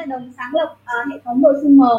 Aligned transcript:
là 0.00 0.06
đồng 0.06 0.32
sáng 0.36 0.50
lập 0.54 0.76
uh, 0.82 1.12
hệ 1.12 1.18
thống 1.24 1.42
prosumer 1.42 1.90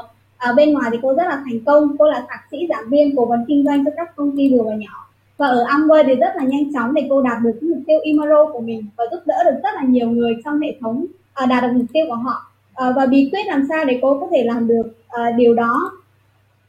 ở 0.42 0.50
ờ, 0.50 0.54
bên 0.54 0.74
ngoài 0.74 0.90
thì 0.92 0.98
cô 1.02 1.14
rất 1.14 1.24
là 1.24 1.44
thành 1.46 1.60
công. 1.66 1.98
Cô 1.98 2.06
là 2.10 2.26
thạc 2.30 2.40
sĩ 2.52 2.58
giảng 2.70 2.90
viên 2.90 3.16
cố 3.16 3.26
vấn 3.26 3.46
kinh 3.48 3.66
doanh 3.66 3.86
cho 3.86 3.92
các 3.98 4.16
công 4.16 4.38
ty 4.38 4.50
vừa 4.52 4.64
và 4.64 4.76
nhỏ. 4.76 5.08
Và 5.38 5.48
ở 5.48 5.66
Amway 5.66 6.04
thì 6.08 6.16
rất 6.16 6.36
là 6.36 6.44
nhanh 6.44 6.74
chóng 6.74 6.94
để 6.94 7.08
cô 7.10 7.22
đạt 7.22 7.38
được 7.44 7.60
mục 7.62 7.80
tiêu 7.88 8.00
Imaro 8.04 8.46
của 8.46 8.60
mình 8.60 8.86
và 8.98 9.04
giúp 9.12 9.20
đỡ 9.26 9.36
được 9.46 9.60
rất 9.64 9.70
là 9.76 9.84
nhiều 9.84 10.10
người 10.10 10.36
trong 10.46 10.60
hệ 10.60 10.76
thống 10.82 11.06
uh, 11.44 11.50
đạt 11.50 11.64
được 11.64 11.70
mục 11.74 11.86
tiêu 11.94 12.06
của 12.10 12.16
họ. 12.16 12.52
Uh, 12.72 12.96
và 12.96 13.06
bí 13.06 13.30
quyết 13.32 13.48
làm 13.48 13.66
sao 13.70 13.86
để 13.86 14.00
cô 14.02 14.20
có 14.20 14.28
thể 14.32 14.44
làm 14.44 14.68
được 14.68 14.84
uh, 15.06 15.36
điều 15.38 15.54
đó? 15.54 15.92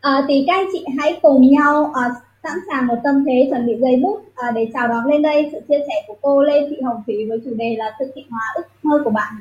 Uh, 0.09 0.25
thì 0.29 0.45
các 0.47 0.53
anh 0.55 0.67
chị 0.73 0.85
hãy 0.99 1.19
cùng 1.23 1.51
nhau 1.51 1.83
uh, 1.83 2.13
sẵn 2.43 2.59
sàng 2.71 2.87
một 2.87 2.97
tâm 3.05 3.25
thế 3.27 3.47
chuẩn 3.51 3.67
bị 3.67 3.75
giấy 3.81 3.97
bút 4.03 4.17
uh, 4.17 4.55
để 4.55 4.69
chào 4.75 4.89
đón 4.89 5.07
lên 5.07 5.23
đây. 5.23 5.49
Sự 5.53 5.61
chia 5.69 5.79
sẻ 5.79 5.95
của 6.07 6.17
cô 6.21 6.43
Lê 6.43 6.69
Thị 6.71 6.77
Hồng 6.85 7.03
Thủy 7.07 7.27
với 7.29 7.41
chủ 7.45 7.51
đề 7.55 7.77
là 7.79 7.97
thực 7.99 8.09
hiện 8.17 8.27
hóa 8.31 8.43
ước 8.55 8.63
mơ 8.83 9.01
của 9.05 9.11
bạn. 9.11 9.33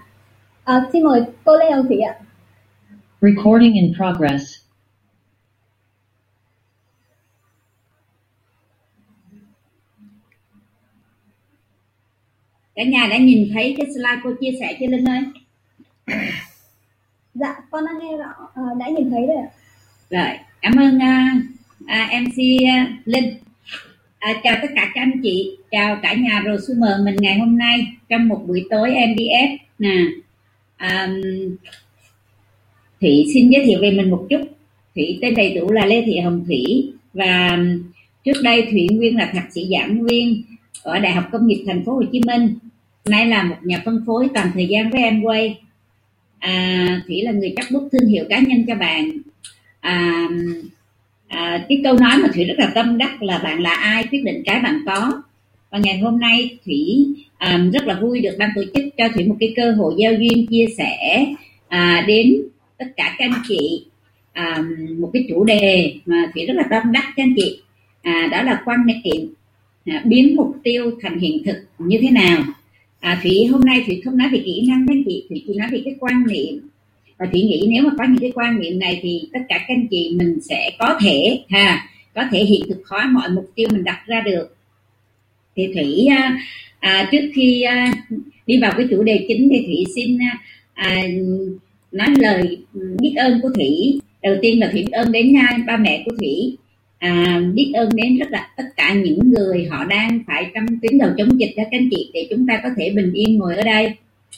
À, 0.63 0.81
xin 0.93 1.03
mời 1.03 1.21
cô 1.43 1.57
Lê 1.57 1.71
Hồng 1.71 1.87
Thủy 1.87 1.99
ạ. 1.99 2.15
Recording 3.21 3.73
in 3.73 3.93
progress. 3.97 4.61
Cả 12.75 12.83
nhà 12.83 13.07
đã 13.09 13.17
nhìn 13.17 13.49
thấy 13.53 13.75
cái 13.77 13.85
slide 13.85 14.21
cô 14.23 14.29
chia 14.41 14.51
sẻ 14.59 14.77
chưa 14.79 14.87
Linh 14.87 15.05
ơi? 15.05 15.21
Dạ, 17.33 17.55
con 17.71 17.85
đã 17.85 17.91
nghe 18.01 18.17
rõ, 18.17 18.47
à, 18.55 18.63
đã 18.79 18.87
nhìn 18.87 19.09
thấy 19.09 19.21
rồi 19.27 19.37
ạ. 19.37 19.49
Rồi, 20.09 20.37
cảm 20.61 20.73
ơn 20.75 20.95
uh, 20.97 21.43
à, 21.87 22.21
MC 22.21 22.37
à, 22.69 22.97
Linh 23.05 23.33
à, 24.19 24.33
chào 24.43 24.55
tất 24.61 24.67
cả 24.75 24.91
các 24.93 25.01
anh 25.01 25.21
chị 25.23 25.57
chào 25.71 25.99
cả 26.03 26.13
nhà 26.13 26.43
prosumer 26.43 26.91
mình 27.03 27.15
ngày 27.19 27.39
hôm 27.39 27.57
nay 27.57 27.87
trong 28.09 28.27
một 28.27 28.43
buổi 28.47 28.67
tối 28.69 28.89
MDF 28.89 29.57
nè 29.79 30.05
um, 30.81 31.21
Thủy 33.01 33.25
xin 33.33 33.49
giới 33.49 33.63
thiệu 33.65 33.79
về 33.81 33.91
mình 33.91 34.09
một 34.09 34.27
chút. 34.29 34.41
Thủy 34.95 35.19
tên 35.21 35.33
đầy 35.35 35.53
đủ 35.53 35.71
là 35.71 35.85
Lê 35.85 36.03
Thị 36.05 36.19
Hồng 36.19 36.43
Thủy 36.45 36.91
và 37.13 37.59
trước 38.25 38.41
đây 38.43 38.67
Thủy 38.71 38.87
Nguyên 38.91 39.17
là 39.17 39.31
thạc 39.33 39.45
sĩ 39.53 39.67
giảng 39.71 40.03
viên 40.03 40.43
ở 40.83 40.99
Đại 40.99 41.11
học 41.11 41.25
Công 41.31 41.47
nghiệp 41.47 41.63
Thành 41.67 41.85
phố 41.85 41.93
Hồ 41.93 42.03
Chí 42.11 42.21
Minh. 42.27 42.55
Nay 43.05 43.25
là 43.25 43.43
một 43.43 43.55
nhà 43.63 43.81
phân 43.85 44.03
phối 44.05 44.27
toàn 44.33 44.51
thời 44.53 44.67
gian 44.67 44.91
với 44.91 45.01
Amway 45.01 45.53
à, 46.39 47.01
Thủy 47.07 47.21
là 47.21 47.31
người 47.31 47.53
chắc 47.55 47.65
bút 47.71 47.89
thương 47.91 48.09
hiệu 48.09 48.25
cá 48.29 48.39
nhân 48.39 48.65
cho 48.67 48.75
bạn. 48.75 49.11
À, 49.79 50.27
à, 51.27 51.65
cái 51.69 51.81
câu 51.83 51.97
nói 51.97 52.17
mà 52.17 52.29
thủy 52.33 52.43
rất 52.43 52.55
là 52.57 52.71
tâm 52.75 52.97
đắc 52.97 53.21
là 53.21 53.37
bạn 53.37 53.61
là 53.61 53.73
ai 53.73 54.03
quyết 54.11 54.23
định 54.23 54.41
cái 54.45 54.59
bạn 54.59 54.79
có. 54.85 55.23
Và 55.69 55.77
ngày 55.77 55.99
hôm 55.99 56.19
nay 56.19 56.57
thủy 56.65 57.07
à, 57.41 57.65
rất 57.73 57.87
là 57.87 57.99
vui 58.01 58.21
được 58.21 58.35
ban 58.39 58.49
tổ 58.55 58.61
chức 58.73 58.83
cho 58.97 59.07
thủy 59.13 59.25
một 59.25 59.35
cái 59.39 59.53
cơ 59.55 59.71
hội 59.71 59.93
giao 59.97 60.13
duyên 60.13 60.47
chia 60.47 60.65
sẻ 60.77 61.25
à, 61.67 62.05
đến 62.07 62.41
tất 62.77 62.85
cả 62.97 63.15
các 63.17 63.25
anh 63.25 63.41
chị 63.47 63.85
à, 64.33 64.63
một 64.97 65.09
cái 65.13 65.25
chủ 65.29 65.43
đề 65.43 65.93
mà 66.05 66.31
thủy 66.33 66.45
rất 66.45 66.53
là 66.53 66.63
tâm 66.69 66.91
đắc 66.91 67.03
các 67.15 67.23
anh 67.23 67.33
chị. 67.35 67.61
À, 68.01 68.27
đó 68.31 68.41
là 68.41 68.61
quan 68.65 68.79
niệm 68.85 69.33
à, 69.85 70.01
biến 70.05 70.35
mục 70.35 70.55
tiêu 70.63 70.91
thành 71.01 71.19
hiện 71.19 71.43
thực 71.45 71.57
như 71.77 71.97
thế 72.01 72.09
nào. 72.09 72.43
À, 72.99 73.19
thủy 73.23 73.45
hôm 73.51 73.61
nay 73.61 73.83
thủy 73.85 74.01
không 74.05 74.17
nói 74.17 74.29
về 74.31 74.41
kỹ 74.45 74.65
năng 74.67 74.87
các 74.87 74.93
anh 74.93 75.03
chị 75.05 75.25
thủy 75.29 75.43
chỉ 75.47 75.53
nói 75.53 75.67
về 75.71 75.81
cái 75.85 75.95
quan 75.99 76.27
niệm. 76.27 76.69
Và 77.17 77.25
thủy 77.25 77.41
nghĩ 77.41 77.67
nếu 77.69 77.83
mà 77.83 77.91
có 77.97 78.03
những 78.03 78.21
cái 78.21 78.31
quan 78.35 78.59
niệm 78.59 78.79
này 78.79 78.99
thì 79.01 79.21
tất 79.33 79.39
cả 79.49 79.57
các 79.57 79.73
anh 79.73 79.87
chị 79.91 80.15
mình 80.19 80.39
sẽ 80.41 80.71
có 80.79 80.99
thể 81.03 81.43
ha 81.49 81.87
có 82.15 82.23
thể 82.31 82.39
hiện 82.43 82.61
thực 82.69 82.87
hóa 82.87 83.09
mọi 83.13 83.29
mục 83.29 83.51
tiêu 83.55 83.67
mình 83.71 83.83
đặt 83.83 84.03
ra 84.07 84.21
được. 84.25 84.55
Thì 85.55 85.67
thủy 85.73 86.07
à, 86.09 86.39
à, 86.81 87.09
trước 87.11 87.31
khi 87.35 87.61
à, 87.61 87.93
đi 88.45 88.59
vào 88.61 88.73
cái 88.77 88.87
chủ 88.89 89.03
đề 89.03 89.25
chính 89.27 89.49
thì 89.51 89.63
thủy 89.65 89.83
xin 89.95 90.17
à, 90.21 90.37
à 90.73 91.07
nói 91.91 92.07
lời 92.19 92.57
biết 93.01 93.13
ơn 93.17 93.39
của 93.41 93.49
thủy. 93.55 93.99
Đầu 94.21 94.35
tiên 94.41 94.59
là 94.59 94.69
thủy 94.71 94.83
biết 94.83 94.91
ơn 94.91 95.11
đến 95.11 95.33
à, 95.37 95.57
ba 95.67 95.77
mẹ 95.77 96.03
của 96.05 96.11
thủy. 96.19 96.57
À, 96.99 97.41
biết 97.53 97.71
ơn 97.73 97.89
đến 97.95 98.17
rất 98.17 98.31
là 98.31 98.49
tất 98.57 98.63
cả 98.75 98.93
những 98.93 99.19
người 99.31 99.67
họ 99.71 99.85
đang 99.85 100.19
phải 100.27 100.51
trong 100.53 100.65
tuyến 100.81 100.97
đầu 100.97 101.09
chống 101.17 101.39
dịch 101.39 101.53
cho 101.55 101.63
các 101.63 101.77
anh 101.79 101.89
chị 101.91 102.11
để 102.13 102.27
chúng 102.29 102.47
ta 102.47 102.59
có 102.63 102.69
thể 102.77 102.89
bình 102.95 103.13
yên 103.13 103.37
ngồi 103.37 103.55
ở 103.55 103.63
đây. 103.63 103.93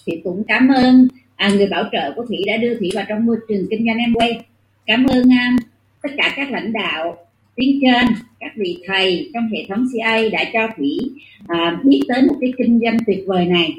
Thì 0.06 0.14
cũng 0.24 0.44
cảm 0.48 0.68
ơn 0.68 1.08
à, 1.36 1.50
người 1.50 1.68
bảo 1.68 1.84
trợ 1.92 2.12
của 2.16 2.25
thủy 2.25 2.38
đã 2.48 2.58
đưa 2.58 2.75
thủy 2.80 2.90
vào 2.94 3.06
trong 3.10 3.25
môi 3.25 3.38
trường 3.50 3.68
kinh 3.70 3.86
doanh 3.86 3.98
em 3.98 4.14
quay 4.14 4.40
cảm 4.86 5.06
ơn 5.06 5.34
à, 5.34 5.58
tất 6.02 6.10
cả 6.18 6.34
các 6.36 6.52
lãnh 6.52 6.74
đạo 6.74 7.23
tuyến 7.58 7.80
trên 7.81 8.08
các 8.40 8.52
vị 8.56 8.78
thầy 8.88 9.30
trong 9.34 9.50
hệ 9.50 9.66
thống 9.69 9.86
CA 9.94 10.22
đã 10.31 10.44
cho 10.53 10.68
thủy 10.78 11.00
à, 11.47 11.80
biết 11.84 12.02
tới 12.08 12.22
một 12.22 12.36
cái 12.41 12.53
kinh 12.58 12.80
doanh 12.84 12.97
tuyệt 13.08 13.24
vời 13.28 13.46
này. 13.46 13.75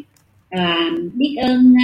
À, 0.51 0.91
biết 1.15 1.37
ơn 1.43 1.75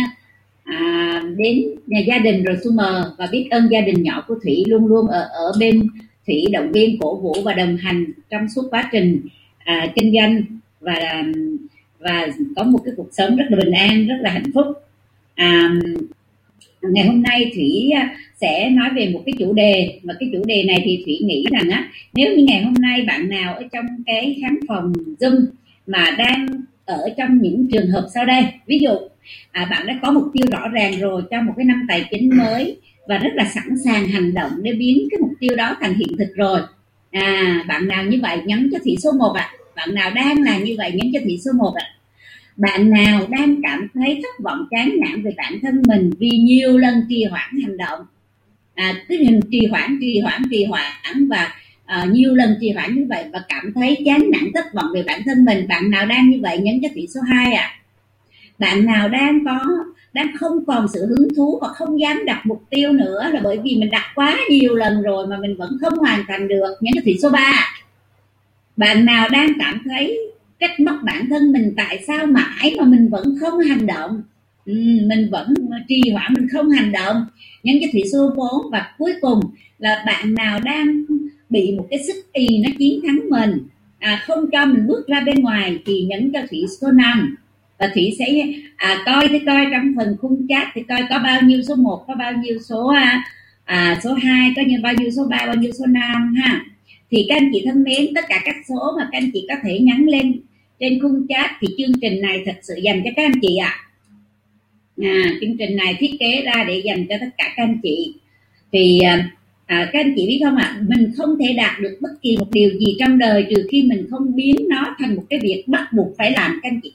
à, 0.64 1.22
đến 1.36 1.62
nhà 1.86 1.98
gia 1.98 2.18
đình 2.18 2.44
rồi 2.44 2.56
Sumer 2.64 3.04
và 3.18 3.28
biết 3.32 3.48
ơn 3.50 3.68
gia 3.70 3.80
đình 3.80 4.02
nhỏ 4.02 4.24
của 4.28 4.34
thủy 4.42 4.64
luôn 4.66 4.86
luôn 4.86 5.06
ở 5.06 5.20
ở 5.20 5.52
bên 5.60 5.82
thủy 6.26 6.44
động 6.52 6.72
viên 6.72 6.98
cổ 6.98 7.16
vũ 7.16 7.34
và 7.44 7.52
đồng 7.52 7.76
hành 7.76 8.04
trong 8.30 8.48
suốt 8.48 8.62
quá 8.70 8.88
trình 8.92 9.20
à, 9.58 9.86
kinh 9.96 10.14
doanh. 10.14 10.42
Và 10.80 11.22
và 12.00 12.26
có 12.56 12.64
một 12.64 12.78
cái 12.84 12.94
cuộc 12.96 13.08
sống 13.12 13.36
rất 13.36 13.44
là 13.50 13.56
bình 13.56 13.72
an 13.72 14.06
rất 14.06 14.16
là 14.20 14.30
hạnh 14.30 14.50
phúc. 14.54 14.66
À, 15.34 15.74
ngày 16.82 17.06
hôm 17.06 17.22
nay 17.22 17.50
thủy 17.54 17.90
sẽ 18.40 18.70
nói 18.70 18.88
về 18.96 19.10
một 19.14 19.22
cái 19.26 19.32
chủ 19.38 19.52
đề. 19.52 20.00
Mà 20.02 20.14
cái 20.20 20.28
chủ 20.32 20.42
đề 20.46 20.64
này 20.64 20.82
thì 20.84 21.02
thủy 21.04 21.18
nghĩ 21.24 21.46
rằng 21.52 21.70
á 21.70 21.88
nếu 22.12 22.36
như 22.36 22.44
ngày 22.44 22.62
hôm 22.62 22.74
nay 22.74 23.04
bạn 23.06 23.28
nào 23.28 23.54
ở 23.54 23.62
trong 23.72 23.84
cái 24.06 24.38
khán 24.42 24.58
phòng 24.68 24.92
zoom 25.20 25.44
mà 25.86 26.04
đang 26.18 26.46
ở 26.84 27.08
trong 27.16 27.42
những 27.42 27.66
trường 27.72 27.90
hợp 27.90 28.06
sau 28.14 28.24
đây 28.24 28.44
ví 28.66 28.78
dụ 28.78 28.90
à, 29.52 29.68
bạn 29.70 29.86
đã 29.86 29.98
có 30.02 30.12
mục 30.12 30.24
tiêu 30.32 30.46
rõ 30.52 30.68
ràng 30.68 31.00
rồi 31.00 31.22
cho 31.30 31.42
một 31.42 31.52
cái 31.56 31.64
năm 31.64 31.86
tài 31.88 32.04
chính 32.10 32.30
mới 32.36 32.76
và 33.08 33.18
rất 33.18 33.30
là 33.34 33.44
sẵn 33.44 33.68
sàng 33.84 34.06
hành 34.06 34.34
động 34.34 34.52
để 34.62 34.72
biến 34.72 35.08
cái 35.10 35.20
mục 35.20 35.32
tiêu 35.40 35.56
đó 35.56 35.76
thành 35.80 35.94
hiện 35.94 36.08
thực 36.18 36.36
rồi. 36.36 36.60
À 37.10 37.64
bạn 37.68 37.88
nào 37.88 38.04
như 38.04 38.18
vậy 38.22 38.38
nhấn 38.44 38.68
cho 38.72 38.78
thị 38.84 38.96
số 39.02 39.12
1 39.12 39.32
ạ. 39.36 39.50
À. 39.52 39.56
bạn 39.76 39.94
nào 39.94 40.10
đang 40.14 40.42
là 40.42 40.58
như 40.58 40.74
vậy 40.78 40.92
nhấn 40.94 41.10
cho 41.12 41.20
thị 41.24 41.38
số 41.44 41.50
1 41.58 41.72
ạ. 41.74 41.84
À 41.84 41.96
bạn 42.56 42.90
nào 42.90 43.26
đang 43.28 43.62
cảm 43.62 43.88
thấy 43.94 44.22
thất 44.22 44.44
vọng 44.44 44.66
chán 44.70 44.96
nản 45.00 45.22
về 45.22 45.30
bản 45.36 45.58
thân 45.62 45.82
mình 45.88 46.10
vì 46.18 46.28
nhiều 46.28 46.78
lần 46.78 46.94
trì 47.08 47.24
hoãn 47.24 47.50
hành 47.62 47.76
động 47.76 48.00
à, 48.80 48.94
cứ 49.08 49.16
hình 49.16 49.40
trì 49.50 49.66
hoãn 49.66 49.98
trì 50.00 50.20
hoãn 50.20 50.42
trì 50.50 50.64
hoãn 50.64 51.28
và 51.28 51.54
à, 51.86 52.06
nhiều 52.10 52.34
lần 52.34 52.56
trì 52.60 52.70
hoãn 52.70 52.94
như 52.94 53.06
vậy 53.08 53.24
và 53.32 53.42
cảm 53.48 53.72
thấy 53.74 53.96
chán 54.04 54.30
nản 54.32 54.50
thất 54.54 54.74
vọng 54.74 54.86
về 54.94 55.02
bản 55.02 55.20
thân 55.24 55.44
mình. 55.44 55.68
Bạn 55.68 55.90
nào 55.90 56.06
đang 56.06 56.30
như 56.30 56.38
vậy 56.42 56.58
nhấn 56.58 56.78
cho 56.82 56.88
tỷ 56.94 57.06
số 57.14 57.20
2 57.20 57.52
ạ. 57.52 57.62
À. 57.62 57.76
bạn 58.58 58.86
nào 58.86 59.08
đang 59.08 59.44
có 59.44 59.60
đang 60.12 60.36
không 60.36 60.64
còn 60.66 60.88
sự 60.88 61.06
hứng 61.06 61.28
thú 61.36 61.58
và 61.62 61.68
không 61.68 62.00
dám 62.00 62.24
đặt 62.24 62.46
mục 62.46 62.62
tiêu 62.70 62.92
nữa 62.92 63.30
là 63.32 63.40
bởi 63.44 63.58
vì 63.64 63.76
mình 63.76 63.90
đặt 63.90 64.04
quá 64.14 64.38
nhiều 64.50 64.74
lần 64.74 65.02
rồi 65.02 65.26
mà 65.26 65.36
mình 65.36 65.56
vẫn 65.56 65.76
không 65.80 65.98
hoàn 65.98 66.24
thành 66.28 66.48
được 66.48 66.74
nhấn 66.80 66.92
cho 66.94 67.00
tỷ 67.04 67.18
số 67.22 67.30
3 67.30 67.52
bạn 68.76 69.04
nào 69.04 69.28
đang 69.28 69.52
cảm 69.58 69.82
thấy 69.84 70.18
trách 70.60 70.80
móc 70.80 70.96
bản 71.02 71.26
thân 71.30 71.52
mình 71.52 71.74
tại 71.76 72.04
sao 72.06 72.26
mãi 72.26 72.74
mà 72.78 72.84
mình 72.84 73.08
vẫn 73.08 73.24
không 73.40 73.58
hành 73.58 73.86
động? 73.86 74.22
Ừ, 74.66 74.72
mình 75.06 75.28
vẫn 75.30 75.54
trì 75.88 76.10
hoãn 76.12 76.34
mình 76.34 76.48
không 76.52 76.70
hành 76.70 76.92
động 76.92 77.26
nhân 77.62 77.76
cho 77.80 77.86
thủy 77.92 78.02
số 78.12 78.30
4 78.36 78.70
và 78.72 78.94
cuối 78.98 79.12
cùng 79.20 79.40
là 79.78 80.04
bạn 80.06 80.34
nào 80.34 80.60
đang 80.64 81.04
bị 81.50 81.74
một 81.78 81.86
cái 81.90 81.98
sức 82.06 82.32
y 82.32 82.46
nó 82.58 82.68
chiến 82.78 83.00
thắng 83.06 83.20
mình 83.30 83.58
à, 83.98 84.22
không 84.26 84.50
cho 84.52 84.66
mình 84.66 84.86
bước 84.86 85.06
ra 85.06 85.20
bên 85.20 85.34
ngoài 85.34 85.78
thì 85.86 86.02
nhấn 86.02 86.30
cho 86.32 86.40
thủy 86.50 86.64
số 86.80 86.90
5 86.90 87.36
và 87.78 87.90
thủy 87.94 88.16
sẽ 88.18 88.26
à, 88.76 89.02
coi 89.06 89.28
thì 89.28 89.38
coi 89.46 89.66
trong 89.72 89.94
phần 89.96 90.16
khung 90.20 90.46
chat 90.48 90.68
thì 90.74 90.82
coi 90.88 91.00
có 91.10 91.18
bao 91.18 91.40
nhiêu 91.42 91.62
số 91.68 91.74
1 91.74 92.04
có 92.08 92.14
bao 92.14 92.32
nhiêu 92.32 92.58
số 92.68 92.86
à, 92.86 93.24
à, 93.64 94.00
số 94.04 94.14
2 94.14 94.52
có 94.56 94.62
như 94.66 94.76
bao 94.82 94.94
nhiêu 94.94 95.10
số 95.10 95.26
3 95.30 95.36
bao 95.46 95.54
nhiêu 95.54 95.72
số 95.78 95.86
5 95.86 96.34
ha 96.34 96.64
thì 97.10 97.26
các 97.28 97.36
anh 97.36 97.50
chị 97.52 97.62
thân 97.66 97.82
mến 97.82 98.14
tất 98.14 98.24
cả 98.28 98.40
các 98.44 98.56
số 98.68 98.94
mà 98.98 99.08
các 99.12 99.18
anh 99.18 99.30
chị 99.32 99.46
có 99.48 99.54
thể 99.62 99.78
nhắn 99.78 100.04
lên 100.06 100.40
trên 100.80 100.98
khung 101.02 101.26
chat 101.28 101.50
thì 101.60 101.68
chương 101.78 102.00
trình 102.00 102.22
này 102.22 102.42
thật 102.46 102.56
sự 102.62 102.74
dành 102.82 103.02
cho 103.04 103.10
các 103.16 103.22
anh 103.24 103.40
chị 103.42 103.56
ạ 103.56 103.68
à 103.68 103.89
à, 105.04 105.22
chương 105.40 105.56
trình 105.58 105.76
này 105.76 105.96
thiết 105.98 106.10
kế 106.20 106.42
ra 106.42 106.64
để 106.68 106.82
dành 106.84 107.06
cho 107.08 107.16
tất 107.20 107.28
cả 107.38 107.44
các 107.56 107.62
anh 107.62 107.78
chị. 107.82 108.14
Thì 108.72 109.00
à, 109.00 109.30
à 109.66 109.90
các 109.92 110.00
anh 110.00 110.12
chị 110.16 110.26
biết 110.26 110.40
không 110.44 110.56
ạ? 110.56 110.64
À, 110.64 110.82
mình 110.88 111.12
không 111.16 111.38
thể 111.38 111.52
đạt 111.52 111.80
được 111.80 111.98
bất 112.00 112.10
kỳ 112.22 112.36
một 112.36 112.50
điều 112.52 112.70
gì 112.70 112.96
trong 112.98 113.18
đời 113.18 113.46
trừ 113.50 113.66
khi 113.70 113.82
mình 113.82 114.06
không 114.10 114.34
biến 114.34 114.56
nó 114.68 114.96
thành 114.98 115.16
một 115.16 115.24
cái 115.30 115.40
việc 115.42 115.64
bắt 115.66 115.92
buộc 115.92 116.08
phải 116.18 116.30
làm 116.30 116.60
các 116.62 116.68
anh 116.70 116.80
chị. 116.82 116.92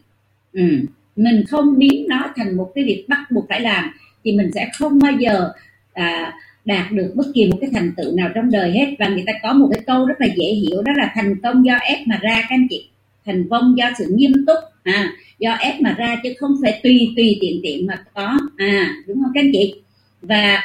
Ừ. 0.54 0.80
mình 1.16 1.44
không 1.48 1.78
biến 1.78 2.06
nó 2.07 2.34
thành 2.36 2.57
một 2.57 2.72
cái 2.75 2.84
việc 2.84 3.06
bắt 3.07 3.31
buộc 3.31 3.46
phải 3.50 3.62
làm 3.62 3.92
thì 4.24 4.31
mình 4.31 4.51
sẽ 4.56 4.69
không 4.74 5.00
bao 5.00 5.12
giờ 5.12 5.51
à, 5.94 6.34
đạt 6.66 6.92
được 6.92 7.13
bất 7.16 7.25
kỳ 7.36 7.48
một 7.51 7.58
cái 7.62 7.69
thành 7.74 7.92
tựu 7.98 8.16
nào 8.16 8.30
trong 8.36 8.51
đời 8.51 8.72
hết. 8.72 8.96
Và 9.00 9.08
người 9.08 9.24
ta 9.28 9.34
có 9.44 9.54
một 9.54 9.69
cái 9.74 9.84
câu 9.88 10.06
rất 10.06 10.22
là 10.22 10.28
dễ 10.36 10.46
hiểu 10.46 10.81
đó 10.81 10.94
là 10.98 11.12
thành 11.16 11.36
công 11.44 11.66
do 11.66 11.75
ép 11.75 12.00
mà 12.08 12.19
ra 12.22 12.36
các 12.36 12.50
anh 12.50 12.68
chị 12.69 12.90
thành 13.25 13.48
công 13.50 13.77
do 13.77 13.86
sự 13.98 14.06
nghiêm 14.16 14.31
túc 14.48 14.57
à, 14.83 15.13
do 15.39 15.51
ép 15.51 15.81
mà 15.81 15.95
ra 15.98 16.19
chứ 16.24 16.33
không 16.38 16.51
phải 16.62 16.80
tùy 16.83 17.13
tùy 17.16 17.38
tiện 17.42 17.60
tiện 17.63 17.88
mà 17.88 17.95
có 18.13 18.38
à 18.57 18.95
đúng 19.07 19.24
không 19.24 19.31
các 19.33 19.42
anh 19.42 19.51
chị? 19.54 19.75
Và 20.22 20.63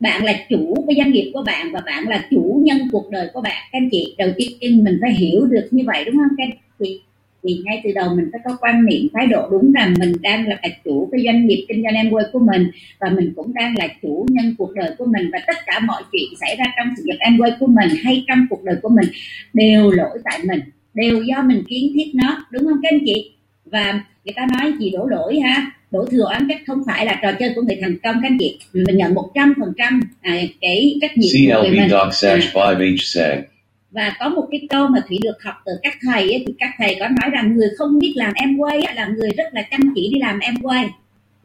bạn 0.00 0.24
là 0.24 0.32
chủ 0.48 0.84
cái 0.86 0.96
doanh 0.96 1.12
nghiệp 1.12 1.30
của 1.34 1.42
bạn 1.42 1.72
và 1.72 1.80
bạn 1.86 2.08
là 2.08 2.26
chủ 2.30 2.60
nhân 2.64 2.78
cuộc 2.92 3.10
đời 3.10 3.28
của 3.34 3.40
bạn 3.40 3.56
các 3.72 3.78
anh 3.78 3.88
chị. 3.92 4.14
Đầu 4.18 4.30
tiên 4.36 4.84
mình 4.84 4.98
phải 5.00 5.14
hiểu 5.14 5.46
được 5.46 5.68
như 5.70 5.82
vậy 5.86 6.04
đúng 6.04 6.14
không 6.14 6.36
các 6.38 6.44
anh 6.44 6.58
chị? 6.78 7.00
Thì 7.42 7.60
ngay 7.64 7.80
từ 7.84 7.90
đầu 7.94 8.14
mình 8.14 8.28
phải 8.32 8.40
có 8.44 8.56
quan 8.60 8.84
niệm 8.84 9.08
thái 9.14 9.26
độ 9.26 9.48
đúng 9.50 9.72
rằng 9.72 9.94
mình 9.98 10.12
đang 10.22 10.48
là 10.48 10.56
chủ 10.84 11.08
cái 11.12 11.20
doanh 11.24 11.46
nghiệp 11.46 11.66
kinh 11.68 11.82
doanh 11.82 11.94
em 11.94 12.10
quê 12.10 12.22
của 12.32 12.38
mình 12.38 12.70
và 13.00 13.10
mình 13.10 13.32
cũng 13.36 13.54
đang 13.54 13.74
là 13.78 13.88
chủ 14.02 14.26
nhân 14.30 14.54
cuộc 14.58 14.74
đời 14.74 14.90
của 14.98 15.04
mình 15.04 15.30
và 15.32 15.38
tất 15.46 15.56
cả 15.66 15.78
mọi 15.78 16.02
chuyện 16.12 16.24
xảy 16.40 16.56
ra 16.56 16.64
trong 16.76 16.94
sự 16.96 17.02
nghiệp 17.06 17.16
em 17.18 17.38
quê 17.38 17.50
của 17.60 17.66
mình 17.66 17.88
hay 18.02 18.24
trong 18.28 18.46
cuộc 18.50 18.64
đời 18.64 18.76
của 18.82 18.88
mình 18.88 19.08
đều 19.52 19.90
lỗi 19.90 20.18
tại 20.24 20.38
mình 20.44 20.60
đều 20.96 21.22
do 21.22 21.42
mình 21.42 21.62
kiến 21.68 21.92
thiết 21.94 22.10
nó 22.14 22.46
đúng 22.50 22.64
không 22.64 22.78
các 22.82 22.88
anh 22.92 23.00
chị? 23.06 23.30
Và 23.64 23.92
người 24.24 24.32
ta 24.36 24.46
nói 24.52 24.72
gì 24.80 24.90
đổ 24.90 25.06
lỗi 25.06 25.40
ha? 25.40 25.70
Đổ 25.90 26.04
thừa 26.10 26.24
oán 26.24 26.46
trách 26.48 26.60
không 26.66 26.82
phải 26.86 27.06
là 27.06 27.18
trò 27.22 27.32
chơi 27.32 27.52
của 27.54 27.62
người 27.62 27.78
thành 27.82 27.96
công 28.02 28.14
các 28.22 28.28
anh 28.28 28.36
chị. 28.40 28.58
Mình 28.72 28.96
nhận 28.96 29.14
một 29.14 29.30
trăm 29.34 29.54
phần 29.60 29.72
trăm 29.78 30.00
à, 30.22 30.36
cái 30.60 30.98
trách 31.00 31.18
nhiệm 31.18 31.56
của 31.56 31.62
người 31.62 31.70
CLB 31.70 31.80
mình. 31.80 31.90
Doc 31.90 32.14
Sash 32.14 32.54
À, 32.56 32.72
5H 32.74 32.96
sang. 33.02 33.42
và 33.90 34.16
có 34.20 34.28
một 34.28 34.48
cái 34.50 34.60
câu 34.70 34.88
mà 34.88 34.98
thủy 35.08 35.18
được 35.22 35.42
học 35.44 35.54
từ 35.66 35.72
các 35.82 35.94
thầy 36.02 36.22
ấy, 36.22 36.44
thì 36.46 36.54
các 36.58 36.70
thầy 36.78 36.96
có 37.00 37.08
nói 37.08 37.30
rằng 37.32 37.56
người 37.56 37.68
không 37.78 37.98
biết 37.98 38.12
làm 38.16 38.32
em 38.34 38.56
quay 38.58 38.80
là 38.96 39.06
người 39.16 39.30
rất 39.36 39.54
là 39.54 39.62
chăm 39.70 39.80
chỉ 39.94 40.10
đi 40.14 40.20
làm 40.20 40.38
em 40.38 40.54
quay. 40.62 40.88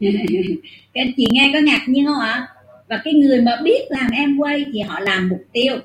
Các 0.94 1.00
anh 1.00 1.12
chị 1.16 1.26
nghe 1.32 1.50
có 1.54 1.58
ngạc 1.60 1.80
nhiên 1.86 2.06
không 2.06 2.20
ạ? 2.20 2.46
Và 2.88 3.00
cái 3.04 3.14
người 3.14 3.40
mà 3.40 3.52
biết 3.64 3.80
làm 3.88 4.10
em 4.10 4.36
quay 4.38 4.64
thì 4.72 4.80
họ 4.80 5.00
làm 5.00 5.28
mục 5.28 5.44
tiêu. 5.52 5.76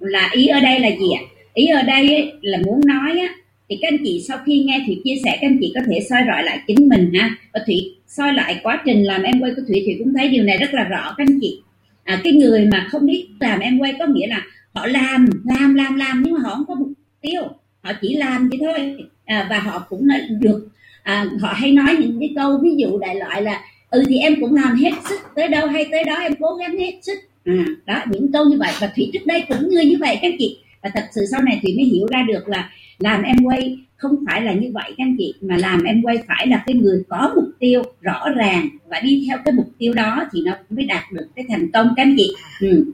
Là 0.00 0.30
ý 0.32 0.46
ở 0.46 0.60
đây 0.60 0.80
là 0.80 0.88
gì 0.88 1.06
ạ 1.16 1.22
ý 1.56 1.66
ở 1.66 1.82
đây 1.82 2.14
ấy, 2.14 2.32
là 2.40 2.58
muốn 2.66 2.80
nói 2.86 3.18
á 3.18 3.34
thì 3.68 3.78
các 3.82 3.88
anh 3.88 3.98
chị 4.04 4.24
sau 4.28 4.38
khi 4.46 4.64
nghe 4.66 4.82
thủy 4.86 5.00
chia 5.04 5.14
sẻ 5.24 5.38
các 5.40 5.46
anh 5.46 5.58
chị 5.60 5.72
có 5.74 5.80
thể 5.86 6.00
soi 6.10 6.20
rọi 6.26 6.42
lại 6.42 6.58
chính 6.66 6.88
mình 6.88 7.12
ha. 7.14 7.30
Và 7.52 7.60
thủy 7.66 7.94
soi 8.06 8.32
lại 8.32 8.60
quá 8.62 8.82
trình 8.84 9.04
làm 9.04 9.22
em 9.22 9.40
quay 9.40 9.52
của 9.56 9.62
thủy 9.68 9.82
thủy 9.86 9.96
cũng 9.98 10.12
thấy 10.14 10.28
điều 10.28 10.44
này 10.44 10.56
rất 10.58 10.74
là 10.74 10.84
rõ 10.84 11.14
các 11.18 11.26
anh 11.26 11.38
chị. 11.40 11.60
À, 12.04 12.20
cái 12.24 12.32
người 12.32 12.66
mà 12.66 12.88
không 12.90 13.06
biết 13.06 13.26
làm 13.40 13.60
em 13.60 13.78
quay 13.78 13.94
có 13.98 14.06
nghĩa 14.06 14.26
là 14.26 14.42
họ 14.74 14.86
làm 14.86 15.26
làm 15.44 15.74
làm 15.74 15.96
làm 15.96 16.22
nhưng 16.24 16.34
mà 16.34 16.40
họ 16.40 16.54
không 16.54 16.66
có 16.66 16.74
mục 16.74 16.88
tiêu. 17.20 17.42
Họ 17.82 17.92
chỉ 18.02 18.16
làm 18.16 18.48
vậy 18.48 18.58
thôi. 18.62 18.96
À, 19.24 19.46
và 19.50 19.58
họ 19.58 19.86
cũng 19.88 20.08
là 20.08 20.20
được 20.40 20.68
à, 21.02 21.26
họ 21.40 21.52
hay 21.52 21.72
nói 21.72 21.96
những 22.00 22.16
cái 22.20 22.30
câu 22.36 22.58
ví 22.62 22.70
dụ 22.76 22.98
đại 22.98 23.14
loại 23.14 23.42
là 23.42 23.60
ừ 23.90 24.04
thì 24.08 24.18
em 24.18 24.40
cũng 24.40 24.54
làm 24.54 24.76
hết 24.76 24.92
sức 25.08 25.20
tới 25.34 25.48
đâu 25.48 25.66
hay 25.66 25.86
tới 25.90 26.04
đó 26.04 26.14
em 26.14 26.32
cố 26.40 26.54
gắng 26.54 26.78
hết 26.78 26.92
sức. 27.02 27.18
À, 27.44 27.64
đó 27.86 28.02
những 28.10 28.32
câu 28.32 28.44
như 28.44 28.56
vậy. 28.58 28.72
Và 28.80 28.92
thủy 28.96 29.10
trước 29.12 29.26
đây 29.26 29.42
cũng 29.48 29.68
như 29.68 29.80
như 29.80 29.96
vậy 30.00 30.18
các 30.22 30.28
anh 30.28 30.36
chị 30.38 30.58
và 30.82 30.90
thật 30.94 31.04
sự 31.14 31.24
sau 31.30 31.42
này 31.42 31.58
thủy 31.62 31.74
mới 31.76 31.84
hiểu 31.84 32.06
ra 32.06 32.24
được 32.28 32.48
là 32.48 32.70
làm 32.98 33.22
em 33.22 33.36
quay 33.44 33.78
không 33.96 34.16
phải 34.26 34.42
là 34.42 34.52
như 34.52 34.70
vậy 34.74 34.94
các 34.96 35.04
anh 35.04 35.16
chị 35.18 35.34
mà 35.40 35.56
làm 35.56 35.82
em 35.82 36.02
quay 36.02 36.18
phải 36.28 36.46
là 36.46 36.62
cái 36.66 36.74
người 36.74 37.02
có 37.08 37.32
mục 37.36 37.48
tiêu 37.58 37.82
rõ 38.00 38.28
ràng 38.36 38.68
và 38.88 39.00
đi 39.00 39.24
theo 39.28 39.38
cái 39.44 39.54
mục 39.54 39.68
tiêu 39.78 39.92
đó 39.92 40.24
thì 40.32 40.40
nó 40.44 40.52
mới 40.70 40.84
đạt 40.84 41.12
được 41.12 41.26
cái 41.36 41.44
thành 41.48 41.70
công 41.72 41.92
các 41.96 42.02
anh 42.02 42.14
chị. 42.18 42.32
Ừ. 42.60 42.92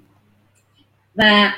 và 1.14 1.52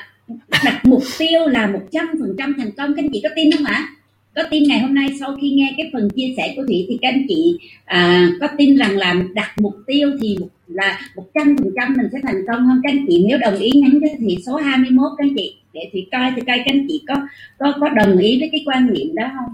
đặt 0.65 0.85
mục 0.85 1.03
tiêu 1.17 1.47
là 1.47 1.67
một 1.67 1.81
trăm 1.91 2.07
phần 2.19 2.35
trăm 2.37 2.55
thành 2.57 2.71
công 2.77 2.95
các 2.95 3.03
anh 3.03 3.09
chị 3.13 3.21
có 3.23 3.29
tin 3.35 3.51
không 3.51 3.65
ạ? 3.65 3.89
Có 4.35 4.43
tin 4.51 4.63
ngày 4.63 4.79
hôm 4.79 4.93
nay 4.93 5.07
sau 5.19 5.37
khi 5.41 5.49
nghe 5.49 5.73
cái 5.77 5.89
phần 5.93 6.09
chia 6.15 6.33
sẻ 6.37 6.53
của 6.55 6.63
thủy 6.67 6.85
thì 6.89 6.97
các 7.01 7.09
anh 7.09 7.25
chị 7.27 7.57
à, 7.85 8.29
có 8.41 8.47
tin 8.57 8.77
rằng 8.77 8.97
là 8.97 9.15
đặt 9.33 9.53
mục 9.61 9.75
tiêu 9.87 10.11
thì 10.21 10.37
là 10.67 10.99
một 11.15 11.25
trăm 11.33 11.55
phần 11.57 11.71
trăm 11.75 11.93
mình 11.97 12.07
sẽ 12.11 12.19
thành 12.23 12.45
công 12.47 12.57
không 12.57 12.81
các 12.83 12.91
anh 12.91 13.05
chị? 13.07 13.25
Nếu 13.27 13.37
đồng 13.37 13.55
ý 13.55 13.71
nhắn 13.75 13.99
cho 14.01 14.07
thủy 14.19 14.37
số 14.45 14.55
21 14.55 15.11
các 15.17 15.25
anh 15.25 15.35
chị 15.37 15.55
để 15.75 15.89
thì 15.91 16.07
coi 16.11 16.31
thì 16.35 16.41
coi 16.47 16.57
các 16.57 16.65
anh 16.65 16.85
chị 16.87 17.01
có 17.07 17.15
có 17.59 17.73
có 17.81 17.89
đồng 17.89 18.17
ý 18.17 18.39
với 18.39 18.49
cái 18.51 18.61
quan 18.65 18.93
niệm 18.93 19.15
đó 19.15 19.31
không? 19.35 19.53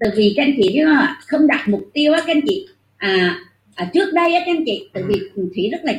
Tại 0.00 0.10
vì 0.16 0.32
các 0.36 0.42
anh 0.42 0.54
chị 0.56 0.70
biết 0.74 0.84
không 0.84 1.06
không 1.26 1.46
đặt 1.46 1.68
mục 1.68 1.82
tiêu 1.94 2.12
á 2.12 2.20
các 2.26 2.36
anh 2.36 2.42
chị. 2.48 2.66
À, 2.96 3.38
à 3.74 3.90
trước 3.94 4.12
đây 4.14 4.34
á 4.34 4.40
các 4.46 4.52
anh 4.56 4.64
chị 4.66 4.88
tại 4.92 5.02
vì 5.08 5.14
thủy 5.34 5.68
rất 5.72 5.84
là 5.84 5.92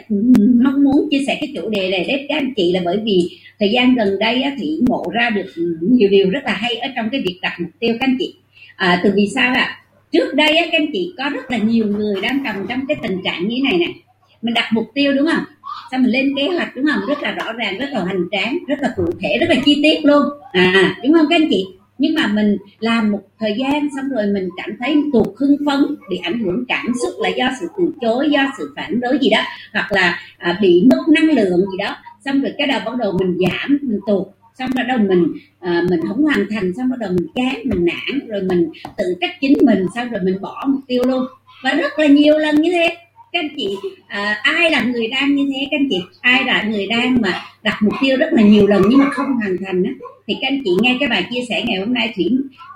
mong 0.63 0.83
muốn 0.83 1.07
chia 1.11 1.21
sẻ 1.27 1.37
cái 1.41 1.51
chủ 1.55 1.69
đề 1.69 1.89
này 1.89 2.05
đến 2.07 2.25
các 2.29 2.35
anh 2.35 2.53
chị 2.55 2.71
là 2.73 2.81
bởi 2.85 2.97
vì 3.05 3.29
thời 3.59 3.69
gian 3.71 3.95
gần 3.95 4.19
đây 4.19 4.41
á, 4.41 4.51
thủy 4.57 4.79
ngộ 4.87 5.05
ra 5.13 5.29
được 5.29 5.53
nhiều 5.81 6.09
điều 6.09 6.29
rất 6.29 6.39
là 6.45 6.53
hay 6.53 6.75
ở 6.75 6.87
trong 6.95 7.09
cái 7.11 7.21
việc 7.21 7.39
đặt 7.41 7.59
mục 7.59 7.71
tiêu 7.79 7.95
các 7.99 8.07
anh 8.07 8.15
chị. 8.19 8.35
À, 8.75 9.01
từ 9.03 9.11
vì 9.15 9.27
sao 9.35 9.53
ạ? 9.53 9.83
Trước 10.11 10.33
đây 10.33 10.57
á, 10.57 10.65
các 10.71 10.81
anh 10.81 10.87
chị 10.93 11.13
có 11.17 11.29
rất 11.29 11.51
là 11.51 11.57
nhiều 11.57 11.87
người 11.87 12.21
đang 12.21 12.39
cầm 12.45 12.55
trong 12.69 12.79
cái 12.87 12.97
tình 13.03 13.17
trạng 13.23 13.47
như 13.47 13.55
thế 13.55 13.77
này 13.77 13.87
nè. 13.87 13.93
Mình 14.41 14.53
đặt 14.53 14.69
mục 14.73 14.85
tiêu 14.93 15.13
đúng 15.13 15.27
không? 15.27 15.43
Sao 15.91 15.99
mình 15.99 16.11
lên 16.11 16.33
kế 16.37 16.47
hoạch 16.47 16.75
đúng 16.75 16.85
không? 16.93 17.01
Rất 17.07 17.23
là 17.23 17.31
rõ 17.31 17.53
ràng 17.53 17.77
rất 17.77 17.89
là 17.91 17.99
hoành 17.99 18.27
tráng 18.31 18.57
rất 18.67 18.79
là 18.81 18.89
cụ 18.95 19.05
thể 19.19 19.37
rất 19.39 19.49
là 19.49 19.55
chi 19.65 19.79
tiết 19.83 20.05
luôn. 20.05 20.23
À 20.51 20.95
đúng 21.03 21.13
không 21.13 21.25
các 21.29 21.35
anh 21.35 21.47
chị? 21.49 21.65
Nhưng 21.97 22.15
mà 22.15 22.27
mình 22.27 22.57
làm 22.79 23.11
một 23.11 23.19
thời 23.39 23.55
gian 23.57 23.87
xong 23.95 24.09
rồi 24.09 24.27
mình 24.33 24.49
cảm 24.57 24.69
thấy 24.79 24.95
tụt 25.13 25.27
hưng 25.37 25.57
phấn 25.65 25.95
bị 26.09 26.17
ảnh 26.17 26.39
hưởng 26.39 26.65
cảm 26.67 26.85
xúc 27.01 27.13
là 27.19 27.29
do 27.29 27.49
sự 27.59 27.67
từ 27.77 27.83
chối 28.01 28.29
do 28.31 28.51
sự 28.57 28.73
phản 28.75 28.99
đối 28.99 29.17
gì 29.21 29.29
đó 29.29 29.41
hoặc 29.73 29.91
là 29.91 30.19
à, 30.37 30.57
bị 30.61 30.87
mất 30.89 31.03
năng 31.07 31.29
lượng 31.31 31.59
gì 31.71 31.77
đó. 31.77 31.95
Xong 32.25 32.41
rồi 32.41 32.53
cái 32.57 32.67
đầu 32.67 32.79
bắt 32.85 32.95
đầu 32.99 33.17
mình 33.19 33.37
giảm 33.39 33.77
mình 33.81 33.99
tụt. 34.07 34.27
Xong 34.59 34.69
bắt 34.75 34.83
đầu 34.87 34.97
mình 34.97 35.33
à, 35.59 35.83
mình 35.89 35.99
không 36.07 36.23
hoàn 36.23 36.45
thành 36.49 36.73
xong 36.77 36.89
bắt 36.89 36.99
đầu 36.99 37.09
mình 37.09 37.27
chán 37.35 37.55
mình 37.63 37.85
nản 37.85 38.27
rồi 38.27 38.41
mình 38.41 38.69
tự 38.97 39.05
trách 39.21 39.31
chính 39.41 39.57
mình 39.61 39.85
xong 39.95 40.09
rồi 40.09 40.21
mình 40.23 40.41
bỏ 40.41 40.65
mục 40.67 40.81
tiêu 40.87 41.03
luôn. 41.07 41.25
Và 41.63 41.73
rất 41.73 41.99
là 41.99 42.07
nhiều 42.07 42.37
lần 42.37 42.61
như 42.61 42.71
thế 42.71 42.97
các 43.31 43.39
anh 43.39 43.49
chị 43.57 43.75
à, 44.07 44.39
ai 44.43 44.71
là 44.71 44.81
người 44.81 45.07
đang 45.07 45.35
như 45.35 45.49
thế? 45.53 45.67
Các 45.71 45.77
anh 45.79 45.87
chị 45.89 46.01
ai 46.21 46.43
là 46.43 46.63
người 46.63 46.87
đang 46.87 47.21
mà 47.21 47.41
đặt 47.63 47.77
mục 47.81 47.93
tiêu 48.01 48.17
rất 48.17 48.29
là 48.31 48.41
nhiều 48.41 48.67
lần 48.67 48.81
nhưng 48.89 48.99
mà 48.99 49.09
không 49.09 49.33
hoàn 49.33 49.57
thành 49.65 49.83
á? 49.83 49.91
Thì 50.27 50.35
các 50.41 50.47
anh 50.47 50.61
chị 50.65 50.71
nghe 50.81 50.97
cái 50.99 51.09
bài 51.09 51.27
chia 51.29 51.41
sẻ 51.49 51.63
ngày 51.67 51.79
hôm 51.79 51.93
nay 51.93 52.13
thủy 52.15 52.25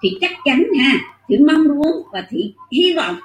thì 0.03 0.09
chắc 0.21 0.31
chắn 0.45 0.63
ha 0.80 1.00
thủy 1.27 1.38
mong 1.48 1.68
muốn 1.68 1.92
và 2.13 2.24
thủy 2.31 2.53
hy 2.71 2.94
vọng 2.94 3.15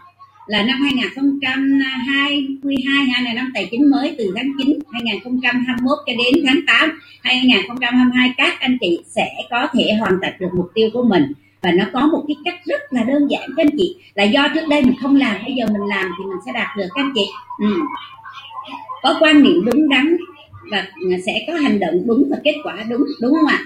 là 0.46 0.62
năm 0.62 0.82
2022 0.82 3.04
ha 3.04 3.22
là 3.24 3.32
năm 3.32 3.50
tài 3.54 3.68
chính 3.70 3.90
mới 3.90 4.14
từ 4.18 4.32
tháng 4.36 4.52
9 4.58 4.78
2021 4.92 5.98
cho 6.06 6.12
đến 6.18 6.44
tháng 6.46 6.60
8 6.66 7.00
2022 7.22 8.32
các 8.36 8.60
anh 8.60 8.78
chị 8.80 8.98
sẽ 9.06 9.28
có 9.50 9.68
thể 9.74 9.92
hoàn 10.00 10.18
thành 10.22 10.32
được 10.38 10.50
mục 10.56 10.70
tiêu 10.74 10.90
của 10.92 11.02
mình 11.02 11.32
và 11.66 11.72
nó 11.72 11.84
có 11.92 12.06
một 12.06 12.24
cái 12.28 12.36
cách 12.44 12.54
rất 12.64 12.92
là 12.92 13.02
đơn 13.02 13.26
giản, 13.30 13.50
các 13.56 13.66
anh 13.66 13.76
chị. 13.78 13.96
Là 14.14 14.24
do 14.24 14.48
trước 14.54 14.60
đây 14.70 14.82
mình 14.82 14.94
không 15.02 15.16
làm, 15.16 15.36
bây 15.44 15.54
giờ 15.54 15.66
mình 15.66 15.88
làm 15.88 16.10
thì 16.18 16.24
mình 16.24 16.38
sẽ 16.46 16.52
đạt 16.54 16.76
được, 16.76 16.86
các 16.94 17.02
anh 17.02 17.12
chị. 17.14 17.26
Ừ. 17.58 17.66
có 19.02 19.16
quan 19.20 19.42
niệm 19.42 19.64
đúng 19.64 19.88
đắn 19.88 20.16
và 20.70 20.86
sẽ 21.26 21.32
có 21.46 21.54
hành 21.54 21.80
động 21.80 22.02
đúng 22.06 22.24
và 22.30 22.36
kết 22.44 22.54
quả 22.64 22.84
đúng 22.90 23.04
đúng 23.20 23.34
không 23.34 23.46
ạ? 23.46 23.58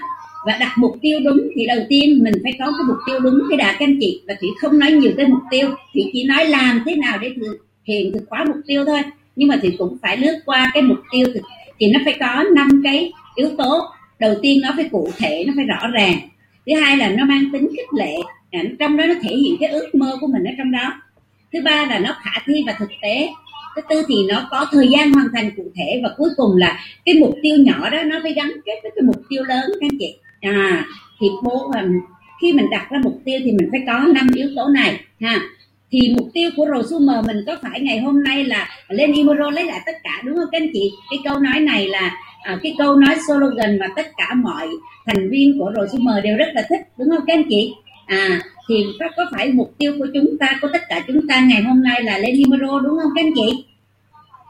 Và 0.45 0.57
đặt 0.59 0.73
mục 0.77 0.95
tiêu 1.01 1.19
đúng 1.25 1.39
thì 1.55 1.67
đầu 1.67 1.77
tiên 1.89 2.23
mình 2.23 2.33
phải 2.43 2.53
có 2.59 2.65
cái 2.65 2.83
mục 2.87 2.97
tiêu 3.05 3.19
đúng 3.19 3.39
cái 3.49 3.57
đạt, 3.57 3.75
các 3.79 3.85
anh 3.85 3.97
chị. 3.99 4.21
Và 4.27 4.33
chị 4.41 4.47
không 4.61 4.79
nói 4.79 4.91
nhiều 4.91 5.11
cái 5.17 5.27
mục 5.27 5.41
tiêu, 5.51 5.69
chị 5.93 6.09
chỉ 6.13 6.23
nói 6.23 6.45
làm 6.45 6.83
thế 6.85 6.95
nào 6.95 7.17
để 7.21 7.31
thực 7.35 7.57
hiện 7.83 8.13
thực 8.13 8.23
hóa 8.29 8.45
mục 8.47 8.57
tiêu 8.67 8.85
thôi. 8.85 9.01
Nhưng 9.35 9.47
mà 9.47 9.59
thì 9.61 9.71
cũng 9.77 9.97
phải 10.01 10.17
lướt 10.17 10.39
qua 10.45 10.71
cái 10.73 10.83
mục 10.83 10.99
tiêu 11.11 11.27
thì 11.79 11.91
nó 11.91 11.99
phải 12.05 12.17
có 12.19 12.43
năm 12.55 12.81
cái 12.83 13.11
yếu 13.35 13.49
tố. 13.57 13.81
Đầu 14.19 14.35
tiên 14.41 14.61
nó 14.61 14.69
phải 14.75 14.89
cụ 14.91 15.09
thể, 15.17 15.43
nó 15.47 15.53
phải 15.55 15.65
rõ 15.65 15.87
ràng 15.93 16.17
thứ 16.67 16.81
hai 16.81 16.97
là 16.97 17.09
nó 17.09 17.25
mang 17.25 17.43
tính 17.53 17.69
khích 17.77 17.93
lệ. 17.93 18.15
À, 18.51 18.61
trong 18.79 18.97
đó 18.97 19.05
nó 19.05 19.13
thể 19.21 19.35
hiện 19.35 19.55
cái 19.59 19.69
ước 19.69 19.95
mơ 19.95 20.17
của 20.21 20.27
mình 20.27 20.43
ở 20.43 20.51
trong 20.57 20.71
đó. 20.71 21.01
Thứ 21.53 21.59
ba 21.65 21.85
là 21.85 21.99
nó 21.99 22.15
khả 22.23 22.31
thi 22.45 22.63
và 22.67 22.75
thực 22.79 22.89
tế. 23.01 23.29
Thứ 23.75 23.81
tư 23.89 24.05
thì 24.07 24.15
nó 24.29 24.47
có 24.51 24.67
thời 24.71 24.87
gian 24.87 25.13
hoàn 25.13 25.27
thành 25.33 25.51
cụ 25.57 25.63
thể. 25.75 26.01
Và 26.03 26.09
cuối 26.17 26.29
cùng 26.37 26.57
là 26.57 26.79
cái 27.05 27.15
mục 27.19 27.35
tiêu 27.43 27.57
nhỏ 27.57 27.89
đó 27.89 28.03
nó 28.03 28.19
phải 28.23 28.33
gắn 28.33 28.51
kết 28.65 28.79
với 28.83 28.91
cái 28.95 29.03
mục 29.03 29.21
tiêu 29.29 29.43
lớn 29.43 29.63
các 29.67 29.87
anh 29.91 29.97
chị. 29.99 30.15
À 30.41 30.85
thì 31.21 31.27
bố 31.43 31.71
à, 31.73 31.85
khi 32.41 32.53
mình 32.53 32.69
đặt 32.71 32.87
ra 32.89 32.99
mục 33.03 33.21
tiêu 33.25 33.39
thì 33.43 33.51
mình 33.51 33.69
phải 33.71 33.81
có 33.87 34.07
năm 34.13 34.27
yếu 34.35 34.49
tố 34.55 34.67
này 34.67 34.99
ha. 35.19 35.39
Thì 35.91 35.99
mục 36.17 36.27
tiêu 36.33 36.49
của 36.55 36.65
Rosumer 36.75 37.25
mình 37.25 37.37
có 37.47 37.57
phải 37.61 37.79
ngày 37.81 37.99
hôm 37.99 38.23
nay 38.23 38.43
là 38.43 38.69
lên 38.89 39.13
Imoro 39.13 39.49
lấy 39.49 39.65
lại 39.65 39.79
tất 39.85 39.91
cả 40.03 40.21
đúng 40.25 40.35
không 40.35 40.49
các 40.51 40.61
anh 40.61 40.69
chị? 40.73 40.91
Cái 41.09 41.19
câu 41.23 41.39
nói 41.39 41.59
này 41.59 41.87
là 41.87 42.17
à, 42.43 42.59
cái 42.63 42.75
câu 42.77 42.95
nói 42.95 43.15
slogan 43.27 43.79
mà 43.79 43.87
tất 43.95 44.05
cả 44.17 44.33
mọi 44.33 44.67
thành 45.05 45.29
viên 45.29 45.59
của 45.59 45.71
Rosumer 45.75 46.23
đều 46.23 46.37
rất 46.37 46.47
là 46.53 46.61
thích 46.69 46.81
đúng 46.97 47.09
không 47.09 47.25
các 47.27 47.33
anh 47.33 47.43
chị? 47.49 47.73
À 48.05 48.41
thì 48.69 48.85
có, 48.99 49.05
có 49.17 49.25
phải 49.31 49.51
mục 49.51 49.73
tiêu 49.77 49.93
của 49.99 50.07
chúng 50.13 50.37
ta 50.37 50.59
của 50.61 50.67
tất 50.73 50.81
cả 50.89 51.03
chúng 51.07 51.27
ta 51.27 51.39
ngày 51.39 51.61
hôm 51.61 51.83
nay 51.83 52.03
là 52.03 52.17
lên 52.17 52.35
imaro 52.35 52.79
đúng 52.79 52.97
không 53.01 53.11
các 53.15 53.25
anh 53.25 53.31
chị? 53.35 53.65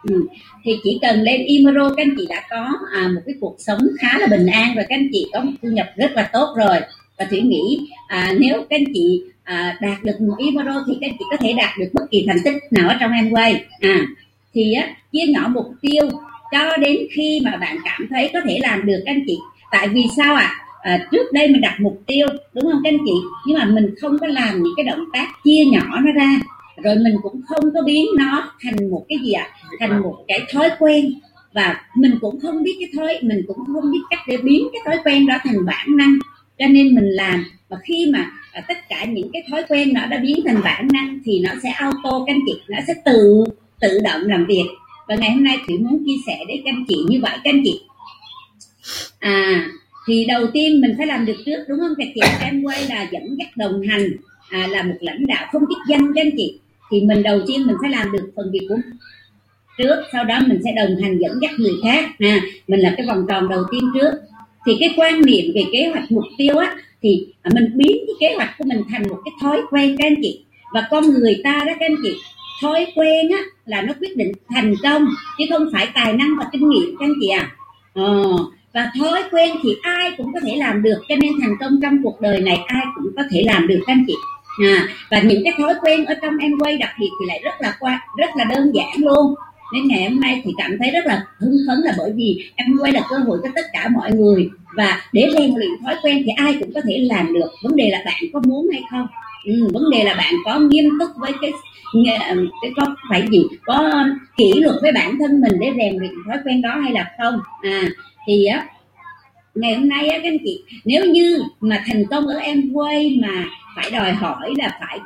Ừ. 0.10 0.28
thì 0.64 0.72
chỉ 0.84 1.00
cần 1.02 1.22
lên 1.22 1.42
imaro 1.46 1.90
các 1.90 2.04
anh 2.04 2.16
chị 2.18 2.26
đã 2.30 2.44
có 2.50 2.74
à, 2.94 3.08
một 3.16 3.22
cái 3.26 3.36
cuộc 3.42 3.56
sống 3.60 3.80
khá 4.00 4.20
là 4.20 4.28
bình 4.28 4.48
an 4.48 4.76
rồi 4.76 4.86
các 4.90 4.96
anh 4.96 5.08
chị 5.12 5.26
có 5.34 5.42
một 5.42 5.52
thu 5.62 5.70
nhập 5.70 5.88
rất 5.96 6.12
là 6.12 6.30
tốt 6.34 6.54
rồi. 6.58 6.78
Và 7.18 7.26
thủy 7.26 7.42
nghĩ 7.42 7.80
à, 8.08 8.34
nếu 8.40 8.66
các 8.70 8.76
anh 8.78 8.94
chị 8.94 9.22
à, 9.44 9.78
đạt 9.82 10.04
được 10.04 10.22
một 10.22 10.36
imaro 10.38 10.84
thì 10.88 10.94
các 11.02 11.08
anh 11.08 11.16
chị 11.20 11.26
có 11.32 11.38
thể 11.38 11.54
đạt 11.54 11.78
được 11.80 11.88
bất 11.94 12.04
kỳ 12.12 12.26
thành 12.28 12.38
tích 12.44 12.56
nào 12.72 12.90
ở 12.90 12.96
trong 13.00 13.12
Amway. 13.12 13.56
À 13.80 14.06
thì 14.54 14.74
á, 14.74 14.96
chia 15.12 15.26
nhỏ 15.28 15.48
mục 15.54 15.66
tiêu 15.82 16.10
cho 16.52 16.78
đến 16.78 16.98
khi 17.12 17.42
mà 17.46 17.58
bạn 17.58 17.78
cảm 17.86 18.08
thấy 18.10 18.30
có 18.34 18.40
thể 18.46 18.60
làm 18.62 18.86
được 18.86 19.02
các 19.06 19.12
anh 19.12 19.24
chị. 19.28 19.38
Tại 19.72 19.88
vì 19.88 20.04
sao 20.18 20.36
ạ? 20.36 20.42
À? 20.42 20.62
à, 20.82 21.08
trước 21.12 21.32
đây 21.34 21.48
mình 21.48 21.62
đặt 21.62 21.80
mục 21.80 22.02
tiêu 22.08 22.28
đúng 22.54 22.64
không 22.64 22.82
các 22.84 22.90
anh 22.90 22.98
chị? 23.06 23.14
Nhưng 23.48 23.58
mà 23.58 23.66
mình 23.66 23.96
không 24.02 24.20
có 24.20 24.28
làm 24.28 24.64
những 24.64 24.74
cái 24.78 24.84
động 24.84 25.06
tác 25.14 25.28
chia 25.44 25.64
nhỏ 25.66 26.00
nó 26.02 26.12
ra. 26.12 26.40
Rồi 26.84 26.96
mình 26.96 27.16
cũng 27.24 27.42
không 27.48 27.64
có 27.74 27.82
biến 27.86 28.06
nó 28.18 28.54
thành 28.64 28.92
một 28.92 29.06
cái 29.10 29.18
gì 29.24 29.32
ạ? 29.32 29.48
À? 29.62 29.70
thành 29.80 30.02
một 30.02 30.18
cái 30.28 30.40
thói 30.54 30.70
quen. 30.80 31.14
Và 31.54 31.82
mình 31.96 32.18
cũng 32.22 32.40
không 32.40 32.64
biết 32.64 32.78
cái 32.80 32.90
thói 32.98 33.20
mình 33.22 33.42
cũng 33.48 33.58
không 33.74 33.92
biết 33.92 34.00
cách 34.10 34.20
để 34.28 34.38
biến 34.38 34.68
cái 34.74 34.82
thói 34.86 35.04
quen 35.06 35.28
đó 35.28 35.36
thành 35.44 35.66
bản 35.66 35.98
năng. 35.98 36.16
Cho 36.60 36.68
nên 36.68 36.96
mình 36.96 37.10
làm. 37.10 37.46
Và 37.70 37.78
khi 37.84 38.10
mà 38.14 38.32
à, 38.52 38.62
tất 38.68 38.78
cả 38.90 39.06
những 39.06 39.30
cái 39.34 39.44
thói 39.52 39.64
quen 39.70 39.94
nó 39.94 40.06
đã 40.06 40.18
biến 40.18 40.40
thành 40.46 40.62
bản 40.64 40.88
năng 40.94 41.20
thì 41.26 41.40
nó 41.40 41.52
sẽ 41.64 41.70
auto 41.70 42.24
các 42.26 42.34
anh 42.34 42.40
chị. 42.46 42.54
Nó 42.68 42.78
sẽ 42.88 42.94
tự 43.06 43.44
tự 43.82 44.00
động 44.04 44.22
làm 44.26 44.46
việc 44.46 44.66
và 45.12 45.18
ngày 45.18 45.32
hôm 45.32 45.44
nay 45.44 45.58
thủy 45.68 45.78
muốn 45.78 46.04
chia 46.06 46.16
sẻ 46.28 46.40
đến 46.48 46.62
các 46.66 46.72
anh 46.72 46.86
chị 46.88 46.96
như 47.08 47.20
vậy. 47.22 47.32
Các 47.44 47.54
anh 47.54 47.62
chị 47.64 47.82
à 49.20 49.68
thì 50.08 50.26
đầu 50.26 50.48
tiên 50.54 50.82
mình 50.82 50.94
phải 50.98 51.08
làm 51.08 51.26
được 51.26 51.36
trước 51.46 51.64
đúng 51.70 51.80
không? 51.80 51.94
Các 51.98 52.08
chị 52.16 52.22
em 52.42 52.64
quay 52.64 52.86
là 52.90 53.08
dẫn 53.12 53.38
dắt 53.40 53.58
đồng 53.58 53.82
hành 53.82 54.08
à, 54.50 54.68
là 54.68 54.84
một 54.84 54.96
lãnh 55.00 55.28
đạo 55.28 55.48
không 55.52 55.62
chức 55.70 55.78
danh 55.90 56.14
các 56.16 56.22
anh 56.22 56.32
chị. 56.38 56.60
Thì 56.92 57.02
mình 57.02 57.24
đầu 57.24 57.42
tiên 57.48 57.68
mình 57.68 57.76
phải 57.82 57.92
làm 57.92 58.12
được 58.12 58.32
phần 58.36 58.52
việc 58.52 58.66
của 58.70 58.76
mình 58.76 58.98
trước 59.78 59.96
sau 60.12 60.24
đó 60.24 60.40
mình 60.48 60.60
sẽ 60.64 60.72
đồng 60.76 61.02
hành 61.02 61.20
dẫn 61.20 61.40
dắt 61.42 61.52
người 61.58 61.74
khác. 61.84 62.10
À, 62.20 62.42
mình 62.68 62.80
là 62.80 62.94
cái 62.98 63.06
vòng 63.06 63.26
tròn 63.30 63.50
đầu 63.50 63.64
tiên 63.72 63.82
trước. 63.94 64.12
Thì 64.66 64.78
cái 64.80 64.90
quan 64.98 65.22
niệm 65.22 65.46
về 65.56 65.64
kế 65.72 65.88
hoạch 65.88 66.12
mục 66.12 66.26
tiêu 66.38 66.58
á 66.58 66.76
thì 67.02 67.28
mình 67.54 67.72
biến 67.76 67.98
cái 68.08 68.16
kế 68.20 68.36
hoạch 68.36 68.50
của 68.58 68.66
mình 68.68 68.82
thành 68.90 69.08
một 69.10 69.18
cái 69.26 69.32
thói 69.42 69.62
quen 69.70 69.96
các 69.98 70.08
anh 70.08 70.22
chị. 70.22 70.44
Và 70.74 70.88
con 70.92 71.04
người 71.10 71.42
ta 71.44 71.64
đó 71.68 71.74
các 71.80 71.86
anh 71.86 71.96
chị 72.04 72.14
thói 72.62 72.88
quen 72.96 73.32
á 73.32 73.40
là 73.66 73.82
nó 73.82 73.94
quyết 74.00 74.18
định 74.18 74.32
thành 74.50 74.74
công 74.84 75.06
chứ 75.38 75.46
không 75.50 75.68
phải 75.74 75.88
tài 75.94 76.14
năng 76.14 76.38
và 76.40 76.46
kinh 76.52 76.70
nghiệm 76.70 76.96
các 77.00 77.06
anh 77.06 77.14
chị 77.22 77.28
à 77.28 77.52
ờ, 77.94 78.38
và 78.74 78.92
thói 79.00 79.24
quen 79.32 79.56
thì 79.64 79.76
ai 79.82 80.12
cũng 80.18 80.34
có 80.34 80.40
thể 80.44 80.56
làm 80.56 80.84
được 80.84 81.02
cho 81.10 81.16
nên 81.16 81.32
thành 81.42 81.56
công 81.60 81.80
trong 81.82 82.04
cuộc 82.04 82.22
đời 82.22 82.42
này 82.42 82.60
ai 82.68 82.86
cũng 82.96 83.12
có 83.18 83.24
thể 83.32 83.44
làm 83.46 83.68
được 83.68 83.80
các 83.88 83.94
anh 83.94 84.06
chị. 84.08 84.14
À, 84.64 84.88
và 85.12 85.22
những 85.22 85.44
cái 85.44 85.54
thói 85.58 85.74
quen 85.82 86.06
ở 86.06 86.14
trong 86.22 86.38
em 86.38 86.52
quay 86.60 86.78
đặc 86.78 86.90
biệt 87.00 87.10
thì 87.20 87.26
lại 87.28 87.42
rất 87.44 87.62
là 87.62 87.76
qua 87.80 88.02
rất 88.18 88.30
là 88.36 88.44
đơn 88.44 88.72
giản 88.74 88.90
luôn. 88.98 89.36
Nên 89.74 89.88
ngày 89.88 90.10
hôm 90.10 90.20
nay 90.20 90.42
thì 90.44 90.52
cảm 90.58 90.78
thấy 90.80 90.92
rất 90.92 91.06
là 91.06 91.26
hưng 91.40 91.58
phấn 91.68 91.78
là 91.84 91.94
bởi 91.98 92.12
vì 92.16 92.52
em 92.56 92.78
quay 92.82 92.92
là 92.92 93.02
cơ 93.10 93.16
hội 93.18 93.40
cho 93.44 93.50
tất 93.56 93.66
cả 93.74 93.88
mọi 93.88 94.12
người. 94.12 94.50
Và 94.76 95.02
để 95.14 95.30
rèn 95.38 95.54
luyện 95.56 95.70
thói 95.86 95.96
quen 96.04 96.24
thì 96.26 96.32
ai 96.38 96.58
cũng 96.60 96.74
có 96.74 96.82
thể 96.88 96.98
làm 96.98 97.34
được. 97.34 97.50
Vấn 97.64 97.76
đề 97.76 97.90
là 97.90 98.02
bạn 98.06 98.24
có 98.34 98.42
muốn 98.46 98.68
hay 98.72 98.82
không? 98.92 99.08
Ừ, 99.46 99.68
vấn 99.74 99.90
đề 99.92 100.04
là 100.04 100.14
bạn 100.14 100.34
có 100.46 100.60
nghiêm 100.60 100.90
túc 101.00 101.10
với 101.18 101.32
cái 101.42 101.52
cái 102.62 102.72
có 102.76 102.96
phải 103.10 103.28
gì? 103.32 103.44
Có 103.66 104.06
kỷ 104.38 104.54
luật 104.54 104.76
với 104.82 104.92
bản 104.92 105.18
thân 105.20 105.42
mình 105.42 105.60
để 105.60 105.72
rèn 105.78 105.98
luyện 105.98 106.12
thói 106.28 106.38
quen 106.46 106.62
đó 106.62 106.76
hay 106.84 106.92
là 106.92 107.12
không? 107.18 107.40
À 107.62 107.82
thì 108.28 108.46
á 108.46 108.68
ngày 109.56 109.76
hôm 109.76 109.90
nay 109.90 110.08
á 110.08 110.18
các 110.24 110.30
anh 110.30 110.38
chị 110.46 110.64
nếu 110.86 111.06
như 111.06 111.44
mà 111.60 111.84
thành 111.88 112.04
công 112.06 112.28
ở 112.28 112.38
em 112.38 112.74
quay 112.74 113.18
mà 113.22 113.46
phải 113.76 113.92
đòi 113.92 114.14
hỏi 114.14 114.54
là 114.58 114.78
phải 114.80 115.00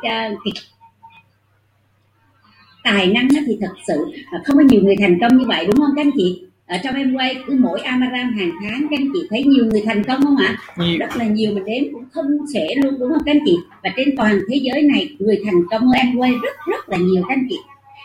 thì 0.45 0.51
tài 2.83 3.07
năng 3.07 3.27
thì 3.47 3.57
thật 3.61 3.73
sự 3.87 4.05
à, 4.31 4.39
không 4.45 4.57
có 4.57 4.63
nhiều 4.63 4.81
người 4.83 4.95
thành 4.99 5.17
công 5.21 5.37
như 5.37 5.45
vậy 5.47 5.65
đúng 5.65 5.75
không 5.75 5.95
các 5.95 6.01
anh 6.01 6.11
chị? 6.17 6.41
Ở 6.67 6.77
trong 6.83 6.95
em 6.95 7.13
quay 7.13 7.35
cứ 7.47 7.57
mỗi 7.59 7.79
amaran 7.79 8.31
hàng 8.31 8.51
tháng 8.63 8.87
các 8.89 8.99
anh 8.99 9.09
chị 9.13 9.19
thấy 9.29 9.43
nhiều 9.43 9.65
người 9.65 9.81
thành 9.85 10.03
công 10.03 10.21
không 10.21 10.37
ạ? 10.37 10.57
Nhiều. 10.77 10.97
rất 10.99 11.17
là 11.17 11.25
nhiều 11.25 11.51
mình 11.53 11.65
đếm 11.65 11.83
cũng 11.93 12.03
không 12.11 12.25
sẽ 12.53 12.67
luôn 12.83 12.99
đúng 12.99 13.09
không 13.09 13.23
các 13.25 13.31
anh 13.31 13.43
chị? 13.45 13.57
Và 13.83 13.89
trên 13.97 14.15
toàn 14.17 14.39
thế 14.49 14.55
giới 14.55 14.81
này 14.81 15.09
người 15.19 15.41
thành 15.45 15.63
công 15.71 15.91
em 15.91 16.17
quay 16.17 16.31
rất 16.31 16.55
rất 16.71 16.89
là 16.89 16.97
nhiều 16.97 17.23
các 17.29 17.35
anh 17.35 17.47
chị. 17.49 17.57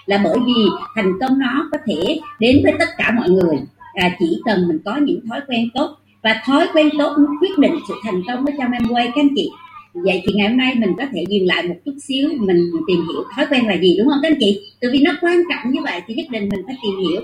Là 0.07 0.21
bởi 0.25 0.38
vì 0.47 0.64
thành 0.95 1.12
công 1.21 1.38
nó 1.38 1.69
có 1.73 1.79
thể 1.87 2.21
đến 2.38 2.61
với 2.62 2.73
tất 2.79 2.88
cả 2.99 3.14
mọi 3.17 3.31
người. 3.31 3.57
À, 3.95 4.17
chỉ 4.19 4.40
cần 4.45 4.69
mình 4.69 4.79
có 4.85 4.97
những 4.97 5.21
thói 5.29 5.40
quen 5.49 5.69
tốt. 5.75 5.97
Và 6.23 6.43
thói 6.45 6.69
quen 6.75 6.88
tốt 6.99 7.17
quyết 7.40 7.59
định 7.59 7.75
sự 7.88 7.95
thành 8.05 8.23
công 8.26 8.47
ở 8.47 8.52
trong 8.59 8.73
em 8.73 8.88
quay 8.90 9.07
các 9.07 9.17
anh 9.17 9.35
chị. 9.37 9.50
Vậy 9.95 10.23
thì 10.26 10.33
ngày 10.35 10.49
hôm 10.49 10.57
nay 10.57 10.75
mình 10.75 10.93
có 10.99 11.05
thể 11.12 11.25
dừng 11.29 11.47
lại 11.47 11.69
một 11.69 11.75
chút 11.85 11.95
xíu 12.09 12.29
mình 12.38 12.71
tìm 12.88 12.97
hiểu 12.97 13.25
thói 13.37 13.47
quen 13.50 13.67
là 13.67 13.76
gì 13.76 13.97
đúng 13.99 14.09
không 14.09 14.19
các 14.23 14.29
anh 14.33 14.38
chị? 14.40 14.61
Từ 14.81 14.90
vì 14.93 14.99
nó 15.02 15.12
quan 15.21 15.43
trọng 15.50 15.73
như 15.73 15.81
vậy 15.83 16.00
thì 16.07 16.14
nhất 16.14 16.26
định 16.31 16.49
mình 16.49 16.62
phải 16.67 16.76
tìm 16.83 16.93
hiểu 17.00 17.21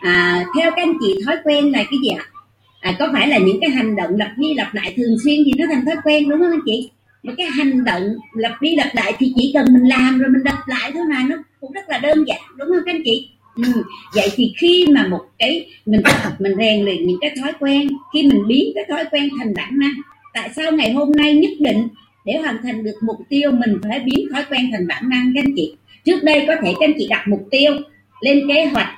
à, 0.00 0.44
theo 0.56 0.70
các 0.70 0.82
anh 0.82 0.94
chị 1.00 1.14
thói 1.26 1.36
quen 1.44 1.72
là 1.72 1.78
cái 1.78 1.98
gì 2.02 2.08
ạ? 2.08 2.24
À, 2.80 2.96
có 2.98 3.08
phải 3.12 3.28
là 3.28 3.38
những 3.38 3.60
cái 3.60 3.70
hành 3.70 3.96
động 3.96 4.10
lặp 4.18 4.30
đi 4.38 4.54
lặp 4.54 4.74
lại 4.74 4.94
thường 4.96 5.16
xuyên 5.24 5.36
thì 5.46 5.52
nó 5.58 5.66
thành 5.70 5.84
thói 5.84 5.96
quen 6.04 6.28
đúng 6.28 6.38
không 6.38 6.50
anh 6.50 6.60
chị? 6.66 6.90
Mà 7.22 7.32
cái 7.36 7.46
hành 7.46 7.84
động 7.84 8.02
lặp 8.32 8.62
đi 8.62 8.76
lặp 8.76 8.94
lại 8.94 9.12
thì 9.18 9.32
chỉ 9.36 9.50
cần 9.54 9.66
mình 9.70 9.88
làm 9.88 10.18
rồi 10.18 10.30
mình 10.30 10.42
lặp 10.44 10.68
lại 10.68 10.92
thôi 10.94 11.02
mà 11.10 11.26
nó 11.28 11.36
cũng 11.60 11.72
rất 11.72 11.88
là 11.88 11.98
đơn 11.98 12.24
giản 12.26 12.40
đúng 12.56 12.68
không 12.68 12.82
các 12.86 12.94
anh 12.94 13.02
chị? 13.04 13.28
Ừ. 13.56 13.82
vậy 14.14 14.28
thì 14.34 14.52
khi 14.58 14.86
mà 14.94 15.06
một 15.06 15.20
cái 15.38 15.66
mình 15.86 16.00
tập 16.04 16.32
mình 16.38 16.52
rèn 16.58 16.84
luyện 16.84 17.06
những 17.06 17.18
cái 17.20 17.30
thói 17.42 17.52
quen 17.60 17.88
khi 18.14 18.22
mình 18.22 18.46
biến 18.48 18.72
cái 18.74 18.84
thói 18.88 19.04
quen 19.10 19.28
thành 19.38 19.54
bản 19.54 19.78
năng 19.78 19.94
tại 20.34 20.50
sao 20.56 20.72
ngày 20.72 20.92
hôm 20.92 21.12
nay 21.12 21.34
nhất 21.34 21.50
định 21.60 21.88
để 22.24 22.32
hoàn 22.38 22.56
thành 22.62 22.84
được 22.84 22.94
mục 23.02 23.16
tiêu 23.28 23.50
mình 23.52 23.78
phải 23.88 24.00
biến 24.00 24.28
thói 24.32 24.44
quen 24.50 24.70
thành 24.72 24.86
bản 24.86 25.08
năng 25.08 25.32
các 25.34 25.44
anh 25.44 25.52
chị? 25.56 25.74
Trước 26.04 26.22
đây 26.22 26.44
có 26.46 26.54
thể 26.62 26.74
các 26.80 26.88
anh 26.88 26.94
chị 26.98 27.06
đặt 27.10 27.28
mục 27.28 27.48
tiêu 27.50 27.72
lên 28.20 28.48
kế 28.48 28.64
hoạch 28.64 28.88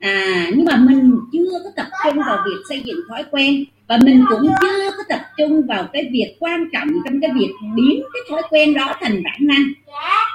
à 0.00 0.50
nhưng 0.56 0.64
mà 0.64 0.76
mình 0.76 1.20
chưa 1.32 1.44
có 1.64 1.70
tập 1.76 1.86
trung 2.04 2.22
vào 2.26 2.38
việc 2.46 2.60
xây 2.68 2.82
dựng 2.84 3.00
thói 3.08 3.24
quen 3.30 3.64
và 3.88 3.98
mình 4.04 4.24
cũng 4.30 4.50
chưa 4.62 4.90
có 4.96 5.02
tập 5.08 5.20
trung 5.38 5.66
vào 5.66 5.86
cái 5.92 6.08
việc 6.12 6.36
quan 6.40 6.64
trọng 6.72 6.88
trong 7.04 7.20
cái 7.20 7.30
việc 7.34 7.50
biến 7.76 8.02
cái 8.12 8.22
thói 8.30 8.42
quen 8.50 8.74
đó 8.74 8.94
thành 9.00 9.22
bản 9.22 9.38
năng. 9.40 9.62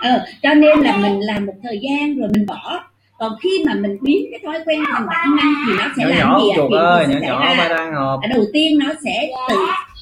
Ờ, 0.02 0.26
cho 0.44 0.54
nên 0.54 0.80
là 0.80 0.98
mình 0.98 1.20
làm 1.20 1.46
một 1.46 1.54
thời 1.64 1.80
gian 1.84 2.20
rồi 2.20 2.30
mình 2.34 2.46
bỏ. 2.46 2.84
Còn 3.20 3.34
khi 3.44 3.64
mà 3.66 3.74
mình 3.74 3.98
biến 4.02 4.26
cái 4.32 4.40
thói 4.46 4.60
quen 4.66 4.84
thành 4.94 5.06
bản 5.08 5.36
năng 5.36 5.54
thì 5.68 5.74
nó 5.78 5.86
sẽ 5.98 6.04
nhỏ 6.04 6.10
làm 6.10 6.20
nhỏ, 6.20 6.40
gì 6.40 6.78
ạ? 6.78 6.82
ơi, 6.82 7.08
nhỏ 7.08 7.20
nhỏ 7.22 7.56
ba 7.58 7.68
đang 7.70 7.94
hộp. 7.94 8.20
đầu 8.30 8.46
tiên 8.54 8.80
nó 8.80 8.94
sẽ 9.04 9.30
tự 9.50 9.56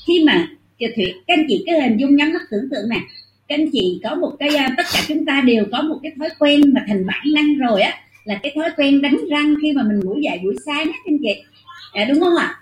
khi 0.08 0.24
mà 0.28 0.48
Thủy 0.96 1.14
các 1.28 1.34
anh 1.38 1.46
chị 1.48 1.64
cái 1.66 1.82
hình 1.82 1.98
dung 1.98 2.16
nhắm 2.16 2.34
mắt 2.34 2.42
tưởng 2.52 2.70
tượng 2.72 2.90
nè. 2.90 3.00
Các 3.48 3.56
anh 3.56 3.66
chị 3.74 4.02
có 4.04 4.16
một 4.16 4.32
cái 4.40 4.56
à, 4.56 4.70
tất 4.78 4.84
cả 4.94 5.00
chúng 5.08 5.26
ta 5.26 5.42
đều 5.46 5.66
có 5.72 5.82
một 5.82 6.00
cái 6.04 6.12
thói 6.20 6.30
quen 6.40 6.62
mà 6.74 6.82
thành 6.88 7.08
bản 7.08 7.24
năng 7.34 7.58
rồi 7.58 7.82
á 7.82 7.94
là 8.32 8.40
cái 8.44 8.54
thói 8.56 8.70
quen 8.78 9.02
đánh 9.02 9.18
răng 9.32 9.56
khi 9.62 9.74
mà 9.74 9.84
mình 9.84 10.00
ngủ 10.00 10.16
dậy 10.22 10.40
buổi 10.44 10.56
sáng 10.66 10.92
á 10.92 11.00
anh 11.06 11.18
chị. 11.24 11.44
À, 11.94 12.06
đúng 12.10 12.20
không 12.20 12.36
ạ? 12.36 12.56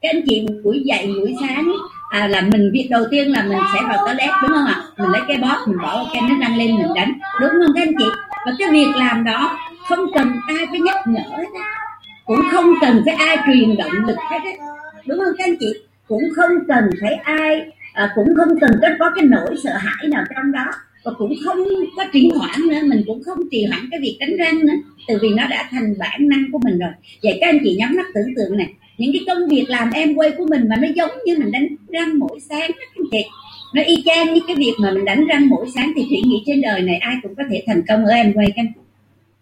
Các 0.00 0.08
anh 0.12 0.22
chị 0.26 0.46
buổi 0.64 0.82
dậy 0.84 1.06
buổi 1.06 1.34
sáng 1.40 1.72
à, 2.10 2.26
là 2.26 2.40
mình 2.40 2.70
việc 2.72 2.88
đầu 2.90 3.04
tiên 3.10 3.32
là 3.32 3.42
mình 3.42 3.58
sẽ 3.72 3.80
vào 3.88 4.06
toilet 4.06 4.30
đúng 4.42 4.50
không 4.50 4.66
ạ? 4.66 4.82
Mình 4.98 5.10
lấy 5.10 5.20
cái 5.28 5.36
bóp 5.36 5.56
mình 5.66 5.78
bỏ 5.82 6.06
cái 6.12 6.22
đánh 6.28 6.40
răng 6.40 6.56
lên 6.56 6.76
mình 6.76 6.94
đánh 6.94 7.12
đúng 7.40 7.50
không 7.50 7.74
các 7.74 7.82
anh 7.82 7.94
chị? 7.98 8.04
Và 8.46 8.52
cái 8.58 8.70
việc 8.70 8.88
làm 8.96 9.24
đó 9.24 9.58
không 9.88 10.06
cần 10.14 10.32
ai 10.46 10.66
phải 10.70 10.80
nhắc 10.80 10.96
nhở 11.06 11.20
hết 11.30 11.46
á 11.54 11.70
cũng 12.24 12.40
không 12.52 12.74
cần 12.80 13.02
phải 13.04 13.14
ai 13.14 13.38
truyền 13.46 13.76
động 13.76 13.92
lực 14.06 14.16
hết 14.30 14.38
á 14.44 14.66
đúng 15.06 15.18
không 15.18 15.34
các 15.38 15.44
anh 15.44 15.56
chị? 15.60 15.72
Cũng 16.08 16.22
không 16.36 16.50
cần 16.68 16.84
phải 17.00 17.14
ai 17.14 17.62
à, 17.92 18.12
cũng 18.14 18.34
không 18.36 18.60
cần 18.60 18.70
có 18.98 19.10
cái 19.16 19.24
nỗi 19.24 19.56
sợ 19.64 19.72
hãi 19.76 20.08
nào 20.08 20.24
trong 20.34 20.52
đó 20.52 20.64
và 21.04 21.12
cũng 21.18 21.34
không 21.44 21.58
có 21.96 22.04
trì 22.12 22.30
hoãn 22.34 22.60
nữa, 22.68 22.80
mình 22.86 23.02
cũng 23.06 23.22
không 23.22 23.38
trì 23.50 23.64
hoãn 23.64 23.88
cái 23.90 24.00
việc 24.00 24.16
đánh 24.20 24.36
răng 24.36 24.66
nữa 24.66 24.74
từ 25.08 25.18
vì 25.22 25.28
nó 25.28 25.46
đã 25.46 25.68
thành 25.70 25.94
bản 25.98 26.28
năng 26.28 26.44
của 26.52 26.58
mình 26.64 26.78
rồi. 26.78 26.90
Vậy 27.22 27.38
các 27.40 27.46
anh 27.46 27.58
chị 27.64 27.76
nhắm 27.78 27.96
mắt 27.96 28.06
tưởng 28.14 28.34
tượng 28.36 28.56
này, 28.56 28.68
những 28.98 29.12
cái 29.12 29.20
công 29.26 29.48
việc 29.48 29.64
làm 29.68 29.90
em 29.90 30.14
quay 30.14 30.30
của 30.30 30.46
mình 30.50 30.68
mà 30.68 30.76
nó 30.76 30.88
giống 30.94 31.10
như 31.26 31.38
mình 31.38 31.52
đánh 31.52 31.66
răng 31.88 32.18
mỗi 32.18 32.40
sáng 32.40 32.70
đó 32.70 32.76
các 32.80 32.88
anh 32.96 33.04
chị. 33.12 33.24
Nó 33.74 33.82
y 33.82 34.02
chang 34.04 34.34
như 34.34 34.40
cái 34.46 34.56
việc 34.56 34.74
mà 34.78 34.90
mình 34.90 35.04
đánh 35.04 35.26
răng 35.26 35.48
mỗi 35.48 35.66
sáng 35.74 35.92
thì 35.96 36.02
thủy 36.08 36.22
nghĩ 36.24 36.42
trên 36.46 36.60
đời 36.60 36.82
này 36.82 36.96
ai 36.96 37.16
cũng 37.22 37.34
có 37.34 37.42
thể 37.50 37.62
thành 37.66 37.82
công 37.88 38.04
ở 38.04 38.10
em 38.10 38.32
quay 38.32 38.52
các 38.56 38.66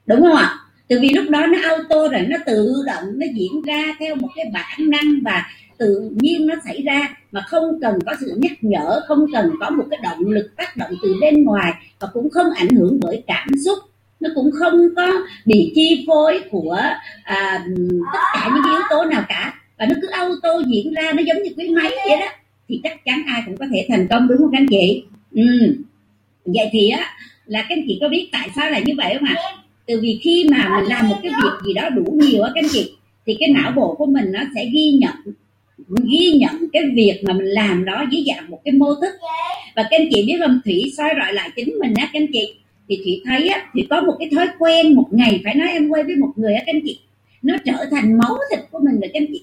đúng 0.06 0.20
không 0.20 0.36
ạ? 0.36 0.58
Từ 0.88 0.98
vì 1.00 1.08
lúc 1.08 1.30
đó 1.30 1.46
nó 1.46 1.58
auto 1.62 2.08
rồi, 2.08 2.22
nó 2.28 2.36
tự 2.46 2.72
động, 2.86 3.04
nó 3.14 3.26
diễn 3.34 3.62
ra 3.62 3.96
theo 4.00 4.14
một 4.14 4.28
cái 4.36 4.44
bản 4.52 4.90
năng 4.90 5.20
và 5.24 5.46
tự 5.82 6.10
nhiên 6.20 6.46
nó 6.46 6.54
xảy 6.64 6.82
ra 6.82 7.16
mà 7.32 7.40
không 7.40 7.80
cần 7.80 7.98
có 8.06 8.12
sự 8.20 8.38
nhắc 8.42 8.52
nhở 8.60 9.00
không 9.06 9.26
cần 9.32 9.50
có 9.60 9.70
một 9.70 9.84
cái 9.90 9.98
động 10.02 10.30
lực 10.30 10.56
tác 10.56 10.76
động 10.76 10.90
từ 11.02 11.14
bên 11.20 11.44
ngoài 11.44 11.72
và 12.00 12.08
cũng 12.12 12.30
không 12.30 12.46
ảnh 12.56 12.68
hưởng 12.68 12.98
bởi 13.02 13.22
cảm 13.26 13.48
xúc. 13.64 13.78
Nó 14.20 14.30
cũng 14.34 14.50
không 14.58 14.80
có 14.96 15.12
bị 15.46 15.72
chi 15.74 16.04
phối 16.06 16.40
của 16.50 16.80
à, 17.24 17.64
tất 18.12 18.20
cả 18.34 18.50
những 18.54 18.72
yếu 18.72 18.80
tố 18.90 19.04
nào 19.04 19.24
cả. 19.28 19.54
Và 19.78 19.86
nó 19.86 19.94
cứ 20.02 20.08
auto 20.08 20.50
diễn 20.66 20.94
ra 20.94 21.12
nó 21.12 21.22
giống 21.22 21.42
như 21.42 21.50
cái 21.56 21.68
máy 21.68 21.90
vậy 22.08 22.16
đó. 22.20 22.26
Thì 22.68 22.80
chắc 22.82 23.04
chắn 23.04 23.22
ai 23.26 23.42
cũng 23.46 23.56
có 23.56 23.66
thể 23.72 23.86
thành 23.88 24.06
công 24.10 24.28
đúng 24.28 24.38
không 24.38 24.50
các 24.52 24.58
anh 24.58 24.66
chị? 24.70 25.04
Ừ. 25.34 25.42
vậy 26.44 26.68
thì 26.72 26.88
á 26.88 27.06
là 27.46 27.62
các 27.62 27.76
anh 27.76 27.84
chị 27.88 27.98
có 28.00 28.08
biết 28.08 28.28
tại 28.32 28.48
sao 28.56 28.70
là 28.70 28.78
như 28.78 28.94
vậy 28.96 29.16
không 29.18 29.28
ạ? 29.28 29.36
Từ 29.86 30.00
vì 30.02 30.20
khi 30.22 30.46
mà 30.50 30.76
mình 30.76 30.88
làm 30.88 31.08
một 31.08 31.16
cái 31.22 31.32
việc 31.42 31.66
gì 31.66 31.74
đó 31.74 31.88
đủ 31.88 32.04
nhiều 32.12 32.42
á 32.42 32.50
các 32.54 32.64
anh 32.64 32.70
chị 32.72 32.92
thì 33.26 33.36
cái 33.40 33.48
não 33.48 33.72
bộ 33.76 33.94
của 33.94 34.06
mình 34.06 34.32
nó 34.32 34.40
sẽ 34.54 34.64
ghi 34.72 34.98
nhận 35.00 35.34
ghi 35.88 36.32
nhận 36.38 36.68
cái 36.72 36.82
việc 36.94 37.20
mà 37.24 37.32
mình 37.32 37.46
làm 37.46 37.84
đó 37.84 38.04
dưới 38.10 38.24
dạng 38.26 38.50
một 38.50 38.60
cái 38.64 38.72
mô 38.72 38.94
thức. 38.94 39.14
Và 39.76 39.82
các 39.82 40.00
anh 40.00 40.08
chị 40.10 40.24
biết 40.26 40.36
không 40.40 40.60
thủy 40.64 40.92
soi 40.96 41.08
rọi 41.20 41.32
lại 41.32 41.50
chính 41.56 41.78
mình 41.78 41.94
á 41.94 42.10
các 42.12 42.20
anh 42.20 42.26
chị. 42.32 42.54
Thì 42.88 43.00
thủy 43.04 43.22
thấy 43.24 43.48
á 43.48 43.62
thì 43.74 43.86
có 43.90 44.00
một 44.00 44.16
cái 44.18 44.28
thói 44.36 44.46
quen 44.58 44.94
một 44.94 45.08
ngày 45.10 45.40
phải 45.44 45.54
nói 45.54 45.68
em 45.68 45.88
quay 45.88 46.04
với 46.04 46.16
một 46.16 46.32
người 46.36 46.54
á 46.54 46.62
các 46.66 46.74
anh 46.74 46.80
chị. 46.84 46.98
Nó 47.42 47.54
trở 47.64 47.86
thành 47.90 48.18
máu 48.18 48.38
thịt 48.50 48.60
của 48.70 48.78
mình 48.84 49.00
rồi 49.00 49.10
các 49.14 49.20
anh 49.20 49.26
chị. 49.32 49.42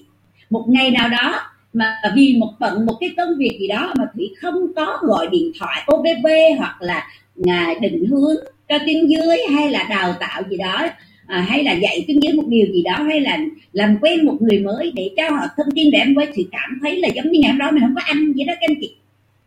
Một 0.50 0.64
ngày 0.68 0.90
nào 0.90 1.08
đó 1.08 1.40
mà 1.72 1.96
vì 2.16 2.36
một 2.38 2.52
bận 2.60 2.86
một 2.86 2.96
cái 3.00 3.10
công 3.16 3.28
việc 3.38 3.56
gì 3.60 3.68
đó 3.68 3.94
mà 3.98 4.04
thủy 4.14 4.34
không 4.40 4.72
có 4.76 4.98
gọi 5.02 5.26
điện 5.26 5.52
thoại 5.58 5.82
OBB 5.94 6.26
hoặc 6.58 6.82
là 6.82 7.08
à, 7.46 7.74
định 7.80 8.06
hướng 8.06 8.36
cho 8.68 8.78
tiếng 8.86 9.10
dưới 9.10 9.38
hay 9.54 9.70
là 9.70 9.86
đào 9.90 10.14
tạo 10.20 10.42
gì 10.50 10.56
đó 10.56 10.86
à, 11.30 11.40
hay 11.48 11.64
là 11.64 11.72
dạy 11.72 12.04
kinh 12.08 12.22
dưới 12.22 12.32
một 12.32 12.48
điều 12.48 12.66
gì 12.72 12.82
đó 12.82 13.02
hay 13.02 13.20
là 13.20 13.38
làm 13.72 13.96
quen 14.00 14.26
một 14.26 14.36
người 14.40 14.58
mới 14.58 14.92
để 14.94 15.10
cho 15.16 15.30
họ 15.30 15.46
thông 15.56 15.70
tin 15.74 15.90
để 15.90 15.98
em 15.98 16.14
với 16.14 16.26
thì 16.34 16.46
cảm 16.52 16.78
thấy 16.82 16.96
là 16.96 17.08
giống 17.08 17.30
như 17.30 17.40
ngày 17.40 17.50
hôm 17.50 17.58
đó 17.58 17.70
mình 17.70 17.82
không 17.82 17.94
có 17.94 18.02
ăn 18.04 18.32
vậy 18.36 18.44
đó 18.44 18.54
các 18.60 18.70
anh 18.70 18.76
chị. 18.80 18.94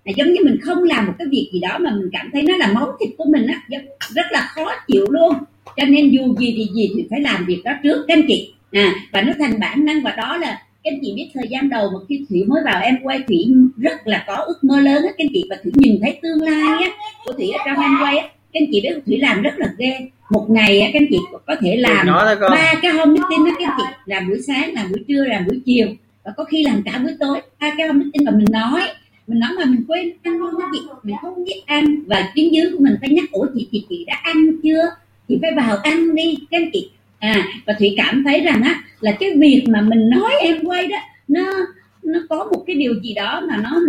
Là 0.05 0.13
giống 0.17 0.33
như 0.33 0.39
mình 0.43 0.57
không 0.61 0.83
làm 0.83 1.05
một 1.05 1.13
cái 1.19 1.27
việc 1.31 1.49
gì 1.53 1.59
đó 1.59 1.77
mà 1.79 1.91
mình 1.91 2.09
cảm 2.13 2.29
thấy 2.33 2.41
nó 2.41 2.57
là 2.57 2.71
máu 2.73 2.87
thịt 2.99 3.09
của 3.17 3.25
mình 3.31 3.47
á 3.47 3.61
rất 4.15 4.25
là 4.31 4.51
khó 4.55 4.71
chịu 4.87 5.05
luôn. 5.09 5.33
Cho 5.77 5.85
nên 5.85 6.09
dù 6.09 6.35
gì 6.35 6.53
thì 6.57 6.67
gì 6.75 6.89
thì 6.97 7.05
phải 7.09 7.21
làm 7.21 7.45
việc 7.45 7.61
đó 7.63 7.71
trước 7.83 8.05
các 8.07 8.17
anh 8.17 8.25
chị. 8.27 8.53
À, 8.71 8.93
và 9.11 9.21
nó 9.21 9.33
thành 9.39 9.59
bản 9.59 9.85
năng 9.85 10.01
và 10.03 10.11
đó 10.17 10.37
là 10.37 10.61
các 10.83 10.93
anh 10.93 10.99
chị 11.01 11.13
biết 11.15 11.29
thời 11.33 11.47
gian 11.49 11.69
đầu 11.69 11.89
mà 11.93 11.99
khi 12.09 12.25
thủy 12.29 12.43
mới 12.47 12.61
vào 12.65 12.81
em 12.81 12.97
quay 13.03 13.19
thủy 13.27 13.45
rất 13.77 14.07
là 14.07 14.23
có 14.27 14.35
ước 14.35 14.63
mơ 14.63 14.79
lớn 14.79 15.03
á 15.03 15.09
các 15.09 15.15
anh 15.17 15.29
chị. 15.33 15.43
Và 15.49 15.57
thủy 15.63 15.71
nhìn 15.75 15.99
thấy 16.01 16.19
tương 16.21 16.41
lai 16.41 16.83
á 16.83 16.89
của 17.25 17.33
thủy 17.33 17.49
ở 17.49 17.59
trong 17.65 17.83
em 17.83 17.91
quay 18.01 18.17
á 18.17 18.27
các 18.53 18.61
anh 18.61 18.67
chị 18.71 18.81
biết 18.81 18.99
thủy 19.05 19.17
làm 19.17 19.41
rất 19.41 19.53
là 19.57 19.67
ghê 19.77 19.97
một 20.33 20.45
ngày 20.49 20.89
các 20.93 20.99
anh 20.99 21.07
chị 21.09 21.17
có 21.47 21.55
thể 21.61 21.75
làm 21.75 22.07
ba 22.41 22.73
cái 22.81 22.91
home 22.91 23.05
meeting 23.05 23.45
đó 23.45 23.51
các 23.59 23.65
anh 23.67 23.77
chị. 23.77 23.83
Làm 24.05 24.27
buổi 24.27 24.41
sáng 24.47 24.73
làm 24.73 24.91
buổi 24.91 25.03
trưa 25.07 25.25
làm 25.25 25.45
buổi 25.47 25.61
chiều. 25.65 25.87
Và 26.23 26.31
có 26.37 26.43
khi 26.43 26.63
làm 26.63 26.83
cả 26.85 26.99
buổi 27.03 27.11
tối. 27.19 27.41
Ba 27.59 27.73
cái 27.77 27.87
home 27.87 27.99
meeting 28.03 28.25
mà 28.25 28.31
mình 28.31 28.45
nói. 28.51 28.81
Mình 29.27 29.39
nói 29.39 29.49
mà 29.57 29.65
mình 29.65 29.83
quên 29.87 30.13
ăn 30.23 30.37
luôn 30.37 30.51
các 30.59 30.69
chị. 30.73 30.79
Mình 31.03 31.15
không 31.21 31.45
biết 31.45 31.61
ăn. 31.65 31.95
Và 32.07 32.31
tuyến 32.35 32.49
dưới 32.49 32.71
của 32.71 32.77
mình 32.79 32.95
phải 33.01 33.09
nhắc 33.09 33.25
ủa 33.31 33.45
chị 33.55 33.67
chị 33.71 33.85
chị 33.89 34.05
đã 34.07 34.19
ăn 34.23 34.35
chưa? 34.63 34.83
Chị 35.27 35.37
phải 35.41 35.51
vào 35.55 35.77
ăn 35.77 36.15
đi. 36.15 36.37
Các 36.51 36.57
anh 36.57 36.69
chị. 36.73 36.89
À 37.19 37.43
và 37.65 37.73
thủy 37.79 37.93
cảm 37.97 38.23
thấy 38.23 38.39
rằng 38.39 38.61
á 38.63 38.83
là 38.99 39.11
cái 39.11 39.31
việc 39.37 39.63
mà 39.67 39.81
mình 39.81 40.09
nói 40.09 40.31
em 40.39 40.65
quay 40.65 40.87
đó 40.87 40.97
nó 41.27 41.43
nó 42.03 42.19
có 42.29 42.49
một 42.51 42.63
cái 42.67 42.75
điều 42.75 42.93
gì 43.03 43.13
đó 43.13 43.41
mà 43.49 43.57
nó 43.57 43.81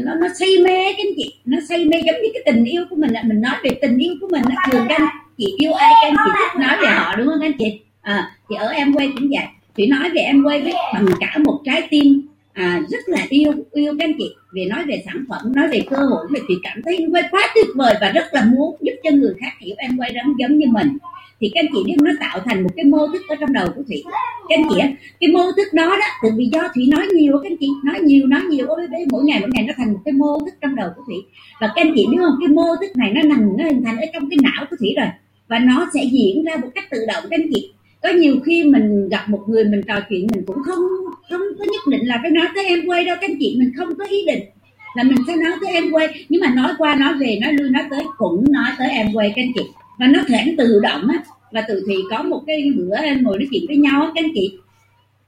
nó 0.00 0.14
nó 0.14 0.28
say 0.38 0.48
mê 0.64 0.92
cái 0.92 1.06
chị. 1.16 1.34
Nó 1.44 1.58
say 1.68 1.84
mê 1.84 1.96
giống 2.06 2.22
như 2.22 2.28
cái 2.34 2.42
tình 2.46 2.64
yêu 2.64 2.84
của 2.90 2.96
mình 2.96 3.12
mình 3.24 3.40
nói 3.40 3.54
về 3.64 3.70
tình 3.82 3.98
yêu 3.98 4.14
của 4.20 4.28
mình 4.30 4.42
thường 4.70 4.86
các 4.88 5.00
chị 5.42 5.54
yêu 5.58 5.72
ai 5.72 5.92
các 6.02 6.08
anh 6.08 6.14
chị 6.24 6.30
thích 6.38 6.60
nói 6.60 6.76
về 6.82 6.88
họ 6.88 7.16
đúng 7.16 7.26
không 7.26 7.40
các 7.40 7.46
anh 7.46 7.58
chị? 7.58 7.80
À, 8.02 8.30
thì 8.48 8.56
ở 8.56 8.68
em 8.68 8.94
quay 8.94 9.12
cũng 9.14 9.28
vậy. 9.30 9.46
Chị 9.76 9.86
nói 9.86 10.10
về 10.14 10.20
em 10.20 10.44
quay 10.44 10.62
với 10.62 10.72
bằng 10.94 11.06
cả 11.20 11.38
một 11.44 11.60
trái 11.64 11.88
tim 11.90 12.26
à, 12.52 12.82
rất 12.90 12.98
là 13.06 13.26
yêu 13.28 13.52
yêu 13.72 13.94
các 13.98 14.04
anh 14.04 14.12
chị. 14.18 14.34
Về 14.52 14.64
nói 14.70 14.84
về 14.84 15.02
sản 15.06 15.24
phẩm 15.28 15.52
nói 15.54 15.68
về 15.68 15.80
cơ 15.90 15.96
hội 15.96 16.26
thì 16.34 16.40
chị 16.48 16.54
cảm 16.62 16.82
thấy 16.84 16.96
em 16.96 17.10
quay 17.10 17.22
quá 17.30 17.42
tuyệt 17.54 17.66
vời 17.74 17.94
và 18.00 18.08
rất 18.08 18.24
là 18.32 18.44
muốn 18.44 18.76
giúp 18.80 18.92
cho 19.04 19.10
người 19.10 19.34
khác 19.40 19.52
hiểu 19.60 19.74
em 19.78 19.98
quay 19.98 20.12
giống 20.14 20.34
giống 20.38 20.58
như 20.58 20.66
mình. 20.70 20.98
Thì 21.40 21.50
các 21.54 21.60
anh 21.60 21.66
chị 21.74 21.82
biết 21.86 21.96
nó 22.02 22.10
tạo 22.20 22.38
thành 22.44 22.62
một 22.62 22.70
cái 22.76 22.84
mô 22.84 23.08
thức 23.08 23.22
ở 23.28 23.36
trong 23.40 23.52
đầu 23.52 23.66
của 23.76 23.82
thủy 23.88 24.02
các 24.48 24.58
anh 24.58 24.64
chị 24.70 24.80
cái 25.20 25.30
mô 25.32 25.52
thức 25.56 25.68
đó 25.72 25.86
đó 25.86 26.06
từ 26.22 26.28
vì 26.36 26.44
do 26.52 26.68
thủy 26.74 26.88
nói 26.90 27.06
nhiều 27.14 27.40
các 27.42 27.50
anh 27.50 27.56
chị 27.60 27.68
nói 27.84 28.00
nhiều 28.00 28.26
nói 28.26 28.40
nhiều 28.40 28.66
ôi 28.66 28.86
mỗi 29.10 29.24
ngày 29.24 29.40
mỗi 29.40 29.50
ngày 29.52 29.64
nó 29.68 29.74
thành 29.76 29.92
một 29.92 29.98
cái 30.04 30.12
mô 30.12 30.40
thức 30.40 30.54
trong 30.60 30.74
đầu 30.74 30.90
của 30.96 31.02
thủy. 31.06 31.16
Và 31.60 31.66
các 31.66 31.82
anh 31.82 31.92
chị 31.96 32.06
biết 32.10 32.16
không? 32.20 32.34
Cái 32.40 32.48
mô 32.48 32.76
thức 32.80 32.96
này 32.96 33.10
nó 33.14 33.22
nằm 33.22 33.56
nó 33.58 33.64
hình 33.64 33.82
thành 33.84 33.96
ở 33.96 34.06
trong 34.12 34.30
cái 34.30 34.38
não 34.42 34.66
của 34.70 34.76
thủy 34.80 34.94
rồi 34.96 35.06
và 35.52 35.58
nó 35.58 35.90
sẽ 35.94 36.04
diễn 36.12 36.44
ra 36.44 36.56
một 36.56 36.68
cách 36.74 36.90
tự 36.90 36.98
động 37.06 37.24
các 37.30 37.40
anh 37.40 37.50
chị 37.54 37.72
có 38.02 38.08
nhiều 38.08 38.40
khi 38.46 38.64
mình 38.64 39.08
gặp 39.08 39.28
một 39.28 39.40
người 39.48 39.64
mình 39.64 39.82
trò 39.88 39.94
chuyện, 40.08 40.26
mình 40.32 40.42
cũng 40.46 40.62
không 40.66 40.80
không 41.30 41.40
có 41.58 41.64
nhất 41.64 41.80
định 41.90 42.08
là 42.08 42.18
phải 42.22 42.30
nói 42.30 42.46
tới 42.54 42.64
em 42.64 42.78
quay 42.86 43.04
đâu 43.04 43.16
các 43.20 43.30
anh 43.30 43.36
chị 43.40 43.56
mình 43.58 43.72
không 43.76 43.88
có 43.98 44.04
ý 44.04 44.24
định 44.26 44.42
là 44.96 45.02
mình 45.02 45.16
sẽ 45.26 45.36
nói 45.36 45.52
tới 45.60 45.72
em 45.72 45.90
quay 45.90 46.26
nhưng 46.28 46.40
mà 46.40 46.54
nói 46.54 46.72
qua, 46.78 46.94
nói 46.94 47.14
về, 47.20 47.38
nói 47.42 47.52
lui, 47.52 47.70
nói 47.70 47.82
tới, 47.90 48.04
cũng 48.18 48.44
nói 48.52 48.70
tới 48.78 48.88
em 48.90 49.12
quay 49.12 49.32
các 49.36 49.42
anh 49.42 49.52
chị 49.54 49.62
và 49.98 50.06
nó 50.06 50.20
thể 50.28 50.54
tự 50.58 50.80
động 50.82 51.08
á, 51.08 51.24
và 51.52 51.64
từ 51.68 51.84
thì 51.88 51.94
có 52.10 52.22
một 52.22 52.42
cái 52.46 52.72
bữa 52.76 52.96
em 52.96 53.22
ngồi 53.22 53.38
nói 53.38 53.48
chuyện 53.50 53.64
với 53.68 53.76
nhau 53.76 54.02
á 54.02 54.10
các 54.14 54.24
anh 54.24 54.30
chị 54.34 54.58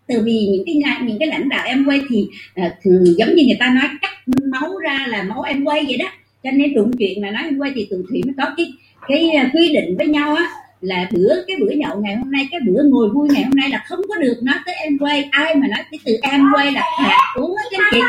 từ 0.07 0.23
vì 0.25 0.47
những 0.47 0.64
cái 0.66 0.99
những 1.07 1.19
cái 1.19 1.28
lãnh 1.28 1.49
đạo 1.49 1.64
em 1.66 1.85
quay 1.87 2.00
thì 2.09 2.26
ờ, 2.54 2.62
thường 2.83 3.04
giống 3.16 3.35
như 3.35 3.45
người 3.47 3.57
ta 3.61 3.69
nói, 3.69 3.88
cắt 4.02 4.11
máu 4.50 4.78
ra 4.78 5.07
là 5.09 5.23
máu 5.23 5.43
em 5.43 5.64
quay 5.64 5.85
vậy 5.87 5.97
đó. 5.97 6.07
Cho 6.45 6.50
nên 6.50 6.75
đụng 6.75 6.90
chuyện 6.99 7.23
là 7.23 7.31
nói 7.31 7.43
em 7.45 7.59
quay 7.59 7.73
thì 7.75 7.87
từ 7.90 8.04
thì 8.12 8.23
mới 8.23 8.35
có 8.38 8.54
cái 8.57 8.73
cái 9.08 9.30
à, 9.30 9.50
quy 9.54 9.73
định 9.73 9.96
với 9.99 10.06
nhau 10.06 10.34
á, 10.34 10.50
là 10.80 11.08
bữa, 11.12 11.34
cái 11.46 11.56
bữa 11.61 11.70
nhậu 11.70 12.00
ngày 12.00 12.16
hôm 12.16 12.30
nay, 12.30 12.49
cái 12.50 12.61
bữa 12.66 12.82
ngồi 12.82 13.08
vui 13.11 13.28
ngày 13.32 13.42
hôm 13.42 13.54
nay 13.54 13.68
là 13.70 13.84
không 13.88 14.00
có 14.08 14.14
được. 14.16 14.34
Nói 14.42 14.54
tới 14.66 14.75
em 14.75 14.99
quay 14.99 15.28
ai 15.30 15.54
mà 15.54 15.66
nói 15.66 15.84
cái 15.90 15.99
từ 16.04 16.16
em 16.23 16.42
quay 16.54 16.73
là 16.73 16.82
phạt 16.99 17.18
uống 17.34 17.56
á, 17.56 17.64
các 17.70 17.80
anh 17.80 17.88
chị, 17.92 18.00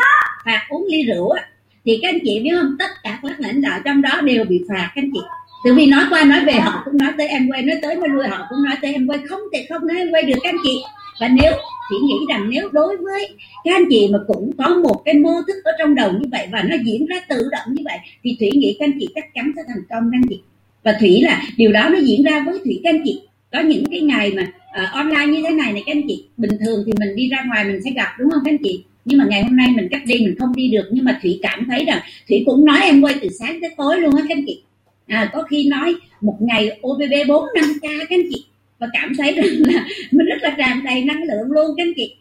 phạt 0.46 0.66
uống 0.70 0.86
ly 0.90 1.04
rượu 1.04 1.30
á, 1.30 1.44
thì 1.86 2.00
các 2.02 2.10
anh 2.10 2.20
chị 2.24 2.40
biết 2.40 2.52
không? 2.56 2.76
Tất 2.80 2.90
cả 3.04 3.20
các 3.24 3.40
lãnh 3.40 3.62
đạo 3.62 3.80
trong 3.86 4.02
đó 4.02 4.22
đều 4.22 4.46
bị 4.46 4.62
phạt, 4.70 4.92
các 4.96 5.02
anh 5.02 5.12
chị. 5.14 5.20
Từ 5.66 5.74
vì 5.74 5.86
nói 5.86 6.04
qua 6.10 6.24
nói 6.24 6.46
về, 6.46 6.54
họ 6.54 6.82
cũng 6.86 6.98
nói 6.98 7.12
tới 7.18 7.28
em 7.28 7.50
quay 7.50 7.62
nói 7.62 7.78
tới 7.82 7.96
nói 7.96 8.10
lui 8.10 8.28
họ 8.28 8.46
cũng 8.50 8.64
nói 8.64 8.76
tới 8.82 8.94
em 8.94 9.08
quay 9.08 9.20
không 9.30 9.40
thể 9.54 9.66
không 9.70 9.88
nói 9.88 9.98
em 9.98 10.12
quay 10.12 10.24
được, 10.24 10.36
các 10.44 10.50
anh 10.50 10.60
chị. 10.64 10.82
Và 11.20 11.28
nếu 11.28 11.52
chị 11.90 11.96
nghĩ 12.04 12.16
rằng 12.30 12.50
nếu 12.50 12.70
đối 12.72 12.98
với 12.98 13.30
các 13.64 13.76
anh 13.76 13.86
chị 13.90 14.08
mà 14.12 14.20
cũng 14.28 14.52
có 14.58 14.70
một 14.70 15.02
cái 15.06 15.14
mô 15.14 15.42
thức 15.48 15.56
ở 15.64 15.72
trong 15.80 15.96
đầu 15.96 16.12
như 16.12 16.28
vậy 16.32 16.48
và 16.52 16.64
nó 16.70 16.76
diễn 16.86 17.06
ra 17.06 17.16
tự 17.30 17.50
động 17.52 17.68
như 17.68 17.84
vậy, 17.86 17.98
thì 18.24 18.38
thủy 18.40 18.52
nghĩ 18.54 18.76
các 18.80 18.86
anh 18.86 18.98
chị 19.00 19.08
chắc 19.16 19.34
chắn 19.34 19.52
sẽ 19.56 19.62
thành 19.68 19.84
công, 19.90 20.10
các 20.12 20.18
anh 20.18 20.28
chị 20.30 20.42
và 20.86 20.98
thủy 21.00 21.22
là 21.22 21.44
điều 21.58 21.72
đó 21.72 21.90
nó 21.90 22.00
diễn 22.00 22.24
ra 22.24 22.44
với 22.46 22.60
thủy. 22.64 22.82
Các 22.84 22.90
anh 22.90 23.02
chị 23.06 23.22
có 23.52 23.60
những 23.60 23.84
cái 23.92 24.00
ngày 24.00 24.32
mà 24.32 24.42
uh, 24.84 24.94
online 24.94 25.26
như 25.26 25.44
thế 25.44 25.56
này 25.56 25.74
này 25.74 25.84
các 25.86 25.96
anh 25.96 26.02
chị 26.08 26.24
bình 26.38 26.58
thường 26.66 26.84
thì 26.86 26.92
mình 27.00 27.16
đi 27.16 27.30
ra 27.30 27.44
ngoài 27.48 27.66
mình 27.66 27.82
sẽ 27.84 27.92
gặp 27.92 28.10
đúng 28.20 28.30
không 28.30 28.42
các 28.46 28.52
anh 28.52 28.64
chị? 28.64 28.84
Nhưng 29.06 29.20
mà 29.20 29.26
ngày 29.30 29.44
hôm 29.44 29.56
nay 29.56 29.68
mình 29.76 29.88
cách 29.92 30.02
đi 30.06 30.16
mình 30.16 30.36
không 30.40 30.56
đi 30.56 30.72
được. 30.72 30.90
Nhưng 30.92 31.06
mà 31.06 31.20
thủy 31.22 31.40
cảm 31.42 31.66
thấy 31.70 31.86
rằng 31.86 32.00
thủy 32.30 32.44
cũng 32.46 32.66
nói 32.66 32.80
em 32.82 33.02
quay 33.02 33.16
từ 33.22 33.30
sáng 33.40 33.62
tới 33.62 33.70
tối 33.78 34.02
luôn 34.02 34.16
á 34.16 34.24
các 34.30 34.38
anh 34.38 34.44
chị. 34.48 34.62
À, 35.08 35.30
có 35.34 35.44
khi 35.44 35.68
nói 35.68 35.96
một 36.22 36.38
ngày 36.40 36.80
OBB 36.88 37.14
4 37.28 37.46
năm 37.56 37.66
k 37.80 37.82
các 37.82 38.10
anh 38.10 38.24
chị. 38.30 38.46
Và 38.80 38.88
cảm 38.94 39.14
thấy 39.18 39.32
rằng 39.36 39.74
là 39.74 39.86
mình 40.12 40.26
rất 40.26 40.38
là 40.42 40.56
tràn 40.58 40.84
đầy 40.84 41.04
năng 41.04 41.24
lượng 41.24 41.52
luôn 41.52 41.72
các 41.78 41.84
anh 41.84 41.94
chị. 41.96 42.16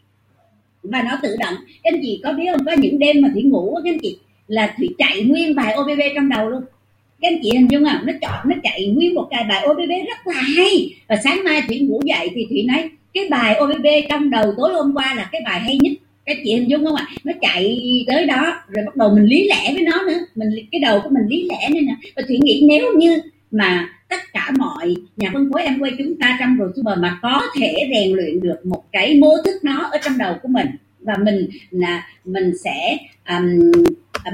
Và 0.83 1.03
nó 1.03 1.19
tự 1.23 1.37
động. 1.39 1.55
Các 1.83 1.95
anh 1.95 2.01
chị 2.03 2.21
có 2.25 2.33
biết 2.33 2.45
không 2.53 2.67
có 2.67 2.73
những 2.73 2.99
đêm 2.99 3.21
mà 3.21 3.29
thủy 3.33 3.43
ngủ 3.43 3.75
các 3.85 3.91
anh 3.91 3.99
chị 4.03 4.19
là 4.47 4.75
thủy 4.79 4.89
chạy 4.99 5.23
nguyên 5.23 5.55
bài 5.55 5.75
OBB 5.81 6.01
trong 6.15 6.29
đầu 6.29 6.51
luôn 6.51 6.63
các 7.25 7.33
anh 7.33 7.41
chị 7.43 7.51
hình 7.55 7.71
dung 7.71 7.85
không? 7.85 8.07
Nó 8.07 8.13
chọn 8.21 8.49
nó 8.49 8.57
chạy 8.63 8.87
nguyên 8.87 9.15
một 9.15 9.29
cái 9.31 9.45
bài 9.49 9.67
OBB 9.71 9.91
rất 10.09 10.27
là 10.27 10.41
hay. 10.41 10.95
Và 11.09 11.17
sáng 11.25 11.45
mai 11.45 11.63
thủy 11.69 11.79
ngủ 11.79 12.01
dậy 12.05 12.31
thì 12.35 12.47
thủy 12.51 12.65
nói 12.69 12.91
cái 13.15 13.25
bài 13.31 13.57
OBB 13.61 13.87
trong 14.09 14.31
đầu 14.31 14.55
tối 14.57 14.73
hôm 14.73 14.95
qua 14.95 15.15
là 15.15 15.29
cái 15.33 15.41
bài 15.45 15.61
hay 15.61 15.79
nhất. 15.83 15.93
Các 16.27 16.37
chị 16.45 16.55
hình 16.55 16.71
dung 16.71 16.85
không 16.85 16.95
ạ? 16.95 17.07
Nó 17.25 17.33
chạy 17.41 17.81
tới 18.07 18.27
đó 18.27 18.63
rồi 18.69 18.85
bắt 18.85 18.97
đầu 18.97 19.15
mình 19.15 19.25
lý 19.25 19.49
lẽ 19.49 19.75
với 19.75 19.83
nó 19.83 20.03
nữa. 20.03 20.19
Mình 20.35 20.49
cái 20.73 20.81
đầu 20.81 21.01
của 21.01 21.11
mình 21.11 21.27
lý 21.29 21.49
lẽ 21.49 21.69
nên 21.71 21.87
nè. 21.87 21.95
Và 22.17 22.23
thủy 22.29 22.39
nghĩ 22.43 22.65
nếu 22.69 22.93
như 22.97 23.21
mà 23.51 23.89
tất 24.09 24.21
cả 24.33 24.51
mọi 24.59 24.95
nhà 25.17 25.31
phân 25.33 25.51
phối 25.53 25.63
em 25.63 25.79
quay 25.81 25.93
chúng 25.99 26.19
ta 26.21 26.37
trong 26.41 26.57
rồi 26.57 26.71
super 26.77 26.99
mà 26.99 27.19
có 27.23 27.43
thể 27.61 27.75
rèn 27.95 28.13
luyện 28.13 28.41
được 28.41 28.67
một 28.67 28.83
cái 28.93 29.19
mô 29.21 29.31
thức 29.45 29.55
nó 29.63 29.89
ở 29.93 29.99
trong 30.05 30.19
đầu 30.19 30.35
của 30.43 30.49
mình 30.49 30.67
và 31.01 31.15
mình 31.25 31.49
là 31.71 32.07
mình 32.25 32.53
sẽ 32.65 32.97
um, 33.29 33.85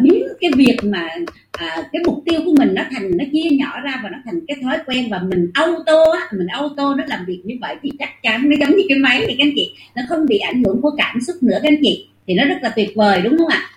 biến 0.02 0.22
cái 0.40 0.50
việc 0.56 0.76
mà 0.82 1.08
à, 1.52 1.88
cái 1.92 2.02
mục 2.06 2.22
tiêu 2.26 2.40
của 2.44 2.54
mình 2.58 2.74
nó 2.74 2.82
thành 2.90 3.10
nó 3.16 3.24
chia 3.32 3.50
nhỏ 3.50 3.80
ra 3.80 4.00
và 4.02 4.10
nó 4.10 4.18
thành 4.24 4.40
cái 4.48 4.56
thói 4.62 4.78
quen 4.86 5.08
và 5.10 5.18
mình 5.18 5.50
auto 5.54 6.04
á 6.12 6.28
mình 6.38 6.46
auto 6.46 6.94
nó 6.94 7.04
làm 7.06 7.24
việc 7.26 7.40
như 7.44 7.54
vậy 7.60 7.76
thì 7.82 7.90
chắc 7.98 8.22
chắn 8.22 8.48
nó 8.48 8.56
giống 8.60 8.76
như 8.76 8.82
cái 8.88 8.98
máy 8.98 9.24
thì 9.28 9.34
các 9.38 9.44
anh 9.44 9.52
chị. 9.56 9.74
Nó 9.96 10.02
không 10.08 10.26
bị 10.26 10.38
ảnh 10.38 10.62
hưởng 10.64 10.82
của 10.82 10.90
cảm 10.96 11.20
xúc 11.20 11.36
nữa 11.42 11.58
các 11.62 11.68
anh 11.68 11.80
chị. 11.82 12.06
Thì 12.26 12.34
nó 12.34 12.44
rất 12.44 12.58
là 12.62 12.68
tuyệt 12.68 12.90
vời 12.94 13.20
đúng 13.20 13.38
không 13.38 13.48
ạ? 13.48 13.70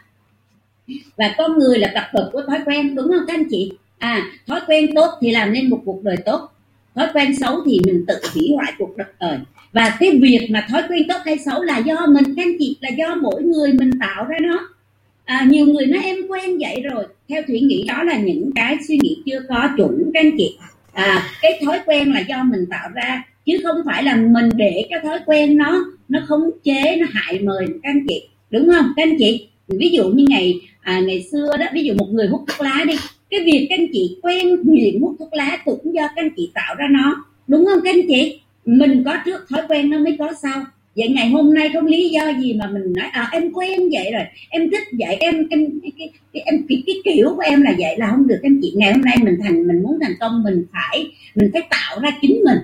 Và 1.17 1.36
con 1.38 1.58
người 1.58 1.80
là 1.80 1.91
tập 1.95 2.08
hợp 2.13 2.30
của 2.34 2.41
thói 2.47 2.60
quen 2.65 2.95
đúng 2.95 3.08
không 3.08 3.26
các 3.28 3.34
anh 3.34 3.49
chị? 3.49 3.71
À 3.97 4.23
thói 4.47 4.60
quen 4.67 4.95
tốt 4.95 5.10
thì 5.21 5.32
làm 5.32 5.54
nên 5.54 5.69
một 5.69 5.82
cuộc 5.86 6.04
đời 6.04 6.17
tốt. 6.26 6.49
Thói 6.95 7.08
quen 7.13 7.36
xấu 7.36 7.62
thì 7.65 7.80
mình 7.86 8.06
tự 8.08 8.13
hủy 8.34 8.52
hoại 8.56 8.73
cuộc 8.78 8.97
đời. 9.19 9.38
Và 9.71 9.97
cái 9.99 10.19
việc 10.21 10.47
mà 10.52 10.65
thói 10.69 10.82
quen 10.89 11.02
tốt 11.08 11.17
hay 11.26 11.38
xấu 11.38 11.63
là 11.63 11.78
do 11.78 12.06
mình 12.08 12.23
các 12.36 12.45
anh 12.45 12.56
chị 12.60 12.78
là 12.82 12.89
do 12.89 13.15
mỗi 13.15 13.43
người 13.43 13.73
mình 13.73 13.91
tạo 13.99 14.26
ra 14.26 14.38
nó 14.41 14.69
à, 15.25 15.45
nhiều 15.49 15.65
người 15.65 15.86
nói 15.86 16.03
em 16.03 16.17
quen 16.29 16.57
vậy 16.59 16.81
rồi. 16.91 17.05
Theo 17.29 17.41
thủy 17.47 17.62
nghĩ 17.62 17.86
đó 17.88 18.03
là 18.03 18.17
những 18.17 18.51
cái 18.55 18.77
suy 18.88 18.99
nghĩ 19.01 19.17
chưa 19.25 19.39
có 19.49 19.69
chuẩn 19.77 20.12
các 20.13 20.19
anh 20.19 20.31
chị 20.38 20.57
à, 20.93 21.29
cái 21.41 21.62
thói 21.65 21.79
quen 21.86 22.13
là 22.13 22.19
do 22.19 22.43
mình 22.43 22.65
tạo 22.69 22.89
ra 22.95 23.23
chứ 23.45 23.57
không 23.63 23.75
phải 23.86 24.03
là 24.03 24.15
mình 24.15 24.49
để 24.55 24.86
cái 24.89 24.99
thói 25.03 25.19
quen 25.25 25.57
nó 25.57 25.86
nó 26.09 26.19
khống 26.27 26.49
chế 26.63 26.95
nó 26.99 27.05
hại 27.09 27.39
mời 27.39 27.65
các 27.67 27.89
anh 27.89 28.05
chị 28.07 28.27
đúng 28.49 28.69
không? 28.75 28.86
Các 28.95 29.03
anh 29.03 29.15
chị 29.19 29.47
ví 29.67 29.89
dụ 29.89 30.09
như 30.09 30.25
ngày 30.29 30.62
à, 30.81 30.99
ngày 30.99 31.27
xưa 31.31 31.57
đó 31.59 31.65
ví 31.73 31.83
dụ 31.83 31.93
một 31.93 32.07
người 32.12 32.27
hút 32.27 32.41
thuốc 32.47 32.62
lá 32.62 32.83
đi 32.88 32.93
cái 33.29 33.39
việc 33.45 33.67
các 33.69 33.79
anh 33.79 33.88
chị 33.93 34.17
quen 34.21 34.55
nghiện 34.63 35.01
hút 35.01 35.15
thuốc 35.19 35.33
lá 35.33 35.57
cũng 35.65 35.93
do 35.95 36.01
các 36.01 36.13
anh 36.15 36.29
chị 36.38 36.51
tạo 36.53 36.75
ra 36.75 36.88
nó. 36.91 37.25
Đúng 37.47 37.65
không 37.65 37.79
các 37.83 37.95
anh 37.95 38.07
chị? 38.07 38.39
Mình 38.65 39.03
có 39.05 39.17
trước 39.25 39.45
thói 39.49 39.62
quen 39.69 39.89
nó 39.89 39.99
mới 39.99 40.15
có 40.19 40.33
sau 40.41 40.65
vậy 40.95 41.10
ngày 41.10 41.29
hôm 41.29 41.53
nay 41.53 41.69
không 41.73 41.86
lý 41.86 42.10
do 42.10 42.34
gì 42.41 42.53
mà 42.53 42.67
mình 42.67 42.93
nói 42.93 43.08
à 43.12 43.29
em 43.32 43.51
quen 43.53 43.79
vậy 43.91 44.12
rồi 44.13 44.23
em 44.49 44.69
thích 44.71 44.88
vậy 44.99 45.15
em 45.19 45.47
em 45.49 45.79
cái, 45.82 45.91
cái, 46.34 46.41
em 46.45 46.65
cái, 46.69 46.84
cái 46.86 46.95
kiểu 47.06 47.34
của 47.36 47.41
em 47.41 47.62
là 47.62 47.73
vậy 47.77 47.97
là 47.97 48.12
không 48.12 48.27
được 48.27 48.39
anh 48.43 48.60
chị. 48.62 48.73
Ngày 48.75 48.93
hôm 48.93 49.01
nay 49.01 49.17
mình 49.21 49.38
thành 49.43 49.67
mình 49.67 49.84
muốn 49.84 49.97
thành 50.01 50.13
công 50.19 50.43
mình 50.43 50.65
phải 50.73 51.12
mình 51.36 51.49
phải 51.53 51.62
tạo 51.69 51.99
ra 51.99 52.10
chính 52.21 52.41
mình. 52.45 52.58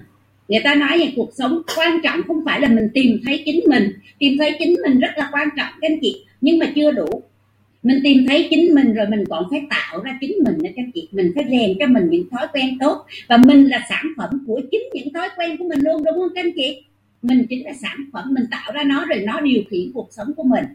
Người 0.48 0.62
ta 0.63 0.76
nói 0.76 1.00
về 1.00 1.13
cuộc 1.15 1.30
sống 1.38 1.62
quan 1.78 2.02
trọng 2.04 2.24
không 2.28 2.42
phải 2.46 2.62
là 2.62 2.68
mình 2.68 2.89
tìm 2.94 3.20
thấy 3.26 3.44
chính 3.46 3.60
mình 3.68 3.92
tìm 4.20 4.38
thấy 4.39 4.56
chính 4.60 4.76
mình 4.84 5.00
rất 5.00 5.12
là 5.18 5.30
quan 5.32 5.48
trọng 5.58 5.74
các 5.82 5.92
anh 5.92 6.00
chị 6.02 6.26
nhưng 6.42 6.60
mà 6.60 6.72
chưa 6.76 6.92
đủ. 6.92 7.24
Mình 7.84 8.00
tìm 8.04 8.26
thấy 8.28 8.48
chính 8.50 8.76
mình 8.76 8.94
rồi 8.94 9.06
mình 9.10 9.24
còn 9.30 9.44
phải 9.52 9.62
tạo 9.70 10.04
ra 10.04 10.18
chính 10.22 10.36
mình 10.46 10.58
nữa 10.63 10.70
các 10.76 10.86
chị 10.94 11.08
mình 11.12 11.32
phải 11.36 11.46
rèn 11.50 11.78
cho 11.80 11.88
mình 11.88 12.04
những 12.10 12.30
thói 12.30 12.48
quen 12.54 12.78
tốt 12.80 13.06
và 13.28 13.38
mình 13.38 13.70
là 13.70 13.86
sản 13.89 14.06
phẩm 14.18 14.30
của 14.48 14.62
chính 14.72 14.82
những 14.94 15.13
thói 15.13 15.30
quen 15.38 15.58
của 15.58 15.65
mình 15.70 15.80
luôn 15.80 16.04
đúng 16.04 16.15
không 16.15 16.30
các 16.36 16.46
anh 16.46 16.52
chị? 16.56 16.84
Mình 17.21 17.45
chính 17.49 17.65
là 17.65 17.73
sản 17.82 17.97
phẩm 18.13 18.23
mình 18.32 18.45
tạo 18.51 18.71
ra 18.73 18.84
nó 18.84 19.05
rồi 19.05 19.19
nó 19.19 19.39
điều 19.39 19.63
khiển 19.69 19.91
cuộc 19.93 20.08
sống 20.12 20.34
của 20.38 20.43
mình. 20.43 20.65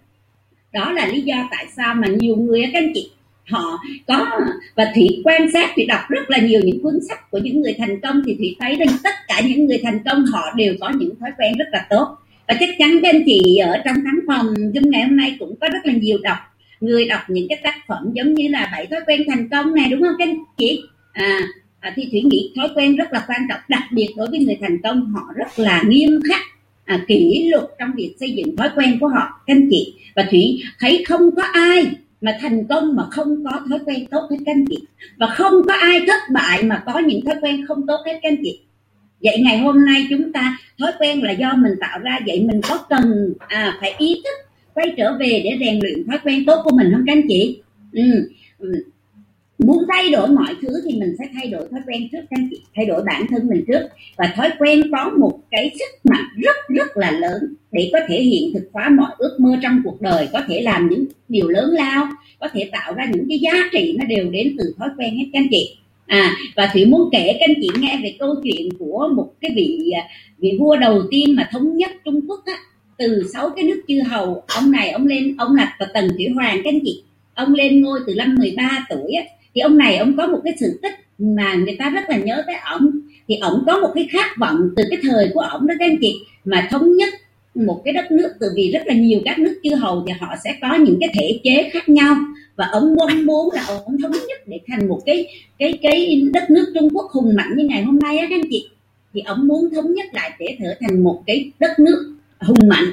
Đó 0.72 0.92
là 0.92 1.06
lý 1.06 1.20
do 1.20 1.48
tại 1.50 1.66
sao 1.76 1.94
mà 1.94 2.06
nhiều 2.08 2.36
người 2.36 2.62
các 2.72 2.78
anh 2.78 2.92
chị 2.94 3.10
họ 3.50 3.78
có 4.06 4.40
và 4.74 4.92
thị 4.94 5.08
quan 5.24 5.52
sát 5.52 5.70
thì 5.74 5.86
đọc 5.86 6.00
rất 6.08 6.30
là 6.30 6.38
nhiều 6.38 6.60
những 6.64 6.82
cuốn 6.82 6.98
sách 7.08 7.30
của 7.30 7.38
những 7.38 7.62
người 7.62 7.74
thành 7.78 8.00
công 8.00 8.22
thì 8.26 8.36
thị 8.38 8.56
thấy 8.60 8.76
rằng 8.76 8.88
tất 9.04 9.14
cả 9.28 9.40
những 9.48 9.66
người 9.66 9.80
thành 9.82 9.98
công 10.04 10.26
họ 10.26 10.52
đều 10.56 10.74
có 10.80 10.92
những 10.98 11.16
thói 11.20 11.30
quen 11.38 11.52
rất 11.58 11.68
là 11.72 11.86
tốt. 11.90 12.16
Và 12.48 12.54
chắc 12.60 12.68
chắn 12.78 12.98
các 13.02 13.14
anh 13.14 13.22
chị 13.26 13.56
ở 13.56 13.78
trong 13.84 13.94
khán 13.94 14.20
phòng 14.26 14.46
Zoom 14.46 14.90
ngày 14.90 15.02
hôm 15.02 15.16
nay 15.16 15.36
cũng 15.38 15.54
có 15.60 15.68
rất 15.72 15.78
là 15.86 15.92
nhiều 15.92 16.18
đọc. 16.22 16.36
Người 16.80 17.08
đọc 17.08 17.20
những 17.28 17.46
cái 17.48 17.58
tác 17.62 17.74
phẩm 17.86 18.10
giống 18.12 18.34
như 18.34 18.48
là 18.48 18.68
bảy 18.72 18.86
thói 18.86 19.00
quen 19.06 19.22
thành 19.28 19.48
công 19.48 19.74
này 19.74 19.88
đúng 19.90 20.00
không 20.00 20.14
các 20.18 20.28
anh 20.28 20.36
chị? 20.56 20.82
À, 21.12 21.40
à 21.84 21.92
thì 21.96 22.08
thủy 22.10 22.22
nghĩ 22.22 22.52
thói 22.56 22.68
quen 22.74 22.96
rất 22.96 23.12
là 23.12 23.24
quan 23.28 23.40
trọng 23.48 23.60
đặc 23.68 23.82
biệt 23.92 24.08
đối 24.16 24.26
với 24.30 24.38
người 24.38 24.58
thành 24.60 24.78
công 24.82 25.06
họ 25.06 25.22
rất 25.36 25.58
là 25.58 25.82
nghiêm 25.86 26.20
khắc 26.28 26.40
à, 26.84 27.04
kỷ 27.08 27.48
luật 27.50 27.64
trong 27.78 27.90
việc 27.96 28.14
xây 28.20 28.32
dựng 28.32 28.56
thói 28.56 28.70
quen 28.76 28.98
của 29.00 29.08
họ. 29.08 29.42
Các 29.46 29.54
anh 29.56 29.68
chị 29.70 29.94
và 30.16 30.26
thủy 30.30 30.62
thấy 30.80 31.04
không 31.08 31.34
có 31.36 31.42
ai 31.42 31.86
mà 32.20 32.38
thành 32.40 32.66
công 32.68 32.96
mà 32.96 33.02
không 33.10 33.44
có 33.44 33.60
thói 33.70 33.78
quen 33.86 34.06
tốt 34.10 34.28
hết 34.30 34.36
các 34.46 34.52
anh 34.52 34.64
chị. 34.70 34.78
Và 35.16 35.26
không 35.26 35.54
có 35.66 35.74
ai 35.74 36.00
thất 36.06 36.20
bại 36.32 36.62
mà 36.62 36.82
có 36.86 36.98
những 36.98 37.24
thói 37.24 37.34
quen 37.42 37.66
không 37.66 37.86
tốt 37.86 38.00
hết 38.06 38.18
các 38.22 38.28
anh 38.28 38.36
chị. 38.42 38.60
Vậy 39.22 39.38
ngày 39.44 39.58
hôm 39.58 39.84
nay 39.84 40.06
chúng 40.10 40.32
ta 40.32 40.58
thói 40.78 40.92
quen 40.98 41.22
là 41.22 41.32
do 41.32 41.52
mình 41.56 41.72
tạo 41.80 41.98
ra 41.98 42.18
vậy 42.26 42.40
mình 42.40 42.60
có 42.68 42.78
cần 42.88 43.34
à, 43.48 43.76
phải 43.80 43.94
ý 43.98 44.22
thức 44.24 44.50
quay 44.74 44.94
trở 44.96 45.18
về 45.18 45.42
để 45.44 45.56
rèn 45.60 45.78
luyện 45.82 46.06
thói 46.06 46.18
quen 46.24 46.44
tốt 46.46 46.60
của 46.64 46.76
mình 46.76 46.92
không 46.92 47.02
các 47.06 47.12
anh 47.12 47.28
chị? 47.28 47.60
Ừ. 47.92 48.30
ừ 48.58 48.84
muốn 49.58 49.84
thay 49.92 50.10
đổi 50.10 50.28
mọi 50.28 50.54
thứ 50.62 50.68
thì 50.84 51.00
mình 51.00 51.14
phải 51.18 51.28
thay 51.34 51.46
đổi 51.46 51.68
thói 51.70 51.80
quen 51.86 52.08
trước 52.12 52.18
các 52.30 52.40
chị 52.50 52.60
thay 52.76 52.86
đổi 52.86 53.02
bản 53.06 53.26
thân 53.30 53.48
mình 53.48 53.64
trước. 53.68 53.88
Và 54.16 54.32
thói 54.36 54.50
quen 54.58 54.82
có 54.92 55.10
một 55.18 55.38
cái 55.50 55.70
sức 55.78 56.10
mạnh 56.10 56.24
rất 56.36 56.56
rất 56.68 56.96
là 56.96 57.10
lớn 57.10 57.54
để 57.72 57.90
có 57.92 57.98
thể 58.08 58.22
hiện 58.22 58.52
thực 58.54 58.68
hóa 58.72 58.88
mọi 58.88 59.10
ước 59.18 59.36
mơ 59.40 59.56
trong 59.62 59.80
cuộc 59.84 60.00
đời. 60.00 60.28
Có 60.32 60.42
thể 60.48 60.60
làm 60.60 60.88
những 60.90 61.04
điều 61.28 61.48
lớn 61.48 61.70
lao 61.70 62.06
có 62.40 62.48
thể 62.52 62.68
tạo 62.72 62.94
ra 62.94 63.04
những 63.12 63.26
cái 63.28 63.38
giá 63.38 63.52
trị 63.72 63.96
nó 63.98 64.04
đều 64.04 64.30
đến 64.30 64.56
từ 64.58 64.74
thói 64.78 64.88
quen 64.98 65.16
hết 65.16 65.24
các 65.32 65.38
anh 65.38 65.48
chị. 65.50 65.76
À 66.06 66.36
và 66.56 66.70
thủy 66.72 66.84
muốn 66.84 67.08
kể 67.12 67.36
các 67.40 67.48
anh 67.48 67.54
chị 67.60 67.68
nghe 67.80 68.00
về 68.02 68.16
câu 68.18 68.34
chuyện 68.44 68.68
của 68.78 69.08
một 69.16 69.32
cái 69.40 69.50
vị 69.56 69.90
à, 69.94 70.02
vị 70.38 70.56
vua 70.60 70.76
đầu 70.76 71.02
tiên 71.10 71.36
mà 71.36 71.48
thống 71.52 71.76
nhất 71.76 71.90
trung 72.04 72.20
quốc 72.28 72.40
á. 72.46 72.54
Từ 72.98 73.22
sáu 73.32 73.50
cái 73.50 73.64
nước 73.64 73.80
chư 73.88 74.02
hầu 74.02 74.42
ông 74.48 74.70
này 74.70 74.90
ông 74.90 75.06
lên 75.06 75.34
ông 75.38 75.54
là 75.54 75.76
tần 75.94 76.08
thủy 76.16 76.26
hoàng 76.34 76.60
các 76.64 76.70
anh 76.70 76.80
chị. 76.84 77.02
Ông 77.34 77.54
lên 77.54 77.80
ngôi 77.80 78.00
từ 78.06 78.14
năm 78.14 78.34
13 78.38 78.86
tuổi 78.90 79.12
á, 79.12 79.24
thì 79.54 79.60
ông 79.60 79.78
này, 79.78 79.96
ông 79.96 80.16
có 80.16 80.26
một 80.26 80.40
cái 80.44 80.54
sự 80.60 80.78
tích 80.82 80.94
mà 81.18 81.54
người 81.54 81.76
ta 81.78 81.90
rất 81.90 82.00
là 82.08 82.16
nhớ 82.16 82.42
tới 82.46 82.56
ổng. 82.72 82.90
Thì 83.28 83.36
ổng 83.36 83.62
có 83.66 83.80
một 83.80 83.90
cái 83.94 84.08
khát 84.10 84.26
vọng 84.38 84.70
từ 84.76 84.82
cái 84.90 84.98
thời 85.02 85.30
của 85.34 85.40
ổng 85.40 85.66
đó, 85.66 85.74
các 85.78 85.86
anh 85.86 85.96
chị, 86.00 86.20
mà 86.44 86.68
thống 86.70 86.96
nhất 86.96 87.08
một 87.54 87.82
cái 87.84 87.94
đất 87.94 88.10
nước. 88.10 88.32
Từ 88.40 88.46
vì 88.56 88.70
rất 88.72 88.82
là 88.86 88.94
nhiều 88.94 89.20
các 89.24 89.38
nước 89.38 89.60
chư 89.64 89.74
hầu 89.74 90.04
thì 90.06 90.12
họ 90.20 90.34
sẽ 90.44 90.54
có 90.62 90.74
những 90.74 90.96
cái 91.00 91.08
thể 91.14 91.40
chế 91.44 91.70
khác 91.72 91.88
nhau. 91.88 92.16
Và 92.56 92.68
ông 92.72 92.94
mong 92.94 93.26
muốn 93.26 93.54
là 93.54 93.64
ông 93.66 94.00
thống 94.02 94.12
nhất 94.12 94.38
để 94.46 94.60
thành 94.68 94.88
một 94.88 95.00
cái 95.06 95.26
cái 95.58 95.78
cái 95.82 96.22
đất 96.32 96.50
nước 96.50 96.72
Trung 96.74 96.88
Quốc 96.92 97.10
hùng 97.10 97.34
mạnh 97.36 97.56
như 97.56 97.64
ngày 97.64 97.82
hôm 97.82 97.98
nay 97.98 98.18
á, 98.18 98.26
các 98.30 98.36
anh 98.36 98.50
chị. 98.50 98.68
Thì 99.14 99.20
ông 99.20 99.48
muốn 99.48 99.70
thống 99.74 99.94
nhất 99.94 100.06
lại 100.12 100.30
để 100.38 100.56
trở 100.62 100.74
thành 100.80 101.04
một 101.04 101.22
cái 101.26 101.50
đất 101.58 101.78
nước 101.78 102.14
hùng 102.40 102.68
mạnh 102.68 102.84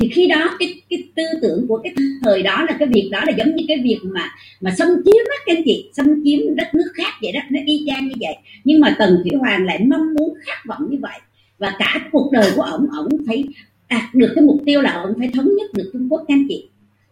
thì 0.00 0.08
khi 0.08 0.26
đó 0.26 0.56
cái 0.58 0.82
cái 0.90 1.02
tư 1.14 1.22
tưởng 1.42 1.66
của 1.68 1.80
cái 1.84 1.94
thời 2.22 2.42
đó 2.42 2.64
là 2.68 2.76
cái 2.78 2.88
việc 2.88 3.08
đó 3.12 3.20
là 3.26 3.32
giống 3.38 3.56
như 3.56 3.64
cái 3.68 3.78
việc 3.84 3.98
mà 4.02 4.30
mà 4.60 4.70
xâm 4.78 4.88
chiếm 5.04 5.24
á 5.30 5.36
các 5.46 5.56
anh 5.56 5.62
chị 5.64 5.90
xâm 5.96 6.06
chiếm 6.24 6.56
đất 6.56 6.74
nước 6.74 6.92
khác 6.94 7.12
vậy 7.22 7.32
đó 7.32 7.40
nó 7.50 7.60
y 7.66 7.84
chang 7.86 8.08
như 8.08 8.14
vậy. 8.20 8.34
Nhưng 8.64 8.80
mà 8.80 8.96
tần 8.98 9.16
thủy 9.22 9.38
hoàng 9.38 9.64
lại 9.64 9.78
mong 9.86 10.14
muốn 10.14 10.34
khát 10.46 10.58
vọng 10.68 10.90
như 10.90 10.98
vậy. 11.00 11.18
Và 11.58 11.74
cả 11.78 12.08
cuộc 12.12 12.32
đời 12.32 12.50
của 12.56 12.62
ổng 12.62 12.86
ổng 12.96 13.08
phải 13.26 13.44
đạt 13.88 14.14
được 14.14 14.32
cái 14.34 14.44
mục 14.44 14.60
tiêu 14.66 14.80
là 14.80 14.92
ổng 14.92 15.14
phải 15.18 15.30
thống 15.34 15.48
nhất 15.56 15.74
được 15.74 15.90
trung 15.92 16.08
quốc 16.10 16.24
các 16.28 16.34
anh 16.34 16.46
chị. 16.48 16.68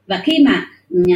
Và 0.07 0.23
khi 0.25 0.39
mà 0.45 0.67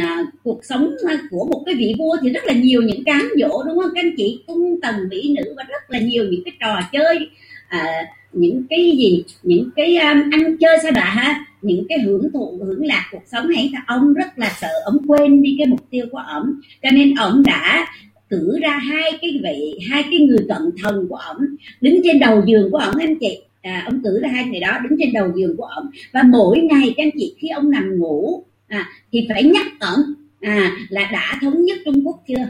à, 0.01 0.23
cuộc 0.43 0.59
sống 0.65 0.89
của 1.31 1.45
một 1.51 1.63
cái 1.65 1.75
vị 1.75 1.93
vua 1.99 2.17
thì 2.21 2.29
rất 2.29 2.45
là 2.45 2.53
nhiều 2.53 2.81
những 2.81 3.03
cám 3.03 3.29
dỗ 3.39 3.63
đúng 3.63 3.79
không 3.79 3.91
các 3.95 4.03
anh 4.03 4.15
chị? 4.17 4.43
Tung 4.47 4.81
tần 4.81 4.95
mỹ 5.09 5.35
nữ 5.37 5.53
và 5.57 5.63
rất 5.63 5.91
là 5.91 5.99
nhiều 5.99 6.25
những 6.29 6.43
cái 6.45 6.53
trò 6.59 6.79
chơi 6.91 7.29
à, 7.67 8.05
những 8.33 8.63
cái 8.69 8.91
gì 8.97 9.23
những 9.43 9.69
cái 9.75 9.97
um, 9.97 10.29
ăn 10.31 10.57
chơi 10.57 10.77
sao 10.83 10.91
đà 10.91 11.05
ha 11.05 11.45
những 11.61 11.85
cái 11.89 11.99
hưởng 11.99 12.31
thụ 12.33 12.59
hưởng 12.65 12.85
lạc 12.85 13.09
cuộc 13.11 13.23
sống 13.31 13.49
này 13.49 13.69
thì 13.71 13.77
ông 13.87 14.13
rất 14.13 14.39
là 14.39 14.51
sợ 14.61 14.67
ông 14.85 14.97
quên 15.07 15.41
đi 15.41 15.55
cái 15.57 15.67
mục 15.67 15.89
tiêu 15.89 16.05
của 16.11 16.17
ông. 16.17 16.45
Cho 16.83 16.89
nên 16.93 17.15
ông 17.15 17.43
đã 17.45 17.87
cử 18.29 18.59
ra 18.61 18.77
hai 18.77 19.11
cái 19.21 19.39
vị 19.43 19.79
hai 19.89 20.03
cái 20.03 20.19
người 20.19 20.45
cận 20.49 20.69
thần 20.83 21.07
của 21.09 21.15
ông 21.15 21.37
đứng 21.81 22.01
trên 22.03 22.19
đầu 22.19 22.43
giường 22.45 22.71
của 22.71 22.77
ông 22.77 22.95
anh 22.95 23.15
chị? 23.19 23.39
À, 23.61 23.83
ông 23.85 24.01
cử 24.03 24.19
ra 24.21 24.29
hai 24.29 24.45
người 24.45 24.59
đó 24.59 24.79
đứng 24.83 24.99
trên 24.99 25.13
đầu 25.13 25.31
giường 25.35 25.57
của 25.57 25.63
ông. 25.63 25.89
Và 26.11 26.23
mỗi 26.23 26.59
ngày 26.59 26.93
các 26.97 27.03
anh 27.03 27.11
chị 27.19 27.35
khi 27.39 27.47
ông 27.47 27.71
nằm 27.71 27.99
ngủ 27.99 28.43
à, 28.67 28.89
thì 29.11 29.25
phải 29.29 29.43
nhắc 29.43 29.67
ông 29.79 29.99
à, 30.41 30.71
là 30.89 31.09
đã 31.11 31.37
thống 31.41 31.65
nhất 31.65 31.77
trung 31.85 32.07
quốc 32.07 32.23
chưa? 32.27 32.45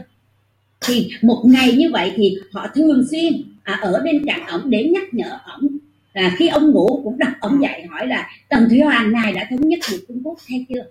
Thì 0.86 1.10
một 1.22 1.42
ngày 1.44 1.72
như 1.72 1.90
vậy 1.90 2.12
thì 2.16 2.36
họ 2.52 2.66
thường 2.74 3.04
xuyên 3.10 3.32
à, 3.62 3.78
ở 3.82 4.02
bên 4.04 4.24
cạnh 4.26 4.46
ổng 4.46 4.70
để 4.70 4.84
nhắc 4.84 5.14
nhở 5.14 5.38
ổng. 5.60 5.68
Là 6.14 6.34
khi 6.36 6.48
ông 6.48 6.70
ngủ 6.70 7.00
cũng 7.04 7.18
đặt 7.18 7.36
ông 7.40 7.62
dậy 7.62 7.82
hỏi 7.90 8.06
là 8.06 8.30
tần 8.48 8.68
thủy 8.68 8.80
hoàng 8.80 9.12
này 9.12 9.32
đã 9.32 9.46
thống 9.50 9.68
nhất 9.68 9.78
được 9.90 10.04
trung 10.08 10.20
quốc 10.24 10.38
hay 10.48 10.66
chưa? 10.68 10.84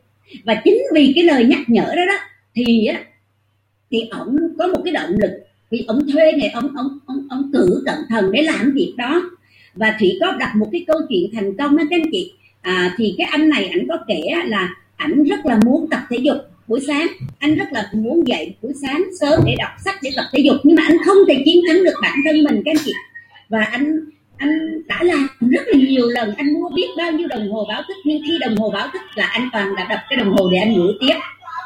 Và 0.44 0.62
chính 0.64 0.78
vì 0.94 1.12
cái 1.16 1.24
lời 1.24 1.46
nhắc 1.46 1.60
nhở 1.68 1.86
đó 1.96 2.06
đó 2.08 2.18
thì 2.56 2.86
á 2.86 3.04
thì 3.92 4.00
ổng 4.12 4.38
có 4.58 4.68
một 4.68 4.82
cái 4.86 4.94
động 4.94 5.12
lực. 5.22 5.32
Vì 5.72 5.86
ông 5.88 6.12
thuê 6.12 6.32
này 6.32 6.50
ông 6.50 6.76
ông 6.76 7.00
ông 7.06 7.28
ông 7.30 7.52
cử 7.54 7.84
cẩn 7.86 7.96
thần 8.10 8.32
để 8.32 8.42
làm 8.42 8.72
việc 8.72 8.94
đó. 8.98 9.22
Và 9.74 9.96
thủy 10.00 10.18
có 10.22 10.36
đặt 10.40 10.56
một 10.56 10.70
cái 10.72 10.86
câu 10.88 10.98
chuyện 11.10 11.30
thành 11.34 11.58
công 11.58 11.78
đó 11.78 11.84
các 11.90 12.00
anh 12.02 12.12
chị. 12.12 12.34
À, 12.62 12.96
thì 12.98 13.16
cái 13.18 13.28
anh 13.32 13.50
này 13.50 13.66
ảnh 13.68 13.88
có 13.90 13.98
kể 14.08 14.22
là 14.46 14.70
ảnh 14.96 15.24
rất 15.24 15.46
là 15.46 15.60
muốn 15.66 15.90
tập 15.90 16.00
thể 16.10 16.18
dục 16.18 16.38
buổi 16.68 16.80
sáng. 16.88 17.08
Anh 17.40 17.56
rất 17.56 17.66
là 17.72 17.90
muốn 17.94 18.28
dậy 18.28 18.56
buổi 18.62 18.74
sáng 18.82 19.04
sớm 19.20 19.40
để 19.46 19.56
đọc 19.58 19.72
sách, 19.86 19.96
để 20.02 20.10
tập 20.16 20.26
thể 20.32 20.40
dục. 20.40 20.56
Nhưng 20.64 20.76
mà 20.76 20.84
anh 20.88 20.98
không 21.06 21.18
thể 21.28 21.44
chiến 21.46 21.62
thắng 21.68 21.84
được 21.84 21.96
bản 22.02 22.20
thân 22.26 22.44
mình, 22.44 22.62
các 22.66 22.72
anh 22.72 22.84
chị. 22.86 22.94
Và 23.50 23.64
anh 23.64 24.00
anh 24.38 24.82
đã 24.88 25.00
làm 25.04 25.28
rất 25.40 25.68
là 25.68 25.80
nhiều 25.88 26.08
lần. 26.08 26.34
Anh 26.38 26.54
mua 26.54 26.70
biết 26.70 26.88
bao 26.98 27.12
nhiêu 27.12 27.28
đồng 27.28 27.52
hồ 27.52 27.66
báo 27.70 27.82
thức, 27.88 27.98
nhưng 28.06 28.22
khi 28.28 28.38
đồng 28.40 28.56
hồ 28.56 28.70
báo 28.70 28.88
thức 28.94 29.02
là 29.16 29.26
anh 29.26 29.50
toàn 29.54 29.76
đã 29.76 29.88
đập 29.90 30.00
cái 30.10 30.18
đồng 30.18 30.32
hồ 30.38 30.50
để 30.52 30.58
anh 30.58 30.74
ngủ 30.74 30.88
tiếp 31.00 31.16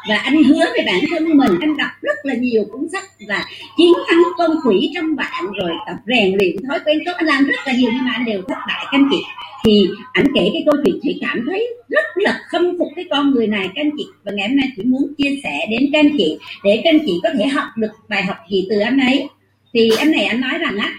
và 0.08 0.16
anh 0.16 0.42
hứa 0.42 0.64
với 0.70 0.82
bản 0.86 1.00
thân 1.10 1.24
mình, 1.24 1.52
anh 1.60 1.76
đọc 1.76 1.90
rất 2.02 2.16
là 2.22 2.34
nhiều 2.34 2.64
cuốn 2.72 2.88
sách 2.92 3.04
và 3.28 3.44
chiến 3.76 3.92
thắng 4.08 4.22
con 4.38 4.50
quỷ 4.64 4.90
trong 4.94 5.16
bạn, 5.16 5.44
rồi 5.60 5.70
tập 5.86 5.96
rèn 6.06 6.36
luyện 6.36 6.56
thói 6.68 6.78
quen 6.84 6.98
tốt. 7.06 7.12
Anh 7.16 7.26
làm 7.26 7.44
rất 7.44 7.56
là 7.66 7.72
nhiều 7.72 7.90
nhưng 7.94 8.04
mà 8.04 8.12
anh 8.12 8.24
đều 8.24 8.42
thất 8.42 8.58
bại, 8.68 8.84
các 8.84 8.92
anh 8.92 9.08
chị. 9.10 9.18
Thì 9.64 9.88
anh 10.12 10.26
kể 10.34 10.50
cái 10.52 10.62
câu 10.66 10.74
chuyện 10.84 10.98
thì 11.02 11.18
cảm 11.20 11.44
thấy 11.48 11.68
rất 11.88 12.04
là 12.14 12.40
khâm 12.48 12.78
phục 12.78 12.88
cái 12.96 13.04
con 13.10 13.30
người 13.30 13.46
này, 13.46 13.68
các 13.74 13.82
anh 13.82 13.90
chị. 13.98 14.04
Và 14.24 14.32
ngày 14.32 14.48
hôm 14.48 14.56
nay 14.56 14.68
chị 14.76 14.82
muốn 14.82 15.14
chia 15.18 15.40
sẻ 15.42 15.66
đến 15.70 15.90
các 15.92 15.98
anh 15.98 16.10
chị, 16.18 16.38
để 16.64 16.80
các 16.84 16.90
anh 16.90 16.98
chị 17.06 17.12
có 17.22 17.28
thể 17.38 17.46
học 17.46 17.68
được 17.76 17.92
bài 18.08 18.22
học 18.22 18.36
gì 18.50 18.66
từ 18.70 18.78
anh 18.78 18.98
ấy. 18.98 19.28
Thì 19.74 19.90
anh 19.98 20.10
này 20.10 20.24
anh 20.24 20.40
nói 20.40 20.58
rằng 20.58 20.76
á, 20.78 20.92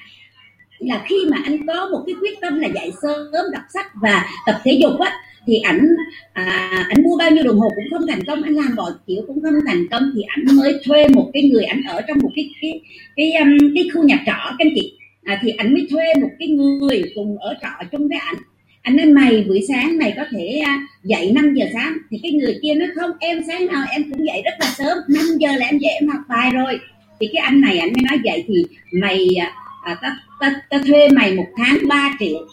là 0.79 1.01
khi 1.07 1.15
mà 1.31 1.38
anh 1.45 1.67
có 1.67 1.89
một 1.91 2.03
cái 2.05 2.15
quyết 2.21 2.41
tâm 2.41 2.59
là 2.59 2.67
dậy 2.75 2.91
sớm, 3.01 3.45
đọc 3.53 3.63
sách 3.73 3.88
và 4.01 4.25
tập 4.45 4.62
thể 4.63 4.71
dục 4.81 4.99
á 4.99 5.13
thì 5.47 5.60
ảnh 5.60 5.88
à, 6.34 6.69
ảnh 6.89 7.04
mua 7.04 7.17
bao 7.17 7.32
nhiêu 7.32 7.43
đồng 7.43 7.60
hồ 7.60 7.69
cũng 7.75 7.86
không 7.91 8.08
thành 8.08 8.23
công 8.23 8.43
anh 8.43 8.54
làm 8.54 8.75
bỏ 8.75 8.91
kiểu 9.08 9.21
cũng 9.28 9.41
không 9.41 9.54
thành 9.67 9.88
công 9.91 10.12
thì 10.15 10.21
ảnh 10.21 10.58
mới 10.58 10.73
thuê 10.86 11.08
một 11.08 11.30
cái 11.34 11.43
người 11.43 11.63
ảnh 11.63 11.82
ở 11.88 12.02
trong 12.08 12.17
một 12.21 12.30
cái 12.36 12.49
cái 12.62 12.82
cái 13.15 13.34
um, 13.34 13.73
cái 13.75 13.89
khu 13.93 14.04
nhà 14.04 14.23
trọ 14.25 14.32
các 14.32 14.56
anh 14.60 14.71
chị. 14.75 14.93
À, 15.23 15.39
thì 15.41 15.52
ảnh 15.52 15.73
mới 15.73 15.88
thuê 15.91 16.06
một 16.21 16.30
cái 16.39 16.47
người 16.47 17.04
cùng 17.15 17.38
ở 17.38 17.54
trọ 17.62 17.86
chung 17.91 18.08
với 18.08 18.17
ảnh. 18.17 18.36
Anh 18.82 18.97
nói 18.97 19.06
mày 19.06 19.43
buổi 19.47 19.62
sáng 19.67 19.97
mày 19.97 20.13
có 20.17 20.23
thể 20.32 20.62
à, 20.65 20.88
dậy 21.04 21.32
5 21.36 21.54
giờ 21.54 21.65
sáng. 21.73 21.97
Thì 22.10 22.19
cái 22.23 22.32
người 22.32 22.60
kia 22.62 22.73
nói 22.73 22.88
không 22.95 23.12
em 23.19 23.41
sáng 23.47 23.65
nào 23.65 23.86
em 23.91 24.12
cũng 24.12 24.25
dậy 24.25 24.41
rất 24.45 24.54
là 24.60 24.73
sớm 24.78 24.97
5 25.10 25.25
giờ 25.39 25.49
là 25.58 25.65
em 25.65 25.78
dậy 25.78 25.91
em 25.99 26.10
học 26.10 26.21
bài 26.30 26.52
rồi. 26.54 26.80
Thì 27.19 27.28
cái 27.34 27.41
anh 27.41 27.62
này 27.62 27.78
anh 27.78 27.93
mới 27.93 28.02
nói 28.10 28.19
vậy 28.23 28.43
thì 28.47 28.63
mày 28.91 29.28
à, 29.41 29.54
à, 29.84 29.95
ta, 30.02 30.17
ta, 30.39 30.62
ta 30.69 30.78
thuê 30.88 31.10
mày 31.10 31.34
một 31.34 31.47
tháng 31.58 31.78
3 31.88 32.15
triệu 32.19 32.47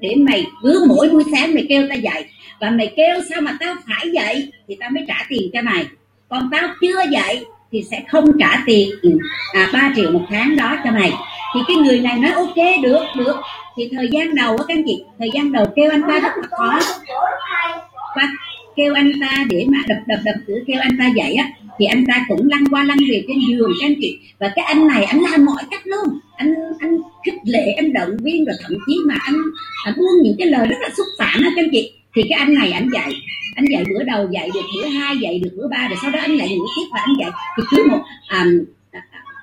để 0.00 0.14
mày 0.14 0.46
cứ 0.62 0.84
mỗi 0.88 1.08
buổi 1.08 1.24
sáng 1.32 1.54
mày 1.54 1.66
kêu 1.68 1.86
tao 1.88 1.98
dậy. 1.98 2.24
Và 2.60 2.70
mày 2.70 2.92
kêu 2.96 3.20
sao 3.30 3.40
mà 3.40 3.56
tao 3.60 3.74
phải 3.86 4.10
dậy? 4.10 4.52
Thì 4.68 4.76
tao 4.80 4.90
mới 4.90 5.04
trả 5.08 5.26
tiền 5.28 5.50
cho 5.52 5.62
mày. 5.62 5.86
Còn 6.28 6.48
tao 6.52 6.68
chưa 6.80 7.02
dậy 7.10 7.44
thì 7.72 7.84
sẽ 7.90 8.02
không 8.08 8.38
trả 8.38 8.62
tiền 8.66 8.90
à, 9.52 9.70
3 9.72 9.92
triệu 9.96 10.10
một 10.10 10.22
tháng 10.30 10.56
đó 10.56 10.76
cho 10.84 10.90
mày. 10.90 11.12
Thì 11.54 11.60
cái 11.68 11.76
người 11.76 12.00
này 12.00 12.18
nói 12.18 12.32
ok 12.32 12.82
được 12.82 13.04
được. 13.16 13.36
Thì 13.76 13.88
thời 13.92 14.08
gian 14.08 14.34
đầu 14.34 14.56
á 14.56 14.64
các 14.68 14.74
anh 14.74 14.82
chị 14.86 15.02
thời 15.18 15.30
gian 15.34 15.52
đầu 15.52 15.66
kêu 15.76 15.90
anh 15.90 16.02
ta 16.02 16.20
rất 16.20 16.32
là 16.36 16.48
khó. 16.50 16.80
Và 18.16 18.22
kêu 18.76 18.94
anh 18.94 19.12
ta 19.20 19.44
để 19.48 19.66
mà 19.68 19.78
đập 19.88 19.98
đập 20.06 20.18
đập 20.24 20.34
cửa 20.46 20.58
kêu 20.66 20.76
anh 20.80 20.98
ta 20.98 21.06
dậy 21.16 21.34
á 21.34 21.44
thì 21.78 21.86
anh 21.86 22.04
ta 22.06 22.24
cũng 22.28 22.48
lăn 22.48 22.64
qua 22.70 22.84
lăn 22.84 22.98
về 23.10 23.24
trên 23.28 23.38
giường 23.48 23.72
các 23.80 23.86
anh 23.86 23.94
chị. 24.00 24.18
Và 24.38 24.52
cái 24.56 24.64
anh 24.64 24.86
này 24.86 25.04
anh 25.04 25.20
làm 25.20 25.44
mọi 25.44 25.62
cách 25.70 25.86
luôn. 25.86 26.18
Anh 26.36 26.54
anh 26.78 26.98
khích 27.24 27.34
lệ 27.44 27.72
anh 27.76 27.92
động 27.92 28.16
viên 28.22 28.44
và 28.46 28.52
thậm 28.62 28.72
chí 28.86 28.96
mà 29.06 29.14
anh, 29.20 29.36
anh 29.84 29.94
buông 29.96 30.22
những 30.22 30.36
cái 30.38 30.46
lời 30.46 30.66
rất 30.66 30.76
là 30.80 30.88
xúc 30.96 31.06
phạm 31.18 31.42
á 31.42 31.50
các 31.56 31.62
anh 31.62 31.70
chị. 31.72 31.92
Thì 32.14 32.22
cái 32.28 32.38
anh 32.38 32.54
này 32.54 32.72
anh 32.72 32.88
dạy. 32.94 33.12
Anh 33.56 33.64
dạy 33.70 33.84
bữa 33.84 34.02
đầu 34.02 34.28
dạy 34.30 34.50
được 34.54 34.62
bữa 34.76 34.86
hai 34.86 35.16
dạy 35.18 35.40
được 35.44 35.50
bữa 35.56 35.68
ba 35.68 35.88
rồi 35.88 35.98
sau 36.02 36.10
đó 36.10 36.18
anh 36.20 36.36
lại 36.36 36.48
ngủ 36.48 36.64
tiếp 36.76 36.86
và 36.92 37.00
anh 37.00 37.14
dạy. 37.20 37.30
Thì 37.56 37.62
cứ 37.70 37.84
một 37.90 38.02
um, 38.30 38.64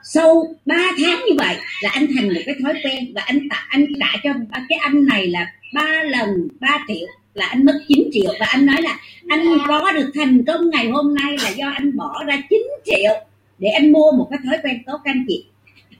sau 0.03 0.55
3 0.65 0.75
tháng 0.75 1.19
như 1.27 1.35
vậy 1.37 1.55
là 1.81 1.89
anh 1.93 2.07
thành 2.15 2.27
một 2.27 2.41
cái 2.45 2.55
thói 2.63 2.73
quen. 2.83 3.11
Và 3.15 3.21
anh 3.21 3.49
tạ 3.49 3.65
anh 3.69 3.85
trả 3.99 4.19
cho 4.23 4.33
cái 4.69 4.79
anh 4.81 5.05
này 5.05 5.27
là 5.27 5.51
ba 5.73 6.03
lần 6.03 6.47
3 6.59 6.79
triệu 6.87 7.07
là 7.35 7.45
anh 7.45 7.65
mất 7.65 7.79
9 7.87 8.09
triệu 8.11 8.33
và 8.39 8.45
anh 8.45 8.65
nói 8.65 8.81
là 8.81 8.99
anh 9.27 9.39
có 9.67 9.91
được 9.91 10.11
thành 10.15 10.45
công 10.45 10.69
ngày 10.69 10.87
hôm 10.87 11.15
nay 11.15 11.37
là 11.43 11.49
do 11.49 11.69
anh 11.69 11.97
bỏ 11.97 12.23
ra 12.27 12.41
9 12.49 12.61
triệu 12.85 13.11
để 13.59 13.69
anh 13.69 13.91
mua 13.91 14.11
một 14.11 14.27
cái 14.31 14.39
thói 14.45 14.57
quen 14.63 14.83
tốt 14.85 14.97
anh 15.03 15.25
chị 15.27 15.45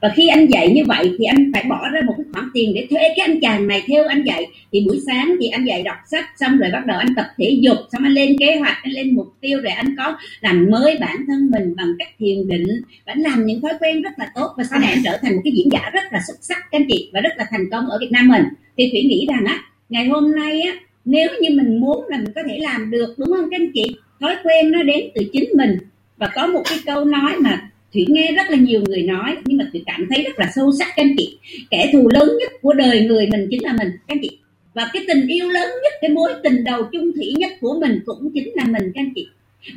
và 0.01 0.13
khi 0.15 0.27
anh 0.27 0.45
dạy 0.45 0.71
như 0.73 0.83
vậy 0.87 1.11
thì 1.17 1.25
anh 1.25 1.51
phải 1.53 1.63
bỏ 1.69 1.89
ra 1.93 2.01
một 2.05 2.13
cái 2.17 2.25
khoản 2.33 2.49
tiền 2.53 2.71
để 2.75 2.87
thuê 2.89 2.99
cái 2.99 3.25
anh 3.25 3.39
chàng 3.41 3.67
này 3.67 3.83
theo 3.87 4.07
anh 4.07 4.23
dạy. 4.23 4.47
Thì 4.71 4.85
buổi 4.87 4.99
sáng 5.07 5.35
thì 5.41 5.47
anh 5.47 5.65
dạy 5.65 5.83
đọc 5.83 5.95
sách, 6.11 6.25
xong 6.39 6.57
rồi 6.57 6.69
bắt 6.73 6.85
đầu 6.85 6.97
anh 6.97 7.15
tập 7.15 7.25
thể 7.37 7.57
dục, 7.61 7.77
xong 7.91 8.03
anh 8.03 8.11
lên 8.11 8.35
kế 8.39 8.55
hoạch, 8.55 8.77
anh 8.83 8.93
lên 8.93 9.15
mục 9.15 9.27
tiêu 9.41 9.61
rồi 9.61 9.71
anh 9.71 9.95
có 9.97 10.17
làm 10.41 10.67
mới 10.71 10.97
bản 10.99 11.15
thân 11.27 11.51
mình 11.51 11.75
bằng 11.75 11.93
cách 11.99 12.07
thiền 12.19 12.47
định 12.47 12.63
và 13.05 13.13
anh 13.13 13.19
làm 13.19 13.45
những 13.45 13.61
thói 13.61 13.73
quen 13.79 14.01
rất 14.01 14.11
là 14.17 14.31
tốt. 14.35 14.53
Và 14.57 14.63
sau 14.63 14.79
này 14.79 14.89
anh 14.89 15.01
trở 15.03 15.17
thành 15.21 15.35
một 15.35 15.41
cái 15.43 15.53
diễn 15.55 15.69
giả 15.71 15.89
rất 15.93 16.03
là 16.11 16.19
xuất 16.27 16.37
sắc 16.41 16.57
các 16.57 16.79
anh 16.79 16.85
chị 16.87 17.09
và 17.13 17.21
rất 17.21 17.33
là 17.37 17.45
thành 17.51 17.69
công 17.71 17.87
ở 17.87 17.97
Việt 18.01 18.11
Nam 18.11 18.27
mình. 18.27 18.43
Thì 18.77 18.89
thủy 18.91 19.03
nghĩ 19.03 19.27
rằng 19.29 19.45
á, 19.45 19.59
ngày 19.89 20.07
hôm 20.07 20.35
nay 20.35 20.61
á 20.61 20.73
nếu 21.05 21.29
như 21.41 21.49
mình 21.49 21.79
muốn 21.79 22.05
là 22.07 22.17
mình 22.17 22.33
có 22.35 22.41
thể 22.49 22.57
làm 22.59 22.91
được, 22.91 23.15
đúng 23.17 23.27
không 23.27 23.49
các 23.51 23.61
anh 23.61 23.71
chị? 23.73 23.95
Thói 24.19 24.35
quen 24.43 24.71
nó 24.71 24.83
đến 24.83 25.09
từ 25.15 25.21
chính 25.33 25.49
mình. 25.53 25.77
Và 26.17 26.29
có 26.35 26.47
một 26.47 26.61
cái 26.69 26.77
câu 26.85 27.05
nói 27.05 27.33
mà 27.39 27.71
thủy 27.93 28.05
nghe 28.09 28.31
rất 28.31 28.49
là 28.49 28.57
nhiều 28.57 28.81
người 28.87 29.01
nói, 29.01 29.35
nhưng 29.45 29.57
mà 29.57 29.69
thủy 29.71 29.83
cảm 29.85 30.07
thấy 30.09 30.23
rất 30.23 30.39
là 30.39 30.51
sâu 30.55 30.71
sắc 30.79 30.87
các 30.95 31.03
anh 31.03 31.15
chị. 31.17 31.37
Kẻ 31.69 31.89
thù 31.93 32.09
lớn 32.09 32.29
nhất 32.39 32.51
của 32.61 32.73
đời 32.73 33.01
người 33.01 33.27
mình 33.31 33.47
chính 33.51 33.63
là 33.63 33.73
mình, 33.73 33.87
các 33.91 34.15
anh 34.15 34.19
chị. 34.21 34.37
Và 34.73 34.89
cái 34.93 35.03
tình 35.07 35.27
yêu 35.27 35.49
lớn 35.49 35.69
nhất, 35.83 35.93
cái 36.01 36.09
mối 36.09 36.31
tình 36.43 36.63
đầu 36.63 36.83
chung 36.91 37.11
thủy 37.15 37.33
nhất 37.37 37.51
của 37.61 37.79
mình 37.81 37.99
cũng 38.05 38.31
chính 38.33 38.49
là 38.55 38.63
mình, 38.65 38.91
các 38.95 39.01
anh 39.01 39.13
chị. 39.15 39.27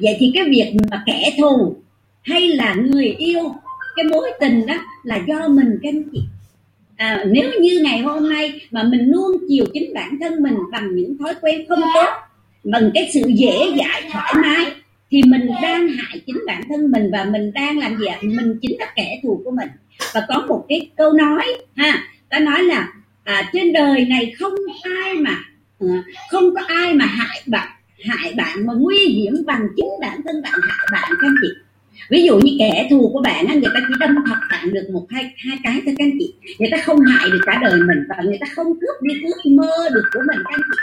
Vậy 0.00 0.16
thì 0.18 0.30
cái 0.34 0.44
việc 0.50 0.72
mà 0.90 1.02
kẻ 1.06 1.32
thù 1.38 1.76
hay 2.22 2.48
là 2.48 2.74
người 2.74 3.14
yêu, 3.18 3.54
cái 3.96 4.04
mối 4.04 4.30
tình 4.40 4.66
đó 4.66 4.74
là 5.02 5.20
do 5.28 5.48
mình, 5.48 5.78
các 5.82 5.88
anh 5.88 6.02
chị 6.12 6.20
à, 6.98 7.24
nếu 7.26 7.50
như 7.60 7.80
ngày 7.82 8.00
hôm 8.00 8.28
nay 8.28 8.60
mà 8.70 8.82
mình 8.82 9.12
nuông 9.12 9.32
chiều 9.48 9.64
chính 9.72 9.94
bản 9.94 10.18
thân 10.20 10.42
mình 10.42 10.54
bằng 10.72 10.96
những 10.96 11.18
thói 11.18 11.34
quen 11.40 11.64
không 11.68 11.80
tốt 11.94 12.08
bằng 12.64 12.90
cái 12.94 13.10
sự 13.14 13.22
dễ 13.26 13.74
dãi 13.78 14.02
thoải 14.12 14.34
mái 14.42 14.66
thì 15.10 15.22
mình 15.26 15.50
đang 15.62 15.88
hại 15.88 16.20
chính 16.26 16.36
bản 16.46 16.62
thân 16.68 16.90
mình 16.90 17.10
và 17.12 17.24
mình 17.24 17.52
đang 17.54 17.78
làm 17.78 17.96
gì 17.96 18.06
ạ? 18.06 18.18
Mình 18.22 18.58
chính 18.62 18.78
là 18.78 18.92
kẻ 18.96 19.20
thù 19.22 19.42
của 19.44 19.50
mình. 19.50 19.68
Và 20.14 20.26
có 20.28 20.44
một 20.48 20.64
cái 20.68 20.90
câu 20.96 21.12
nói 21.12 21.44
ha 21.76 22.02
ta 22.30 22.38
nói 22.38 22.62
là 22.62 22.92
à, 23.24 23.50
trên 23.52 23.72
đời 23.72 24.04
này 24.04 24.32
không 24.38 24.54
ai 24.82 25.14
mà 25.14 25.38
à, 25.80 26.02
không 26.30 26.54
có 26.54 26.62
ai 26.66 26.94
mà 26.94 27.04
hại 27.04 27.42
bạn 27.46 27.68
hại 28.04 28.32
bạn 28.36 28.66
mà 28.66 28.72
nguy 28.76 28.98
hiểm 28.98 29.34
bằng 29.46 29.68
chính 29.76 29.88
bản 30.00 30.20
thân 30.24 30.42
bạn 30.42 30.52
hại 30.68 30.86
bạn 30.92 31.12
các 31.20 31.28
chị? 31.42 31.48
Ví 32.10 32.22
dụ 32.22 32.38
như 32.38 32.56
kẻ 32.58 32.86
thù 32.90 33.10
của 33.12 33.20
bạn 33.20 33.46
người 33.46 33.70
ta 33.74 33.80
chỉ 33.88 33.94
đâm 34.00 34.14
thật 34.26 34.36
bạn 34.50 34.72
được 34.72 34.88
một, 34.92 35.06
hai 35.10 35.32
hai 35.36 35.58
cái 35.64 35.80
thôi 35.86 35.94
các 35.98 36.04
anh 36.04 36.12
chị. 36.18 36.34
Người 36.58 36.68
ta 36.72 36.78
không 36.84 37.00
hại 37.00 37.30
được 37.30 37.40
cả 37.46 37.58
đời 37.62 37.80
mình 37.88 37.98
và 38.08 38.16
người 38.24 38.38
ta 38.40 38.46
không 38.56 38.66
cướp 38.80 39.02
đi 39.02 39.14
ước 39.24 39.50
mơ 39.50 39.88
được 39.94 40.04
của 40.12 40.20
mình 40.28 40.38
các 40.44 40.54
anh 40.54 40.60
chị. 40.60 40.78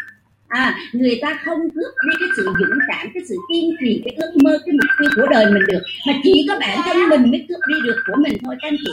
À 0.48 0.76
người 0.94 1.20
ta 1.22 1.40
không 1.46 1.60
cướp 1.76 1.94
đi 2.08 2.16
cái 2.20 2.30
sự 2.38 2.44
dũng 2.44 2.80
cảm, 2.88 3.08
cái 3.14 3.24
sự 3.30 3.36
kiên 3.52 3.76
trì, 3.80 4.02
cái 4.06 4.14
ước 4.18 4.32
mơ, 4.44 4.60
cái 4.66 4.74
mục 4.74 4.90
tiêu 5.00 5.10
của 5.16 5.28
đời 5.32 5.46
mình 5.46 5.64
được. 5.68 5.82
Mà 6.08 6.14
chỉ 6.24 6.46
có 6.50 6.60
bản 6.60 6.80
thân 6.86 7.10
mình 7.10 7.32
mới 7.32 7.46
cướp 7.50 7.60
đi 7.68 7.76
được 7.84 7.96
của 8.08 8.22
mình 8.22 8.34
thôi 8.46 8.56
các 8.62 8.68
anh 8.68 8.78
chị. 8.86 8.92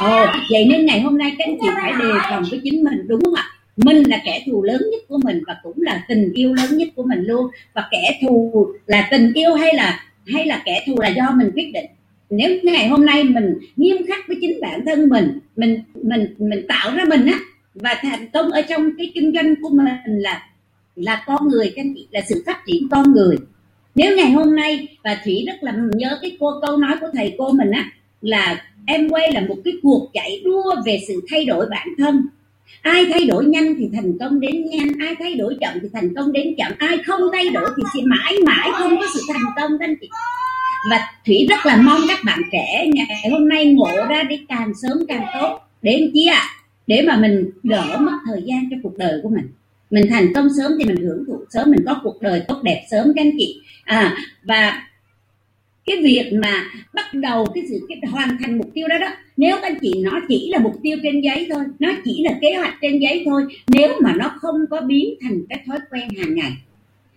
Ồ, 0.00 0.26
vậy 0.50 0.64
nên 0.68 0.86
ngày 0.86 1.00
hôm 1.00 1.18
nay 1.18 1.34
các 1.38 1.44
anh 1.46 1.56
chị 1.60 1.68
phải 1.74 1.92
đề 1.98 2.12
phòng 2.30 2.44
với 2.50 2.60
chính 2.64 2.84
mình, 2.84 3.06
đúng 3.08 3.24
không 3.24 3.34
ạ? 3.34 3.44
Mình 3.76 4.02
là 4.06 4.18
kẻ 4.24 4.42
thù 4.46 4.62
lớn 4.62 4.80
nhất 4.90 5.00
của 5.08 5.18
mình 5.24 5.42
và 5.46 5.56
cũng 5.62 5.82
là 5.82 6.04
tình 6.08 6.32
yêu 6.32 6.54
lớn 6.54 6.76
nhất 6.76 6.88
của 6.96 7.02
mình 7.02 7.24
luôn. 7.24 7.46
Và 7.74 7.88
kẻ 7.90 8.18
thù 8.22 8.66
là 8.86 9.08
tình 9.10 9.32
yêu 9.32 9.54
hay 9.54 9.74
là 9.74 10.00
hay 10.34 10.46
là 10.46 10.62
kẻ 10.64 10.82
thù 10.86 11.00
là 11.00 11.08
do 11.08 11.30
mình 11.36 11.50
quyết 11.54 11.70
định. 11.74 11.86
Nếu 12.30 12.58
ngày 12.62 12.88
hôm 12.88 13.06
nay 13.06 13.24
mình 13.24 13.54
nghiêm 13.76 13.96
khắc 14.08 14.28
với 14.28 14.36
chính 14.40 14.60
bản 14.60 14.80
thân 14.86 15.08
mình 15.08 15.38
mình 15.56 15.82
mình 16.02 16.34
mình 16.38 16.66
tạo 16.68 16.94
ra 16.94 17.04
mình 17.04 17.26
á, 17.26 17.38
và 17.74 17.94
thành 18.02 18.28
công 18.32 18.50
ở 18.50 18.62
trong 18.62 18.90
cái 18.98 19.12
kinh 19.14 19.32
doanh 19.34 19.54
của 19.62 19.68
mình 19.68 19.86
là 20.04 20.42
là 20.94 21.24
con 21.26 21.48
người 21.48 21.72
các 21.76 21.86
chị 21.94 22.06
là 22.10 22.20
sự 22.28 22.42
phát 22.46 22.58
triển 22.66 22.88
con 22.90 23.12
người. 23.12 23.36
Nếu 23.94 24.16
ngày 24.16 24.30
hôm 24.30 24.56
nay, 24.56 24.88
và 25.04 25.18
thủy 25.24 25.44
rất 25.46 25.56
là 25.60 25.74
nhớ 25.92 26.18
cái 26.22 26.36
cô, 26.40 26.60
câu 26.66 26.76
nói 26.76 26.96
của 27.00 27.06
thầy 27.14 27.34
cô 27.38 27.52
mình 27.52 27.70
á, 27.70 27.92
là 28.20 28.64
em 28.86 29.08
quay 29.08 29.32
là 29.32 29.40
một 29.40 29.56
cái 29.64 29.74
cuộc 29.82 30.10
chạy 30.12 30.40
đua 30.44 30.74
về 30.86 30.98
sự 31.08 31.20
thay 31.30 31.44
đổi 31.44 31.66
bản 31.70 31.88
thân 31.98 32.26
ai 32.82 33.06
thay 33.12 33.24
đổi 33.24 33.44
nhanh 33.44 33.74
thì 33.78 33.90
thành 33.92 34.18
công 34.20 34.40
đến 34.40 34.66
nhanh, 34.70 34.88
ai 35.00 35.14
thay 35.18 35.34
đổi 35.34 35.56
chậm 35.60 35.74
thì 35.82 35.88
thành 35.92 36.14
công 36.14 36.32
đến 36.32 36.54
chậm, 36.58 36.72
ai 36.78 36.98
không 37.06 37.20
thay 37.32 37.48
đổi 37.48 37.70
thì 37.76 37.82
sẽ 37.94 38.00
mãi 38.04 38.34
mãi 38.46 38.70
không 38.72 38.96
có 39.00 39.06
sự 39.14 39.20
thành 39.32 39.52
công 39.56 39.78
anh 39.80 39.94
chị. 40.00 40.08
Và 40.90 41.00
thủy 41.26 41.46
rất 41.48 41.66
là 41.66 41.76
mong 41.76 42.00
các 42.08 42.18
bạn 42.24 42.38
trẻ 42.52 42.86
ngày 42.94 43.30
hôm 43.30 43.48
nay 43.48 43.66
ngộ 43.66 44.06
ra 44.08 44.22
để 44.22 44.38
càng 44.48 44.72
sớm 44.82 44.98
càng 45.08 45.24
tốt 45.40 45.60
đến 45.82 46.10
chi 46.14 46.26
ạ? 46.26 46.42
Để 46.86 47.04
mà 47.06 47.16
mình 47.16 47.50
đỡ 47.62 47.96
mất 48.00 48.18
thời 48.26 48.42
gian 48.46 48.68
cho 48.70 48.76
cuộc 48.82 48.96
đời 48.96 49.20
của 49.22 49.28
mình. 49.28 49.48
Mình 49.90 50.04
thành 50.10 50.32
công 50.34 50.48
sớm 50.58 50.72
thì 50.78 50.84
mình 50.84 50.96
hưởng 50.96 51.24
thụ, 51.26 51.44
sớm 51.50 51.70
mình 51.70 51.80
có 51.86 52.00
cuộc 52.02 52.22
đời 52.22 52.42
tốt 52.48 52.60
đẹp 52.62 52.86
sớm, 52.90 53.12
các 53.16 53.22
anh 53.22 53.30
chị. 53.38 53.60
À 53.84 54.16
và 54.42 54.82
cái 55.88 55.96
việc 56.02 56.30
mà 56.32 56.64
bắt 56.94 57.14
đầu 57.14 57.46
cái 57.54 57.64
sự 57.68 57.86
cái 57.88 57.98
hoàn 58.10 58.36
thành 58.40 58.58
mục 58.58 58.70
tiêu 58.74 58.88
đó 58.88 58.98
đó, 58.98 59.08
nếu 59.36 59.56
các 59.56 59.62
anh 59.62 59.78
chị 59.80 59.92
nó 60.04 60.20
chỉ 60.28 60.50
là 60.52 60.58
mục 60.58 60.74
tiêu 60.82 60.96
trên 61.02 61.20
giấy 61.20 61.46
thôi 61.50 61.64
nó 61.78 61.92
chỉ 62.04 62.22
là 62.24 62.38
kế 62.40 62.54
hoạch 62.54 62.74
trên 62.82 62.98
giấy 62.98 63.22
thôi, 63.26 63.42
nếu 63.68 63.88
mà 64.00 64.12
nó 64.16 64.28
không 64.40 64.56
có 64.70 64.80
biến 64.80 65.14
thành 65.22 65.42
cái 65.48 65.60
thói 65.66 65.78
quen 65.90 66.08
hàng 66.18 66.34
ngày. 66.34 66.52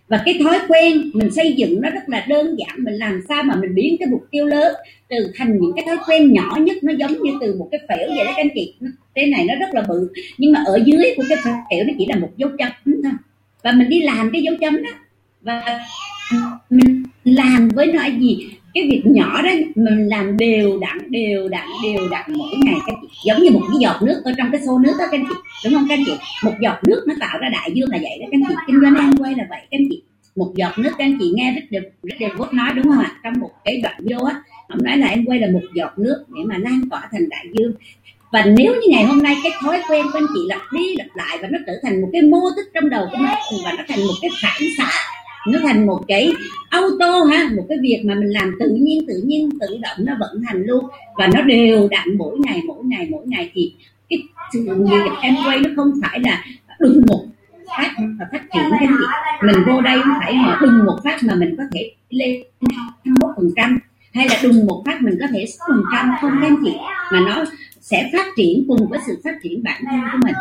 Và 0.08 0.22
cái 0.24 0.38
thói 0.44 0.58
quen 0.68 1.10
mình 1.14 1.30
xây 1.30 1.52
dựng 1.52 1.80
nó 1.80 1.90
rất 1.90 2.08
là 2.08 2.26
đơn 2.28 2.56
giản, 2.58 2.84
mình 2.84 2.94
làm 2.94 3.20
sao 3.28 3.42
mà 3.42 3.56
mình 3.56 3.74
biến 3.74 3.96
cái 4.00 4.08
mục 4.08 4.26
tiêu 4.30 4.46
lớn 4.46 4.74
từ 5.08 5.16
thành 5.36 5.58
những 5.60 5.72
cái 5.76 5.84
thói 5.86 5.96
quen 6.06 6.32
nhỏ 6.32 6.58
nhất, 6.60 6.76
nó 6.82 6.92
giống 6.92 7.22
như 7.22 7.32
từ 7.40 7.54
một 7.58 7.68
cái 7.70 7.80
phễu 7.88 8.08
vậy 8.16 8.24
đó 8.24 8.32
các 8.36 8.42
anh 8.42 8.48
chị. 8.54 8.74
Cái 9.14 9.26
này 9.26 9.44
nó 9.48 9.54
rất 9.54 9.74
là 9.74 9.82
bự, 9.88 10.08
nhưng 10.38 10.52
mà 10.52 10.62
ở 10.66 10.82
dưới 10.84 11.14
của 11.16 11.24
cái 11.28 11.38
phễu 11.44 11.84
nó 11.86 11.92
chỉ 11.98 12.06
là 12.08 12.16
một 12.16 12.30
dấu 12.36 12.50
chấm 12.58 13.02
thôi. 13.02 13.12
Và 13.62 13.72
mình 13.72 13.88
đi 13.88 14.02
làm 14.02 14.30
cái 14.32 14.42
dấu 14.42 14.54
chấm 14.60 14.82
đó, 14.82 14.90
và 15.42 15.80
mình 16.70 17.02
làm 17.24 17.68
với 17.68 17.86
nó 17.86 18.06
gì? 18.20 18.48
Cái 18.74 18.88
việc 18.90 19.02
nhỏ 19.04 19.42
đó, 19.42 19.50
mình 19.74 20.08
làm 20.08 20.36
đều 20.36 20.78
đặn 20.80 20.98
đều 21.10 21.48
đặn 21.48 21.68
đều 21.84 22.08
đặn 22.10 22.24
mỗi 22.28 22.54
ngày. 22.64 22.80
Các 22.86 22.94
chị, 23.02 23.08
giống 23.24 23.42
như 23.42 23.50
một 23.50 23.60
cái 23.68 23.76
giọt 23.80 24.02
nước 24.02 24.22
ở 24.24 24.32
trong 24.38 24.48
cái 24.52 24.60
xô 24.66 24.78
nước 24.78 24.92
đó, 24.98 25.04
các 25.10 25.18
anh 25.18 25.24
chị, 25.28 25.34
đúng 25.64 25.74
không 25.74 25.86
các 25.88 25.94
anh 25.94 26.04
chị? 26.06 26.12
Một 26.44 26.52
giọt 26.60 26.78
nước 26.86 27.04
nó 27.06 27.14
tạo 27.20 27.38
ra 27.38 27.48
đại 27.48 27.70
dương 27.74 27.90
là 27.90 27.98
vậy 28.02 28.18
đó, 28.20 28.26
các 28.30 28.38
anh 28.38 28.42
chị. 28.48 28.54
Kinh 28.66 28.80
doanh 28.82 28.94
an 28.94 29.12
quay 29.18 29.34
là 29.34 29.46
vậy, 29.50 29.60
các 29.70 29.78
anh 29.78 29.86
chị. 29.90 30.02
Một 30.36 30.52
giọt 30.56 30.78
nước, 30.78 30.90
các 30.98 31.04
anh 31.04 31.16
chị 31.20 31.32
nghe 31.34 31.52
rất 31.54 31.62
được 31.70 31.88
rất 32.02 32.14
đẹp 32.20 32.30
quốc 32.38 32.54
nói, 32.54 32.70
đúng 32.74 32.84
không 32.84 32.98
ạ? 32.98 33.12
Trong 33.24 33.34
một 33.40 33.50
cái 33.64 33.80
đoạn 33.82 33.94
video 33.98 34.24
á, 34.24 34.34
ông 34.68 34.84
nói 34.84 34.96
là 34.96 35.06
em 35.06 35.24
quay 35.24 35.38
là 35.38 35.48
một 35.52 35.62
giọt 35.74 35.98
nước 35.98 36.24
để 36.36 36.42
mà 36.46 36.58
lan 36.58 36.80
tỏa 36.90 37.08
thành 37.12 37.28
đại 37.28 37.46
dương. 37.52 37.72
Và 38.32 38.44
nếu 38.44 38.74
như 38.74 38.88
ngày 38.90 39.04
hôm 39.04 39.22
nay 39.22 39.36
cái 39.42 39.52
thói 39.62 39.80
quen 39.88 40.06
của 40.12 40.18
anh 40.18 40.26
chị 40.34 40.40
lặp 40.48 40.60
đi 40.72 40.96
lặp 40.96 41.06
lại 41.14 41.38
và 41.42 41.48
nó 41.50 41.58
trở 41.66 41.72
thành 41.82 42.02
một 42.02 42.08
cái 42.12 42.22
mô 42.22 42.40
thức 42.56 42.70
trong 42.74 42.90
đầu 42.90 43.06
của 43.10 43.16
mình 43.16 43.60
và 43.64 43.72
nó 43.78 43.84
thành 43.88 43.98
một 43.98 44.14
cái 44.22 44.30
phản 44.42 44.62
xạ 44.78 44.90
nó 45.48 45.58
thành 45.62 45.86
một 45.86 46.00
cái 46.08 46.32
auto 46.68 47.24
ha, 47.24 47.50
một 47.56 47.66
cái 47.68 47.78
việc 47.82 48.02
mà 48.04 48.14
mình 48.14 48.28
làm 48.28 48.56
tự 48.60 48.70
nhiên 48.80 49.04
tự 49.08 49.22
nhiên, 49.24 49.50
tự 49.60 49.66
động, 49.82 49.96
nó 49.98 50.12
vận 50.20 50.42
hành 50.42 50.62
luôn. 50.62 50.84
Và 51.16 51.28
nó 51.34 51.42
đều 51.42 51.88
đặn 51.88 52.18
mỗi 52.18 52.38
ngày 52.38 52.62
mỗi 52.66 52.84
ngày 52.84 53.08
mỗi 53.10 53.26
ngày. 53.26 53.50
Thì 53.54 53.74
cái 54.10 54.18
sự 54.52 54.58
nghiệp 54.58 55.02
em 55.22 55.34
quay 55.46 55.58
nó 55.58 55.70
không 55.76 55.92
phải 56.02 56.20
là 56.20 56.44
đùng 56.78 57.02
một 57.06 57.24
phát 57.76 57.90
và 58.18 58.26
phát 58.32 58.42
triển 58.54 58.62
cái 58.70 58.88
gì. 58.88 59.04
Mình 59.42 59.56
vô 59.66 59.80
đây 59.80 59.98
không 60.02 60.16
phải 60.20 60.32
mà 60.32 60.58
đùng 60.62 60.84
một 60.86 60.98
phát 61.04 61.22
mà 61.22 61.34
mình 61.34 61.54
có 61.58 61.64
thể 61.74 61.92
lên 62.10 62.42
21 62.60 63.30
phần 63.36 63.50
trăm. 63.56 63.78
Hay 64.14 64.28
là 64.28 64.40
đùng 64.42 64.66
một 64.66 64.82
phát 64.86 65.02
mình 65.02 65.14
có 65.20 65.26
thể 65.32 65.44
phần 65.68 65.82
trăm, 65.92 66.10
không 66.20 66.42
anh 66.42 66.56
chị. 66.64 66.72
Mà 67.12 67.20
nó 67.20 67.44
sẽ 67.80 68.10
phát 68.12 68.26
triển 68.36 68.64
cùng 68.68 68.88
với 68.88 69.00
sự 69.06 69.20
phát 69.24 69.34
triển 69.42 69.62
bản 69.62 69.82
thân 69.90 70.00
của 70.12 70.18
mình 70.24 70.34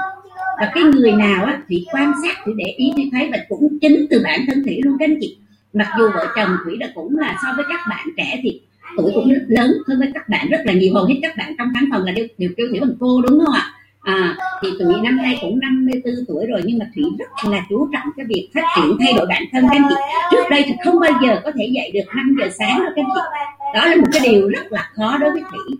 và 0.61 0.71
cái 0.73 0.83
người 0.83 1.11
nào 1.11 1.45
á 1.45 1.61
thì 1.69 1.85
quan 1.91 2.11
sát 2.23 2.37
thì 2.45 2.51
để 2.55 2.65
ý 2.77 2.91
thì 2.97 3.09
thấy 3.11 3.29
và 3.31 3.37
cũng 3.49 3.79
chính 3.81 4.05
từ 4.09 4.21
bản 4.23 4.39
thân 4.47 4.63
thủy 4.63 4.79
luôn 4.83 4.95
các 4.99 5.05
anh 5.05 5.17
chị. 5.21 5.37
Mặc 5.73 5.87
dù 5.97 6.09
vợ 6.13 6.27
chồng 6.35 6.49
thủy 6.65 6.77
đã 6.79 6.87
cũng 6.95 7.17
là 7.17 7.37
so 7.43 7.53
với 7.55 7.65
các 7.69 7.79
bạn 7.89 8.07
trẻ 8.17 8.39
thì 8.43 8.61
tuổi 8.97 9.11
cũng 9.15 9.29
lớn 9.47 9.71
hơn 9.87 9.99
với 9.99 10.11
các 10.13 10.29
bạn 10.29 10.47
rất 10.49 10.57
là 10.65 10.73
nhiều 10.73 10.93
hầu 10.93 11.05
hết 11.05 11.19
các 11.21 11.37
bạn 11.37 11.55
trong 11.57 11.67
khán 11.73 11.89
phòng 11.91 12.03
là 12.03 12.11
đều, 12.11 12.27
đều 12.37 12.49
kêu 12.57 12.67
thủy 12.69 12.79
bằng 12.79 12.93
cô 12.99 13.21
đúng 13.21 13.39
không 13.45 13.55
ạ? 13.55 13.65
À, 14.01 14.37
thì 14.61 14.69
thủy 14.79 14.93
năm 15.03 15.17
nay 15.17 15.37
cũng 15.41 15.59
54 15.59 16.13
tuổi 16.27 16.45
rồi 16.45 16.61
nhưng 16.65 16.79
mà 16.79 16.85
thủy 16.95 17.03
rất 17.19 17.51
là 17.51 17.65
chú 17.69 17.87
trọng 17.93 18.11
cái 18.17 18.25
việc 18.25 18.49
phát 18.53 18.63
triển 18.75 18.97
thay 18.99 19.13
đổi 19.17 19.25
bản 19.25 19.43
thân 19.51 19.63
các 19.69 19.75
anh 19.75 19.85
chị. 19.89 19.95
Trước 20.31 20.43
đây 20.49 20.63
thì 20.67 20.73
không 20.85 20.99
bao 20.99 21.11
giờ 21.23 21.41
có 21.43 21.51
thể 21.59 21.69
dậy 21.71 21.91
được 21.93 22.15
5 22.15 22.35
giờ 22.39 22.49
sáng 22.59 22.79
đâu 22.79 22.91
các 22.95 23.01
anh 23.01 23.11
chị. 23.15 23.21
Đó 23.75 23.85
là 23.85 23.95
một 23.95 24.07
cái 24.13 24.21
điều 24.29 24.49
rất 24.49 24.71
là 24.71 24.89
khó 24.95 25.17
đối 25.17 25.31
với 25.31 25.41
thủy 25.51 25.77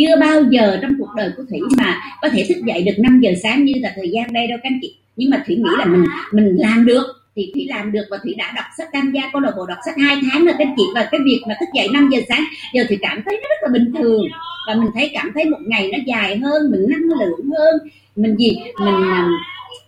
chưa 0.00 0.16
bao 0.20 0.42
giờ 0.50 0.78
trong 0.82 0.92
cuộc 0.98 1.08
đời 1.16 1.30
của 1.36 1.42
thủy 1.50 1.60
mà 1.78 2.00
có 2.22 2.28
thể 2.28 2.46
thức 2.48 2.58
dậy 2.66 2.82
được 2.82 2.98
5 2.98 3.20
giờ 3.20 3.30
sáng 3.42 3.64
như 3.64 3.72
là 3.76 3.92
thời 3.96 4.10
gian 4.10 4.32
đây 4.32 4.46
đâu 4.46 4.58
các 4.62 4.70
anh 4.70 4.78
chị. 4.82 4.96
Nhưng 5.16 5.30
mà 5.30 5.42
thủy 5.46 5.56
nghĩ 5.56 5.70
là 5.78 5.84
mình 5.84 6.04
mình 6.32 6.56
làm 6.58 6.86
được. 6.86 7.04
Thì 7.36 7.50
thủy 7.54 7.66
làm 7.68 7.92
được 7.92 8.04
và 8.10 8.18
thủy 8.22 8.34
đã 8.38 8.52
đọc 8.56 8.64
sách 8.78 8.88
tham 8.92 9.12
gia 9.14 9.22
câu 9.32 9.40
lạc 9.40 9.52
bộ 9.56 9.66
đọc 9.66 9.78
sách 9.86 9.94
hai 9.98 10.16
tháng 10.30 10.44
rồi 10.44 10.54
các 10.58 10.66
anh 10.66 10.74
chị. 10.76 10.82
Và 10.94 11.08
cái 11.10 11.20
việc 11.24 11.40
mà 11.48 11.54
thức 11.60 11.66
dậy 11.74 11.88
5 11.92 12.08
giờ 12.12 12.18
sáng 12.28 12.44
giờ 12.74 12.84
thì 12.88 12.96
cảm 13.02 13.22
thấy 13.24 13.40
nó 13.42 13.48
rất 13.48 13.62
là 13.62 13.68
bình 13.72 13.92
thường. 13.98 14.22
Và 14.66 14.74
mình 14.74 14.90
thấy 14.94 15.10
cảm 15.14 15.30
thấy 15.34 15.44
một 15.44 15.58
ngày 15.66 15.90
nó 15.92 15.98
dài 16.06 16.36
hơn 16.36 16.70
mình 16.70 16.86
năng 16.88 17.18
lượng 17.20 17.50
hơn. 17.58 17.88
Mình 18.16 18.36
gì? 18.36 18.58
Mình 18.84 19.10
à, 19.10 19.28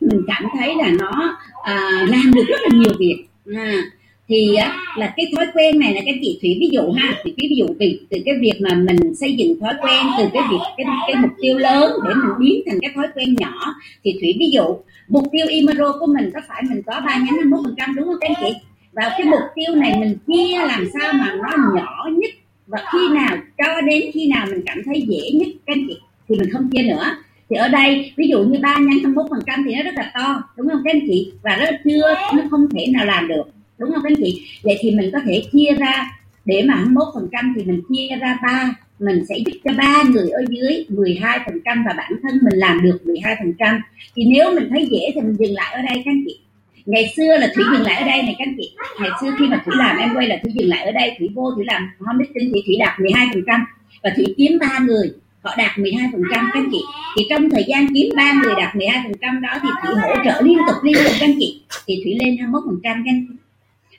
mình 0.01 0.23
cảm 0.27 0.47
thấy 0.59 0.75
là 0.77 0.89
nó 0.99 1.39
à, 1.65 2.07
làm 2.09 2.33
được 2.35 2.45
rất 2.49 2.61
là 2.63 2.69
nhiều 2.73 2.93
việc. 2.99 3.25
À, 3.57 3.83
thì 4.29 4.55
á, 4.55 4.77
là 4.97 5.13
cái 5.17 5.27
thói 5.37 5.47
quen 5.55 5.79
này 5.79 5.95
là 5.95 6.01
các 6.07 6.15
chị 6.21 6.39
thủy 6.43 6.57
ví 6.61 6.69
dụ 6.73 6.93
ha 6.93 7.15
thì 7.25 7.35
cái 7.37 7.47
ví 7.51 7.57
dụ 7.57 7.67
từ 7.81 7.87
từ 8.11 8.19
cái 8.25 8.35
việc 8.41 8.61
mà 8.61 8.75
mình 8.75 9.15
xây 9.15 9.35
dựng 9.35 9.61
thói 9.61 9.75
quen 9.83 10.07
từ 10.19 10.25
cái 10.33 10.43
việc 10.51 10.59
cái 10.77 10.87
cái 11.07 11.23
mục 11.23 11.31
tiêu 11.41 11.59
lớn 11.59 11.93
để 12.09 12.15
mình 12.15 12.33
biến 12.39 12.63
thành 12.67 12.79
cái 12.81 12.91
thói 12.95 13.07
quen 13.15 13.35
nhỏ. 13.39 13.75
Thì 14.05 14.13
thủy 14.21 14.37
ví 14.39 14.51
dụ 14.51 14.65
mục 15.09 15.25
tiêu 15.33 15.47
imero 15.49 15.93
của 16.01 16.07
mình 16.07 16.31
có 16.35 16.41
phải 16.49 16.63
mình 16.71 16.83
có 16.87 17.01
ba 17.07 17.19
nhánh 17.19 17.37
51 17.37 17.61
phần 17.65 17.75
trăm 17.77 17.95
đúng 17.95 18.07
không 18.07 18.17
các 18.21 18.31
anh 18.31 18.45
chị? 18.45 18.59
Và 18.93 19.11
cái 19.19 19.27
mục 19.27 19.41
tiêu 19.55 19.75
này 19.75 19.97
mình 20.01 20.17
chia 20.27 20.59
làm 20.59 20.87
sao 20.93 21.13
mà 21.13 21.35
nó 21.43 21.75
nhỏ 21.75 22.09
nhất 22.13 22.31
và 22.67 22.79
khi 22.93 22.99
nào 23.15 23.37
cho 23.59 23.81
đến 23.81 24.03
khi 24.15 24.29
nào 24.29 24.47
mình 24.51 24.63
cảm 24.67 24.79
thấy 24.85 25.05
dễ 25.09 25.31
nhất 25.35 25.49
các 25.67 25.73
anh 25.77 25.87
chị? 25.89 25.97
Thì 26.29 26.37
mình 26.39 26.51
không 26.51 26.71
chia 26.73 26.83
nữa. 26.83 27.05
Thì 27.51 27.57
ở 27.57 27.69
đây 27.69 28.13
ví 28.17 28.29
dụ 28.29 28.39
như 28.39 28.59
ba 28.63 28.75
nhánh 28.75 28.99
21 29.03 29.27
phần 29.31 29.41
trăm 29.47 29.65
thì 29.67 29.75
nó 29.75 29.83
rất 29.83 29.95
là 29.95 30.11
to 30.15 30.43
đúng 30.57 30.69
không 30.69 30.83
các 30.85 30.95
anh 30.95 31.03
chị? 31.07 31.33
Và 31.43 31.57
nó 31.57 31.67
chưa 31.85 32.15
nó 32.37 32.43
không 32.51 32.69
thể 32.71 32.87
nào 32.87 33.07
làm 33.07 33.29
được 33.29 33.45
đúng 33.79 33.93
không 33.93 34.03
các 34.03 34.11
anh 34.11 34.23
chị 34.25 34.43
vậy 34.63 34.79
thì 34.81 34.91
mình 34.91 35.11
có 35.13 35.19
thể 35.27 35.43
chia 35.53 35.75
ra, 35.79 36.19
để 36.45 36.65
mà 36.69 36.75
21 36.75 37.09
phần 37.15 37.29
trăm 37.33 37.55
thì 37.57 37.65
mình 37.65 37.81
chia 37.89 38.17
ra 38.21 38.39
ba. 38.43 38.75
Mình 38.99 39.25
sẽ 39.29 39.39
giúp 39.47 39.53
cho 39.65 39.73
ba 39.79 40.03
người 40.03 40.31
ở 40.31 40.45
dưới 40.51 40.85
12 40.89 41.39
phần 41.47 41.61
trăm 41.65 41.85
và 41.87 41.95
bản 41.97 42.13
thân 42.23 42.39
mình 42.43 42.59
làm 42.59 42.83
được 42.83 42.99
12 43.07 43.37
phần 43.39 43.53
trăm. 43.59 43.81
Thì 44.17 44.25
nếu 44.25 44.55
mình 44.55 44.69
thấy 44.71 44.89
dễ 44.91 45.01
thì 45.15 45.21
mình 45.21 45.37
dừng 45.39 45.55
lại 45.55 45.75
ở 45.75 45.83
đây 45.83 46.03
các 46.05 46.11
anh 46.11 46.25
chị. 46.27 46.39
Ngày 46.87 47.13
xưa 47.17 47.37
là 47.37 47.53
thủy 47.55 47.65
dừng 47.73 47.83
lại 47.83 48.03
ở 48.03 48.07
đây 48.07 48.23
này 48.23 48.35
các 48.39 48.49
anh 48.49 48.55
chị. 48.59 48.71
Ngày 49.01 49.11
xưa 49.21 49.31
khi 49.39 49.45
mà 49.49 49.63
thủy 49.65 49.75
làm, 49.79 49.97
em 49.97 50.11
quay 50.15 50.29
là 50.29 50.37
thủy 50.43 50.53
dừng 50.59 50.69
lại 50.69 50.85
ở 50.85 50.93
đây. 50.93 51.13
Thủy 51.19 51.29
vô, 51.35 51.51
thủy 51.57 51.65
làm 51.65 51.89
homesting 52.01 52.51
thì 52.55 52.63
thủy 52.67 52.77
đạt 52.79 53.01
12 53.01 53.27
phần 53.35 53.43
trăm. 53.47 53.65
Và 54.03 54.11
thủy 54.17 54.35
kiếm 54.37 54.59
ba 54.61 54.79
người, 54.87 55.13
họ 55.43 55.55
đạt 55.59 55.79
12 55.79 56.09
phần 56.13 56.23
trăm 56.35 56.51
các 56.53 56.61
anh 56.61 56.69
chị. 56.73 56.81
Thì 57.17 57.25
trong 57.31 57.51
thời 57.51 57.65
gian 57.69 57.87
kiếm 57.95 58.09
ba 58.17 58.33
người 58.43 58.55
đạt 58.57 58.77
12 58.77 59.01
phần 59.05 59.13
trăm 59.21 59.43
đó 59.43 59.51
thì 59.63 59.69
thủy 59.83 59.95
hỗ 60.03 60.15
trợ 60.25 60.41
liên 60.43 60.59
tục 60.67 60.77
liên 60.83 60.95
tục 60.95 61.13
các 61.21 61.27
anh 61.27 61.37
chị. 61.39 61.63
Thì 61.87 62.01
thủy 62.05 62.17
lên 62.21 62.37
21 62.39 62.63
phần 62.67 62.81
trăm 62.83 63.03
các 63.05 63.11
anh 63.11 63.27
chị 63.29 63.35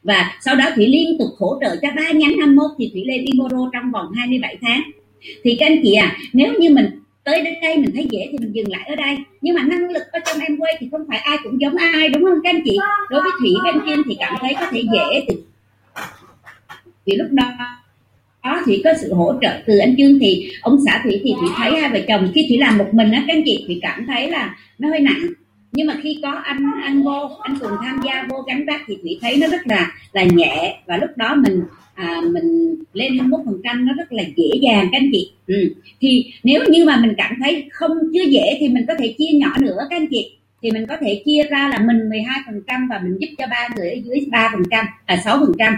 và 0.04 0.32
sau 0.42 0.56
đó 0.56 0.66
thủy 0.76 0.88
liên 0.88 1.18
tục 1.20 1.30
hỗ 1.39 1.58
trợ 1.62 1.76
cho 1.82 1.88
ba 1.96 2.12
nhánh 2.12 2.38
21 2.38 2.72
thì 2.78 2.89
thủy 2.94 3.04
lên 3.06 3.26
imoro 3.26 3.70
trong 3.74 3.92
vòng 3.92 4.12
27 4.16 4.58
tháng. 4.62 4.82
Thì 5.44 5.56
các 5.60 5.66
anh 5.66 5.80
chị 5.84 5.94
à 5.94 6.18
nếu 6.34 6.54
như 6.60 6.70
mình 6.70 6.86
tới 7.24 7.42
đến 7.42 7.54
đây 7.62 7.78
mình 7.78 7.92
thấy 7.96 8.08
dễ 8.12 8.28
thì 8.32 8.38
mình 8.38 8.52
dừng 8.52 8.72
lại 8.72 8.84
ở 8.88 8.96
đây. 8.96 9.18
Nhưng 9.42 9.56
mà 9.56 9.63
năng 9.63 9.89
lực 9.89 10.04
ở 10.12 10.20
trong 10.26 10.39
em 10.39 10.58
quay 10.58 10.78
thì 10.80 10.88
không 10.92 11.02
phải 11.10 11.18
ai 11.18 11.38
cũng 11.44 11.62
giống 11.62 11.76
ai, 11.76 12.10
đúng 12.10 12.24
không 12.24 12.39
các 12.44 12.50
anh 12.50 12.62
chị? 12.66 12.78
Đối 13.10 13.22
với 13.22 13.32
thủy 13.39 13.52
bên 13.63 13.76
kim 13.86 14.04
thì 14.10 14.16
cảm 14.20 14.34
thấy 14.39 14.54
có 14.60 14.66
thể 14.72 14.84
dễ 14.94 15.26
thì 15.28 15.36
vì 17.06 17.16
lúc 17.16 17.28
đó 17.32 17.44
đó 18.44 18.62
thì 18.66 18.82
có 18.84 18.94
sự 19.02 19.13
hỗ 19.13 19.34
trợ 19.42 19.50
từ 19.68 19.78
anh 19.78 19.96
trương 19.98 20.20
thì, 20.20 20.52
ông 20.62 20.78
xã 20.86 21.02
thủy 21.04 21.22
thì 21.24 21.34
thủy 21.39 21.50
thấy 21.58 21.82
hai 21.82 21.89
vợ 21.89 22.00
chồng, 22.08 22.32
khi 22.36 22.46
thủy 22.50 22.58
làm 22.58 22.78
một 22.78 22.94
mình 22.94 23.12
á 23.12 23.24
các 23.28 23.34
anh 23.36 23.44
chị, 23.46 23.63
thủy 23.68 23.80
cảm 23.82 24.06
thấy 24.08 24.30
là 24.30 24.56
nó 24.80 24.89
hơi 24.89 25.00
nặng 25.00 25.20
nhưng 25.74 25.88
mà 25.88 25.96
khi 26.04 26.20
có 26.24 26.32
anh 26.32 26.72
anh 26.84 27.04
vô 27.04 27.30
anh 27.42 27.56
cùng 27.60 27.72
tham 27.84 28.02
gia 28.06 28.26
vô 28.30 28.42
gánh 28.48 28.66
vác 28.68 28.82
thì 28.88 28.98
thủy 29.02 29.20
thấy 29.22 29.38
nó 29.38 29.48
rất 29.48 29.68
là 29.68 29.92
là 30.12 30.24
nhẹ. 30.24 30.80
Và 30.86 30.98
lúc 30.98 31.10
đó 31.16 31.36
mình 31.36 31.62
à, 31.94 32.22
mình 32.34 32.76
lên 32.94 33.18
21 33.18 33.40
phần 33.46 33.62
trăm 33.64 33.86
nó 33.86 33.94
rất 33.94 34.14
là 34.14 34.24
dễ 34.36 34.50
dàng 34.62 34.88
các 34.92 34.98
anh 34.98 35.10
chị. 35.12 35.32
Ừ. 35.48 35.74
thì 36.02 36.32
nếu 36.44 36.64
như 36.70 36.86
mà 36.86 36.98
mình 37.02 37.14
cảm 37.18 37.36
thấy 37.44 37.70
không 37.72 37.92
chưa 38.14 38.24
dễ 38.24 38.58
thì 38.60 38.70
mình 38.70 38.86
có 38.88 38.94
thể 39.00 39.16
chia 39.18 39.32
nhỏ 39.34 39.50
nữa 39.60 39.78
các 39.90 39.96
anh 39.96 40.08
chị. 40.12 40.38
Thì 40.62 40.72
mình 40.72 40.86
có 40.90 40.98
thể 41.02 41.22
chia 41.26 41.44
ra 41.44 41.70
là 41.72 41.80
mình 41.80 42.10
12 42.10 42.40
phần 42.46 42.62
trăm 42.68 42.88
và 42.90 43.00
mình 43.04 43.18
giúp 43.20 43.28
cho 43.38 43.46
ba 43.52 43.68
người 43.76 43.90
ở 43.90 43.96
dưới 44.06 44.26
3 44.32 44.50
phần 44.54 44.64
trăm 44.72 44.86
à 45.06 45.22
6 45.26 45.38
phần 45.40 45.52
trăm. 45.60 45.74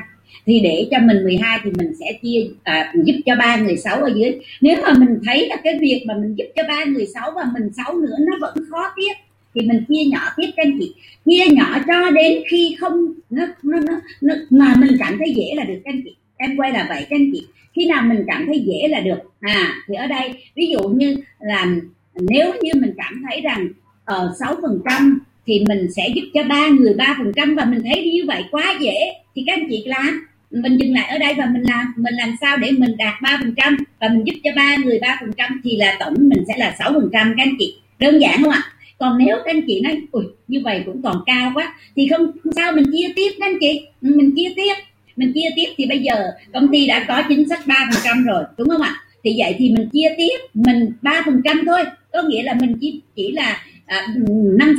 Thì 0.45 0.60
để 0.60 0.88
cho 0.91 0.97
mình 0.99 1.23
12 1.23 1.60
thì 1.63 1.71
mình 1.77 1.91
sẽ 1.99 2.05
chia 2.21 2.47
à, 2.63 2.93
giúp 3.03 3.15
cho 3.25 3.36
ba 3.36 3.55
người 3.55 3.77
sáu 3.77 3.95
ở 3.95 4.12
dưới. 4.15 4.39
Nếu 4.62 4.77
mà 4.81 4.93
mình 4.93 5.19
thấy 5.25 5.47
là 5.47 5.55
cái 5.63 5.77
việc 5.81 6.03
mà 6.08 6.13
mình 6.13 6.36
giúp 6.36 6.45
cho 6.55 6.63
ba 6.67 6.84
người 6.84 7.05
sáu 7.13 7.31
và 7.36 7.43
mình 7.53 7.69
sáu 7.77 7.93
nữa 7.93 8.15
nó 8.19 8.38
vẫn 8.41 8.55
khó 8.71 8.84
tiếp 8.95 9.13
thì 9.55 9.67
mình 9.67 9.83
chia 9.87 10.03
nhỏ 10.11 10.21
tiếp 10.37 10.47
các 10.55 10.65
anh 10.65 10.77
chị. 10.79 10.93
Chia 11.25 11.53
nhỏ 11.53 11.79
cho 11.87 12.09
đến 12.09 12.43
khi 12.49 12.75
không 12.79 12.93
nó, 13.29 13.45
nó, 13.63 13.79
nó, 13.79 13.93
nó 14.21 14.35
mà 14.49 14.75
mình 14.77 14.95
cảm 14.99 15.17
thấy 15.17 15.33
dễ 15.37 15.55
là 15.55 15.63
được 15.63 15.81
các 15.83 15.93
anh 15.93 16.01
chị. 16.05 16.15
Em 16.37 16.57
quay 16.57 16.71
là 16.71 16.85
vậy 16.89 17.05
các 17.09 17.15
anh 17.15 17.31
chị. 17.33 17.43
Khi 17.75 17.85
nào 17.85 18.01
mình 18.01 18.23
cảm 18.27 18.45
thấy 18.47 18.59
dễ 18.59 18.87
là 18.87 18.99
được. 18.99 19.19
À 19.39 19.73
thì 19.87 19.95
ở 19.95 20.07
đây 20.07 20.33
ví 20.55 20.67
dụ 20.67 20.89
như 20.89 21.17
là 21.39 21.67
nếu 22.15 22.53
như 22.61 22.71
mình 22.81 22.93
cảm 22.97 23.23
thấy 23.29 23.41
rằng 23.41 23.67
ở 24.05 24.33
sáu 24.39 24.55
phần 24.61 24.81
trăm 24.89 25.19
thì 25.47 25.63
mình 25.67 25.87
sẽ 25.95 26.07
giúp 26.15 26.21
cho 26.33 26.43
ba 26.43 26.67
người 26.67 26.93
ba 26.93 27.15
phần 27.17 27.31
trăm 27.35 27.55
và 27.55 27.65
mình 27.65 27.81
thấy 27.83 28.11
như 28.13 28.25
vậy 28.27 28.43
quá 28.51 28.77
dễ 28.81 28.93
thì 29.35 29.43
các 29.47 29.53
anh 29.53 29.67
chị 29.69 29.83
làm. 29.85 30.27
Mình 30.51 30.77
dừng 30.77 30.93
lại 30.93 31.09
ở 31.09 31.17
đây 31.17 31.33
và 31.37 31.45
mình 31.45 31.63
làm. 31.63 31.93
Mình 31.97 32.13
làm 32.13 32.35
sao 32.41 32.57
để 32.57 32.71
mình 32.71 32.97
đạt 32.97 33.13
ba 33.21 33.37
phần 33.41 33.53
trăm 33.57 33.77
và 33.99 34.09
mình 34.09 34.23
giúp 34.27 34.33
cho 34.43 34.49
ba 34.55 34.75
người 34.85 34.99
ba 35.01 35.17
phần 35.21 35.31
trăm 35.37 35.61
thì 35.63 35.77
là 35.77 35.97
tổng 35.99 36.13
mình 36.17 36.43
sẽ 36.47 36.53
là 36.57 36.75
sáu 36.79 36.93
phần 36.93 37.09
trăm 37.13 37.33
các 37.37 37.43
anh 37.43 37.55
chị. 37.59 37.75
Đơn 37.99 38.19
giản 38.19 38.43
không 38.43 38.51
ạ? 38.51 38.63
Còn 38.97 39.17
nếu 39.17 39.38
các 39.38 39.51
anh 39.51 39.62
chị 39.67 39.81
nói 39.81 40.01
ui 40.12 40.23
như 40.47 40.62
vậy 40.63 40.84
cũng 40.86 41.01
còn 41.01 41.17
cao 41.25 41.51
quá 41.55 41.75
thì 41.95 42.08
không 42.08 42.31
sao 42.55 42.71
mình 42.71 42.86
chia 42.91 43.08
tiếp 43.15 43.29
các 43.39 43.45
anh 43.45 43.58
chị. 43.60 43.81
Mình 44.01 44.31
chia 44.36 44.49
tiếp 44.55 44.73
mình 45.15 45.31
chia 45.34 45.49
tiếp 45.55 45.65
thì 45.77 45.86
bây 45.86 45.99
giờ 45.99 46.31
công 46.53 46.67
ty 46.71 46.88
đã 46.88 47.05
có 47.08 47.23
chính 47.29 47.49
sách 47.49 47.60
ba 47.67 47.89
phần 47.91 48.01
trăm 48.03 48.23
rồi 48.23 48.43
đúng 48.58 48.69
không 48.69 48.81
ạ? 48.81 48.95
Thì 49.23 49.36
vậy 49.38 49.55
thì 49.58 49.69
mình 49.69 49.89
chia 49.93 50.13
tiếp 50.17 50.38
mình 50.53 50.91
ba 51.01 51.23
phần 51.25 51.41
trăm 51.43 51.63
thôi. 51.65 51.79
Có 52.12 52.21
nghĩa 52.21 52.43
là 52.43 52.53
mình 52.62 52.77
chỉ 52.81 53.01
chỉ 53.15 53.31
là 53.31 53.63
à, 53.86 54.08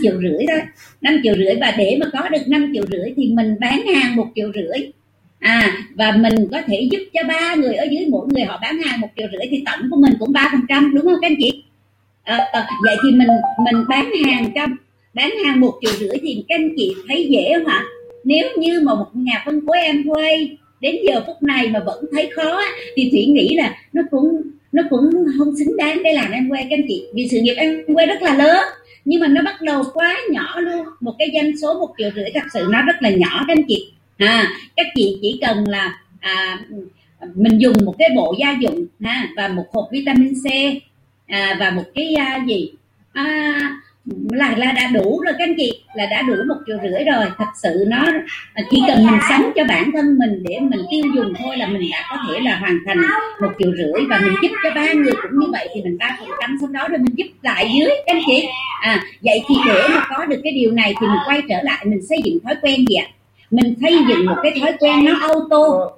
triệu 0.03 0.21
rưỡi 0.23 0.47
thôi. 0.49 0.61
Năm 1.01 1.21
triệu 1.23 1.35
rưỡi 1.35 1.55
và 1.61 1.75
để 1.79 1.97
mà 2.01 2.07
có 2.13 2.29
được 2.29 2.49
5 2.49 2.71
triệu 2.75 2.85
rưỡi 2.91 3.13
thì 3.17 3.31
mình 3.33 3.55
bán 3.61 3.87
hàng 3.87 4.17
một 4.17 4.27
triệu 4.35 4.53
rưỡi. 4.55 4.91
À 5.39 5.87
và 5.95 6.13
mình 6.13 6.35
có 6.53 6.63
thể 6.67 6.89
giúp 6.91 6.99
cho 7.15 7.21
ba 7.29 7.55
người 7.55 7.75
ở 7.75 7.85
dưới 7.91 8.07
mỗi 8.11 8.27
người 8.31 8.45
họ 8.45 8.59
bán 8.63 8.79
hàng 8.79 9.01
một 9.01 9.09
triệu 9.17 9.27
rưỡi 9.33 9.47
thì 9.51 9.63
tổng 9.67 9.91
của 9.91 9.97
mình 9.97 10.13
cũng 10.19 10.33
ba 10.33 10.49
phần 10.53 10.61
trăm 10.69 10.95
đúng 10.95 11.05
không 11.05 11.21
các 11.21 11.31
anh 11.31 11.37
chị? 11.39 11.63
À, 12.27 12.49
à, 12.53 12.67
vậy 12.83 12.97
thì 13.03 13.11
mình 13.11 13.29
mình 13.65 13.85
bán 13.89 14.13
hàng 14.25 14.51
cho 14.55 14.67
bán 15.15 15.31
hàng 15.45 15.61
một 15.61 15.79
triệu 15.81 15.93
rưỡi 15.93 16.19
thì 16.23 16.45
các 16.49 16.57
anh 16.57 16.71
chị 16.77 16.95
thấy 17.09 17.29
dễ 17.31 17.53
không 17.55 17.67
ạ 17.67 17.85
nếu 18.25 18.49
như 18.57 18.81
mà 18.81 18.95
một 18.95 19.07
nhà 19.15 19.43
phân 19.47 19.61
phối 19.67 19.79
em 19.79 20.05
quay 20.07 20.59
đến 20.81 20.97
giờ 21.09 21.23
phút 21.27 21.43
này 21.43 21.69
mà 21.69 21.81
vẫn 21.87 22.05
thấy 22.13 22.31
khó 22.37 22.61
thì 22.97 23.09
thủy 23.11 23.27
nghĩ 23.27 23.57
là 23.57 23.77
nó 23.93 24.03
cũng 24.11 24.43
nó 24.73 24.83
cũng 24.91 25.11
không 25.39 25.57
xứng 25.59 25.77
đáng 25.77 26.03
để 26.03 26.13
làm 26.13 26.31
em 26.31 26.49
quay 26.49 26.67
các 26.71 26.77
anh 26.79 26.85
chị. 26.89 27.07
Vì 27.15 27.29
sự 27.31 27.41
nghiệp 27.41 27.55
em 27.57 27.83
quay 27.95 28.07
rất 28.07 28.23
là 28.23 28.35
lớn 28.35 28.65
nhưng 29.05 29.21
mà 29.21 29.27
nó 29.27 29.43
bắt 29.43 29.63
đầu 29.63 29.83
quá 29.95 30.17
nhỏ 30.31 30.61
luôn. 30.61 30.87
Một 31.01 31.13
cái 31.19 31.31
doanh 31.35 31.57
số 31.63 31.75
một 31.75 31.95
triệu 31.99 32.11
rưỡi 32.17 32.31
thật 32.35 32.45
sự 32.55 32.67
nó 32.71 32.83
rất 32.83 32.97
là 33.01 33.11
nhỏ 33.11 33.45
các 33.49 33.57
anh 33.57 33.65
chị. 33.69 33.93
À 34.17 34.49
các 34.77 34.87
chị 34.95 35.19
chỉ 35.23 35.39
cần 35.41 35.69
là 35.69 35.99
à, 36.21 36.59
mình 37.35 37.59
dùng 37.59 37.75
một 37.85 37.95
cái 37.99 38.09
bộ 38.17 38.35
gia 38.39 38.57
dụng 38.61 38.87
ha 39.01 39.29
và 39.37 39.49
một 39.49 39.65
hộp 39.73 39.89
vitamin 39.93 40.35
C 40.35 40.47
à, 41.27 41.57
và 41.61 41.71
một 41.71 41.85
cái 41.95 42.15
à, 42.15 42.45
gì? 42.47 42.71
À, 43.13 43.55
là 44.31 44.55
là 44.57 44.73
đã 44.73 44.91
đủ 44.95 45.21
rồi 45.21 45.35
các 45.39 45.45
anh 45.45 45.55
chị 45.57 45.73
là 45.95 46.07
đã 46.07 46.23
đủ 46.23 46.35
một 46.49 46.55
triệu 46.67 46.77
rưỡi 46.83 47.05
rồi. 47.05 47.27
Thật 47.39 47.45
sự 47.63 47.85
nó 47.89 48.03
chỉ 48.71 48.83
cần 48.87 49.07
mình 49.07 49.21
sống 49.29 49.53
cho 49.57 49.65
bản 49.65 49.91
thân 49.93 50.19
mình 50.19 50.43
để 50.49 50.59
mình 50.61 50.81
tiêu 50.91 51.03
dùng 51.15 51.33
thôi 51.39 51.57
là 51.57 51.67
mình 51.67 51.91
đã 51.93 52.07
có 52.11 52.17
thể 52.29 52.41
là 52.41 52.57
hoàn 52.57 52.79
thành 52.87 53.03
một 53.41 53.53
triệu 53.59 53.73
rưỡi 53.77 54.07
và 54.11 54.21
mình 54.25 54.35
giúp 54.43 54.49
cho 54.65 54.71
ba 54.75 54.93
người 54.93 55.13
cũng 55.23 55.41
như 55.41 55.47
vậy 55.53 55.69
thì 55.75 55.83
mình 55.83 55.99
ba 55.99 56.17
phần 56.19 56.29
trăm 56.41 56.57
sau 56.61 56.69
đó 56.69 56.89
rồi 56.89 56.99
mình 56.99 57.15
giúp 57.17 57.27
lại 57.43 57.71
dưới 57.75 57.91
các 58.07 58.17
anh 58.17 58.23
chị. 58.27 58.49
À 58.81 59.03
vậy 59.23 59.43
thì 59.49 59.55
để 59.67 59.89
mà 59.89 60.07
có 60.17 60.25
được 60.25 60.41
cái 60.45 60.53
điều 60.53 60.73
này 60.73 60.95
thì 61.01 61.07
mình 61.07 61.21
quay 61.27 61.43
trở 61.49 61.57
lại 61.63 61.85
mình 61.85 62.07
xây 62.09 62.19
dựng 62.25 62.39
thói 62.45 62.55
quen 62.63 62.85
gì 62.89 62.97
ạ? 62.97 63.07
Mình 63.51 63.75
xây 63.83 63.99
dựng 64.09 64.27
một 64.27 64.37
cái 64.43 64.53
thói 64.61 64.73
quen 64.81 65.05
nó 65.05 65.19
auto 65.21 65.91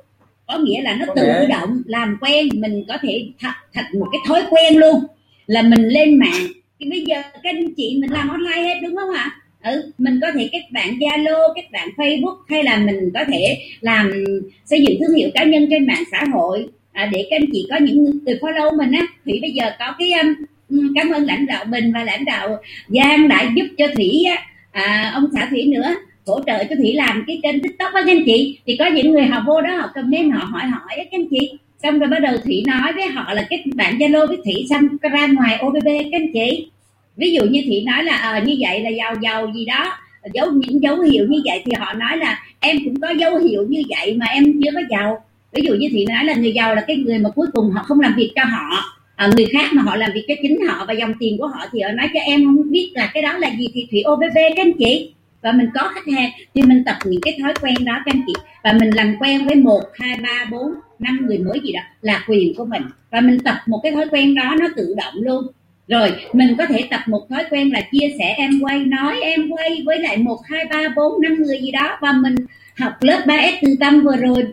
có 0.47 0.59
nghĩa 0.59 0.83
là 0.83 0.95
nó 0.95 1.07
tự 1.17 1.47
động 1.49 1.83
làm 1.87 2.17
quen 2.21 2.49
mình 2.55 2.85
có 2.89 2.99
thể 3.03 3.29
thật 3.41 3.53
thật 3.75 3.83
một 3.99 4.07
cái 4.13 4.21
thói 4.27 4.43
quen 4.51 4.77
luôn 4.77 5.05
là 5.49 5.63
mình 5.63 5.89
lên 5.89 6.19
mạng. 6.19 6.47
Thì 6.81 6.91
bây 6.91 7.01
giờ 7.01 7.17
các 7.43 7.55
anh 7.55 7.75
chị 7.77 7.99
mình 8.01 8.13
làm 8.13 8.29
online 8.29 8.63
hết 8.63 8.81
đúng 8.83 8.97
không 8.97 9.15
ạ? 9.15 9.31
Ừ, 9.63 9.93
mình 9.99 10.19
có 10.23 10.29
thể 10.35 10.49
kết 10.53 10.63
bạn 10.71 10.95
zalo 10.95 11.55
kết 11.57 11.63
bạn 11.73 11.89
facebook 11.97 12.37
hay 12.49 12.63
là 12.65 12.79
mình 12.79 13.11
có 13.15 13.21
thể 13.33 13.59
làm 13.81 14.25
xây 14.65 14.85
dựng 14.85 14.99
thương 15.01 15.17
hiệu 15.17 15.31
cá 15.35 15.45
nhân 15.45 15.67
trên 15.71 15.87
mạng 15.87 16.03
xã 16.11 16.25
hội. 16.33 16.69
À, 16.93 17.09
để 17.13 17.27
các 17.31 17.37
anh 17.37 17.49
chị 17.53 17.67
có 17.71 17.77
những 17.77 18.21
người 18.25 18.39
follow 18.41 18.77
mình 18.77 18.93
á. 18.93 19.07
Thì 19.25 19.41
bây 19.41 19.51
giờ 19.51 19.65
có 19.79 19.95
cái 19.99 20.13
um, 20.13 20.35
ừ, 20.69 20.93
cảm 20.95 21.11
ơn 21.11 21.25
lãnh 21.25 21.47
đạo 21.47 21.65
bình 21.65 21.93
và 21.93 22.05
lãnh 22.05 22.25
đạo 22.25 22.59
giang 22.89 23.29
đã 23.29 23.51
giúp 23.57 23.67
cho 23.79 23.87
thủy 23.95 24.25
á, 24.29 24.43
à, 24.73 25.11
ông 25.15 25.27
xã 25.35 25.47
thủy 25.51 25.65
nữa 25.67 25.95
hỗ 26.27 26.41
trợ 26.47 26.65
cho 26.65 26.77
thủy 26.77 26.93
làm 26.95 27.25
cái 27.27 27.41
kênh 27.43 27.63
tiktok 27.63 27.93
á 27.95 28.03
các 28.07 28.13
anh 28.13 28.25
chị. 28.27 28.59
Thì 28.67 28.77
có 28.79 28.87
những 28.87 29.11
người 29.11 29.25
họ 29.25 29.43
vô 29.47 29.61
đó 29.61 29.77
họ 29.77 29.91
comment 29.95 30.33
họ 30.33 30.45
hỏi 30.45 30.63
hỏi 30.63 30.95
á 30.97 31.05
các 31.05 31.09
anh 31.13 31.29
chị 31.31 31.53
xong 31.83 31.99
rồi 31.99 32.09
bắt 32.09 32.19
đầu 32.23 32.37
thủy 32.45 32.63
nói 32.67 32.93
với 32.93 33.07
họ 33.07 33.35
là 33.35 33.47
cái 33.51 33.65
bạn 33.75 33.99
zalo 33.99 34.27
với 34.27 34.37
thủy 34.45 34.67
xong 34.71 34.83
ra 35.03 35.27
ngoài 35.27 35.61
obb 35.67 35.85
các 35.85 36.13
anh 36.13 36.33
chị. 36.33 36.71
Ví 37.17 37.33
dụ 37.33 37.45
như 37.45 37.63
thủy 37.67 37.85
nói 37.87 38.05
là 38.05 38.17
à, 38.17 38.43
như 38.47 38.57
vậy 38.61 38.81
là 38.81 38.91
giàu 38.91 39.15
giàu 39.23 39.53
gì 39.55 39.65
đó 39.65 39.99
dấu 40.35 40.53
những 40.53 40.83
dấu 40.83 41.01
hiệu 41.01 41.27
như 41.29 41.43
vậy 41.45 41.63
thì 41.65 41.73
họ 41.79 41.93
nói 41.93 42.17
là 42.17 42.43
em 42.61 42.79
cũng 42.85 43.01
có 43.01 43.11
dấu 43.11 43.39
hiệu 43.39 43.67
như 43.69 43.83
vậy 43.89 44.17
mà 44.17 44.27
em 44.27 44.45
chưa 44.65 44.71
có 44.75 44.81
giàu. 44.91 45.25
Ví 45.53 45.63
dụ 45.63 45.75
như 45.75 45.89
thủy 45.91 46.07
nói 46.09 46.25
là 46.25 46.35
người 46.35 46.53
giàu 46.53 46.75
là 46.75 46.81
cái 46.87 46.97
người 46.97 47.19
mà 47.19 47.31
cuối 47.31 47.47
cùng 47.53 47.71
họ 47.71 47.83
không 47.83 48.01
làm 48.01 48.15
việc 48.17 48.33
cho 48.35 48.45
họ. 48.45 48.85
À, 49.17 49.31
người 49.37 49.47
khác 49.53 49.73
mà 49.73 49.83
họ 49.83 49.97
làm 49.97 50.11
việc 50.15 50.25
cho 50.29 50.35
chính 50.43 50.67
họ 50.67 50.85
và 50.89 50.93
dòng 50.93 51.13
tiền 51.21 51.39
của 51.39 51.47
họ 51.47 51.67
thì 51.73 51.81
họ 51.81 51.93
nói 51.93 52.09
cho 52.15 52.21
em 52.21 52.45
không 52.45 52.71
biết 52.71 52.91
là 52.95 53.11
cái 53.15 53.23
đó 53.23 53.33
là 53.39 53.51
gì 53.59 53.67
thì 53.75 53.87
thủy 53.91 54.03
obb 54.13 54.23
các 54.35 54.57
anh 54.57 54.73
chị. 54.79 55.13
Và 55.43 55.53
mình 55.53 55.69
có 55.75 55.91
khách 55.95 56.13
hàng 56.17 56.31
thì 56.55 56.63
mình 56.63 56.83
tập 56.87 56.97
những 57.05 57.21
cái 57.21 57.39
thói 57.43 57.55
quen 57.61 57.85
đó 57.85 58.03
các 58.05 58.15
anh 58.15 58.23
chị. 58.27 58.33
Và 58.65 58.73
mình 58.73 58.91
làm 58.91 59.17
quen 59.21 59.47
với 59.47 59.55
một 59.55 59.81
hai 59.95 60.19
ba 60.23 60.47
bốn 60.51 60.75
năm 60.99 61.27
người 61.27 61.39
mới 61.39 61.61
gì 61.65 61.73
đó 61.73 61.81
là 62.03 62.25
quyền 62.29 62.55
của 62.55 62.65
mình. 62.65 62.83
Và 63.11 63.21
mình 63.21 63.39
tập 63.39 63.57
một 63.67 63.81
cái 63.83 63.93
thói 63.93 64.09
quen 64.11 64.35
đó, 64.35 64.55
nó 64.61 64.69
tự 64.77 64.95
động 64.97 65.15
luôn. 65.15 65.47
Rồi, 65.89 66.13
mình 66.33 66.55
có 66.59 66.67
thể 66.67 66.85
tập 66.91 67.01
một 67.07 67.27
thói 67.29 67.45
quen 67.51 67.73
là 67.73 67.81
chia 67.93 68.15
sẻ 68.19 68.35
em 68.37 68.51
quay, 68.61 68.79
nói 68.79 69.21
em 69.21 69.51
quay 69.51 69.83
với 69.87 69.99
lại 69.99 70.17
một, 70.17 70.39
hai, 70.45 70.65
ba, 70.71 70.89
bốn, 70.97 71.23
năm 71.23 71.35
người 71.43 71.61
gì 71.61 71.71
đó. 71.71 71.99
Và 72.01 72.13
mình 72.13 72.35
học 72.77 72.93
lớp 73.01 73.23
3S 73.27 73.53
từ 73.63 73.69
tâm 73.81 74.01
vừa 74.01 74.17
rồi. 74.17 74.45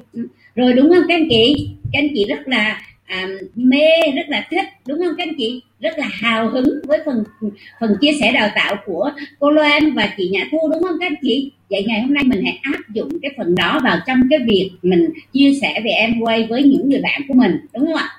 Rồi 0.56 0.74
đúng 0.74 0.90
không 0.90 1.04
các 1.08 1.16
anh 1.16 1.28
chị? 1.30 1.70
Các 1.94 2.00
anh 2.00 2.08
chị 2.16 2.26
rất 2.30 2.48
là 2.48 2.82
à, 3.06 3.28
mê 3.56 4.12
rất 4.16 4.30
là 4.30 4.48
thích 4.50 4.66
đúng 4.88 5.00
không 5.00 5.16
các 5.18 5.28
anh 5.28 5.36
chị? 5.38 5.62
Rất 5.80 6.00
là 6.00 6.10
hào 6.12 6.50
hứng 6.50 6.80
với 6.88 7.00
phần 7.06 7.24
phần 7.80 7.98
chia 8.02 8.12
sẻ 8.20 8.32
đào 8.32 8.50
tạo 8.56 8.76
của 8.86 9.12
cô 9.40 9.50
Loan 9.50 9.94
và 9.94 10.10
chị 10.18 10.30
Nhã 10.30 10.48
Thu 10.52 10.70
đúng 10.74 10.84
không 10.84 10.98
các 11.00 11.06
anh 11.06 11.16
chị? 11.22 11.52
Vậy 11.70 11.84
ngày 11.88 12.02
hôm 12.02 12.14
nay 12.14 12.24
mình 12.24 12.44
hãy 12.44 12.60
áp 12.62 12.80
dụng 12.94 13.10
cái 13.22 13.32
phần 13.38 13.56
đó 13.56 13.80
vào 13.84 13.98
trong 14.08 14.22
cái 14.30 14.40
việc 14.48 14.72
mình 14.82 15.10
chia 15.34 15.54
sẻ 15.62 15.82
về 15.84 15.92
em 15.92 16.20
quay 16.20 16.44
với 16.44 16.64
những 16.64 16.90
người 16.90 17.02
bạn 17.02 17.22
của 17.28 17.34
mình 17.34 17.58
đúng 17.74 17.86
không 17.86 17.96
ạ? 17.96 18.10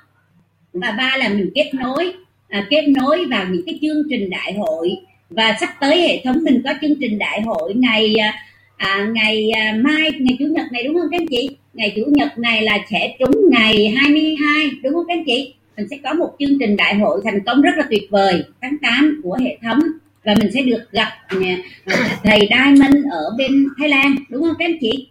Và 0.72 0.90
ba 0.98 1.16
là 1.16 1.28
mình 1.28 1.50
kết 1.54 1.70
nối 1.74 2.12
à, 2.48 2.66
kết 2.70 2.88
nối 2.88 3.24
vào 3.24 3.44
những 3.50 3.62
cái 3.66 3.78
chương 3.82 4.02
trình 4.10 4.30
đại 4.30 4.52
hội. 4.52 4.96
Và 5.30 5.56
sắp 5.60 5.68
tới 5.80 6.00
hệ 6.00 6.20
thống 6.24 6.44
mình 6.44 6.62
có 6.64 6.74
chương 6.80 6.94
trình 7.00 7.18
đại 7.18 7.40
hội 7.40 7.74
ngày 7.74 8.14
à, 8.14 8.34
à, 8.76 9.08
ngày 9.14 9.50
à, 9.50 9.76
mai 9.84 10.10
ngày 10.18 10.36
chủ 10.38 10.44
nhật 10.44 10.72
này 10.72 10.82
đúng 10.84 10.94
không 10.94 11.08
các 11.10 11.20
anh 11.20 11.26
chị? 11.26 11.56
Ngày 11.74 11.92
chủ 11.96 12.02
nhật 12.06 12.38
này 12.38 12.62
là 12.62 12.78
sẽ 12.90 13.16
trúng 13.18 13.50
ngày 13.50 13.88
22 13.96 14.70
đúng 14.82 14.92
không 14.92 15.04
các 15.08 15.14
anh 15.14 15.24
chị? 15.26 15.54
Mình 15.76 15.86
sẽ 15.90 15.96
có 16.04 16.14
một 16.14 16.30
chương 16.38 16.58
trình 16.60 16.76
đại 16.76 16.94
hội 16.94 17.20
thành 17.24 17.40
công 17.46 17.62
rất 17.62 17.72
là 17.76 17.84
tuyệt 17.90 18.10
vời 18.10 18.44
tháng 18.62 18.78
8 18.82 19.20
của 19.22 19.38
hệ 19.40 19.58
thống. 19.62 19.78
Và 20.24 20.34
mình 20.38 20.52
sẽ 20.54 20.62
được 20.62 20.92
gặp 20.92 21.08
à, 21.28 21.56
thầy 22.24 22.48
Diamond 22.50 22.96
ở 23.10 23.34
bên 23.38 23.66
Thái 23.78 23.88
Lan 23.88 24.14
đúng 24.28 24.42
không 24.42 24.54
các 24.58 24.64
anh 24.64 24.78
chị? 24.80 25.08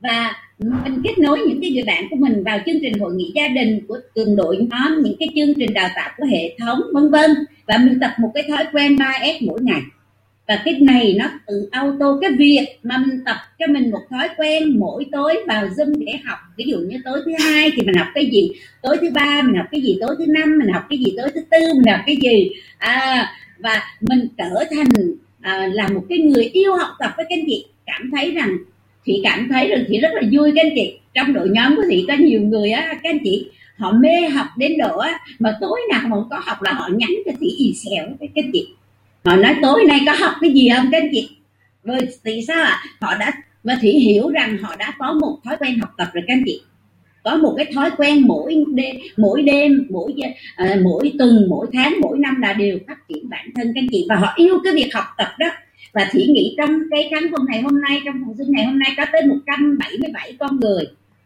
Và 0.00 0.32
mình 0.58 1.02
kết 1.04 1.18
nối 1.18 1.38
những 1.48 1.60
cái 1.60 1.70
người 1.70 1.84
bạn 1.86 2.04
của 2.10 2.16
mình 2.16 2.44
vào 2.44 2.58
chương 2.66 2.80
trình 2.82 2.98
hội 2.98 3.14
nghị 3.14 3.32
gia 3.34 3.48
đình 3.48 3.80
của 3.88 3.98
cường 4.14 4.36
đội 4.36 4.56
nhóm 4.56 5.02
những 5.02 5.16
cái 5.18 5.28
chương 5.36 5.54
trình 5.54 5.74
đào 5.74 5.88
tạo 5.96 6.10
của 6.16 6.26
hệ 6.26 6.56
thống 6.58 6.80
vân 6.94 7.10
vân. 7.10 7.30
Và 7.66 7.78
mình 7.78 7.98
tập 8.00 8.10
một 8.18 8.30
cái 8.34 8.44
thói 8.48 8.64
quen 8.72 8.96
3S 8.96 9.38
mỗi 9.40 9.60
ngày 9.62 9.80
và 10.52 10.62
cái 10.64 10.74
này 10.80 11.14
nó 11.18 11.30
tự 11.46 11.68
auto 11.70 12.18
cái 12.20 12.30
việc 12.38 12.66
mà 12.82 12.98
mình 12.98 13.20
tập 13.26 13.36
cho 13.58 13.66
mình 13.66 13.90
một 13.90 14.00
thói 14.10 14.28
quen 14.36 14.78
mỗi 14.78 15.06
tối 15.12 15.34
vào 15.46 15.66
zoom 15.66 16.04
để 16.06 16.12
học. 16.24 16.38
Ví 16.56 16.64
dụ 16.68 16.78
như 16.78 16.96
tối 17.04 17.18
thứ 17.24 17.32
hai 17.44 17.70
thì 17.76 17.82
mình 17.82 17.94
học 17.94 18.06
cái 18.14 18.30
gì? 18.32 18.50
Tối 18.82 18.96
thứ 19.00 19.10
ba 19.14 19.42
mình 19.42 19.54
học 19.56 19.66
cái 19.70 19.80
gì? 19.80 19.96
Tối 20.00 20.14
thứ 20.18 20.24
năm 20.28 20.58
mình 20.58 20.68
học 20.72 20.82
cái 20.90 20.98
gì? 20.98 21.14
Tối 21.16 21.30
thứ 21.34 21.40
tư 21.50 21.58
mình 21.74 21.92
học 21.92 22.00
cái 22.06 22.16
gì? 22.22 22.50
À, 22.78 23.28
và 23.58 23.80
mình 24.00 24.28
trở 24.38 24.64
thành 24.70 24.88
à, 25.40 25.68
là 25.72 25.88
một 25.88 26.02
cái 26.08 26.18
người 26.18 26.44
yêu 26.44 26.74
học 26.74 26.88
tập 26.98 27.10
với 27.16 27.26
các 27.28 27.36
anh 27.38 27.44
chị. 27.46 27.66
Cảm 27.86 28.10
thấy 28.16 28.30
rằng 28.30 28.58
chị 29.06 29.20
cảm 29.24 29.48
thấy 29.52 29.68
rằng 29.68 29.84
chị 29.88 29.98
rất 30.00 30.10
là 30.12 30.22
vui 30.32 30.52
các 30.54 30.66
anh 30.66 30.72
chị. 30.74 30.98
Trong 31.14 31.32
đội 31.32 31.48
nhóm 31.48 31.76
của 31.76 31.82
chị 31.90 32.04
có 32.08 32.14
nhiều 32.14 32.40
người 32.40 32.70
á 32.70 32.98
các 33.02 33.10
anh 33.10 33.18
chị 33.24 33.46
họ 33.76 33.92
mê 33.92 34.28
học 34.28 34.46
đến 34.56 34.72
độ 34.78 34.98
á 34.98 35.20
mà 35.38 35.58
tối 35.60 35.80
nào 35.90 36.00
mà 36.02 36.10
không 36.10 36.28
có 36.30 36.40
học 36.44 36.62
là 36.62 36.72
họ 36.72 36.88
nhắn 36.92 37.10
cho 37.26 37.32
chị 37.40 37.46
ì 37.58 37.74
xèo 37.74 38.06
với 38.18 38.28
các 38.34 38.44
anh 38.44 38.50
chị 38.52 38.68
họ 39.24 39.36
nói 39.36 39.56
tối 39.62 39.84
nay 39.88 40.00
có 40.06 40.12
học 40.12 40.34
cái 40.40 40.52
gì 40.52 40.68
không 40.76 40.88
các 40.92 41.02
anh 41.02 41.08
chị? 41.12 41.28
Rồi 41.84 41.98
vì 42.24 42.44
sao 42.48 42.62
ạ? 42.62 42.82
À? 42.82 42.82
họ 43.00 43.14
đã 43.18 43.32
và 43.64 43.78
thủy 43.80 43.90
hiểu 43.90 44.28
rằng 44.28 44.58
họ 44.58 44.76
đã 44.76 44.92
có 44.98 45.12
một 45.12 45.38
thói 45.44 45.56
quen 45.60 45.78
học 45.78 45.90
tập 45.98 46.08
rồi 46.12 46.24
các 46.26 46.34
anh 46.34 46.42
chị. 46.46 46.62
Có 47.24 47.36
một 47.36 47.54
cái 47.56 47.66
thói 47.74 47.90
quen 47.96 48.20
mỗi 48.26 48.64
đêm 48.74 48.96
mỗi 49.16 49.42
đêm 49.42 49.86
mỗi 49.90 50.14
uh, 50.62 50.82
mỗi 50.82 51.12
tuần 51.18 51.46
mỗi 51.48 51.66
tháng 51.72 51.94
mỗi 52.00 52.18
năm 52.18 52.40
là 52.42 52.52
đều 52.52 52.78
phát 52.86 53.08
triển 53.08 53.28
bản 53.30 53.46
thân 53.54 53.72
các 53.74 53.80
anh 53.80 53.88
chị. 53.90 54.06
Và 54.08 54.16
họ 54.16 54.32
yêu 54.36 54.58
cái 54.64 54.72
việc 54.72 54.94
học 54.94 55.04
tập 55.18 55.28
đó. 55.38 55.48
Và 55.92 56.08
thủy 56.12 56.26
nghĩ 56.28 56.54
trong 56.58 56.70
cái 56.90 57.08
khán 57.10 57.22
phòng 57.32 57.46
này 57.46 57.62
hôm 57.62 57.80
nay 57.80 58.00
trong 58.04 58.14
phòng 58.24 58.34
sinh 58.38 58.52
này 58.52 58.64
hôm 58.64 58.78
nay 58.78 58.90
có 58.96 59.04
tới 59.12 59.22
177 59.26 60.36
con 60.38 60.60
người. 60.60 60.84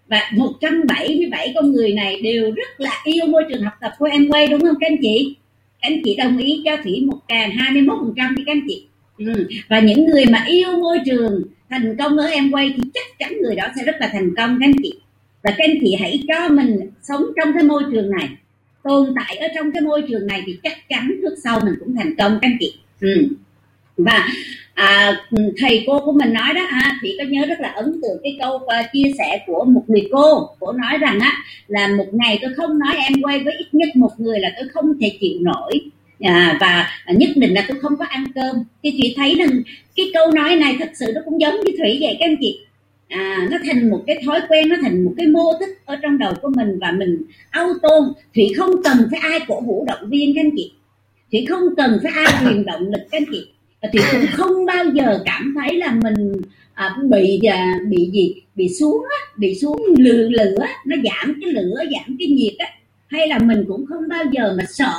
Và 0.09 0.31
177 0.37 1.53
con 1.55 1.73
người 1.73 1.93
này 1.93 2.21
đều 2.21 2.51
rất 2.51 2.81
là 2.81 2.91
yêu 3.05 3.27
môi 3.27 3.45
trường 3.49 3.63
học 3.63 3.75
tập 3.81 3.93
của 3.99 4.07
em 4.07 4.29
quay 4.29 4.47
đúng 4.47 4.61
không 4.61 4.77
các 4.81 4.91
anh 4.91 4.99
chị? 5.03 5.37
Các 5.83 5.89
anh 5.89 6.01
chị 6.05 6.16
đồng 6.16 6.39
ý 6.39 6.62
cho 6.64 6.77
thủy 6.85 7.05
một 7.07 7.18
càng 7.29 7.51
21 7.51 7.99
phần 8.01 8.12
trăm 8.16 8.35
các 8.37 8.53
anh 8.53 8.61
chị. 8.68 8.87
Ừ. 9.18 9.49
và 9.68 9.81
những 9.81 10.07
người 10.07 10.24
mà 10.27 10.45
yêu 10.49 10.77
môi 10.81 10.99
trường, 11.07 11.43
thành 11.70 11.97
công 11.99 12.16
ở 12.16 12.27
em 12.27 12.51
quay 12.53 12.74
thì 12.77 12.83
chắc 12.95 13.07
chắn 13.18 13.33
người 13.43 13.57
đó 13.57 13.64
sẽ 13.77 13.85
rất 13.85 13.97
là 14.01 14.09
thành 14.12 14.35
công, 14.37 14.59
các 14.61 14.66
anh 14.66 14.74
chị. 14.83 14.95
Và 15.43 15.51
các 15.51 15.64
anh 15.64 15.77
chị 15.81 15.97
hãy 16.01 16.22
cho 16.29 16.49
mình 16.49 16.91
sống 17.03 17.22
trong 17.37 17.55
cái 17.55 17.62
môi 17.62 17.83
trường 17.93 18.11
này, 18.11 18.29
tồn 18.83 19.14
tại 19.16 19.37
ở 19.37 19.49
trong 19.55 19.72
cái 19.72 19.83
môi 19.83 20.03
trường 20.09 20.27
này 20.27 20.43
thì 20.47 20.59
chắc 20.62 20.89
chắn 20.89 21.20
trước 21.22 21.35
sau 21.45 21.61
mình 21.64 21.74
cũng 21.81 21.97
thành 21.97 22.14
công, 22.18 22.39
các 22.43 22.49
anh 22.49 22.57
chị. 22.61 22.74
Ừ. 23.01 23.29
Và 23.97 24.29
à, 24.77 25.20
thầy 25.61 25.85
cô 25.87 26.01
của 26.05 26.12
mình 26.12 26.33
nói 26.33 26.55
đó 26.55 26.61
ha 26.68 26.99
thì 27.03 27.14
có 27.18 27.24
nhớ 27.24 27.47
rất 27.47 27.61
là 27.61 27.68
ấn 27.68 28.01
tượng 28.03 28.20
cái 28.22 28.37
câu 28.41 28.55
uh, 28.55 28.72
chia 28.93 29.12
sẻ 29.18 29.45
của 29.47 29.64
một 29.64 29.83
người 29.87 30.09
cô. 30.12 30.49
Cô 30.61 30.72
nói 30.72 30.99
rằng 30.99 31.18
á 31.20 31.33
là 31.66 31.89
một 31.89 32.07
ngày 32.12 32.39
tôi 32.43 32.55
không 32.55 32.79
nói 32.79 32.97
em 32.97 33.12
quay 33.22 33.39
với 33.39 33.55
ít 33.59 33.66
nhất 33.72 33.89
một 33.97 34.11
người 34.18 34.41
là 34.41 34.49
tôi 34.57 34.68
không 34.68 34.99
thể 35.01 35.18
chịu 35.20 35.39
nổi. 35.41 35.81
À, 36.20 36.59
và 36.61 36.89
nhất 37.14 37.31
định 37.37 37.55
là 37.55 37.64
tôi 37.68 37.81
không 37.81 37.97
có 37.97 38.05
ăn 38.05 38.24
cơm. 38.35 38.57
Thì 38.83 38.95
chị 39.03 39.14
thấy 39.16 39.35
rằng 39.35 39.62
cái 39.97 40.07
câu 40.14 40.31
nói 40.31 40.57
này 40.57 40.77
thật 40.79 40.91
sự 40.95 41.12
nó 41.14 41.20
cũng 41.24 41.41
giống 41.41 41.55
như 41.55 41.72
thủy 41.79 41.99
vậy 42.01 42.16
các 42.20 42.27
anh 42.27 42.37
chị. 42.41 42.61
À, 43.09 43.49
nó 43.51 43.59
thành 43.66 43.91
một 43.91 44.03
cái 44.07 44.22
thói 44.27 44.41
quen 44.49 44.68
nó 44.68 44.77
thành 44.83 45.05
một 45.05 45.12
cái 45.16 45.27
mô 45.27 45.53
thức 45.61 45.68
ở 45.85 45.97
trong 46.03 46.18
đầu 46.18 46.33
của 46.43 46.51
mình 46.57 46.79
và 46.81 46.93
mình 46.93 47.22
auto. 47.51 48.14
Thủy 48.35 48.53
không 48.57 48.70
cần 48.85 48.97
phải 49.11 49.20
ai 49.20 49.41
cổ 49.49 49.61
vũ 49.61 49.85
động 49.87 50.11
viên 50.11 50.35
các 50.35 50.41
anh 50.41 50.51
chị. 50.57 50.72
Thủy 51.33 51.47
không 51.49 51.62
cần 51.77 51.99
phải 52.03 52.12
ai 52.12 52.35
truyền 52.41 52.64
động 52.64 52.83
lực 52.83 53.03
các 53.11 53.18
anh 53.18 53.24
chị 53.33 53.47
thì 53.93 53.99
cũng 54.12 54.26
không 54.32 54.66
bao 54.66 54.84
giờ 54.95 55.18
cảm 55.24 55.55
thấy 55.57 55.76
là 55.76 55.97
mình 56.03 56.32
à, 56.74 56.97
bị 57.11 57.41
à, 57.51 57.74
bị 57.89 58.11
gì 58.12 58.34
bị 58.55 58.68
xuống 58.80 59.05
á, 59.11 59.16
bị 59.37 59.55
xuống 59.55 59.82
lửa 59.99 60.28
lửa 60.28 60.66
nó 60.87 60.97
giảm 60.97 61.41
cái 61.41 61.53
lửa 61.53 61.74
giảm 61.76 62.16
cái 62.18 62.28
nhiệt 62.28 62.55
á. 62.59 62.66
Hay 63.07 63.28
là 63.28 63.39
mình 63.39 63.64
cũng 63.68 63.87
không 63.87 64.09
bao 64.09 64.24
giờ 64.32 64.55
mà 64.59 64.64
sợ 64.68 64.95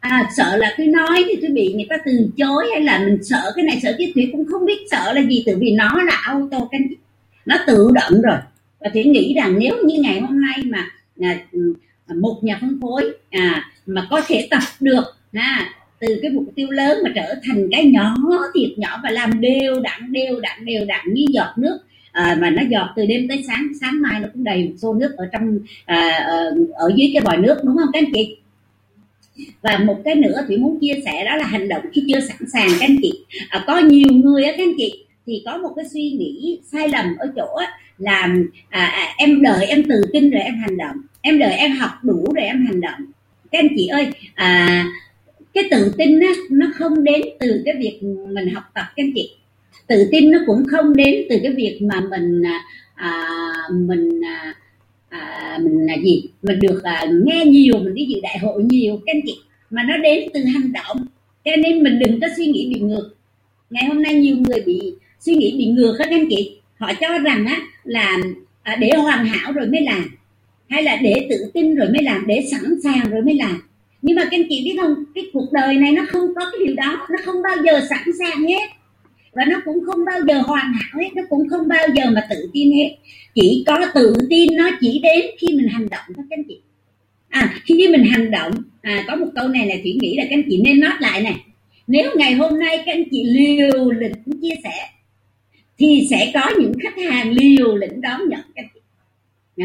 à, 0.00 0.30
sợ 0.36 0.56
là 0.56 0.74
cứ 0.76 0.84
nói 0.84 1.24
thì 1.28 1.36
cứ 1.42 1.48
bị 1.54 1.72
người 1.72 1.86
ta 1.88 1.96
từ 2.04 2.12
chối 2.36 2.66
hay 2.72 2.80
là 2.80 2.98
mình 2.98 3.24
sợ 3.24 3.52
cái 3.56 3.64
này 3.64 3.80
sợ 3.82 3.94
cái 3.98 4.12
kia 4.14 4.28
cũng 4.32 4.46
không 4.46 4.66
biết 4.66 4.78
sợ 4.90 5.12
là 5.12 5.22
gì 5.22 5.42
tại 5.46 5.54
vì 5.54 5.70
nó 5.70 6.02
là 6.02 6.22
auto 6.24 6.58
cái 6.72 6.80
nó 7.46 7.56
tự 7.66 7.90
động 7.94 8.22
rồi. 8.22 8.36
Và 8.80 8.90
thủy 8.92 9.04
nghĩ 9.04 9.34
rằng 9.36 9.58
nếu 9.58 9.76
như 9.84 10.00
ngày 10.00 10.20
hôm 10.20 10.40
nay 10.40 10.62
mà 10.64 10.86
à, 11.20 11.38
ừ, 11.52 11.74
một 12.16 12.38
nhà 12.42 12.58
phân 12.60 12.78
phối 12.82 13.12
à, 13.30 13.70
mà 13.86 14.06
có 14.10 14.20
thể 14.26 14.48
tập 14.50 14.62
được 14.80 15.04
à, 15.32 15.68
từ 16.06 16.18
cái 16.22 16.30
mục 16.30 16.44
tiêu 16.54 16.70
lớn 16.70 16.98
mà 17.04 17.10
trở 17.14 17.34
thành 17.44 17.68
cái 17.70 17.84
nhỏ 17.84 18.14
thiệt 18.54 18.78
nhỏ 18.78 19.00
và 19.02 19.10
làm 19.10 19.40
đều 19.40 19.80
đặn 19.80 20.12
đều 20.12 20.40
đặn 20.40 20.64
đều 20.64 20.84
đặn 20.84 21.14
như 21.14 21.24
giọt 21.30 21.52
nước 21.56 21.78
à, 22.12 22.36
mà 22.40 22.50
nó 22.50 22.62
giọt 22.68 22.88
từ 22.96 23.06
đêm 23.06 23.28
tới 23.28 23.44
sáng 23.46 23.68
sáng 23.80 24.02
mai 24.02 24.20
nó 24.20 24.28
cũng 24.32 24.44
đầy 24.44 24.72
xô 24.78 24.94
nước 24.94 25.14
ở 25.16 25.28
trong 25.32 25.58
à, 25.84 26.24
ờ, 26.26 26.54
ở, 26.74 26.92
dưới 26.96 27.10
cái 27.12 27.22
vòi 27.22 27.36
nước 27.36 27.56
đúng 27.64 27.76
không 27.76 27.88
các 27.92 27.98
anh 27.98 28.12
chị? 28.14 28.36
Và 29.62 29.78
một 29.78 30.00
cái 30.04 30.14
nữa 30.14 30.44
thì 30.48 30.56
muốn 30.56 30.78
chia 30.80 30.94
sẻ 31.04 31.24
đó 31.24 31.36
là 31.36 31.44
hành 31.44 31.68
động 31.68 31.82
khi 31.92 32.04
chưa 32.08 32.20
sẵn 32.20 32.38
sàng 32.52 32.68
các 32.80 32.86
anh 32.86 32.96
chị. 33.02 33.12
À, 33.48 33.64
có 33.66 33.78
nhiều 33.78 34.08
người 34.12 34.44
á 34.44 34.52
các 34.56 34.62
anh 34.62 34.74
chị 34.78 35.04
thì 35.26 35.42
có 35.44 35.58
một 35.58 35.72
cái 35.76 35.84
suy 35.92 36.10
nghĩ 36.10 36.60
sai 36.72 36.88
lầm 36.88 37.16
ở 37.18 37.32
chỗ 37.36 37.58
là 37.98 38.28
à, 38.68 38.86
à, 38.86 39.14
em 39.16 39.42
đợi 39.42 39.66
em 39.66 39.84
tự 39.88 40.02
tin 40.12 40.30
rồi 40.30 40.42
em 40.42 40.54
hành 40.54 40.76
động 40.76 40.96
em 41.20 41.38
đợi 41.38 41.52
em 41.52 41.72
học 41.72 41.90
đủ 42.02 42.24
rồi 42.34 42.44
em 42.44 42.66
hành 42.66 42.80
động. 42.80 43.00
Các 43.50 43.58
anh 43.58 43.68
chị 43.76 43.86
ơi 43.86 44.08
à, 44.34 44.84
cái 45.54 45.64
tự 45.70 45.92
tin 45.98 46.20
á, 46.20 46.32
nó 46.50 46.66
không 46.74 47.04
đến 47.04 47.22
từ 47.40 47.62
cái 47.64 47.74
việc 47.78 47.98
mình 48.34 48.48
học 48.54 48.64
tập 48.74 48.84
các 48.96 49.02
anh 49.04 49.12
chị. 49.14 49.30
Tự 49.86 50.08
tin 50.10 50.30
nó 50.30 50.38
cũng 50.46 50.64
không 50.70 50.96
đến 50.96 51.26
từ 51.30 51.36
cái 51.42 51.52
việc 51.52 51.78
mà 51.82 52.00
mình 52.10 52.42
à, 52.46 52.64
à, 52.94 53.26
mình 53.70 54.20
à, 54.24 54.54
à, 55.08 55.58
mình 55.62 55.86
là 55.86 55.94
gì 56.04 56.22
mình 56.42 56.58
được 56.60 56.82
à, 56.82 57.06
nghe 57.24 57.44
nhiều 57.44 57.74
mình 57.78 57.94
đi 57.94 58.04
dự 58.04 58.20
đại 58.22 58.38
hội 58.38 58.62
nhiều 58.62 59.00
các 59.06 59.16
anh 59.16 59.20
chị 59.26 59.34
mà 59.70 59.82
nó 59.88 59.96
đến 59.96 60.28
từ 60.34 60.40
hành 60.44 60.72
động. 60.72 61.06
Cho 61.44 61.56
nên 61.56 61.82
mình 61.82 61.98
đừng 61.98 62.20
có 62.20 62.26
suy 62.36 62.46
nghĩ 62.46 62.70
bị 62.74 62.80
ngược. 62.80 63.14
Ngày 63.70 63.84
hôm 63.84 64.02
nay 64.02 64.14
nhiều 64.14 64.36
người 64.36 64.62
bị 64.66 64.80
suy 65.20 65.34
nghĩ 65.34 65.54
bị 65.58 65.66
ngược 65.66 65.96
các 65.98 66.08
anh 66.10 66.26
chị. 66.30 66.56
Họ 66.76 66.92
cho 67.00 67.18
rằng 67.18 67.46
á 67.46 67.60
là 67.84 68.18
à, 68.62 68.76
để 68.76 68.90
hoàn 68.96 69.26
hảo 69.26 69.52
rồi 69.52 69.66
mới 69.66 69.80
làm 69.80 70.10
hay 70.68 70.82
là 70.82 70.96
để 71.02 71.26
tự 71.30 71.36
tin 71.54 71.74
rồi 71.74 71.88
mới 71.88 72.02
làm 72.02 72.26
để 72.26 72.44
sẵn 72.50 72.64
sàng 72.84 73.10
rồi 73.10 73.22
mới 73.22 73.34
làm 73.34 73.62
nhưng 74.06 74.16
mà 74.16 74.22
các 74.22 74.32
anh 74.32 74.46
chị 74.48 74.62
biết 74.64 74.76
không, 74.80 74.94
cái 75.14 75.24
cuộc 75.32 75.52
đời 75.52 75.74
này 75.74 75.92
nó 75.92 76.02
không 76.08 76.34
có 76.36 76.44
cái 76.52 76.66
điều 76.66 76.74
đó, 76.74 77.06
nó 77.10 77.16
không 77.24 77.42
bao 77.42 77.56
giờ 77.64 77.80
sẵn 77.90 78.02
sàng 78.18 78.42
hết. 78.42 78.68
Và 79.32 79.44
nó 79.44 79.60
cũng 79.64 79.78
không 79.86 80.04
bao 80.04 80.20
giờ 80.28 80.40
hoàn 80.40 80.72
hảo 80.72 81.00
hết, 81.02 81.08
nó 81.14 81.22
cũng 81.30 81.48
không 81.48 81.68
bao 81.68 81.88
giờ 81.94 82.10
mà 82.10 82.26
tự 82.30 82.36
tin 82.52 82.72
hết. 82.72 82.96
Chỉ 83.34 83.64
có 83.66 83.86
tự 83.94 84.14
tin 84.30 84.56
nó 84.56 84.70
chỉ 84.80 85.00
đến 85.02 85.26
khi 85.38 85.46
mình 85.56 85.68
hành 85.68 85.88
động 85.90 86.04
thôi, 86.06 86.24
các 86.30 86.38
anh 86.38 86.44
chị. 86.48 86.60
À 87.28 87.54
khi 87.64 87.88
mình 87.88 88.04
hành 88.04 88.30
động 88.30 88.52
à 88.82 89.04
có 89.08 89.16
một 89.16 89.26
câu 89.34 89.48
này 89.48 89.66
là 89.66 89.74
chị 89.84 89.98
nghĩ 90.00 90.16
là 90.16 90.24
các 90.30 90.36
anh 90.36 90.42
chị 90.50 90.60
nên 90.64 90.80
nói 90.80 90.92
lại 91.00 91.22
này. 91.22 91.36
Nếu 91.86 92.10
ngày 92.16 92.34
hôm 92.34 92.58
nay 92.58 92.82
các 92.86 92.92
anh 92.92 93.04
chị 93.10 93.24
liều 93.24 93.90
lĩnh 93.90 94.40
chia 94.42 94.54
sẻ, 94.64 94.88
thì 95.78 96.06
sẽ 96.10 96.30
có 96.34 96.50
những 96.58 96.72
khách 96.82 96.98
hàng 97.10 97.32
liều 97.32 97.76
lĩnh 97.76 98.00
đón 98.00 98.20
nhận, 98.28 98.40
các 98.54 98.62
anh 98.62 98.68
chị. 98.74 98.80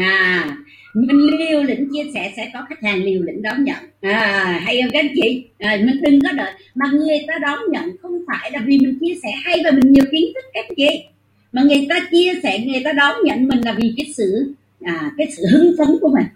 À 0.00 0.56
mình 0.94 1.38
liều 1.38 1.62
lĩnh 1.62 1.88
chia 1.92 2.10
sẻ 2.14 2.32
sẽ 2.36 2.50
có 2.54 2.66
khách 2.68 2.82
hàng 2.82 3.04
liều 3.04 3.22
lĩnh 3.22 3.42
đón 3.42 3.64
nhận. 3.64 3.76
À, 4.00 4.60
hay 4.64 4.82
không 4.82 4.90
các 4.92 5.00
anh 5.00 5.12
chị? 5.14 5.44
À, 5.58 5.78
mình 5.84 6.00
đừng 6.02 6.20
có 6.20 6.32
đợi. 6.32 6.52
Mà 6.74 6.86
người 6.92 7.18
ta 7.28 7.34
đón 7.42 7.58
nhận 7.70 7.96
không 8.02 8.18
phải 8.26 8.50
là 8.50 8.60
vì 8.66 8.78
mình 8.78 8.98
chia 9.00 9.14
sẻ 9.22 9.30
hay 9.44 9.60
và 9.64 9.70
mình 9.70 9.92
nhiều 9.92 10.04
kiến 10.12 10.24
thức 10.34 10.44
các 10.54 10.64
anh 10.68 10.74
chị. 10.76 11.04
Mà 11.52 11.62
người 11.62 11.86
ta 11.88 12.00
chia 12.10 12.32
sẻ 12.42 12.58
người 12.58 12.82
ta 12.84 12.92
đón 12.92 13.16
nhận 13.24 13.48
mình 13.48 13.60
là 13.64 13.72
vì 13.72 13.94
cái 13.96 14.06
sự 14.16 14.54
à, 14.80 15.10
cái 15.18 15.26
sự 15.36 15.42
hứng 15.52 15.74
phấn 15.78 15.88
của 16.00 16.08
mình. 16.08 16.26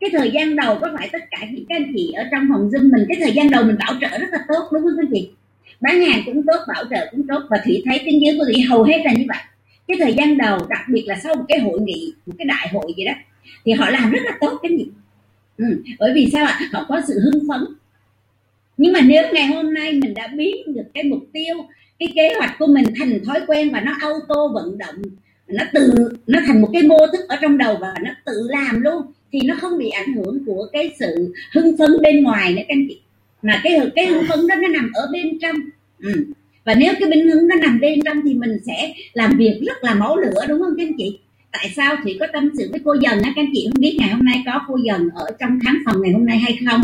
Cái 0.00 0.10
thời 0.12 0.30
gian 0.30 0.56
đầu 0.56 0.78
có 0.80 0.88
phải 0.98 1.08
tất 1.12 1.22
cả 1.30 1.38
những 1.52 1.64
các 1.68 1.76
anh 1.76 1.92
chị 1.96 2.12
ở 2.12 2.24
trong 2.30 2.46
phòng 2.52 2.68
zoom 2.68 2.92
mình 2.92 3.06
cái 3.08 3.16
thời 3.20 3.32
gian 3.32 3.50
đầu 3.50 3.64
mình 3.64 3.76
bảo 3.78 3.94
trợ 4.00 4.18
rất 4.18 4.28
là 4.32 4.38
tốt 4.48 4.68
đúng 4.72 4.82
không 4.82 4.92
các 4.96 5.06
anh 5.06 5.12
chị? 5.12 5.30
Bán 5.80 6.00
hàng 6.00 6.22
cũng 6.26 6.42
tốt 6.46 6.58
bảo 6.68 6.84
trợ 6.90 7.06
cũng 7.10 7.26
tốt. 7.28 7.42
Và 7.50 7.60
thủy 7.64 7.82
thấy 7.84 8.00
tiếng 8.04 8.20
dưới 8.22 8.36
của 8.38 8.44
thủy 8.44 8.62
hầu 8.62 8.82
hết 8.82 9.02
là 9.04 9.12
như 9.12 9.24
vậy. 9.28 9.38
Cái 9.88 9.96
thời 10.00 10.12
gian 10.12 10.38
đầu 10.38 10.58
đặc 10.68 10.80
biệt 10.88 11.04
là 11.06 11.14
sau 11.22 11.34
một 11.34 11.44
cái 11.48 11.58
hội 11.58 11.80
nghị 11.80 12.12
một 12.26 12.34
cái 12.38 12.46
đại 12.46 12.68
hội 12.72 12.92
gì 12.96 13.04
đó 13.04 13.12
thì 13.64 13.72
họ 13.72 13.90
làm 13.90 14.10
rất 14.10 14.22
là 14.24 14.38
tốt 14.40 14.58
cái 14.62 14.76
gì. 14.78 14.86
Ừ. 15.58 15.64
bởi 15.98 16.12
vì 16.14 16.28
sao 16.32 16.46
ạ? 16.46 16.60
Họ 16.72 16.86
có 16.88 17.00
sự 17.08 17.14
hưng 17.24 17.42
phấn. 17.48 17.74
Nhưng 18.76 18.92
mà 18.92 19.00
nếu 19.00 19.22
ngày 19.32 19.46
hôm 19.46 19.74
nay 19.74 19.92
mình 19.92 20.14
đã 20.14 20.26
biến 20.36 20.74
được 20.74 20.84
cái 20.94 21.04
mục 21.04 21.22
tiêu, 21.32 21.56
cái 21.98 22.12
kế 22.14 22.34
hoạch 22.38 22.56
của 22.58 22.66
mình 22.66 22.84
thành 22.98 23.24
thói 23.24 23.40
quen 23.46 23.70
và 23.70 23.80
nó 23.80 23.92
auto 24.00 24.48
vận 24.54 24.78
động, 24.78 25.02
nó 25.48 25.64
tự, 25.72 26.08
nó 26.26 26.40
thành 26.46 26.62
một 26.62 26.68
cái 26.72 26.82
mô 26.82 26.96
thức 27.12 27.28
ở 27.28 27.36
trong 27.42 27.58
đầu 27.58 27.76
và 27.80 27.94
nó 28.02 28.10
tự 28.24 28.48
làm 28.48 28.80
luôn, 28.80 29.02
thì 29.32 29.40
nó 29.44 29.54
không 29.60 29.78
bị 29.78 29.88
ảnh 29.88 30.12
hưởng 30.12 30.44
của 30.46 30.66
cái 30.72 30.94
sự 30.98 31.34
hưng 31.52 31.76
phấn 31.78 31.90
bên 32.02 32.22
ngoài 32.22 32.54
nữa 32.54 32.62
các 32.68 32.74
anh 32.74 32.86
chị. 32.88 33.00
Mà 33.42 33.60
cái 33.64 33.80
cái 33.96 34.06
hưng 34.06 34.24
phấn 34.28 34.46
đó 34.46 34.54
nó 34.54 34.68
nằm 34.68 34.90
ở 34.94 35.08
bên 35.12 35.38
trong. 35.38 35.56
Ừ. 35.98 36.24
và 36.64 36.74
nếu 36.74 36.94
cái 37.00 37.10
bình 37.10 37.28
hứng 37.28 37.48
nó 37.48 37.56
nằm 37.56 37.80
bên 37.80 38.00
trong 38.04 38.20
thì 38.24 38.34
mình 38.34 38.58
sẽ 38.66 38.94
làm 39.12 39.36
việc 39.36 39.60
rất 39.66 39.84
là 39.84 39.94
máu 39.94 40.16
lửa, 40.16 40.46
đúng 40.48 40.60
không 40.60 40.74
các 40.76 40.86
anh 40.86 40.96
chị? 40.98 41.18
Tại 41.52 41.72
sao 41.76 41.96
chị 42.04 42.16
có 42.20 42.26
tâm 42.32 42.50
sự 42.58 42.68
với 42.70 42.80
cô 42.84 42.94
dần 43.02 43.22
á? 43.22 43.32
Các 43.36 43.42
anh 43.42 43.50
chị 43.52 43.68
không 43.72 43.80
biết 43.80 43.96
ngày 43.98 44.10
hôm 44.10 44.24
nay 44.24 44.42
có 44.46 44.60
cô 44.68 44.76
dần 44.84 45.08
ở 45.14 45.26
trong 45.40 45.58
khán 45.64 45.74
phòng 45.86 46.02
ngày 46.02 46.12
hôm 46.12 46.26
nay 46.26 46.38
hay 46.38 46.58
không? 46.66 46.80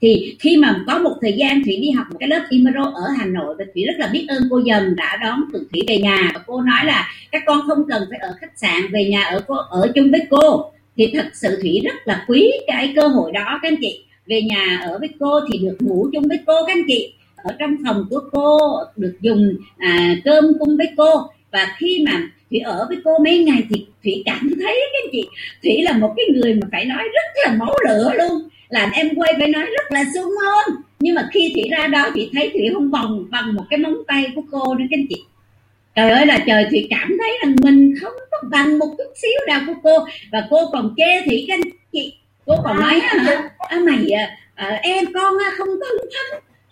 Thì 0.00 0.36
khi 0.40 0.56
mà 0.56 0.84
có 0.86 0.98
một 0.98 1.16
thời 1.20 1.32
gian 1.32 1.64
thủy 1.64 1.78
đi 1.82 1.90
học 1.90 2.06
một 2.10 2.16
cái 2.20 2.28
lớp 2.28 2.46
Imero 2.50 2.82
ở 2.82 3.02
Hà 3.18 3.26
Nội 3.26 3.54
và 3.58 3.64
thủy 3.74 3.84
rất 3.84 3.92
là 3.98 4.06
biết 4.12 4.26
ơn 4.28 4.42
cô 4.50 4.58
dần 4.58 4.96
đã 4.96 5.18
đón 5.22 5.40
tụi 5.52 5.62
thủy 5.72 5.82
về 5.88 5.98
nhà. 5.98 6.30
Và 6.34 6.40
cô 6.46 6.60
nói 6.60 6.84
là 6.84 7.08
các 7.32 7.42
con 7.46 7.60
không 7.66 7.78
cần 7.88 8.02
phải 8.10 8.18
ở 8.18 8.34
khách 8.40 8.58
sạn 8.58 8.92
về 8.92 9.04
nhà 9.04 9.22
ở 9.22 9.40
cô 9.46 9.54
ở 9.54 9.92
chung 9.94 10.10
với 10.10 10.20
cô. 10.30 10.72
Thì 10.96 11.10
thật 11.14 11.26
sự 11.34 11.58
thủy 11.62 11.80
rất 11.84 11.94
là 12.04 12.24
quý 12.28 12.52
cái 12.66 12.92
cơ 12.96 13.08
hội 13.08 13.32
đó 13.32 13.58
các 13.62 13.68
anh 13.68 13.76
chị. 13.80 14.04
Về 14.26 14.42
nhà 14.42 14.80
ở 14.82 14.98
với 14.98 15.08
cô 15.20 15.40
thì 15.52 15.58
được 15.58 15.76
ngủ 15.80 16.08
chung 16.12 16.28
với 16.28 16.38
cô 16.46 16.54
các 16.66 16.76
anh 16.76 16.84
chị. 16.88 17.14
Ở 17.36 17.54
trong 17.58 17.76
phòng 17.84 18.06
của 18.10 18.20
cô 18.32 18.58
được 18.96 19.16
dùng 19.20 19.54
à, 19.78 20.16
cơm 20.24 20.44
cùng 20.58 20.76
với 20.76 20.88
cô. 20.96 21.10
Và 21.52 21.74
khi 21.78 22.04
mà 22.06 22.30
thủy 22.50 22.58
ở 22.58 22.86
với 22.88 22.98
cô 23.04 23.18
mấy 23.24 23.38
ngày 23.38 23.62
thì 23.70 23.86
thủy 24.04 24.22
cảm 24.26 24.50
thấy 24.62 24.80
cái 24.92 25.02
chị 25.12 25.28
thủy 25.62 25.82
là 25.82 25.92
một 25.92 26.14
cái 26.16 26.26
người 26.32 26.54
mà 26.54 26.68
phải 26.72 26.84
nói 26.84 27.02
rất 27.02 27.44
là 27.44 27.52
máu 27.52 27.74
lửa 27.88 28.12
luôn. 28.18 28.48
Làm 28.68 28.90
em 28.90 29.14
quay 29.16 29.34
phải 29.38 29.48
nói 29.48 29.64
rất 29.64 29.92
là 29.92 30.04
sung 30.14 30.32
hơn 30.46 30.82
nhưng 31.00 31.14
mà 31.14 31.28
khi 31.32 31.52
thủy 31.54 31.64
ra 31.70 31.86
đó 31.86 32.10
chị 32.14 32.30
thấy 32.32 32.50
thủy 32.52 32.62
không 32.74 32.90
bằng 32.90 33.24
bằng 33.30 33.54
một 33.54 33.64
cái 33.70 33.78
móng 33.78 33.96
tay 34.06 34.26
của 34.34 34.42
cô 34.52 34.74
nữa 34.74 34.84
các 34.90 35.00
chị. 35.08 35.24
Trời 35.94 36.10
ơi 36.10 36.26
là 36.26 36.38
trời 36.46 36.66
thủy 36.70 36.86
cảm 36.90 37.16
thấy 37.18 37.38
rằng 37.42 37.56
mình 37.62 37.94
không 38.00 38.12
có 38.30 38.38
bằng 38.50 38.78
một 38.78 38.94
chút 38.98 39.12
xíu 39.22 39.46
nào 39.46 39.60
của 39.66 39.74
cô. 39.82 40.06
Và 40.32 40.46
cô 40.50 40.70
còn 40.72 40.94
chê 40.96 41.22
thủy 41.26 41.44
các 41.48 41.60
chị. 41.92 42.14
Cô 42.46 42.56
còn 42.64 42.80
nói 42.80 43.00
hả? 43.00 43.50
À, 43.58 43.78
mày 43.86 44.10
à, 44.10 44.36
à 44.54 44.78
em 44.82 45.04
con 45.14 45.34
à, 45.44 45.50
không 45.58 45.68
có 45.80 45.86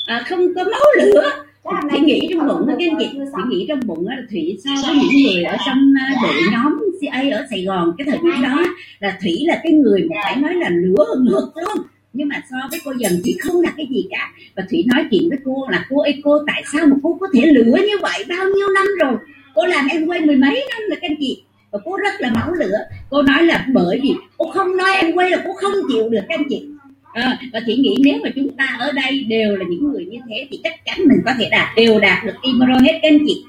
à, 0.07 0.25
không 0.29 0.55
có 0.55 0.65
máu 0.65 0.87
lửa 0.99 1.45
thủy 1.91 2.01
nghĩ 2.01 2.29
trong 2.31 2.49
bụng 2.49 2.67
đó 2.67 2.75
các 2.79 2.89
anh 2.91 2.97
chị 2.99 3.09
thủy 3.33 3.43
nghĩ 3.49 3.67
trong 3.69 3.81
bụng 3.87 4.09
là 4.09 4.17
thủy 4.31 4.59
so 4.65 4.71
với 4.87 4.97
những 4.97 5.23
người 5.23 5.43
ở 5.45 5.57
trong 5.67 5.95
à, 5.99 6.15
đội 6.23 6.35
nhóm 6.53 6.79
CA 7.01 7.23
ở 7.33 7.47
Sài 7.51 7.65
Gòn 7.65 7.93
cái 7.99 8.07
thời 8.11 8.19
điểm 8.23 8.43
đó 8.43 8.65
là 9.01 9.19
thủy 9.23 9.37
là 9.47 9.61
cái 9.63 9.73
người 9.73 10.07
mà 10.11 10.17
phải 10.25 10.37
nói 10.37 10.55
là 10.55 10.69
lửa 10.69 11.05
hơn 11.09 11.25
ngược 11.25 11.51
luôn. 11.55 11.87
Nhưng 12.13 12.29
mà 12.29 12.43
so 12.51 12.57
với 12.71 12.81
cô 12.85 12.93
dần 12.99 13.13
thủy 13.25 13.37
không 13.41 13.61
là 13.63 13.71
cái 13.77 13.87
gì 13.91 14.07
cả. 14.11 14.33
Và 14.57 14.63
thủy 14.71 14.85
nói 14.95 15.05
chuyện 15.11 15.29
với 15.29 15.39
cô 15.45 15.67
là 15.71 15.87
cô 15.91 16.03
ơi 16.03 16.21
cô 16.25 16.39
tại 16.47 16.63
sao 16.73 16.87
mà 16.87 16.97
cô 17.03 17.19
có 17.21 17.27
thể 17.35 17.47
lửa 17.47 17.77
như 17.87 17.99
vậy? 18.03 18.25
Bao 18.29 18.45
nhiêu 18.57 18.69
năm 18.75 18.87
rồi? 19.01 19.17
Cô 19.55 19.67
làm 19.67 19.87
em 19.91 20.07
quay 20.07 20.21
mười 20.21 20.37
mấy 20.37 20.67
năm 20.71 20.83
rồi 20.89 20.99
các 21.01 21.11
anh 21.11 21.17
chị? 21.21 21.43
Và 21.71 21.79
cô 21.85 21.97
rất 21.97 22.15
là 22.19 22.31
máu 22.35 22.53
lửa. 22.53 22.79
Cô 23.11 23.23
nói 23.23 23.43
là 23.43 23.67
bởi 23.73 24.01
vì 24.03 24.15
cô 24.37 24.51
không 24.51 24.77
nói 24.77 24.91
em 25.01 25.13
quay 25.13 25.31
là 25.31 25.43
cô 25.47 25.53
không 25.53 25.73
chịu 25.89 26.09
được 26.09 26.21
các 26.29 26.39
anh 26.39 26.49
chị 26.51 26.67
à, 27.13 27.39
và 27.53 27.61
chị 27.67 27.77
nghĩ 27.77 27.97
nếu 28.05 28.19
mà 28.23 28.29
chúng 28.35 28.57
ta 28.57 28.77
ở 28.79 28.93
đây 28.93 29.25
đều 29.29 29.57
là 29.57 29.65
những 29.69 29.93
người 29.93 30.05
như 30.05 30.19
thế 30.29 30.49
thì 30.51 30.61
chắc 30.65 30.85
chắn 30.85 30.99
mình 30.99 31.19
có 31.25 31.33
thể 31.39 31.49
đạt 31.51 31.77
đều 31.77 32.01
đạt 32.01 32.25
được 32.25 32.35
Imro 32.43 32.75
hết 32.75 32.99
các 33.03 33.09
anh 33.09 33.19
chị. 33.27 33.45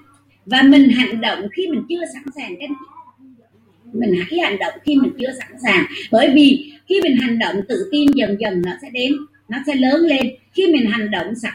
Và 0.45 0.61
mình 0.61 0.89
hành 0.89 1.21
động 1.21 1.39
khi 1.55 1.67
mình 1.67 1.81
chưa 1.89 2.01
sẵn 2.13 2.23
sàng 2.35 2.55
các 2.59 2.65
anh 2.69 2.73
chị. 2.79 2.85
Mình 3.93 4.13
hãy 4.19 4.39
hành 4.39 4.59
động 4.59 4.73
khi 4.85 4.95
mình 4.95 5.11
chưa 5.19 5.31
sẵn 5.39 5.51
sàng. 5.63 5.85
Bởi 6.11 6.31
vì 6.35 6.73
khi 6.89 7.01
mình 7.03 7.17
hành 7.17 7.39
động 7.39 7.55
tự 7.69 7.89
tin 7.91 8.07
dần 8.15 8.37
dần 8.39 8.61
nó 8.65 8.71
sẽ 8.81 8.89
đến 8.93 9.11
nó 9.49 9.57
sẽ 9.67 9.75
lớn 9.75 10.01
lên. 10.01 10.29
Khi 10.53 10.67
mình 10.73 10.85
hành 10.91 11.11
động 11.11 11.35
sẵn 11.35 11.53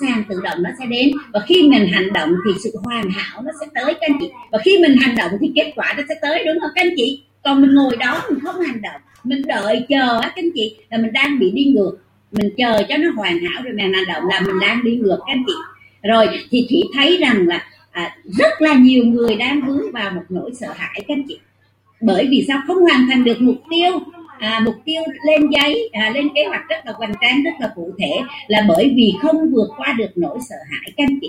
sàng 0.00 0.22
tự 0.28 0.40
động 0.44 0.62
nó 0.62 0.70
sẽ 0.78 0.86
đến. 0.86 1.10
Và 1.32 1.40
khi 1.48 1.68
mình 1.68 1.88
hành 1.92 2.12
động 2.12 2.30
thì 2.44 2.60
sự 2.64 2.70
hoàn 2.84 3.10
hảo 3.10 3.42
nó 3.42 3.50
sẽ 3.60 3.66
tới 3.74 3.84
các 3.84 4.00
anh 4.00 4.18
chị. 4.20 4.30
Và 4.52 4.58
khi 4.64 4.78
mình 4.78 4.96
hành 4.96 5.16
động 5.16 5.30
thì 5.40 5.50
kết 5.54 5.72
quả 5.76 5.94
nó 5.96 6.02
sẽ 6.08 6.14
tới 6.22 6.44
đúng 6.46 6.60
không 6.60 6.70
các 6.74 6.82
anh 6.82 6.94
chị? 6.96 7.22
Còn 7.44 7.62
mình 7.62 7.74
ngồi 7.74 7.96
đó 7.96 8.22
mình 8.30 8.40
không 8.40 8.60
hành 8.60 8.82
động 8.82 9.00
mình 9.24 9.42
đợi 9.46 9.86
chờ 9.88 10.18
á 10.22 10.28
các 10.28 10.36
anh 10.36 10.50
chị 10.54 10.76
là 10.90 10.98
mình 10.98 11.12
đang 11.12 11.38
bị 11.38 11.50
đi 11.50 11.64
ngược. 11.64 11.98
Mình 12.32 12.50
chờ 12.56 12.82
cho 12.88 12.96
nó 12.96 13.10
hoàn 13.16 13.38
hảo 13.38 13.62
rồi 13.64 13.72
mình 13.72 13.92
hành 13.92 14.04
động 14.08 14.22
là 14.28 14.40
mình 14.40 14.56
đang 14.60 14.84
đi 14.84 14.96
ngược 14.96 15.18
các 15.26 15.32
anh 15.32 15.44
chị. 15.46 15.52
Rồi 16.02 16.26
thì 16.50 16.66
thủy 16.70 16.82
thấy 16.94 17.16
rằng 17.16 17.46
là 17.46 17.64
à, 17.90 18.16
rất 18.38 18.62
là 18.62 18.74
nhiều 18.74 19.04
người 19.04 19.36
đang 19.36 19.60
vướng 19.66 19.92
vào 19.92 20.10
một 20.10 20.22
nỗi 20.28 20.50
sợ 20.54 20.72
hãi 20.76 21.04
các 21.08 21.14
anh 21.14 21.22
chị. 21.28 21.38
Bởi 22.00 22.26
vì 22.30 22.44
sao? 22.48 22.60
Không 22.66 22.76
hoàn 22.76 23.06
thành 23.10 23.24
được 23.24 23.40
mục 23.40 23.56
tiêu 23.70 24.00
à, 24.38 24.60
mục 24.64 24.74
tiêu 24.84 25.02
lên 25.22 25.50
giấy 25.50 25.90
à, 25.92 26.10
lên 26.14 26.28
kế 26.34 26.44
hoạch 26.44 26.68
rất 26.68 26.86
là 26.86 26.92
hoành 26.92 27.12
tráng 27.20 27.42
rất 27.42 27.50
là 27.60 27.72
cụ 27.74 27.90
thể 27.98 28.12
là 28.46 28.64
bởi 28.68 28.92
vì 28.96 29.12
không 29.22 29.50
vượt 29.50 29.68
qua 29.76 29.94
được 29.98 30.10
nỗi 30.16 30.38
sợ 30.48 30.56
hãi 30.70 30.92
các 30.96 31.04
anh 31.04 31.18
chị. 31.20 31.28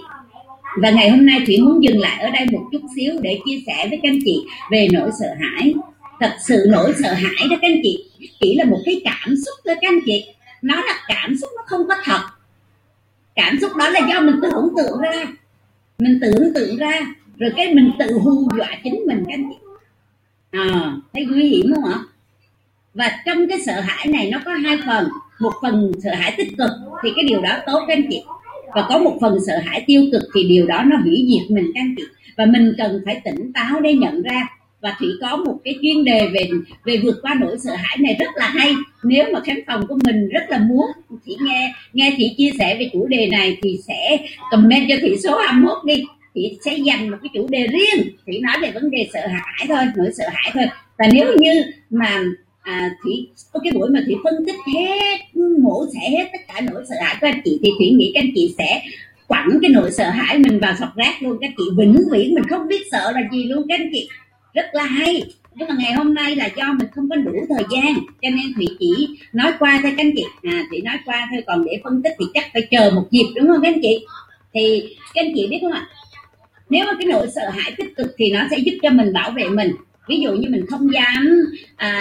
Và 0.81 0.89
ngày 0.89 1.09
hôm 1.09 1.25
nay 1.25 1.39
thủy 1.45 1.57
muốn 1.61 1.83
dừng 1.83 1.99
lại 1.99 2.21
ở 2.23 2.29
đây 2.29 2.45
một 2.51 2.61
chút 2.71 2.81
xíu 2.95 3.13
để 3.21 3.39
chia 3.45 3.59
sẻ 3.67 3.87
với 3.89 3.99
các 4.03 4.09
anh 4.09 4.19
chị 4.25 4.45
về 4.71 4.87
nỗi 4.91 5.09
sợ 5.19 5.27
hãi 5.39 5.73
thật 6.19 6.35
sự 6.47 6.65
nỗi 6.67 6.93
sợ 7.03 7.13
hãi 7.13 7.47
đó 7.49 7.55
các 7.61 7.67
anh 7.69 7.79
chị. 7.83 8.05
Chỉ 8.39 8.55
là 8.55 8.65
một 8.65 8.79
cái 8.85 9.01
cảm 9.03 9.35
xúc 9.45 9.55
thôi 9.65 9.75
các 9.81 9.89
anh 9.89 9.99
chị. 10.05 10.25
Nó 10.61 10.75
là 10.75 10.99
cảm 11.07 11.37
xúc 11.41 11.49
nó 11.55 11.63
không 11.65 11.87
có 11.87 11.95
thật. 12.03 12.21
Cảm 13.35 13.57
xúc 13.61 13.71
đó 13.75 13.89
là 13.89 13.99
do 14.09 14.21
mình 14.21 14.35
tưởng 14.41 14.73
tượng 14.77 15.01
ra. 15.01 15.25
Mình 15.99 16.19
tưởng 16.21 16.53
tượng 16.55 16.77
ra. 16.77 16.99
Rồi 17.37 17.51
cái 17.57 17.73
mình 17.73 17.91
tự 17.99 18.19
hù 18.23 18.49
dọa 18.57 18.69
chính 18.83 18.99
mình 19.07 19.23
các 19.27 19.33
anh 19.33 19.49
chị. 19.49 19.57
À, 20.51 20.93
thấy 21.13 21.25
nguy 21.25 21.47
hiểm 21.47 21.73
không 21.75 21.85
ạ? 21.85 21.99
Và 22.93 23.11
trong 23.25 23.47
cái 23.47 23.59
sợ 23.65 23.81
hãi 23.81 24.07
này 24.07 24.29
nó 24.31 24.39
có 24.45 24.51
hai 24.53 24.77
phần. 24.85 25.09
Một 25.39 25.53
phần 25.61 25.91
sợ 26.03 26.15
hãi 26.15 26.33
tích 26.37 26.57
cực 26.57 26.69
thì 27.03 27.09
cái 27.15 27.25
điều 27.27 27.41
đó 27.41 27.57
tốt 27.65 27.85
các 27.87 27.93
anh 27.93 28.05
chị. 28.09 28.23
Và 28.75 28.85
có 28.89 28.97
một 28.97 29.17
phần 29.21 29.37
sợ 29.47 29.53
hãi 29.65 29.83
tiêu 29.87 30.05
cực 30.11 30.23
thì 30.35 30.43
điều 30.43 30.67
đó 30.67 30.83
nó 30.83 30.97
hủy 30.97 31.27
diệt 31.29 31.51
mình 31.51 31.71
các 31.73 31.81
anh 31.81 31.95
chị. 31.97 32.03
Và 32.37 32.45
mình 32.45 32.73
cần 32.77 33.01
phải 33.05 33.21
tỉnh 33.25 33.53
táo 33.53 33.79
để 33.79 33.93
nhận 33.93 34.21
ra 34.21 34.47
và 34.81 34.95
thủy 34.99 35.09
có 35.21 35.37
một 35.37 35.57
cái 35.63 35.75
chuyên 35.81 36.03
đề 36.03 36.29
về 36.33 36.49
về 36.85 36.97
vượt 37.03 37.15
qua 37.21 37.35
nỗi 37.39 37.57
sợ 37.59 37.75
hãi 37.75 37.97
này 37.99 38.15
rất 38.19 38.29
là 38.35 38.47
hay. 38.47 38.73
Nếu 39.03 39.25
mà 39.33 39.39
khán 39.45 39.59
phòng 39.67 39.87
của 39.87 39.97
mình 40.05 40.29
rất 40.29 40.49
là 40.49 40.57
muốn 40.57 40.85
chị 41.25 41.37
nghe 41.41 41.73
nghe 41.93 42.13
chị 42.17 42.33
chia 42.37 42.51
sẻ 42.59 42.75
về 42.79 42.89
chủ 42.93 43.07
đề 43.07 43.27
này 43.27 43.57
thì 43.63 43.77
sẽ 43.87 44.17
comment 44.51 44.85
cho 44.89 44.95
thị 45.01 45.15
số 45.23 45.37
21 45.37 45.77
đi. 45.85 46.03
Chị 46.33 46.57
sẽ 46.65 46.73
dành 46.73 47.09
một 47.09 47.17
cái 47.21 47.29
chủ 47.33 47.47
đề 47.49 47.67
riêng. 47.67 48.07
Chị 48.25 48.39
nói 48.39 48.55
về 48.61 48.71
vấn 48.71 48.91
đề 48.91 49.09
sợ 49.13 49.27
hãi 49.27 49.65
thôi 49.67 49.85
nỗi 49.97 50.11
sợ 50.17 50.23
hãi 50.33 50.51
thôi. 50.53 50.65
Và 50.97 51.05
nếu 51.13 51.35
như 51.37 51.63
mà 51.89 52.23
à, 52.61 52.91
thủy 53.03 53.27
có 53.53 53.59
cái 53.63 53.71
buổi 53.71 53.89
mà 53.89 53.99
thủy 54.05 54.15
phân 54.23 54.45
tích 54.45 54.55
hết 54.75 55.19
mổ 55.59 55.85
xẻ 55.93 56.09
hết 56.09 56.29
tất 56.31 56.39
cả 56.47 56.61
nỗi 56.71 56.83
sợ 56.89 56.95
hãi 57.01 57.15
của 57.21 57.27
anh 57.27 57.41
chị 57.45 57.59
thì 57.63 57.71
thủy 57.79 57.89
nghĩ 57.89 58.11
các 58.13 58.23
anh 58.23 58.31
chị 58.35 58.55
sẽ 58.57 58.81
quẳng 59.27 59.49
cái 59.61 59.71
nỗi 59.71 59.91
sợ 59.91 60.09
hãi 60.09 60.37
mình 60.37 60.59
vào 60.59 60.73
sọt 60.79 60.89
rác 60.95 61.23
luôn. 61.23 61.37
Các 61.41 61.51
chị 61.57 61.63
vĩnh 61.77 61.97
viễn 62.11 62.35
mình 62.35 62.43
không 62.49 62.67
biết 62.67 62.81
sợ 62.91 63.11
là 63.11 63.21
gì 63.31 63.43
luôn 63.43 63.65
các 63.69 63.79
anh 63.79 63.89
chị 63.93 64.07
rất 64.53 64.65
là 64.73 64.83
hay. 64.83 65.23
Nhưng 65.55 65.67
mà 65.69 65.75
ngày 65.79 65.93
hôm 65.93 66.13
nay 66.13 66.35
là 66.35 66.49
do 66.57 66.73
mình 66.73 66.87
không 66.95 67.09
có 67.09 67.15
đủ 67.15 67.31
thời 67.49 67.63
gian 67.71 67.93
cho 68.21 68.29
nên 68.29 68.53
thủy 68.55 68.65
chỉ 68.79 69.07
nói 69.33 69.53
qua 69.59 69.79
thôi 69.83 69.93
các 69.97 70.03
anh 70.05 70.11
chị. 70.15 70.23
À 70.43 70.63
thủy 70.69 70.81
nói 70.81 70.97
qua 71.05 71.27
thôi 71.31 71.43
còn 71.47 71.65
để 71.65 71.81
phân 71.83 72.01
tích 72.03 72.13
thì 72.19 72.25
chắc 72.33 72.43
phải 72.53 72.67
chờ 72.71 72.91
một 72.95 73.07
dịp 73.11 73.25
đúng 73.35 73.47
không 73.47 73.61
các 73.61 73.69
anh 73.73 73.81
chị? 73.81 74.05
Thì 74.53 74.95
các 75.13 75.25
anh 75.25 75.31
chị 75.35 75.47
biết 75.47 75.59
không 75.61 75.71
ạ? 75.71 75.87
Nếu 76.69 76.85
mà 76.85 76.93
cái 76.99 77.07
nỗi 77.07 77.27
sợ 77.35 77.49
hãi 77.49 77.73
tích 77.77 77.95
cực 77.97 78.15
thì 78.17 78.31
nó 78.31 78.41
sẽ 78.51 78.57
giúp 78.57 78.73
cho 78.81 78.89
mình 78.89 79.13
bảo 79.13 79.31
vệ 79.31 79.49
mình. 79.49 79.71
Ví 80.07 80.19
dụ 80.19 80.31
như 80.31 80.49
mình 80.49 80.65
không 80.69 80.93
dám 80.93 81.41
à, 81.75 81.91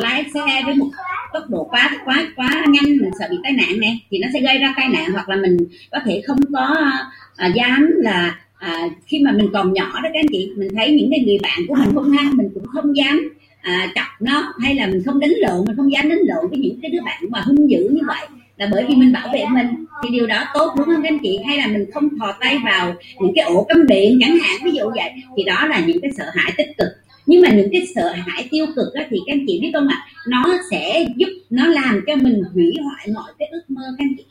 lái 0.00 0.24
xe 0.34 0.62
với 0.64 0.74
một 0.74 0.90
tốc 1.32 1.50
độ 1.50 1.64
quá 1.70 1.90
quá 2.04 2.26
quá 2.36 2.64
nhanh 2.68 2.84
mình 2.84 3.10
sợ 3.18 3.26
bị 3.30 3.36
tai 3.42 3.52
nạn 3.52 3.80
nè 3.80 3.96
thì 4.10 4.18
nó 4.18 4.28
sẽ 4.32 4.40
gây 4.40 4.58
ra 4.58 4.74
tai 4.76 4.88
nạn 4.88 5.12
hoặc 5.12 5.28
là 5.28 5.36
mình 5.36 5.56
có 5.90 5.98
thể 6.04 6.22
không 6.26 6.38
có 6.52 6.90
à, 7.36 7.46
dám 7.46 7.90
là 7.96 8.38
à, 8.62 8.88
khi 9.06 9.18
mà 9.18 9.32
mình 9.32 9.46
còn 9.52 9.72
nhỏ 9.72 9.90
đó 9.94 10.08
các 10.12 10.18
anh 10.18 10.26
chị 10.32 10.50
mình 10.56 10.68
thấy 10.76 10.90
những 10.90 11.10
cái 11.10 11.20
người 11.26 11.38
bạn 11.42 11.60
của 11.68 11.74
mình 11.74 11.94
không 11.94 12.10
hăng 12.10 12.36
mình 12.36 12.48
cũng 12.54 12.66
không 12.66 12.96
dám 12.96 13.34
à, 13.62 13.92
chọc 13.94 14.06
nó 14.20 14.54
hay 14.58 14.74
là 14.74 14.86
mình 14.86 15.02
không 15.04 15.20
đánh 15.20 15.32
lộn 15.36 15.64
mình 15.66 15.76
không 15.76 15.92
dám 15.92 16.08
đánh 16.08 16.18
lộn 16.22 16.50
với 16.50 16.58
những 16.58 16.78
cái 16.82 16.90
đứa 16.90 17.00
bạn 17.04 17.22
mà 17.28 17.40
hung 17.40 17.70
dữ 17.70 17.88
như 17.90 18.00
vậy. 18.06 18.26
Là 18.56 18.68
bởi 18.72 18.84
vì 18.88 18.94
mình 18.94 19.12
bảo 19.12 19.28
vệ 19.32 19.44
mình. 19.50 19.66
Thì 20.02 20.08
điều 20.12 20.26
đó 20.26 20.44
tốt 20.54 20.72
đúng 20.76 20.86
không 20.86 21.02
các 21.02 21.08
anh 21.08 21.18
chị? 21.22 21.38
Hay 21.46 21.56
là 21.56 21.66
mình 21.66 21.90
không 21.94 22.08
thò 22.18 22.32
tay 22.40 22.58
vào 22.64 22.94
những 23.20 23.32
cái 23.34 23.44
ổ 23.44 23.66
cắm 23.68 23.86
điện 23.86 24.18
chẳng 24.20 24.38
hạn 24.38 24.60
ví 24.64 24.70
dụ 24.70 24.84
vậy 24.94 25.10
thì 25.36 25.44
đó 25.44 25.66
là 25.66 25.82
những 25.86 26.00
cái 26.00 26.10
sợ 26.16 26.24
hãi 26.34 26.52
tích 26.56 26.68
cực. 26.78 26.88
Nhưng 27.26 27.42
mà 27.42 27.48
những 27.48 27.68
cái 27.72 27.86
sợ 27.94 28.12
hãi 28.12 28.48
tiêu 28.50 28.66
cực 28.66 28.86
đó, 28.94 29.02
thì 29.10 29.16
các 29.26 29.32
anh 29.32 29.44
chị 29.46 29.58
biết 29.62 29.70
không 29.74 29.88
ạ? 29.88 30.06
Nó 30.28 30.44
sẽ 30.70 31.06
giúp 31.16 31.28
nó 31.50 31.66
làm 31.66 32.00
cho 32.06 32.16
mình 32.16 32.42
hủy 32.54 32.74
hoại 32.84 33.06
mọi 33.14 33.32
cái 33.38 33.48
ước 33.52 33.62
mơ 33.68 33.82
các 33.98 34.04
anh 34.04 34.14
chị 34.18 34.24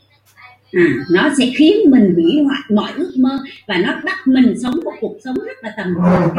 à, 0.72 0.84
nó 1.10 1.30
sẽ 1.38 1.52
khiến 1.56 1.76
mình 1.86 2.14
hủy 2.14 2.42
hoại 2.44 2.60
mọi 2.70 2.92
ước 2.96 3.12
mơ 3.16 3.38
và 3.66 3.76
nó 3.76 4.00
bắt 4.04 4.26
mình 4.26 4.54
sống 4.62 4.74
một 4.84 4.92
cuộc 5.00 5.16
sống 5.24 5.34
rất 5.46 5.56
là 5.62 5.74
tầm 5.76 5.94
thường. 5.94 6.36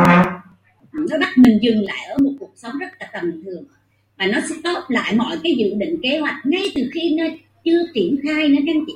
Nó 0.94 1.18
bắt 1.20 1.38
mình 1.38 1.60
dừng 1.62 1.84
lại 1.84 2.06
ở 2.06 2.18
một 2.18 2.32
cuộc 2.40 2.54
sống 2.56 2.80
rất 2.80 2.90
là 3.00 3.08
tầm 3.14 3.44
thường. 3.44 3.64
Và 4.18 4.28
nó 4.28 4.40
sẽ 4.50 4.56
tốt 4.64 4.84
lại 4.88 5.14
mọi 5.16 5.38
cái 5.44 5.56
dự 5.58 5.66
định 5.78 6.00
kế 6.04 6.18
hoạch 6.18 6.46
ngay 6.46 6.64
từ 6.76 6.82
khi 6.94 7.16
nó 7.18 7.24
chưa 7.66 7.84
triển 7.94 8.20
khai 8.24 8.50
nữa 8.50 8.62
các 8.66 8.76
anh 8.76 8.84
chị. 8.88 8.94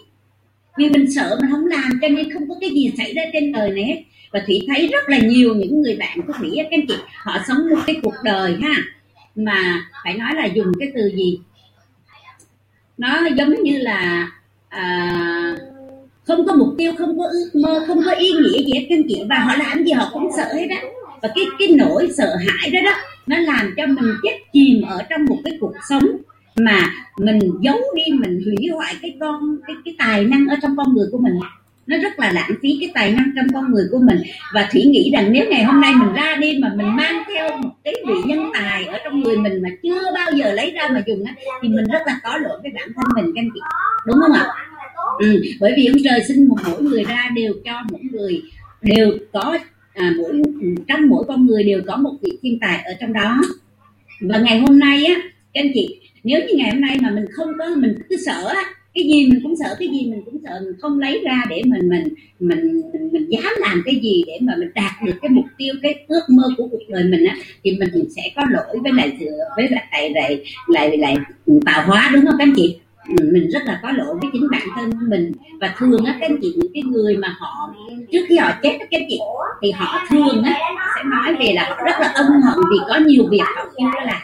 Vì 0.77 0.89
mình 0.89 1.11
sợ 1.11 1.37
mình 1.41 1.51
không 1.51 1.65
làm 1.65 1.99
cho 2.01 2.07
nên 2.07 2.33
không 2.33 2.49
có 2.49 2.55
cái 2.61 2.69
gì 2.69 2.91
xảy 2.97 3.13
ra 3.13 3.23
trên 3.33 3.51
đời 3.51 3.71
này 3.71 3.83
hết. 3.83 4.03
Và 4.31 4.43
thủy 4.47 4.61
thấy 4.67 4.87
rất 4.87 5.09
là 5.09 5.17
nhiều 5.17 5.55
những 5.55 5.81
người 5.81 5.95
bạn 5.95 6.19
của 6.27 6.33
thủy 6.33 6.51
các 6.55 6.67
anh 6.71 6.87
chị 6.87 6.95
họ 7.15 7.39
sống 7.47 7.57
một 7.69 7.81
cái 7.87 7.95
cuộc 8.03 8.15
đời 8.23 8.55
ha 8.61 8.75
mà 9.35 9.81
phải 10.03 10.13
nói 10.13 10.35
là 10.35 10.45
dùng 10.45 10.71
cái 10.79 10.91
từ 10.95 11.11
gì? 11.15 11.39
Nó 12.97 13.27
giống 13.37 13.63
như 13.63 13.77
là 13.77 14.31
à, 14.69 15.57
không 16.23 16.45
có 16.47 16.53
mục 16.53 16.73
tiêu 16.77 16.91
không 16.97 17.17
có 17.17 17.27
ước 17.27 17.49
mơ 17.53 17.83
không 17.87 18.01
có 18.05 18.11
ý 18.11 18.31
nghĩa 18.31 18.63
gì 18.63 18.73
hết 18.73 18.85
các 18.89 18.95
anh 18.95 19.03
chị 19.09 19.23
và 19.29 19.39
họ 19.39 19.55
làm 19.55 19.83
gì 19.83 19.91
họ 19.91 20.09
cũng 20.13 20.29
sợ 20.37 20.53
hết 20.53 20.67
á. 20.69 20.81
Và 21.21 21.29
cái 21.35 21.45
cái 21.59 21.67
nỗi 21.77 22.09
sợ 22.17 22.35
hãi 22.35 22.71
đó 22.71 22.79
đó 22.85 22.91
nó 23.27 23.37
làm 23.37 23.73
cho 23.77 23.85
mình 23.87 24.13
chết 24.23 24.37
chìm 24.53 24.81
ở 24.81 25.03
trong 25.09 25.25
một 25.25 25.37
cái 25.43 25.57
cuộc 25.59 25.73
sống 25.89 26.03
mà 26.55 26.79
mình 27.17 27.39
giấu 27.61 27.77
đi 27.95 28.03
mình 28.13 28.41
hủy 28.45 28.67
hoại 28.75 28.95
cái 29.01 29.17
con 29.19 29.57
cái 29.67 29.75
cái 29.85 29.95
tài 29.97 30.23
năng 30.23 30.47
ở 30.47 30.55
trong 30.61 30.77
con 30.77 30.93
người 30.93 31.07
của 31.11 31.17
mình 31.17 31.33
nó 31.87 31.97
rất 31.97 32.19
là 32.19 32.31
lãng 32.31 32.51
phí 32.61 32.77
cái 32.81 32.91
tài 32.93 33.11
năng 33.11 33.31
trong 33.35 33.47
con 33.53 33.71
người 33.71 33.83
của 33.91 33.99
mình. 33.99 34.17
Và 34.53 34.69
thủy 34.71 34.81
nghĩ 34.85 35.11
rằng 35.13 35.31
nếu 35.31 35.45
ngày 35.49 35.63
hôm 35.63 35.81
nay 35.81 35.93
mình 35.93 36.13
ra 36.13 36.35
đi 36.35 36.57
mà 36.61 36.73
mình 36.75 36.95
mang 36.95 37.23
theo 37.33 37.57
một 37.57 37.69
cái 37.83 37.93
vị 38.07 38.13
nhân 38.25 38.49
tài 38.53 38.85
ở 38.85 38.97
trong 39.03 39.19
người 39.19 39.37
mình 39.37 39.61
mà 39.61 39.69
chưa 39.83 40.01
bao 40.15 40.31
giờ 40.31 40.53
lấy 40.53 40.71
ra 40.71 40.87
mà 40.87 41.03
dùng 41.07 41.23
á 41.25 41.35
thì 41.61 41.69
mình 41.69 41.85
rất 41.91 42.01
là 42.05 42.19
có 42.23 42.37
lỗi 42.37 42.59
với 42.63 42.71
bản 42.75 42.89
thân 42.95 43.05
mình 43.15 43.33
các 43.35 43.41
anh 43.41 43.49
chị. 43.53 43.59
Đúng 44.05 44.15
không 44.21 44.31
ạ? 44.31 44.45
Ừ, 45.19 45.41
bởi 45.59 45.73
vì 45.77 45.85
ông 45.85 45.97
trời 46.03 46.23
sinh 46.27 46.49
một 46.49 46.57
mỗi 46.67 46.81
người 46.81 47.03
ra 47.03 47.29
đều 47.35 47.53
cho 47.65 47.73
mỗi 47.91 48.01
người 48.11 48.41
đều 48.81 49.17
có 49.33 49.57
à, 49.93 50.13
mỗi 50.17 50.41
trong 50.87 51.07
mỗi 51.09 51.25
con 51.27 51.45
người 51.45 51.63
đều 51.63 51.81
có 51.87 51.97
một 51.97 52.13
vị 52.21 52.37
thiên 52.41 52.59
tài 52.61 52.81
ở 52.85 52.93
trong 52.99 53.13
đó. 53.13 53.41
Và 54.21 54.37
ngày 54.37 54.59
hôm 54.59 54.79
nay 54.79 55.05
á 55.05 55.15
các 55.53 55.61
anh 55.61 55.71
chị 55.73 55.99
nếu 56.23 56.39
như 56.39 56.53
ngày 56.57 56.71
hôm 56.71 56.81
nay 56.81 56.97
mà 57.01 57.09
mình 57.09 57.25
không 57.31 57.49
có 57.59 57.65
mình 57.75 57.95
cứ 58.09 58.15
sợ 58.25 58.47
á 58.47 58.63
cái 58.97 59.07
gì 59.07 59.29
mình 59.29 59.39
cũng 59.43 59.55
sợ 59.55 59.75
cái 59.79 59.87
gì 59.87 60.11
mình 60.11 60.21
cũng 60.25 60.37
sợ. 60.43 60.59
Mình 60.63 60.73
không 60.81 60.99
lấy 60.99 61.21
ra 61.25 61.43
để 61.49 61.61
mình 61.65 61.89
mình 61.89 62.03
mình 62.39 62.81
mình, 62.93 63.09
mình 63.11 63.29
dám 63.29 63.53
làm 63.59 63.81
cái 63.85 63.95
gì 63.95 64.23
để 64.27 64.37
mà 64.41 64.53
mình 64.59 64.69
đạt 64.75 64.91
được 65.05 65.13
cái 65.21 65.29
mục 65.29 65.45
tiêu 65.57 65.73
cái 65.81 65.95
ước 66.07 66.21
mơ 66.29 66.43
của 66.57 66.67
cuộc 66.71 66.89
đời 66.89 67.03
mình 67.03 67.25
á 67.25 67.35
thì 67.63 67.77
mình 67.79 68.09
sẽ 68.15 68.21
có 68.35 68.43
lỗi 68.49 68.77
với 68.83 68.93
lại 68.93 69.17
với 69.55 69.67
lại 69.69 69.85
lại 69.91 70.41
lại 70.67 70.97
lại, 70.97 70.97
lại 70.97 71.15
tạo 71.65 71.83
hóa 71.87 72.11
đúng 72.13 72.25
không 72.25 72.35
các 72.39 72.43
anh 72.43 72.53
chị? 72.55 72.77
Ừ, 73.19 73.29
mình 73.33 73.49
rất 73.49 73.63
là 73.65 73.79
có 73.83 73.91
lỗi 73.91 74.15
với 74.21 74.29
chính 74.33 74.47
bản 74.51 74.67
thân 74.75 74.91
mình. 75.09 75.31
Và 75.61 75.75
thường 75.77 76.05
á 76.05 76.17
các 76.19 76.29
anh 76.29 76.37
chị 76.41 76.53
những 76.57 76.71
cái 76.73 76.83
người 76.83 77.17
mà 77.17 77.35
họ 77.39 77.73
trước 78.11 78.25
khi 78.27 78.37
họ 78.37 78.51
chết 78.63 78.77
các 78.79 78.87
anh 78.91 79.05
chị 79.09 79.19
thì 79.61 79.71
họ 79.71 80.05
thường 80.09 80.43
á 80.43 80.59
sẽ 80.95 81.03
nói 81.03 81.35
về 81.39 81.53
là 81.53 81.65
họ 81.69 81.83
rất 81.85 81.95
là 81.99 82.07
ân 82.07 82.25
hận 82.25 82.59
vì 82.71 82.77
có 82.87 82.99
nhiều 83.07 83.27
việc 83.31 83.43
họ 83.55 83.65
chưa 83.77 84.05
làm. 84.05 84.21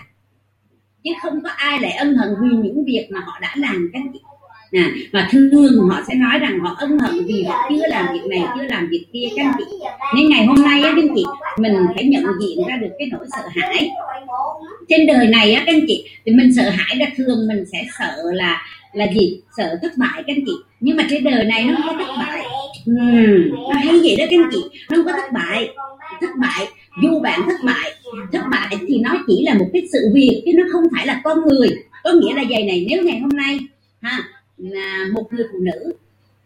Chứ 1.04 1.12
không 1.22 1.44
có 1.44 1.50
ai 1.50 1.80
lại 1.80 1.92
ân 1.92 2.16
hận 2.16 2.30
vì 2.42 2.58
những 2.58 2.86
việc 2.86 3.08
mà 3.12 3.20
họ 3.26 3.40
đã 3.42 3.54
làm 3.58 3.90
các 3.94 4.00
anh 4.00 4.14
chị 4.14 4.20
à, 4.74 4.92
và 5.12 5.28
thường 5.32 5.90
họ 5.90 6.02
sẽ 6.08 6.14
nói 6.16 6.40
rằng 6.40 6.60
họ 6.60 6.76
ân 6.80 7.00
hận 7.00 7.26
vì 7.26 7.44
họ 7.44 7.70
chưa 7.70 7.88
làm 7.88 8.14
việc 8.14 8.26
này 8.30 8.42
chưa 8.56 8.64
làm 8.64 8.88
việc 8.88 9.06
kia 9.14 9.28
các 9.36 9.46
anh 9.46 9.54
chị. 9.58 9.66
Nên 10.16 10.30
ngày 10.30 10.46
hôm 10.46 10.62
nay 10.62 10.82
á 10.82 10.92
các 10.96 11.04
anh 11.04 11.16
chị 11.16 11.24
mình 11.58 11.74
phải 11.96 12.04
nhận 12.04 12.24
diện 12.42 12.68
ra 12.68 12.78
được 12.78 12.92
cái 13.00 13.08
nỗi 13.12 13.26
sợ 13.32 13.48
hãi. 13.56 13.90
Trên 14.90 15.08
đời 15.08 15.28
này 15.28 15.54
á 15.54 15.64
các 15.66 15.74
anh 15.74 15.86
chị 15.88 16.06
thì 16.26 16.32
mình 16.32 16.54
sợ 16.56 16.70
hãi 16.70 16.96
là 16.96 17.06
thường 17.18 17.48
mình 17.48 17.64
sẽ 17.72 17.86
sợ 18.00 18.16
là 18.34 18.62
là 18.94 19.06
gì? 19.14 19.42
Sợ 19.58 19.78
thất 19.82 19.92
bại 19.98 20.14
các 20.16 20.24
anh 20.28 20.44
chị. 20.46 20.54
Nhưng 20.80 20.98
mà 20.98 21.04
trên 21.10 21.24
đời 21.24 21.46
này 21.46 21.64
nó 21.64 21.74
không 21.84 21.98
có 21.98 22.06
thất 22.06 22.14
bại. 22.20 22.46
Ừ, 22.86 22.94
nó 23.70 23.76
hay 23.76 24.00
vậy 24.04 24.16
đó 24.20 24.26
các 24.30 24.40
anh 24.40 24.50
chị. 24.52 24.64
Nó 24.90 24.98
không 24.98 25.06
có 25.06 25.12
thất 25.12 25.32
bại. 25.34 25.70
Thất 26.22 26.30
bại 26.42 26.68
dù 27.04 27.20
bạn 27.20 27.42
thất 27.46 27.58
bại 27.64 27.92
thất 28.32 28.44
bại 28.52 28.78
thì 28.88 29.00
nó 29.00 29.24
chỉ 29.28 29.44
là 29.46 29.54
một 29.54 29.70
cái 29.74 29.82
sự 29.92 30.00
việc 30.14 30.44
chứ 30.46 30.52
nó 30.56 30.64
không 30.72 30.84
phải 30.96 31.08
là 31.08 31.22
con 31.24 31.38
người. 31.48 31.70
Có 32.04 32.12
nghĩa 32.12 32.34
là 32.34 32.44
vậy 32.50 32.64
này 32.64 32.86
nếu 32.90 33.04
ngày 33.04 33.20
hôm 33.20 33.30
nay 33.30 33.60
ha 34.02 34.24
là 34.72 35.06
một 35.14 35.34
người 35.34 35.46
phụ 35.52 35.60
nữ 35.62 35.94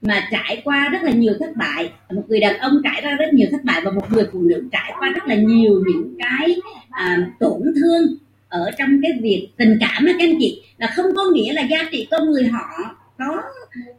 mà 0.02 0.28
trải 0.32 0.62
qua 0.64 0.90
rất 0.90 1.04
là 1.04 1.12
nhiều 1.12 1.34
thất 1.40 1.56
bại. 1.56 1.92
Một 2.10 2.24
người 2.28 2.40
đàn 2.40 2.58
ông 2.58 2.82
trải 2.84 3.02
ra 3.02 3.16
rất 3.16 3.34
nhiều 3.34 3.48
thất 3.52 3.64
bại 3.64 3.82
và 3.84 3.92
một 3.92 4.12
người 4.12 4.28
phụ 4.34 4.42
nữ 4.42 4.64
trải 4.72 4.94
qua 5.00 5.10
rất 5.10 5.28
là 5.28 5.36
nhiều 5.36 5.84
những 5.88 6.16
cái 6.20 6.56
à, 6.90 7.28
tổn 7.40 7.62
thương 7.76 8.18
ở 8.50 8.72
trong 8.78 9.00
cái 9.02 9.12
việc 9.22 9.48
tình 9.58 9.78
cảm 9.80 10.06
á 10.06 10.14
các 10.20 10.26
anh 10.26 10.38
chị. 10.40 10.62
Là 10.78 10.94
không 10.96 11.16
có 11.16 11.26
nghĩa 11.34 11.54
là 11.54 11.62
giá 11.62 11.78
trị 11.92 12.08
con 12.12 12.32
người 12.32 12.48
họ 12.48 12.96
có 13.18 13.42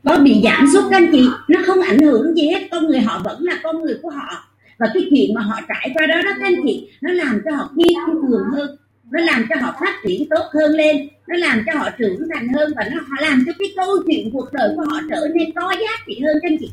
có 0.04 0.18
bị 0.18 0.40
giảm 0.44 0.66
sút 0.72 0.84
các 0.90 0.96
anh 0.96 1.08
chị. 1.12 1.28
Nó 1.48 1.60
không 1.66 1.80
ảnh 1.80 1.98
hưởng 1.98 2.34
gì 2.34 2.48
hết. 2.48 2.68
Con 2.70 2.86
người 2.86 3.00
họ 3.00 3.20
vẫn 3.24 3.42
là 3.42 3.60
con 3.62 3.82
người 3.82 3.98
của 4.02 4.10
họ. 4.10 4.44
Và 4.78 4.90
cái 4.94 5.02
chuyện 5.10 5.34
mà 5.34 5.40
họ 5.40 5.60
trải 5.68 5.90
qua 5.94 6.06
đó 6.06 6.16
đó 6.24 6.30
các 6.40 6.46
anh 6.46 6.60
chị 6.66 6.88
nó 7.00 7.12
làm 7.12 7.40
cho 7.44 7.50
họ 7.56 7.70
kiên 7.76 7.98
cường 8.28 8.44
hơn 8.52 8.76
nó 9.12 9.20
làm 9.20 9.46
cho 9.50 9.56
họ 9.60 9.76
phát 9.80 9.94
triển 10.04 10.28
tốt 10.28 10.44
hơn 10.52 10.70
lên 10.70 11.08
nó 11.28 11.36
làm 11.36 11.62
cho 11.66 11.72
họ 11.78 11.90
trưởng 11.98 12.28
thành 12.34 12.48
hơn 12.48 12.72
và 12.76 12.88
nó 12.92 13.00
làm 13.20 13.44
cho 13.46 13.52
cái 13.58 13.68
câu 13.76 13.86
chuyện 14.06 14.30
cuộc 14.32 14.52
đời 14.52 14.70
của 14.76 14.82
họ 14.82 15.00
trở 15.10 15.28
nên 15.34 15.52
có 15.52 15.74
giá 15.80 15.90
trị 16.06 16.20
hơn 16.24 16.36
cho 16.42 16.48
anh 16.48 16.56
chị. 16.60 16.70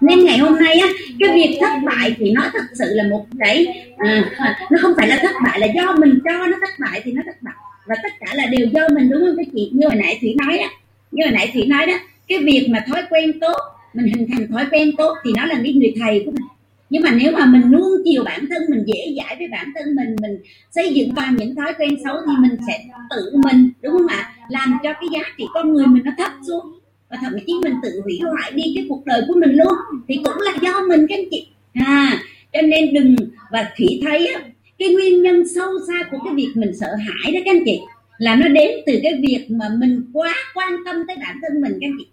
Nên 0.00 0.24
ngày 0.24 0.38
hôm 0.38 0.58
nay 0.58 0.78
á 0.78 0.88
cái 1.20 1.28
việc 1.34 1.58
thất 1.60 1.72
bại 1.86 2.14
thì 2.18 2.30
nó 2.30 2.50
thật 2.52 2.64
sự 2.74 2.84
là 2.88 3.04
một 3.10 3.26
cái 3.38 3.66
à, 3.98 4.30
à, 4.36 4.58
nó 4.70 4.78
không 4.82 4.92
phải 4.96 5.08
là 5.08 5.18
thất 5.22 5.32
bại 5.44 5.60
là 5.60 5.66
do 5.74 5.94
mình 5.98 6.18
cho 6.24 6.46
nó 6.46 6.56
thất 6.60 6.70
bại 6.78 7.00
thì 7.04 7.12
nó 7.12 7.22
thất 7.26 7.42
bại. 7.42 7.54
Và 7.86 7.94
tất 8.02 8.12
cả 8.20 8.34
là 8.34 8.46
đều 8.46 8.66
do 8.72 8.88
mình 8.88 9.10
đúng 9.10 9.20
không 9.20 9.36
các 9.36 9.46
chị? 9.54 9.70
Như 9.74 9.86
hồi 9.86 9.96
nãy 9.96 10.18
thủy 10.20 10.34
nói 10.38 10.58
đó 10.58 10.68
như 11.10 11.24
hồi 11.24 11.32
nãy 11.32 11.50
thủy 11.52 11.66
nói 11.66 11.86
đó 11.86 11.94
cái 12.28 12.38
việc 12.38 12.68
mà 12.70 12.84
thói 12.88 13.02
quen 13.10 13.40
tốt 13.40 13.56
mình 13.94 14.06
hình 14.06 14.26
thành 14.30 14.48
thói 14.52 14.64
quen 14.70 14.90
tốt 14.98 15.14
thì 15.24 15.30
nó 15.36 15.46
là 15.46 15.54
cái 15.62 15.72
người 15.72 15.94
thầy 16.00 16.22
của 16.24 16.30
mình 16.30 16.46
nhưng 16.90 17.02
mà 17.02 17.10
nếu 17.22 17.32
mà 17.32 17.46
mình 17.46 17.70
nuông 17.70 18.02
chiều 18.04 18.24
bản 18.24 18.46
thân 18.50 18.62
mình 18.68 18.84
dễ 18.86 19.14
dãi 19.16 19.36
với 19.38 19.48
bản 19.48 19.72
thân 19.74 19.96
mình 19.96 20.16
mình 20.22 20.38
xây 20.70 20.94
dựng 20.94 21.14
qua 21.14 21.32
những 21.38 21.54
thói 21.54 21.74
quen 21.78 21.90
xấu 22.04 22.16
thì 22.26 22.32
mình 22.48 22.58
sẽ 22.66 22.84
tự 23.10 23.32
mình 23.44 23.70
đúng 23.82 23.92
không 23.92 24.06
ạ? 24.06 24.32
Làm 24.48 24.78
cho 24.82 24.92
cái 24.92 25.08
giá 25.12 25.20
trị 25.38 25.44
con 25.54 25.74
người 25.74 25.86
mình 25.86 26.02
nó 26.04 26.12
thấp 26.18 26.32
xuống. 26.48 26.64
Và 27.10 27.16
thậm 27.20 27.32
chí 27.46 27.52
mình 27.62 27.74
tự 27.82 28.00
hủy 28.04 28.20
hoại 28.30 28.52
đi 28.52 28.62
cái 28.74 28.86
cuộc 28.88 29.06
đời 29.06 29.22
của 29.28 29.34
mình 29.34 29.52
luôn. 29.52 29.74
Thì 30.08 30.20
cũng 30.24 30.38
là 30.40 30.52
do 30.62 30.80
mình 30.88 31.06
các 31.08 31.18
anh 31.18 31.28
chị. 31.30 31.46
À 31.74 32.22
cho 32.52 32.60
nên 32.62 32.94
đừng 32.94 33.16
và 33.50 33.70
thủy 33.78 34.00
thấy 34.04 34.26
á, 34.26 34.40
cái 34.78 34.88
nguyên 34.94 35.22
nhân 35.22 35.42
sâu 35.54 35.68
xa 35.88 36.08
của 36.10 36.18
cái 36.24 36.34
việc 36.34 36.52
mình 36.54 36.72
sợ 36.80 36.86
hãi 36.86 37.32
đó 37.32 37.40
các 37.44 37.50
anh 37.54 37.62
chị 37.64 37.80
là 38.18 38.34
nó 38.34 38.48
đến 38.48 38.70
từ 38.86 39.00
cái 39.02 39.12
việc 39.28 39.46
mà 39.50 39.68
mình 39.78 40.10
quá 40.12 40.34
quan 40.54 40.72
tâm 40.84 40.96
tới 41.08 41.16
bản 41.20 41.36
thân 41.42 41.60
mình 41.60 41.78
các 41.80 41.86
anh 41.86 41.96
chị. 41.98 42.06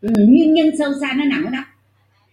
Ừ, 0.00 0.08
nguyên 0.28 0.54
nhân 0.54 0.70
sâu 0.78 0.92
xa 1.00 1.12
nó 1.16 1.24
nằm 1.24 1.44
ở 1.44 1.50
đó 1.50 1.64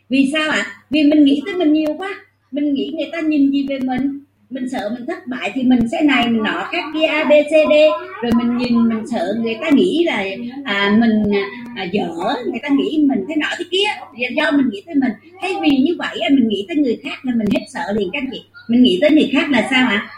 vì 0.10 0.30
sao 0.34 0.50
ạ? 0.50 0.58
À? 0.58 0.72
vì 0.90 1.04
mình 1.04 1.24
nghĩ 1.24 1.42
tới 1.46 1.56
mình 1.56 1.74
nhiều 1.74 1.94
quá. 1.98 2.10
Mình 2.52 2.74
nghĩ 2.74 2.92
người 2.98 3.10
ta 3.12 3.20
nhìn 3.22 3.52
gì 3.52 3.66
về 3.70 3.80
mình? 3.80 4.20
Mình 4.50 4.70
sợ 4.70 4.90
mình 4.94 5.06
thất 5.08 5.28
bại 5.28 5.52
thì 5.54 5.64
mình 5.64 5.80
sẽ 5.92 6.02
này 6.02 6.28
mình 6.28 6.44
nọ 6.44 6.70
các 6.72 6.84
kia 6.94 7.06
a 7.06 7.24
b 7.24 7.30
c 7.30 7.52
d. 7.52 7.74
Rồi 8.22 8.32
mình 8.38 8.58
nhìn 8.58 8.90
mình 8.90 9.08
sợ 9.12 9.34
người 9.44 9.56
ta 9.62 9.70
nghĩ 9.70 10.04
là 10.06 10.26
à, 10.64 10.98
mình 11.00 11.32
à, 11.76 11.84
dở. 11.84 12.10
Người 12.46 12.60
ta 12.64 12.70
nghĩ 12.70 13.06
mình 13.10 13.26
thế 13.30 13.36
nọ 13.36 13.48
thế 13.58 13.66
kia. 13.72 13.88
Do 14.36 14.52
mình 14.52 14.70
nghĩ 14.70 14.84
tới 14.86 14.96
mình. 14.96 15.12
Thay 15.42 15.52
vì 15.62 15.78
như 15.78 15.96
vậy 15.98 16.20
mình 16.32 16.48
nghĩ 16.48 16.66
tới 16.68 16.78
người 16.78 17.00
khác 17.04 17.26
là 17.26 17.34
mình 17.36 17.48
hết 17.54 17.66
sợ 17.74 17.94
liền 17.96 18.10
các 18.14 18.24
chị. 18.32 18.44
Mình 18.70 18.84
nghĩ 18.84 18.98
tới 19.02 19.12
người 19.12 19.30
khác 19.34 19.50
là 19.50 19.68
sao 19.72 19.88
ạ? 19.88 20.08
À? 20.08 20.10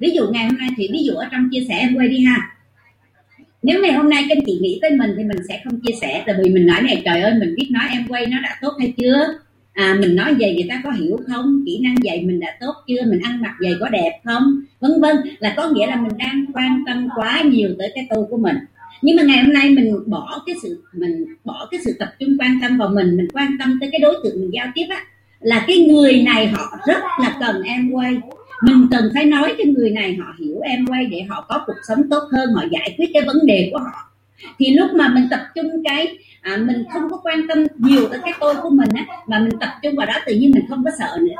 ví 0.00 0.10
dụ 0.10 0.22
ngày 0.32 0.44
hôm 0.44 0.58
nay 0.58 0.68
thì 0.76 0.88
ví 0.92 0.98
dụ 1.04 1.14
ở 1.14 1.28
trong 1.32 1.48
chia 1.52 1.64
sẻ 1.68 1.74
em 1.74 1.94
quay 1.94 2.08
đi 2.08 2.24
ha 2.24 2.56
nếu 3.62 3.82
ngày 3.82 3.92
hôm 3.92 4.10
nay 4.10 4.24
các 4.28 4.38
anh 4.38 4.44
chị 4.46 4.58
nghĩ 4.60 4.78
tới 4.82 4.90
mình 4.90 5.10
thì 5.16 5.24
mình 5.24 5.38
sẽ 5.48 5.60
không 5.64 5.80
chia 5.80 5.92
sẻ, 6.00 6.22
tại 6.26 6.34
vì 6.44 6.50
mình 6.50 6.66
nói 6.66 6.82
này, 6.82 7.02
trời 7.04 7.20
ơi, 7.20 7.32
mình 7.40 7.54
biết 7.56 7.68
nói 7.70 7.84
em 7.92 8.04
quay 8.08 8.26
nó 8.26 8.36
đã 8.42 8.56
tốt 8.62 8.72
hay 8.78 8.92
chưa? 8.96 9.26
À 9.72 9.96
mình 10.00 10.16
nói 10.16 10.34
về 10.34 10.54
người 10.54 10.66
ta 10.68 10.80
có 10.84 10.90
hiểu 10.90 11.20
không? 11.28 11.62
Kỹ 11.66 11.80
năng 11.82 11.94
dạy 12.02 12.22
mình 12.22 12.40
đã 12.40 12.56
tốt 12.60 12.72
chưa? 12.88 13.02
Mình 13.06 13.20
ăn 13.22 13.42
mặc 13.42 13.54
giày 13.60 13.72
có 13.80 13.88
đẹp 13.88 14.20
không? 14.24 14.60
Vân 14.80 14.90
vân, 15.00 15.16
là 15.38 15.54
có 15.56 15.68
nghĩa 15.68 15.86
là 15.86 15.96
mình 15.96 16.18
đang 16.18 16.44
quan 16.54 16.82
tâm 16.86 17.08
quá 17.16 17.42
nhiều 17.44 17.70
tới 17.78 17.92
cái 17.94 18.06
tôi 18.10 18.24
của 18.30 18.36
mình. 18.36 18.56
Nhưng 19.02 19.16
mà 19.16 19.22
ngày 19.22 19.44
hôm 19.44 19.52
nay 19.52 19.70
mình 19.70 19.94
bỏ 20.06 20.42
cái 20.46 20.56
sự, 20.62 20.82
mình 20.92 21.24
bỏ 21.44 21.68
cái 21.70 21.80
sự 21.84 21.96
tập 21.98 22.08
trung 22.18 22.36
quan 22.38 22.58
tâm 22.62 22.78
vào 22.78 22.88
mình 22.88 23.16
mình 23.16 23.28
quan 23.32 23.56
tâm 23.58 23.78
tới 23.80 23.88
cái 23.92 24.00
đối 24.00 24.14
tượng 24.24 24.40
mình 24.40 24.50
giao 24.52 24.66
tiếp 24.74 24.86
á, 24.90 25.04
là 25.40 25.64
cái 25.66 25.78
người 25.78 26.22
này 26.22 26.46
họ 26.46 26.78
rất 26.86 27.02
là 27.20 27.36
cần 27.40 27.62
em 27.62 27.90
quay 27.90 28.16
mình 28.62 28.88
cần 28.90 29.10
phải 29.14 29.24
nói 29.24 29.54
cho 29.58 29.64
người 29.66 29.90
này 29.90 30.16
họ 30.16 30.34
hiểu 30.38 30.60
em 30.62 30.86
quay 30.86 31.06
để 31.06 31.22
họ 31.28 31.46
có 31.48 31.64
cuộc 31.66 31.80
sống 31.88 32.08
tốt 32.10 32.22
hơn 32.32 32.52
họ 32.54 32.64
giải 32.70 32.94
quyết 32.98 33.10
cái 33.14 33.22
vấn 33.26 33.46
đề 33.46 33.70
của 33.72 33.78
họ. 33.78 34.10
Thì 34.58 34.74
lúc 34.74 34.90
mà 34.94 35.08
mình 35.08 35.26
tập 35.30 35.40
trung 35.54 35.70
cái 35.84 36.18
à, 36.40 36.56
mình 36.56 36.84
không 36.92 37.10
có 37.10 37.20
quan 37.22 37.46
tâm 37.48 37.66
nhiều 37.78 38.08
tới 38.08 38.20
cái 38.22 38.32
tôi 38.40 38.54
của 38.62 38.70
mình 38.70 38.88
á 38.94 39.04
mà 39.26 39.38
mình 39.38 39.58
tập 39.60 39.70
trung 39.82 39.96
vào 39.96 40.06
đó 40.06 40.14
tự 40.26 40.34
nhiên 40.34 40.50
mình 40.54 40.64
không 40.68 40.84
có 40.84 40.90
sợ 40.98 41.18
nữa. 41.20 41.34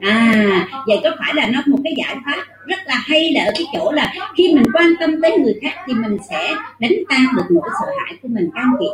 À 0.00 0.68
vậy 0.86 1.00
có 1.04 1.10
phải 1.18 1.34
là 1.34 1.46
nó 1.46 1.62
một 1.66 1.78
cái 1.84 1.94
giải 1.96 2.16
pháp 2.24 2.44
rất 2.66 2.78
là 2.86 2.94
hay 2.94 3.32
là 3.32 3.44
ở 3.44 3.50
cái 3.54 3.64
chỗ 3.72 3.92
là 3.92 4.14
khi 4.36 4.54
mình 4.54 4.64
quan 4.72 4.92
tâm 5.00 5.20
tới 5.22 5.38
người 5.38 5.54
khác 5.62 5.74
thì 5.86 5.94
mình 5.94 6.16
sẽ 6.30 6.54
đánh 6.78 6.92
tan 7.08 7.20
được 7.36 7.44
nỗi 7.50 7.68
sợ 7.80 7.86
hãi 7.98 8.18
của 8.22 8.28
mình 8.28 8.50
các 8.54 8.60
anh 8.60 8.72
chị? 8.80 8.86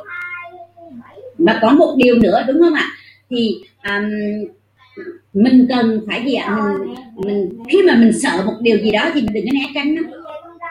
Và 1.39 1.59
có 1.63 1.71
một 1.71 1.95
điều 1.97 2.15
nữa 2.15 2.43
đúng 2.49 2.61
không 2.61 2.75
ạ? 2.75 2.87
Thì 3.31 3.61
um, 3.85 4.11
mình 5.35 5.67
cần 5.69 6.01
phải 6.07 6.25
gì 6.27 6.35
ạ? 6.35 6.57
Mình 7.17 7.39
mình 7.39 7.59
khi 7.69 7.79
mà 7.87 7.95
mình 7.95 8.13
sợ 8.13 8.43
một 8.47 8.55
điều 8.61 8.79
gì 8.79 8.91
đó 8.91 9.11
thì 9.15 9.21
mình 9.21 9.33
đừng 9.33 9.45
có 9.45 9.51
né 9.53 9.67
tránh 9.75 9.95
nó. 9.95 10.03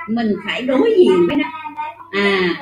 Mình 0.09 0.35
phải 0.45 0.61
đối 0.61 0.95
diện 0.97 1.27
với 1.27 1.35
nó. 1.35 1.45
À 2.11 2.55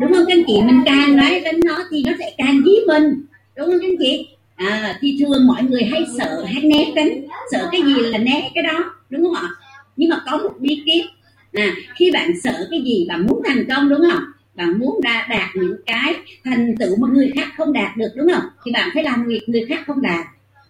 đúng 0.00 0.12
không 0.12 0.24
các 0.28 0.34
anh 0.34 0.44
chị? 0.46 0.60
Mình 0.66 0.80
càng 0.84 1.16
nói 1.16 1.40
tránh 1.44 1.60
nó 1.64 1.78
thì 1.90 2.02
nó 2.06 2.12
sẽ 2.18 2.32
càng 2.38 2.60
dí 2.64 2.72
mình. 2.86 3.26
Đúng 3.56 3.66
không 3.66 3.78
các 3.80 3.88
anh 3.88 3.96
chị? 3.98 4.28
À, 4.56 4.98
thì 5.00 5.16
thường 5.20 5.46
mọi 5.46 5.62
người 5.62 5.84
hay 5.84 6.06
sợ 6.18 6.44
hay 6.44 6.62
né 6.62 6.92
tránh. 6.94 7.08
Sợ 7.52 7.68
cái 7.72 7.82
gì 7.82 7.94
là 7.94 8.18
né 8.18 8.50
cái 8.54 8.64
đó 8.64 8.94
đúng 9.10 9.24
không 9.24 9.34
ạ? 9.34 9.48
Nhưng 9.96 10.10
mà 10.10 10.22
có 10.30 10.38
một 10.38 10.52
bí 10.58 10.82
kíp. 10.86 11.04
À, 11.52 11.74
khi 11.96 12.10
bạn 12.10 12.30
sợ 12.42 12.68
cái 12.70 12.82
gì 12.82 13.06
bạn 13.08 13.26
muốn 13.26 13.42
thành 13.46 13.64
công 13.68 13.88
đúng 13.88 14.00
không? 14.10 14.22
Bạn 14.54 14.78
muốn 14.78 15.00
đạt, 15.02 15.28
đạt 15.28 15.50
những 15.54 15.76
cái 15.86 16.14
thành 16.44 16.74
tựu 16.78 16.96
mà 16.96 17.08
người 17.12 17.32
khác 17.34 17.48
không 17.56 17.72
đạt 17.72 17.96
được 17.96 18.08
đúng 18.16 18.28
không? 18.34 18.44
Thì 18.64 18.72
bạn 18.72 18.88
phải 18.94 19.02
làm 19.02 19.26
việc 19.26 19.40
người 19.46 19.66
khác 19.68 19.80
không 19.86 20.02
đạt 20.02 20.26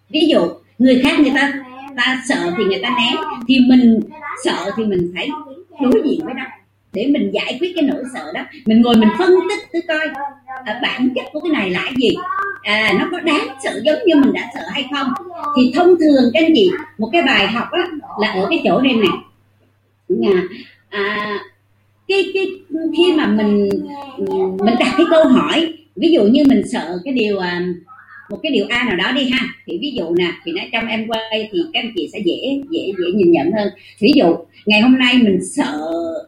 ví 0.09 0.27
dụ 0.27 0.39
người 0.79 1.01
khác 1.03 1.19
người 1.19 1.31
ta 1.35 1.53
ta 1.97 2.21
sợ 2.29 2.51
thì 2.57 2.63
người 2.63 2.79
ta 2.83 2.89
né 2.89 3.21
thì 3.47 3.59
mình 3.69 3.99
sợ 4.43 4.71
thì 4.77 4.85
mình 4.85 5.11
phải 5.15 5.29
đối 5.81 6.01
diện 6.05 6.19
với 6.25 6.33
nó 6.33 6.43
để 6.93 7.07
mình 7.07 7.31
giải 7.33 7.57
quyết 7.59 7.71
cái 7.75 7.83
nỗi 7.83 8.03
sợ 8.13 8.31
đó. 8.33 8.41
Mình 8.65 8.81
ngồi 8.81 8.95
mình 8.95 9.09
phân 9.17 9.31
tích 9.49 9.67
cứ 9.73 9.79
coi 9.87 10.07
à, 10.65 10.79
bản 10.83 11.09
chất 11.15 11.25
của 11.33 11.39
cái 11.39 11.51
này 11.51 11.69
là 11.69 11.83
gì? 11.97 12.09
À 12.61 12.93
nó 12.99 13.07
có 13.11 13.19
đáng 13.19 13.47
sợ 13.63 13.81
giống 13.85 13.99
như 14.05 14.15
mình 14.15 14.33
đã 14.33 14.51
sợ 14.53 14.61
hay 14.71 14.85
không? 14.93 15.07
Thì 15.57 15.71
thông 15.75 15.87
thường 15.87 16.31
các 16.33 16.43
anh 16.43 16.51
chị 16.55 16.71
một 16.97 17.09
cái 17.11 17.21
bài 17.21 17.47
học 17.47 17.67
á, 17.71 17.87
là 18.19 18.31
ở 18.31 18.47
cái 18.49 18.61
chỗ 18.63 18.81
đây 18.81 18.93
này. 18.93 19.09
À, 20.89 21.39
cái 22.07 22.31
cái 22.33 22.47
khi 22.97 23.13
mà 23.13 23.27
mình 23.27 23.69
mình 24.59 24.75
đặt 24.79 24.93
cái 24.97 25.05
câu 25.09 25.23
hỏi 25.23 25.73
ví 25.95 26.11
dụ 26.11 26.23
như 26.23 26.43
mình 26.47 26.61
sợ 26.71 26.99
cái 27.03 27.13
điều 27.13 27.39
à, 27.39 27.61
một 28.29 28.39
cái 28.43 28.51
điều 28.51 28.65
a 28.69 28.83
nào 28.83 28.95
đó 28.95 29.11
đi 29.11 29.29
ha. 29.29 29.39
Thì 29.65 29.77
ví 29.81 29.91
dụ 29.97 30.15
nè 30.15 30.31
thì 30.45 30.51
nói 30.51 30.69
trong 30.71 30.87
em 30.87 31.07
quay 31.07 31.49
thì 31.51 31.59
các 31.73 31.79
anh 31.83 31.91
chị 31.95 32.09
sẽ 32.13 32.19
dễ 32.19 32.61
dễ 32.69 32.91
dễ 32.97 33.11
nhìn 33.15 33.31
nhận 33.31 33.51
hơn. 33.51 33.67
Ví 33.99 34.11
dụ 34.15 34.35
ngày 34.65 34.81
hôm 34.81 34.99
nay 34.99 35.15
mình 35.23 35.39
sợ 35.55 35.79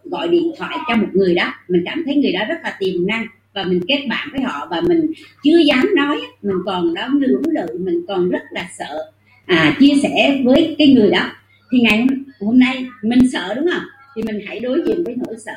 gọi 0.03 0.27
điện 0.27 0.51
thoại 0.57 0.77
cho 0.87 0.95
một 0.95 1.07
người 1.13 1.35
đó 1.35 1.53
mình 1.67 1.81
cảm 1.85 2.03
thấy 2.05 2.15
người 2.15 2.31
đó 2.31 2.39
rất 2.49 2.57
là 2.63 2.75
tiềm 2.79 3.07
năng 3.07 3.25
và 3.53 3.63
mình 3.63 3.81
kết 3.87 4.05
bạn 4.09 4.27
với 4.31 4.41
họ 4.41 4.67
và 4.71 4.81
mình 4.81 5.11
chưa 5.43 5.57
dám 5.57 5.95
nói 5.95 6.17
mình 6.41 6.57
còn 6.65 6.93
đó 6.93 7.09
lưỡng 7.19 7.41
lự 7.45 7.77
mình 7.79 8.05
còn 8.07 8.29
rất 8.29 8.41
là 8.51 8.69
sợ 8.77 9.11
à, 9.45 9.75
chia 9.79 9.93
sẻ 10.03 10.41
với 10.43 10.75
cái 10.77 10.87
người 10.87 11.09
đó. 11.11 11.31
Thì 11.71 11.79
ngày 11.79 11.97
hôm, 11.97 12.07
hôm 12.39 12.59
nay 12.59 12.85
mình 13.03 13.19
sợ 13.31 13.53
đúng 13.55 13.67
không? 13.73 13.83
Thì 14.15 14.23
mình 14.23 14.39
hãy 14.47 14.59
đối 14.59 14.81
diện 14.87 15.03
với 15.03 15.15
nỗi 15.17 15.35
sợ. 15.45 15.51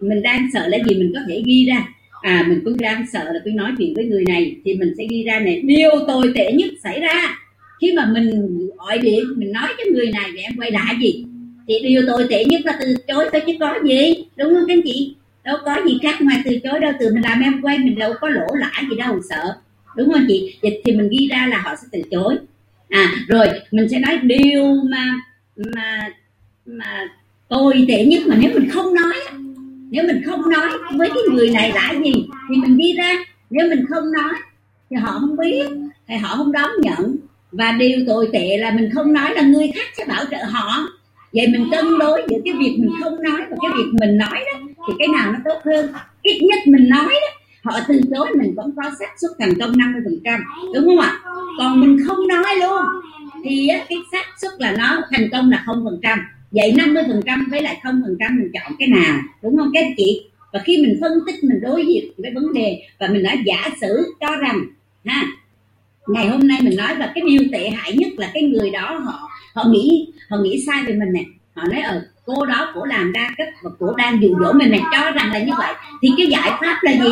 Mình 0.00 0.22
đang 0.22 0.46
sợ 0.52 0.68
là 0.68 0.78
gì 0.88 0.94
mình 0.94 1.12
có 1.14 1.20
thể 1.28 1.42
ghi 1.46 1.66
ra 1.66 1.88
à 2.20 2.44
mình 2.48 2.60
cứ 2.64 2.76
đang 2.80 3.04
sợ 3.12 3.24
là 3.24 3.40
cứ 3.44 3.50
nói 3.50 3.72
chuyện 3.78 3.94
với 3.94 4.04
người 4.04 4.24
này 4.28 4.56
thì 4.64 4.74
mình 4.74 4.94
sẽ 4.98 5.04
ghi 5.10 5.24
ra 5.24 5.40
này 5.40 5.62
điều 5.64 5.90
tồi 6.08 6.32
tệ 6.34 6.52
nhất 6.52 6.70
xảy 6.82 7.00
ra, 7.00 7.38
khi 7.80 7.92
mà 7.96 8.10
mình 8.12 8.30
gọi 8.76 8.98
điện, 8.98 9.24
mình 9.36 9.52
nói 9.52 9.68
cho 9.78 9.84
người 9.92 10.10
này 10.12 10.30
về 10.34 10.40
em 10.40 10.52
quay 10.56 10.70
lại 10.70 10.94
gì? 11.02 11.24
Thì 11.68 11.74
điều 11.82 12.02
tồi 12.06 12.26
tệ 12.30 12.44
nhất 12.44 12.60
là 12.64 12.78
từ 12.80 12.94
chối 13.08 13.28
thôi 13.32 13.42
chứ 13.46 13.52
có 13.60 13.74
gì, 13.84 14.14
đúng 14.36 14.54
không 14.54 14.64
các 14.68 14.74
anh 14.74 14.82
chị? 14.84 15.14
Đâu 15.44 15.56
có 15.64 15.76
gì 15.86 15.98
khác 16.02 16.22
ngoài 16.22 16.42
từ 16.44 16.58
chối 16.64 16.80
đâu, 16.80 16.92
từ 17.00 17.14
mình 17.14 17.22
làm 17.22 17.40
em 17.40 17.62
quay 17.62 17.78
mình 17.78 17.98
đâu 17.98 18.12
có 18.20 18.28
lỗ 18.28 18.46
lãi 18.54 18.84
gì 18.90 18.96
đâu, 18.96 19.20
sợ, 19.30 19.54
đúng 19.96 20.12
không 20.12 20.24
chị? 20.28 20.54
Dịch 20.62 20.80
thì 20.84 20.92
mình 20.92 21.08
ghi 21.08 21.28
ra 21.30 21.46
là 21.50 21.58
họ 21.58 21.74
sẽ 21.82 21.88
từ 21.92 22.02
chối. 22.10 22.36
À 22.88 23.12
rồi, 23.28 23.46
mình 23.70 23.88
sẽ 23.88 23.98
nói 23.98 24.18
điều 24.22 24.74
mà 24.90 25.14
mà 25.56 26.08
mà 26.66 27.08
tồi 27.48 27.84
tệ 27.88 28.04
nhất 28.04 28.22
mà 28.26 28.36
nếu 28.40 28.50
mình 28.54 28.68
không 28.70 28.94
nói 28.94 29.14
nếu 29.90 30.04
mình 30.06 30.22
không 30.26 30.50
nói 30.50 30.68
với 30.96 31.08
cái 31.08 31.22
người 31.32 31.50
này 31.50 31.72
là 31.74 31.94
gì 32.04 32.28
thì 32.48 32.56
mình 32.56 32.76
ghi 32.76 32.94
ra. 32.98 33.16
Nếu 33.50 33.68
mình 33.68 33.84
không 33.88 34.12
nói 34.12 34.32
thì 34.90 34.96
họ 34.96 35.12
không 35.12 35.36
biết, 35.36 35.66
thì 36.08 36.14
họ 36.16 36.36
không 36.36 36.52
đón 36.52 36.70
nhận. 36.78 37.16
Và 37.52 37.72
điều 37.72 37.98
tồi 38.06 38.28
tệ 38.32 38.56
là 38.56 38.70
mình 38.70 38.90
không 38.94 39.12
nói 39.12 39.34
là 39.34 39.42
người 39.42 39.70
khác 39.74 39.86
sẽ 39.96 40.04
bảo 40.04 40.24
trợ 40.30 40.36
họ. 40.50 40.88
Vậy 41.32 41.46
mình 41.46 41.68
cân 41.70 41.98
đối 41.98 42.22
giữa 42.28 42.38
cái 42.44 42.54
việc 42.54 42.76
mình 42.78 42.90
không 43.02 43.22
nói 43.22 43.40
và 43.50 43.56
cái 43.62 43.70
việc 43.76 43.90
mình 44.00 44.18
nói 44.18 44.44
đó, 44.52 44.60
thì 44.88 44.94
cái 44.98 45.08
nào 45.08 45.32
nó 45.32 45.38
tốt 45.44 45.60
hơn? 45.64 45.92
Ít 46.22 46.40
nhất 46.42 46.58
mình 46.66 46.88
nói 46.88 47.08
đó, 47.08 47.28
họ 47.62 47.80
từ 47.88 48.00
chối 48.10 48.28
mình 48.38 48.54
vẫn 48.56 48.72
có 48.76 48.82
xác 48.98 49.10
suất 49.20 49.30
thành 49.38 49.54
công 49.60 49.78
50 49.78 50.02
phần 50.04 50.18
trăm. 50.24 50.40
Đúng 50.74 50.86
không 50.86 50.98
ạ? 50.98 51.20
Còn 51.58 51.80
mình 51.80 51.98
không 52.06 52.28
nói 52.28 52.56
luôn, 52.60 52.82
thì 53.44 53.68
cái 53.88 53.98
xác 54.12 54.26
suất 54.40 54.50
là 54.58 54.74
nó 54.78 55.02
thành 55.10 55.28
công 55.32 55.50
là 55.50 55.62
không 55.66 55.84
phần 55.84 56.00
trăm 56.02 56.18
vậy 56.50 56.72
50 56.76 57.02
phần 57.08 57.20
trăm 57.26 57.48
với 57.50 57.62
lại 57.62 57.80
không 57.82 58.02
phần 58.04 58.16
trăm 58.20 58.36
mình 58.38 58.50
chọn 58.52 58.72
cái 58.78 58.88
nào, 58.88 59.18
đúng 59.42 59.56
không 59.56 59.70
các 59.74 59.86
chị? 59.96 60.22
Và 60.52 60.60
khi 60.64 60.82
mình 60.82 60.98
phân 61.00 61.12
tích, 61.26 61.44
mình 61.44 61.60
đối 61.60 61.86
diện 61.86 62.04
với 62.16 62.30
vấn 62.34 62.52
đề 62.52 62.82
và 62.98 63.08
mình 63.08 63.22
đã 63.22 63.34
giả 63.44 63.68
sử 63.80 64.14
cho 64.20 64.36
rằng, 64.36 64.60
ha, 65.04 65.26
ngày 66.06 66.28
hôm 66.28 66.48
nay 66.48 66.58
mình 66.62 66.76
nói 66.76 66.94
và 66.98 67.12
cái 67.14 67.24
điều 67.26 67.42
tệ 67.52 67.70
hại 67.70 67.92
nhất 67.96 68.08
là 68.16 68.30
cái 68.34 68.42
người 68.42 68.70
đó, 68.70 68.98
họ 69.04 69.28
họ 69.54 69.64
nghĩ 69.68 70.06
họ 70.30 70.36
nghĩ 70.36 70.62
sai 70.66 70.82
về 70.86 70.94
mình 70.94 71.12
nè. 71.12 71.24
Họ 71.54 71.62
nói 71.68 71.82
ở 71.82 72.02
cô 72.26 72.46
đó 72.46 72.72
cổ 72.74 72.84
làm 72.84 73.12
đa 73.12 73.30
cấp 73.38 73.46
và 73.62 73.70
cổ 73.78 73.94
đang 73.94 74.22
dụ 74.22 74.28
dỗ 74.40 74.52
mình 74.52 74.70
này 74.70 74.80
cho 74.92 75.10
rằng 75.10 75.32
là 75.32 75.38
như 75.38 75.52
vậy. 75.58 75.74
Thì 76.02 76.08
cái 76.16 76.26
giải 76.26 76.50
pháp 76.60 76.78
là 76.82 76.92
gì? 76.92 77.10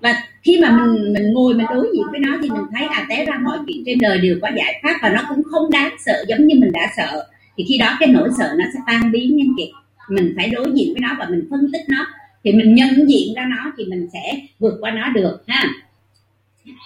Và 0.00 0.22
khi 0.42 0.60
mà 0.62 0.70
mình 0.70 1.12
mình 1.12 1.32
ngồi 1.32 1.54
mình 1.54 1.66
đối 1.74 1.88
diện 1.94 2.06
với 2.10 2.20
nó 2.20 2.38
thì 2.42 2.50
mình 2.50 2.64
thấy 2.72 2.86
à 2.86 3.06
té 3.08 3.24
ra 3.24 3.38
mọi 3.44 3.58
chuyện 3.66 3.82
trên 3.86 3.98
đời 3.98 4.18
đều 4.18 4.38
có 4.42 4.48
giải 4.56 4.80
pháp 4.82 4.98
và 5.02 5.08
nó 5.08 5.22
cũng 5.28 5.42
không 5.42 5.70
đáng 5.70 5.96
sợ 6.06 6.24
giống 6.28 6.46
như 6.46 6.54
mình 6.60 6.72
đã 6.72 6.92
sợ 6.96 7.26
thì 7.58 7.64
khi 7.68 7.78
đó 7.78 7.96
cái 8.00 8.08
nỗi 8.08 8.28
sợ 8.38 8.54
nó 8.58 8.64
sẽ 8.74 8.80
tan 8.86 9.12
biến 9.12 9.36
nhân 9.36 9.48
kịp 9.58 9.72
mình 10.08 10.32
phải 10.36 10.48
đối 10.48 10.72
diện 10.74 10.92
với 10.92 11.00
nó 11.00 11.16
và 11.18 11.26
mình 11.30 11.48
phân 11.50 11.72
tích 11.72 11.82
nó. 11.88 12.06
Thì 12.44 12.52
mình 12.52 12.74
nhận 12.74 13.08
diện 13.08 13.34
ra 13.36 13.46
nó 13.50 13.72
thì 13.78 13.84
mình 13.84 14.08
sẽ 14.12 14.40
vượt 14.58 14.74
qua 14.80 14.90
nó 14.90 15.12
được 15.12 15.38
ha. 15.46 15.64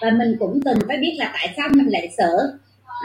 Và 0.01 0.11
mình 0.11 0.35
cũng 0.39 0.59
từng 0.65 0.77
phải 0.87 0.97
biết 0.97 1.13
là 1.17 1.31
tại 1.33 1.53
sao 1.57 1.69
mình 1.71 1.87
lại 1.87 2.09
sợ. 2.17 2.31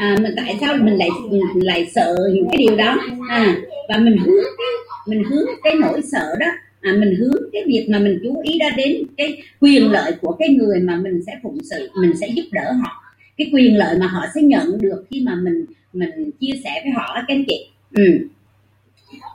À, 0.00 0.16
mình 0.22 0.32
tại 0.36 0.56
sao 0.60 0.76
mình 0.76 0.96
lại 0.96 1.08
mình 1.30 1.66
lại 1.66 1.90
sợ 1.94 2.16
những 2.34 2.48
cái 2.50 2.56
điều 2.58 2.76
đó 2.76 2.96
à, 3.28 3.56
và 3.88 3.96
mình 3.96 4.16
hướng 4.18 4.44
cái 4.58 4.66
mình 5.06 5.24
hướng 5.24 5.46
cái 5.64 5.74
nỗi 5.74 6.00
sợ 6.12 6.36
đó. 6.40 6.46
À, 6.80 6.92
mình 6.98 7.14
hướng 7.18 7.42
cái 7.52 7.62
việc 7.66 7.86
mà 7.90 7.98
mình 7.98 8.18
chú 8.22 8.40
ý 8.42 8.58
ra 8.60 8.70
đến 8.76 9.02
cái 9.16 9.42
quyền 9.60 9.90
lợi 9.90 10.12
của 10.20 10.32
cái 10.32 10.48
người 10.48 10.80
mà 10.80 10.96
mình 10.96 11.22
sẽ 11.26 11.32
phụng 11.42 11.58
sự 11.70 11.90
mình 12.00 12.12
sẽ 12.20 12.28
giúp 12.28 12.44
đỡ 12.52 12.72
họ. 12.72 13.02
Cái 13.36 13.50
quyền 13.52 13.78
lợi 13.78 13.98
mà 14.00 14.06
họ 14.06 14.26
sẽ 14.34 14.42
nhận 14.42 14.78
được 14.80 15.04
khi 15.10 15.22
mà 15.26 15.34
mình 15.34 15.64
mình 15.98 16.30
chia 16.40 16.52
sẻ 16.64 16.80
với 16.84 16.92
họ 16.92 17.14
các 17.14 17.24
anh 17.28 17.44
chị. 17.48 17.66
Ừ. 17.94 18.28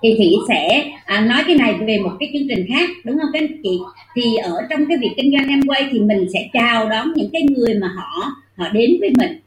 thì 0.01 0.15
thị 0.17 0.35
sẽ 0.47 0.91
à, 1.05 1.21
nói 1.21 1.43
cái 1.47 1.55
này 1.55 1.73
về 1.73 1.97
một 1.99 2.11
cái 2.19 2.29
chương 2.33 2.47
trình 2.49 2.65
khác 2.69 2.89
đúng 3.03 3.19
không 3.19 3.29
các 3.33 3.41
anh 3.41 3.61
chị? 3.63 3.79
Thì 4.15 4.35
ở 4.43 4.57
trong 4.69 4.85
cái 4.85 4.97
việc 4.97 5.11
kinh 5.17 5.31
doanh 5.31 5.47
em 5.47 5.61
quay 5.67 5.89
thì 5.91 5.99
mình 5.99 6.27
sẽ 6.33 6.49
chào 6.53 6.89
đón 6.89 7.13
những 7.15 7.29
cái 7.33 7.43
người 7.43 7.73
mà 7.75 7.87
họ 7.87 8.31
họ 8.57 8.69
đến 8.69 8.97
với 8.99 9.09
mình. 9.17 9.39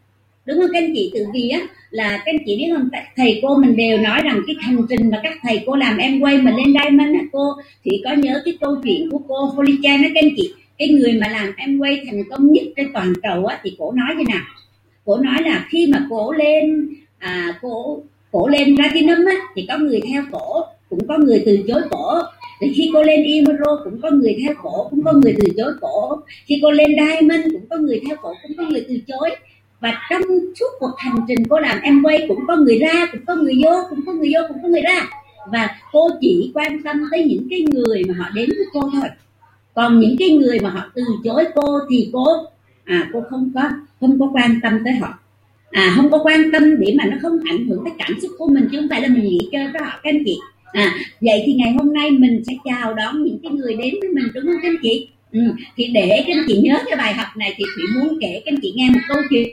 Đúng 0.47 0.61
không 0.61 0.71
các 0.73 0.83
anh 0.83 0.93
chị? 0.95 1.11
Tự 1.15 1.27
vì 1.35 1.49
á 1.49 1.61
là 1.91 2.11
các 2.17 2.33
anh 2.33 2.39
chị 2.47 2.57
biết 2.57 2.69
không? 2.77 2.89
Thầy 3.17 3.41
cô 3.43 3.59
mình 3.59 3.77
đều 3.77 3.99
nói 3.99 4.21
rằng 4.25 4.43
cái 4.47 4.57
hành 4.61 4.79
trình 4.89 5.11
mà 5.11 5.21
các 5.23 5.33
thầy 5.43 5.63
cô 5.67 5.77
làm 5.77 5.97
em 5.97 6.21
quay 6.21 6.39
mà 6.39 6.51
lên 6.51 6.67
diamond 6.67 7.15
á 7.15 7.23
cô 7.33 7.53
thì 7.85 7.91
có 8.05 8.13
nhớ 8.13 8.43
cái 8.45 8.59
câu 8.61 8.77
chuyện 8.85 9.11
của 9.11 9.19
cô 9.29 9.55
Felicia 9.57 10.03
đó 10.03 10.09
các 10.15 10.25
anh 10.25 10.31
chị? 10.37 10.53
Cái 10.79 10.89
người 10.89 11.13
mà 11.13 11.29
làm 11.29 11.53
em 11.57 11.79
quay 11.79 12.03
thành 12.07 12.23
công 12.31 12.53
nhất 12.53 12.65
trên 12.77 12.93
toàn 12.93 13.13
cầu 13.23 13.47
á 13.47 13.59
thì 13.63 13.77
cổ 13.79 13.93
nói 13.93 14.15
như 14.19 14.25
nào? 14.29 14.45
Cổ 15.05 15.17
nói 15.17 15.43
là 15.43 15.67
khi 15.71 15.87
mà 15.93 16.07
cổ 16.11 16.33
lên 16.33 16.89
à 17.19 17.59
cổ 17.63 18.03
cổ 18.33 18.49
lên 18.49 18.77
platinum 18.77 19.27
á 19.27 19.37
thì 19.55 19.67
có 19.69 19.79
người 19.79 20.01
theo 20.13 20.23
cổ 20.33 20.65
cũng 20.91 21.07
có 21.09 21.19
người 21.19 21.43
từ 21.47 21.59
chối 21.69 21.83
cổ 21.91 22.23
thì 22.61 22.73
khi 22.77 22.91
cô 22.93 23.03
lên 23.03 23.25
Emerald 23.25 23.81
cũng 23.85 24.01
có 24.03 24.11
người 24.11 24.37
theo 24.45 24.55
cổ 24.63 24.89
cũng 24.91 25.03
có 25.05 25.13
người 25.13 25.37
từ 25.41 25.49
chối 25.57 25.73
cổ 25.81 26.23
khi 26.47 26.59
cô 26.63 26.71
lên 26.71 26.89
Diamond 26.89 27.45
cũng 27.53 27.67
có 27.71 27.77
người 27.77 28.01
theo 28.07 28.17
cổ 28.23 28.35
cũng 28.43 28.57
có 28.57 28.65
người 28.65 28.85
từ 28.89 28.99
chối 29.07 29.31
và 29.81 29.93
trong 30.11 30.23
suốt 30.61 30.67
cuộc 30.79 30.95
hành 30.99 31.17
trình 31.29 31.45
cô 31.49 31.59
làm 31.59 31.81
em 31.81 32.03
quay 32.03 32.25
cũng 32.29 32.41
có 32.49 32.57
người 32.57 32.79
ra 32.79 33.07
cũng 33.13 33.21
có 33.27 33.35
người 33.35 33.55
vô 33.65 33.83
cũng 33.91 34.01
có 34.07 34.13
người 34.13 34.31
vô 34.35 34.41
cũng 34.49 34.63
có 34.63 34.69
người 34.69 34.83
ra 34.83 35.07
và 35.53 35.69
cô 35.93 36.11
chỉ 36.21 36.51
quan 36.55 36.83
tâm 36.83 36.97
tới 37.11 37.25
những 37.25 37.47
cái 37.51 37.61
người 37.73 38.03
mà 38.09 38.15
họ 38.19 38.31
đến 38.35 38.51
với 38.57 38.67
cô 38.73 38.81
thôi 38.93 39.09
còn 39.75 40.01
những 40.01 40.17
cái 40.19 40.31
người 40.31 40.61
mà 40.61 40.71
họ 40.71 40.91
từ 40.95 41.03
chối 41.25 41.45
cô 41.55 41.79
thì 41.91 42.11
cô 42.13 42.27
à 42.85 43.11
cô 43.13 43.23
không 43.31 43.51
có 43.55 43.71
không 44.01 44.19
có 44.19 44.31
quan 44.33 44.61
tâm 44.63 44.79
tới 44.85 44.93
họ 44.93 45.19
à 45.71 45.93
không 45.97 46.11
có 46.11 46.23
quan 46.25 46.53
tâm 46.53 46.81
để 46.81 46.95
mà 46.99 47.05
nó 47.05 47.17
không 47.23 47.39
ảnh 47.45 47.67
hưởng 47.67 47.85
tới 47.85 47.95
cảm 47.99 48.21
xúc 48.23 48.31
của 48.39 48.49
mình 48.49 48.69
chứ 48.73 48.79
không 48.81 48.89
phải 48.91 49.01
là 49.01 49.09
mình 49.09 49.25
nghĩ 49.25 49.39
chơi 49.53 49.65
với 49.73 49.83
họ 49.83 50.01
các 50.03 50.11
anh 50.11 50.23
chị. 50.25 50.39
À 50.73 50.95
vậy 51.21 51.43
thì 51.47 51.53
ngày 51.55 51.73
hôm 51.73 51.93
nay 51.93 52.11
mình 52.11 52.43
sẽ 52.47 52.53
chào 52.65 52.95
đón 52.95 53.25
những 53.25 53.39
cái 53.43 53.53
người 53.53 53.75
đến 53.75 53.95
với 54.01 54.11
mình 54.15 54.25
đúng 54.35 54.45
không 54.45 54.61
các 54.63 54.69
anh 54.69 54.83
chị? 54.83 55.09
Ừ. 55.33 55.41
thì 55.77 55.87
để 55.87 56.25
các 56.27 56.33
anh 56.37 56.45
chị 56.49 56.61
nhớ 56.63 56.79
cái 56.87 56.97
bài 56.97 57.15
học 57.15 57.27
này 57.37 57.55
thì 57.57 57.65
thủy 57.77 57.85
muốn 57.95 58.19
kể 58.21 58.43
các 58.45 58.53
anh 58.53 58.61
chị 58.63 58.73
nghe 58.77 58.91
một 58.91 59.01
câu 59.09 59.17
chuyện 59.31 59.49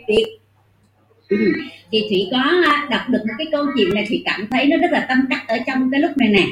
ừ. 1.30 1.38
thì 1.92 2.02
thủy 2.10 2.28
có 2.32 2.38
à, 2.66 2.88
đọc 2.92 3.02
được 3.10 3.20
một 3.28 3.34
cái 3.38 3.48
câu 3.52 3.66
chuyện 3.78 3.90
này 3.94 4.06
thủy 4.10 4.24
cảm 4.26 4.48
thấy 4.52 4.66
nó 4.66 4.78
rất 4.78 4.92
là 4.92 5.06
tâm 5.10 5.18
đắc 5.30 5.44
ở 5.48 5.58
trong 5.68 5.92
cái 5.92 6.02
lúc 6.02 6.12
này 6.18 6.30
nè. 6.30 6.46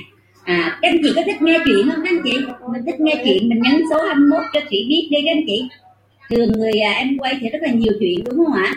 À 0.43 0.78
các 0.82 0.89
anh 0.89 0.97
chị 1.03 1.12
có 1.16 1.22
thích 1.26 1.41
nghe 1.41 1.59
chuyện 1.66 1.89
không 1.89 2.03
các 2.03 2.12
anh 2.12 2.22
chị? 2.24 2.38
Mình 2.74 2.82
thích 2.86 2.99
nghe 2.99 3.22
chuyện 3.26 3.49
mình 3.49 3.62
nhấn 3.62 3.82
số 3.89 4.03
21 4.03 4.41
cho 4.53 4.59
thủy 4.59 4.86
biết 4.89 5.07
đi 5.12 5.18
các 5.26 5.32
anh 5.32 5.43
chị. 5.47 5.68
Thường 6.30 6.51
người 6.51 6.80
à, 6.80 6.91
em 6.91 7.18
quay 7.18 7.38
thì 7.41 7.49
rất 7.49 7.59
là 7.62 7.72
nhiều 7.72 7.93
chuyện 7.99 8.24
đúng 8.26 8.45
không 8.45 8.53
ạ? 8.53 8.74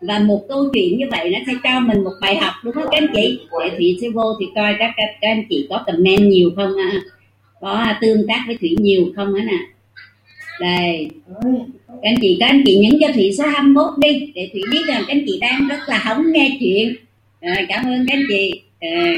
Và 0.00 0.18
một 0.18 0.44
câu 0.48 0.64
chuyện 0.74 0.98
như 0.98 1.04
vậy 1.10 1.30
nó 1.30 1.38
sẽ 1.46 1.52
cho 1.64 1.80
mình 1.80 2.04
một 2.04 2.12
bài 2.20 2.36
học 2.36 2.52
đúng 2.64 2.74
không 2.74 2.84
các 2.90 2.98
anh 2.98 3.08
chị? 3.14 3.40
Để 3.60 3.70
thủy 3.76 3.98
sẽ 4.00 4.08
vô 4.08 4.34
thì 4.40 4.46
coi 4.54 4.74
các, 4.78 4.92
các, 4.96 5.08
các 5.20 5.28
anh 5.28 5.44
chị 5.50 5.66
có 5.70 5.84
comment 5.86 6.20
nhiều 6.20 6.50
không 6.56 6.76
à? 6.76 7.00
có 7.60 7.86
tương 8.00 8.26
tác 8.28 8.44
với 8.46 8.56
thủy 8.60 8.76
nhiều 8.78 9.12
không 9.16 9.34
á 9.34 9.44
nè? 9.44 9.58
Đây. 10.60 11.10
Các 11.88 12.08
anh 12.10 12.14
chị 12.20 12.36
các 12.40 12.46
anh 12.46 12.62
chị 12.66 12.78
nhấn 12.78 12.92
cho 13.00 13.06
thủy 13.14 13.30
số 13.38 13.44
21 13.46 13.86
đi 13.98 14.32
để 14.34 14.50
thủy 14.52 14.62
biết 14.72 14.80
rằng 14.88 15.02
các 15.06 15.14
anh 15.14 15.22
chị 15.26 15.38
đang 15.40 15.68
rất 15.68 15.78
là 15.86 15.98
hóng 16.04 16.32
nghe 16.32 16.56
chuyện. 16.60 16.94
À, 17.40 17.54
cảm 17.68 17.84
ơn 17.84 18.06
các 18.08 18.14
anh 18.14 18.24
chị. 18.28 18.62
À, 18.80 19.14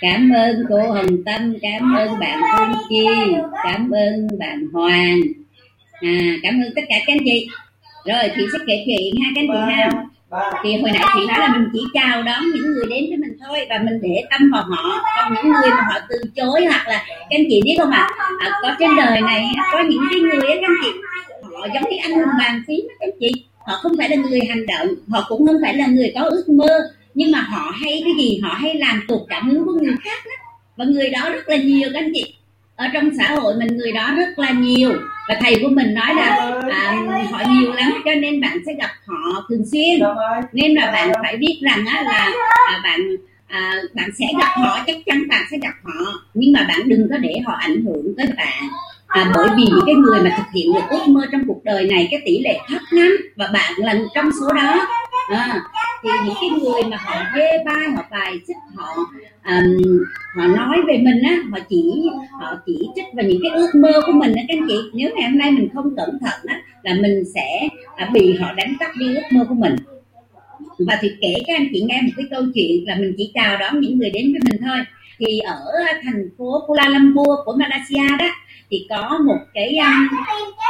cảm 0.00 0.30
ơn 0.30 0.56
cô 0.68 0.92
hồng 0.92 1.24
tâm 1.24 1.54
cảm 1.62 1.94
ơn 1.96 2.18
bạn 2.20 2.40
phương 2.58 2.72
chi 2.88 3.06
cảm 3.64 3.90
ơn 3.90 4.28
bạn 4.38 4.66
hoàng. 4.72 5.20
À, 5.92 6.36
cảm 6.42 6.54
ơn 6.54 6.72
tất 6.76 6.82
cả 6.88 6.96
các 7.06 7.12
anh 7.12 7.24
chị 7.24 7.46
rồi 8.04 8.30
thì 8.36 8.42
sẽ 8.52 8.58
kể 8.66 8.84
chuyện 8.86 9.22
ha 9.22 9.30
các 9.34 9.40
anh 9.40 9.48
chị 9.48 9.74
ha 9.74 9.90
thì 10.62 10.76
hồi 10.76 10.90
nãy 10.94 11.04
chị 11.14 11.26
nói 11.26 11.38
là 11.38 11.48
mình 11.56 11.68
chỉ 11.72 11.80
chào 11.94 12.22
đón 12.22 12.42
những 12.54 12.72
người 12.72 12.84
đến 12.90 13.04
với 13.08 13.16
mình 13.16 13.38
thôi 13.46 13.66
và 13.70 13.78
mình 13.78 13.98
để 14.02 14.22
tâm 14.30 14.50
vào 14.52 14.62
họ 14.62 15.04
còn 15.16 15.34
những 15.34 15.52
người 15.52 15.70
mà 15.70 15.84
họ 15.92 15.98
từ 16.08 16.16
chối 16.36 16.64
hoặc 16.64 16.88
là 16.88 17.04
các 17.08 17.26
anh 17.30 17.44
chị 17.50 17.60
biết 17.64 17.76
không 17.78 17.90
ạ 17.90 18.08
à? 18.18 18.26
à, 18.40 18.50
có 18.62 18.76
trên 18.78 18.96
đời 18.96 19.20
này 19.20 19.46
có 19.72 19.82
những 19.88 20.02
cái 20.10 20.20
người 20.20 20.40
các 20.40 20.62
anh 20.62 20.76
chị 20.82 20.90
họ 21.42 21.66
giống 21.74 21.90
như 21.90 21.96
anh 22.02 22.12
hùng 22.12 22.34
bàn 22.38 22.62
phím 22.66 22.80
các 22.88 23.06
anh 23.06 23.18
chị 23.20 23.32
họ 23.66 23.78
không 23.82 23.92
phải 23.98 24.08
là 24.08 24.16
người 24.16 24.40
hành 24.48 24.66
động 24.66 24.88
họ 25.08 25.26
cũng 25.28 25.46
không 25.46 25.56
phải 25.62 25.74
là 25.74 25.86
người 25.86 26.12
có 26.14 26.22
ước 26.22 26.48
mơ 26.48 26.78
nhưng 27.14 27.32
mà 27.32 27.40
họ 27.40 27.72
hay 27.80 28.02
cái 28.04 28.12
gì 28.18 28.40
họ 28.42 28.54
hay 28.54 28.74
làm 28.74 29.02
tụt 29.08 29.20
cảm 29.28 29.48
hứng 29.48 29.64
của 29.64 29.72
người 29.72 29.94
khác 30.04 30.22
đó. 30.24 30.32
và 30.76 30.84
người 30.84 31.10
đó 31.10 31.30
rất 31.32 31.48
là 31.48 31.56
nhiều 31.56 31.90
các 31.92 31.98
anh 32.02 32.10
chị 32.14 32.34
ở 32.78 32.86
trong 32.92 33.10
xã 33.18 33.34
hội 33.34 33.54
mình 33.58 33.76
người 33.76 33.92
đó 33.92 34.10
rất 34.16 34.38
là 34.38 34.50
nhiều. 34.50 34.92
Và 35.28 35.36
thầy 35.40 35.58
của 35.62 35.68
mình 35.68 35.94
nói 35.94 36.14
là 36.14 36.60
à, 36.70 36.96
họ 37.30 37.42
nhiều 37.48 37.72
lắm 37.72 38.02
cho 38.04 38.10
nên 38.14 38.40
bạn 38.40 38.58
sẽ 38.66 38.72
gặp 38.78 38.90
họ 39.06 39.46
thường 39.48 39.62
xuyên. 39.72 40.00
Nên 40.52 40.74
là 40.74 40.90
bạn 40.92 41.12
phải 41.22 41.36
biết 41.36 41.58
rằng 41.62 41.84
á, 41.86 42.02
là 42.02 42.30
à, 42.68 42.80
bạn 42.84 43.00
à, 43.48 43.72
bạn 43.94 44.10
sẽ 44.18 44.26
gặp 44.38 44.48
họ 44.56 44.78
chắc 44.86 44.96
chắn 45.06 45.28
bạn 45.28 45.42
sẽ 45.50 45.58
gặp 45.62 45.74
họ. 45.82 46.12
Nhưng 46.34 46.52
mà 46.52 46.64
bạn 46.68 46.88
đừng 46.88 47.08
có 47.10 47.16
để 47.16 47.34
họ 47.46 47.52
ảnh 47.52 47.82
hưởng 47.84 48.14
tới 48.16 48.26
bạn. 48.36 48.68
À, 49.06 49.32
bởi 49.34 49.48
vì 49.56 49.64
những 49.64 49.84
cái 49.86 49.94
người 49.94 50.20
mà 50.22 50.30
thực 50.36 50.46
hiện 50.54 50.66
được 50.74 50.84
ước 50.90 51.08
mơ 51.08 51.26
trong 51.32 51.42
cuộc 51.46 51.64
đời 51.64 51.84
này 51.84 52.08
cái 52.10 52.20
tỷ 52.24 52.38
lệ 52.38 52.58
thấp 52.68 52.82
lắm. 52.90 53.16
Và 53.36 53.48
bạn 53.52 53.72
là 53.76 53.94
một 53.94 54.08
trong 54.14 54.30
số 54.40 54.52
đó. 54.52 54.86
À, 55.28 55.60
thì 56.02 56.08
những 56.24 56.34
cái 56.40 56.50
người 56.50 56.82
mà 56.90 56.96
họ 57.04 57.16
dê 57.36 57.64
bai 57.66 57.90
họ 57.96 58.02
bài 58.10 58.40
xích 58.46 58.56
họ 58.76 58.96
um, 59.48 60.04
họ 60.34 60.46
nói 60.46 60.78
về 60.88 60.98
mình 60.98 61.22
á 61.22 61.36
họ 61.50 61.58
chỉ 61.68 61.82
họ 62.40 62.54
chỉ 62.66 62.78
trích 62.96 63.04
vào 63.14 63.26
những 63.26 63.40
cái 63.42 63.52
ước 63.54 63.70
mơ 63.74 63.92
của 64.06 64.12
mình 64.12 64.32
á 64.34 64.42
các 64.48 64.58
anh 64.58 64.66
chị. 64.68 64.74
Nếu 64.94 65.10
ngày 65.14 65.30
hôm 65.30 65.38
nay 65.38 65.50
mình 65.50 65.68
không 65.74 65.96
cẩn 65.96 66.10
thận 66.20 66.40
á 66.46 66.60
là 66.82 66.94
mình 66.94 67.24
sẽ 67.34 67.68
à, 67.96 68.10
bị 68.12 68.36
họ 68.40 68.52
đánh 68.52 68.76
cắp 68.80 68.90
đi 68.98 69.14
ước 69.14 69.22
mơ 69.32 69.46
của 69.48 69.54
mình. 69.54 69.76
Và 70.78 70.98
thì 71.00 71.08
kể 71.20 71.34
các 71.46 71.56
anh 71.56 71.68
chị 71.72 71.84
nghe 71.88 72.02
một 72.02 72.12
cái 72.16 72.26
câu 72.30 72.42
chuyện 72.54 72.84
là 72.86 72.94
mình 72.94 73.14
chỉ 73.16 73.30
chào 73.34 73.56
đón 73.58 73.80
những 73.80 73.98
người 73.98 74.10
đến 74.10 74.32
với 74.32 74.40
mình 74.50 74.60
thôi. 74.66 74.78
Thì 75.18 75.38
ở 75.38 75.62
thành 76.02 76.28
phố 76.38 76.62
Kuala 76.66 76.88
Lumpur 76.88 77.38
của 77.44 77.56
Malaysia 77.58 78.16
đó 78.18 78.28
thì 78.70 78.86
có 78.90 79.18
một 79.26 79.38
cái 79.54 79.78
um, 79.78 80.08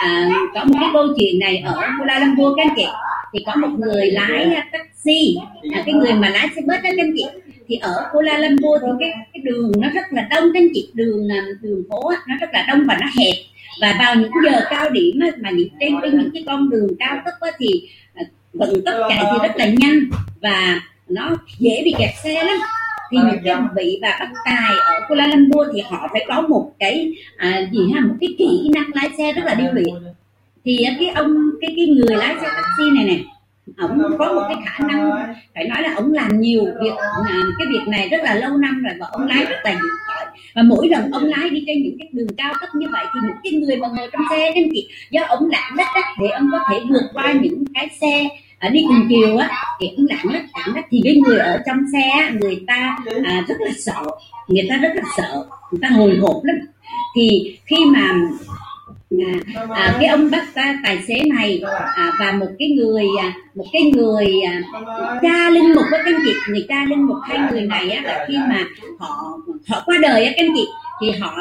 à, 0.03 0.31
có 0.55 0.65
một 0.65 0.75
cái 0.81 0.91
câu 0.93 1.07
chuyện 1.19 1.39
này 1.39 1.59
ở 1.59 1.81
Kuala 1.99 2.19
Lumpur 2.19 2.57
các 2.57 2.67
anh 2.67 2.75
chị. 2.77 2.87
Thì 3.33 3.39
có 3.47 3.57
một 3.57 3.69
người 3.79 4.11
lái 4.11 4.57
taxi 4.73 5.37
là 5.63 5.83
cái 5.87 5.95
người 5.95 6.13
mà 6.13 6.29
lái 6.29 6.49
xe 6.57 6.61
bus 6.61 6.69
đó 6.69 6.77
các 6.83 6.95
anh 6.99 7.13
chị 7.17 7.25
thì 7.69 7.77
ở 7.77 8.09
Kuala 8.13 8.39
Lumpur 8.39 8.83
thì 8.83 8.89
cái 9.01 9.11
cái 9.33 9.43
đường 9.45 9.73
nó 9.79 9.89
rất 9.89 10.05
là 10.11 10.23
đông 10.31 10.45
các 10.55 10.61
anh 10.61 10.69
chị 10.75 10.89
đường 10.95 11.29
đường 11.63 11.83
phố 11.91 12.11
nó 12.29 12.35
rất 12.41 12.51
là 12.53 12.65
đông 12.69 12.87
và 12.87 12.99
nó 13.01 13.07
hẹp. 13.07 13.35
Và 13.81 13.97
vào 13.99 14.15
những 14.15 14.33
giờ 14.45 14.61
cao 14.71 14.91
điểm 14.91 15.21
mà 15.39 15.51
những 15.51 15.69
trên 15.81 16.19
những 16.19 16.31
cái 16.35 16.45
con 16.47 16.71
đường 16.71 16.89
cao 16.99 17.23
tốc 17.25 17.51
thì 17.59 17.89
à, 18.15 18.23
vận 18.53 18.85
tốc 18.85 18.95
chạy 19.09 19.25
thì 19.33 19.49
rất 19.49 19.57
là 19.57 19.67
nhanh 19.67 20.01
và 20.43 20.81
nó 21.09 21.37
dễ 21.59 21.83
bị 21.85 21.95
kẹt 21.99 22.11
xe 22.25 22.45
lắm. 22.45 22.57
Thì 23.11 23.19
những 23.19 23.41
cái 23.45 23.57
vị 23.77 23.99
và 24.03 24.17
bắt 24.21 24.31
tài 24.45 24.77
ở 24.79 25.01
Kuala 25.09 25.27
Lumpur 25.27 25.67
thì 25.75 25.81
họ 25.81 26.09
phải 26.13 26.25
có 26.29 26.41
một 26.41 26.73
cái 26.79 27.13
à, 27.37 27.69
gì 27.73 27.81
ha 27.95 28.01
một 28.01 28.15
cái 28.21 28.35
kỹ 28.39 28.71
năng 28.75 28.91
lái 28.95 29.09
xe 29.19 29.33
rất 29.33 29.43
là 29.45 29.55
điêu 29.55 29.73
luyện. 29.73 29.95
Thì 30.65 30.79
cái 30.99 31.09
ông 31.09 31.51
cái 31.61 31.73
cái 31.77 31.87
người 31.87 32.17
lái 32.17 32.35
xe 32.41 32.47
taxi 32.47 32.91
này 32.95 33.05
nè 33.05 33.19
ổng 33.77 34.19
có 34.19 34.33
một 34.33 34.43
cái 34.49 34.57
khả 34.67 34.87
năng 34.87 35.11
phải 35.55 35.65
nói 35.65 35.83
là 35.83 35.95
ổng 35.95 36.13
làm 36.13 36.41
nhiều 36.41 36.65
việc 36.65 36.95
cái 37.59 37.69
việc 37.71 37.89
này 37.89 38.09
rất 38.09 38.23
là 38.23 38.35
lâu 38.35 38.57
năm 38.57 38.83
rồi 38.83 38.95
và 39.01 39.07
ông 39.11 39.27
lái 39.27 39.45
rất 39.45 39.57
là 39.65 39.73
giỏi 39.73 40.27
và 40.55 40.63
mỗi 40.63 40.89
lần 40.89 41.11
ông 41.11 41.25
lái 41.25 41.51
đi 41.51 41.65
trên 41.67 41.83
những 41.83 41.97
cái 41.99 42.09
đường 42.13 42.29
cao 42.37 42.53
tốc 42.61 42.71
như 42.75 42.87
vậy 42.93 43.05
thì 43.15 43.21
những 43.23 43.37
cái 43.43 43.53
người 43.53 43.77
mà 43.77 43.89
ngồi 43.89 44.09
trong 44.13 44.23
xe 44.31 44.53
anh 44.55 44.69
chị 44.73 44.89
do 45.11 45.23
ông 45.29 45.49
lạng 45.51 45.77
đất 45.77 45.87
á, 45.95 46.03
để 46.21 46.29
ông 46.29 46.49
có 46.53 46.59
thể 46.71 46.81
vượt 46.89 47.05
qua 47.15 47.33
những 47.33 47.65
cái 47.75 47.89
xe 48.01 48.29
ở 48.59 48.69
đi 48.69 48.85
cùng 48.89 49.07
chiều 49.09 49.37
á 49.37 49.51
thì 49.81 49.87
ông 49.97 50.07
lạng 50.11 50.27
đất 50.33 50.43
lạng 50.55 50.75
đất. 50.75 50.85
Thì 50.91 51.01
cái 51.05 51.17
người 51.17 51.39
ở 51.39 51.63
trong 51.67 51.79
xe 51.93 52.31
người 52.41 52.65
ta 52.67 52.97
à, 53.25 53.45
rất 53.49 53.55
là 53.61 53.71
sợ 53.79 54.03
người 54.49 54.67
ta 54.69 54.77
rất 54.77 54.93
là 54.95 55.03
sợ 55.17 55.45
người 55.73 55.79
ta 55.83 55.89
hồi 55.89 56.17
hộp 56.21 56.45
lắm. 56.45 56.57
Thì 57.17 57.57
khi 57.67 57.77
mà 57.87 58.15
à, 59.11 59.55
à, 59.69 59.97
cái 60.01 60.07
ông 60.07 60.31
bác 60.31 60.55
ta 60.55 60.75
tài 60.85 60.99
xế 61.09 61.15
này 61.35 61.63
à, 61.95 62.13
và 62.21 62.33
một 62.33 62.49
cái 62.59 62.69
người 62.69 63.05
à, 63.21 63.33
một 63.55 63.65
cái 63.73 63.83
người 63.83 64.27
à, 64.47 64.63
cha 65.23 65.51
linh 65.51 65.75
mục 65.75 65.85
với 65.91 66.01
các 66.05 66.15
anh 66.15 66.23
chị 66.25 66.33
người 66.49 66.67
cha 66.69 66.85
linh 66.89 67.07
mục 67.07 67.17
hai 67.29 67.39
người 67.51 67.61
này 67.61 67.91
á 67.91 68.03
là 68.03 68.25
khi 68.29 68.35
mà 68.49 68.65
họ 68.99 69.39
họ 69.69 69.83
qua 69.87 69.97
đời 70.03 70.25
á 70.25 70.33
các 70.37 70.45
anh 70.45 70.53
chị 70.55 70.67
thì 71.01 71.11
họ 71.21 71.37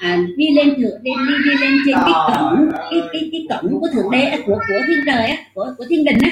à, 0.00 0.18
đi 0.36 0.46
lên 0.54 0.74
thượng 0.76 1.02
đi, 1.02 1.10
đi 1.28 1.34
đi 1.44 1.54
lên 1.60 1.78
trên 1.86 1.96
cái 2.04 2.14
cổng 2.28 2.70
cái 2.90 3.00
cái 3.12 3.30
cái 3.32 3.46
cổng 3.50 3.80
của 3.80 3.88
thượng 3.94 4.10
đế 4.10 4.42
của 4.46 4.58
của 4.68 4.80
thiên 4.86 4.98
trời 5.06 5.26
á 5.26 5.36
của 5.54 5.66
của 5.78 5.84
thiên 5.88 6.04
đình 6.04 6.18
á 6.22 6.30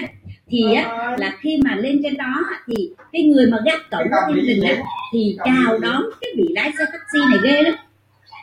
thì 0.51 0.75
á 0.75 1.17
là 1.19 1.33
khi 1.41 1.59
mà 1.65 1.77
lên 1.77 2.01
trên 2.03 2.17
đó 2.17 2.45
thì 2.67 2.91
cái 3.13 3.23
người 3.23 3.47
mà 3.47 3.59
gác 3.65 3.91
cổng 3.91 4.09
của 4.11 4.35
thiên 4.35 4.47
đình 4.47 4.63
á 4.63 4.77
thì 5.13 5.37
chào 5.45 5.79
đón 5.79 6.03
cái 6.21 6.31
vị 6.37 6.45
lái 6.49 6.73
xe 6.79 6.85
taxi 6.85 7.19
này 7.31 7.39
ghê 7.43 7.63
lắm 7.63 7.75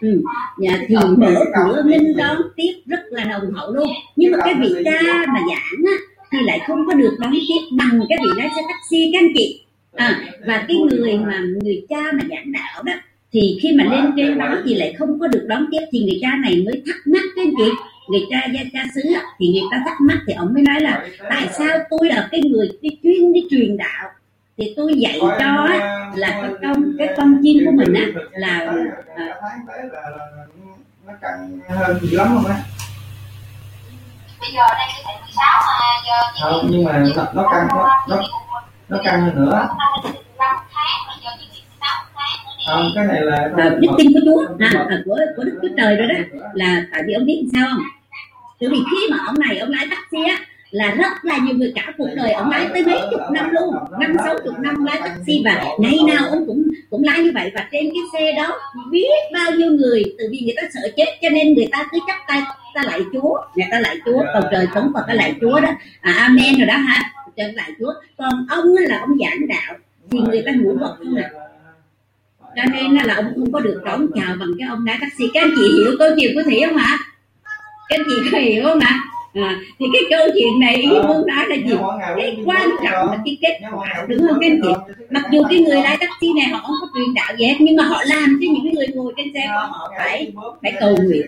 ừ. 0.04 0.22
dạ, 0.60 0.78
thì 0.88 0.96
mở 1.18 1.46
cửa 1.56 1.84
nghênh 1.86 2.18
đón 2.18 2.38
tiếp 2.56 2.74
rất 2.86 3.00
là 3.10 3.26
nồng 3.26 3.54
hậu 3.54 3.74
luôn. 3.74 3.88
Nhưng 4.16 4.32
mà 4.32 4.38
cái 4.44 4.54
vị 4.62 4.70
cha 4.86 5.26
mà 5.28 5.40
giảng 5.50 5.86
á 5.86 5.98
thì 6.32 6.38
lại 6.46 6.60
không 6.68 6.88
có 6.88 6.94
được 6.94 7.18
đón 7.20 7.32
tiếp 7.32 7.76
bằng 7.78 8.00
cái 8.10 8.18
vị 8.24 8.30
lái 8.38 8.50
xe 8.56 8.62
taxi 8.68 9.10
các 9.14 9.20
anh 9.20 9.32
chị. 9.36 9.60
À, 9.96 10.22
và 10.48 10.66
cái 10.68 10.78
người 10.78 11.18
mà 11.18 11.44
người 11.64 11.86
cha 11.90 12.02
mà 12.14 12.24
giảng 12.30 12.52
đạo 12.52 12.84
đó 12.84 12.94
thì 13.34 13.60
khi 13.62 13.70
mà 13.78 13.84
lên 13.84 14.12
trên 14.18 14.38
đó 14.38 14.58
thì 14.66 14.74
lại 14.74 14.96
không 15.00 15.20
có 15.20 15.28
được 15.28 15.46
đón 15.48 15.66
tiếp 15.72 15.82
thì 15.92 16.00
người 16.00 16.20
cha 16.22 16.30
này 16.44 16.64
mới 16.66 16.82
thắc 16.86 16.96
mắc 17.06 17.24
các 17.36 17.42
anh 17.42 17.54
chị. 17.58 17.72
Người 18.10 18.22
cha 18.30 18.48
gia 18.54 18.62
cha 18.74 18.86
xứ 18.96 19.02
thì 19.40 19.48
người 19.48 19.70
ta 19.72 19.82
thắc 19.86 20.02
mắc 20.02 20.18
thì 20.28 20.34
ông 20.34 20.54
mới 20.54 20.64
nói 20.64 20.82
là 20.82 21.08
tại 21.30 21.48
sao 21.58 21.78
tôi 21.90 22.10
là 22.10 22.28
cái 22.32 22.42
người 22.42 22.70
đi 22.82 22.90
chuyên 23.04 23.34
đi 23.34 23.48
truyền 23.50 23.78
đạo 23.78 24.10
thì 24.58 24.74
tôi 24.78 24.94
dạy 24.98 25.20
cho 25.22 25.68
là 26.16 26.30
cái 26.42 26.52
công 26.62 26.84
cái 26.98 27.08
con 27.18 27.40
chim 27.44 27.66
của 27.66 27.72
mình 27.72 27.94
á 27.94 28.06
là 28.32 28.74
nó 31.08 31.14
căng 31.22 31.60
hơn 31.70 32.00
dữ 32.02 32.18
lắm 32.18 32.28
không 32.34 32.46
á 32.46 32.64
bây 34.42 34.52
giờ 34.52 34.62
đây 34.72 34.88
cái 35.06 35.16
16 35.22 35.62
mà 35.80 35.86
giờ 36.08 36.42
không 36.42 36.68
nhưng 36.72 36.84
mà 36.84 37.04
nó, 37.16 37.24
nó 37.34 37.50
căng 37.52 37.68
nó, 37.68 38.04
nó 38.10 38.22
nó 38.90 38.98
căng 39.04 39.22
hơn 39.22 39.36
nữa. 39.36 39.68
không 42.68 42.92
cái 42.96 43.06
này 43.06 43.22
là 43.22 43.50
à, 43.58 43.70
đức 43.70 43.88
tin 43.98 44.14
của 44.14 44.20
Chúa. 44.26 44.46
à, 44.60 44.86
à, 44.90 44.98
của 45.06 45.18
của 45.36 45.44
Đức 45.44 45.60
Chúa 45.62 45.76
Trời 45.78 45.96
rồi 45.96 46.08
đó 46.08 46.40
là 46.54 46.84
tại 46.92 47.02
vì 47.08 47.14
ông 47.14 47.26
biết 47.26 47.46
sao 47.54 47.68
không? 47.70 47.80
Bởi 48.62 48.70
vì 48.70 48.78
khi 48.92 49.12
mà 49.12 49.18
ông 49.26 49.36
này 49.40 49.58
ông 49.60 49.70
lái 49.70 49.88
taxi 49.90 50.24
á 50.30 50.38
là 50.74 50.92
rất 50.92 51.26
là 51.26 51.38
nhiều 51.38 51.56
người 51.56 51.72
cả 51.76 51.94
cuộc 51.98 52.08
đời 52.16 52.32
ông 52.32 52.50
lái 52.50 52.68
tới 52.74 52.86
mấy 52.86 53.00
chục 53.12 53.22
năm 53.32 53.50
luôn 53.52 53.76
năm 54.00 54.16
sáu 54.24 54.36
chục 54.44 54.60
năm 54.60 54.86
lái 54.86 55.00
taxi 55.02 55.42
và 55.46 55.66
ngày 55.80 55.98
nào 56.08 56.28
ông 56.30 56.46
cũng 56.48 56.64
cũng 56.90 57.04
lái 57.04 57.20
như 57.20 57.32
vậy. 57.34 57.52
Và 57.56 57.68
trên 57.72 57.84
cái 57.94 58.02
xe 58.14 58.32
đó 58.38 58.60
biết 58.92 59.14
bao 59.34 59.52
nhiêu 59.52 59.72
người 59.72 60.04
từ 60.18 60.28
vì 60.32 60.40
người 60.40 60.54
ta 60.58 60.62
sợ 60.74 60.90
chết 60.98 61.06
cho 61.22 61.30
nên 61.30 61.54
người 61.54 61.68
ta 61.72 61.88
cứ 61.92 62.00
chắp 62.08 62.18
tay 62.28 62.42
ta 62.74 62.84
lại 62.84 63.02
chúa 63.14 63.38
người 63.56 63.66
ta 63.72 63.80
lại 63.80 63.98
chúa 64.06 64.24
cầu 64.34 64.42
trời 64.52 64.68
sống 64.74 64.92
và 64.94 65.04
ta 65.08 65.14
lại 65.14 65.36
chúa 65.42 65.60
đó. 65.60 65.70
À, 66.02 66.14
amen 66.14 66.58
rồi 66.58 66.66
đó 66.66 66.76
ha. 66.76 67.12
Trời 67.38 67.54
lại 67.54 67.72
chúa. 67.80 67.94
Còn 68.18 68.46
ông 68.50 68.66
là 68.80 69.00
ông 69.00 69.18
giảng 69.20 69.48
đạo 69.48 69.78
thì 70.12 70.20
người 70.20 70.44
ta 70.46 70.52
ngủ 70.52 70.78
bật 70.82 70.96
không 70.98 71.16
à. 71.16 71.30
Cho 72.56 72.64
nên 72.74 72.94
là 73.08 73.16
ông 73.16 73.34
không 73.36 73.52
có 73.52 73.60
được 73.60 73.82
đón 73.86 74.08
chào 74.16 74.36
bằng 74.40 74.50
cái 74.60 74.68
ông 74.70 74.86
lái 74.86 74.98
taxi. 75.02 75.26
Các 75.34 75.44
anh 75.44 75.52
chị 75.58 75.64
hiểu 75.78 75.92
câu 76.00 76.10
chuyện 76.20 76.32
của 76.36 76.44
thủy 76.44 76.62
không 76.66 76.78
ạ? 76.78 76.98
Các 77.90 78.00
anh 78.00 78.06
chị 78.10 78.30
có 78.32 78.38
hiểu 78.38 78.64
không 78.64 78.80
ạ? 78.80 79.00
à, 79.00 79.13
thì 79.80 79.86
cái 79.94 80.02
câu 80.10 80.28
chuyện 80.34 80.60
này 80.60 80.76
ý 80.76 80.90
muốn 80.90 81.28
nói 81.28 81.46
là 81.48 81.56
gì? 81.56 81.76
cái 82.16 82.38
quan 82.46 82.70
trọng 82.84 83.08
là 83.08 83.18
cái 83.26 83.38
kết 83.42 83.60
quả 83.72 84.06
đúng 84.08 84.20
không 84.20 84.38
các 84.42 84.48
anh 84.52 84.60
chị? 84.64 84.94
Mặc 85.10 85.24
dù 85.32 85.44
cái 85.50 85.60
người 85.60 85.82
lái 85.82 85.98
taxi 85.98 86.34
này 86.34 86.48
họ 86.52 86.60
không 86.60 86.76
có 86.82 86.88
truyền 86.96 87.14
đạo 87.14 87.36
gì 87.38 87.46
hết 87.46 87.56
nhưng 87.60 87.76
mà 87.76 87.84
họ 87.84 88.02
làm 88.06 88.40
cho 88.42 88.48
những 88.54 88.74
người 88.74 88.88
ngồi 88.94 89.14
trên 89.18 89.34
xe 89.34 89.42
của 89.48 89.68
họ 89.68 89.92
phải 89.98 90.32
phải 90.62 90.74
cầu 90.80 90.98
nguyện. 91.04 91.28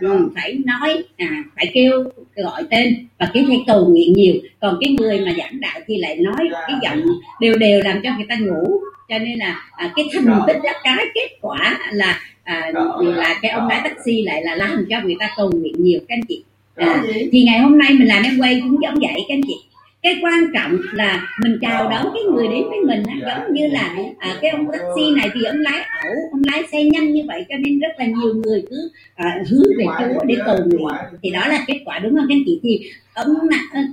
ừ, 0.00 0.28
phải 0.34 0.58
nói 0.64 1.04
à 1.16 1.44
phải 1.56 1.70
kêu 1.74 2.04
gọi 2.36 2.62
tên 2.70 3.06
và 3.18 3.30
cái 3.34 3.44
phải 3.48 3.64
cầu 3.66 3.86
nguyện 3.86 4.12
nhiều. 4.12 4.34
Còn 4.60 4.78
cái 4.80 4.96
người 4.98 5.20
mà 5.20 5.32
giảng 5.38 5.60
đạo 5.60 5.80
thì 5.86 5.98
lại 5.98 6.16
nói 6.16 6.48
cái 6.52 6.76
giọng 6.82 7.02
đều 7.40 7.56
đều 7.58 7.82
làm 7.84 8.00
cho 8.02 8.10
người 8.16 8.26
ta 8.28 8.36
ngủ. 8.36 8.80
Cho 9.08 9.18
nên 9.18 9.38
là 9.38 9.62
à, 9.72 9.92
cái 9.96 10.04
thành 10.12 10.40
tích 10.46 10.56
đó, 10.64 10.72
cái 10.84 11.06
kết 11.14 11.28
quả 11.40 11.78
là 11.92 12.20
à, 12.44 12.72
là 13.00 13.34
cái 13.42 13.50
ông 13.50 13.68
lái 13.68 13.80
taxi 13.84 14.22
lại 14.22 14.42
là 14.44 14.54
làm 14.54 14.86
cho 14.90 15.00
người 15.04 15.16
ta 15.18 15.30
cầu 15.36 15.50
nguyện 15.50 15.74
nhiều. 15.78 16.00
Các 16.08 16.14
anh 16.14 16.26
chị 16.28 16.44
à, 16.76 17.02
thì 17.32 17.42
ngày 17.44 17.58
hôm 17.58 17.78
nay 17.78 17.90
mình 17.94 18.08
làm 18.08 18.22
em 18.22 18.38
quay 18.38 18.60
cũng 18.62 18.82
giống 18.82 18.94
vậy 18.94 19.24
các 19.28 19.34
anh 19.34 19.40
chị. 19.46 19.54
Cái 20.02 20.16
quan 20.22 20.44
trọng 20.54 20.78
là 20.92 21.28
mình 21.42 21.58
chào 21.60 21.90
đón 21.90 22.06
cái 22.14 22.22
người 22.22 22.48
đến 22.48 22.62
với 22.70 22.80
mình 22.80 23.02
á, 23.06 23.14
giống 23.26 23.54
như 23.54 23.66
là 23.66 23.96
à, 24.18 24.38
cái 24.42 24.50
ông 24.50 24.66
taxi 24.72 25.10
này 25.16 25.30
thì 25.34 25.44
ông 25.44 25.56
lái 25.56 25.80
ẩu 26.04 26.14
ông 26.32 26.42
lái 26.52 26.62
xe 26.72 26.84
nhanh 26.84 27.12
như 27.12 27.22
vậy 27.28 27.44
cho 27.48 27.54
nên 27.64 27.78
rất 27.78 27.88
là 27.98 28.04
nhiều 28.06 28.34
người 28.34 28.62
cứ 28.70 28.90
à, 29.14 29.36
hướng 29.50 29.62
về 29.78 29.84
chúa 29.98 30.24
để 30.24 30.36
cầu 30.46 30.56
nguyện. 30.66 30.94
thì 31.22 31.30
đó 31.30 31.46
là 31.48 31.64
kết 31.66 31.80
quả 31.84 31.98
đúng 31.98 32.16
không 32.16 32.26
các 32.28 32.34
anh 32.34 32.42
chị? 32.46 32.60
Thì 32.62 32.90
ông 33.14 33.26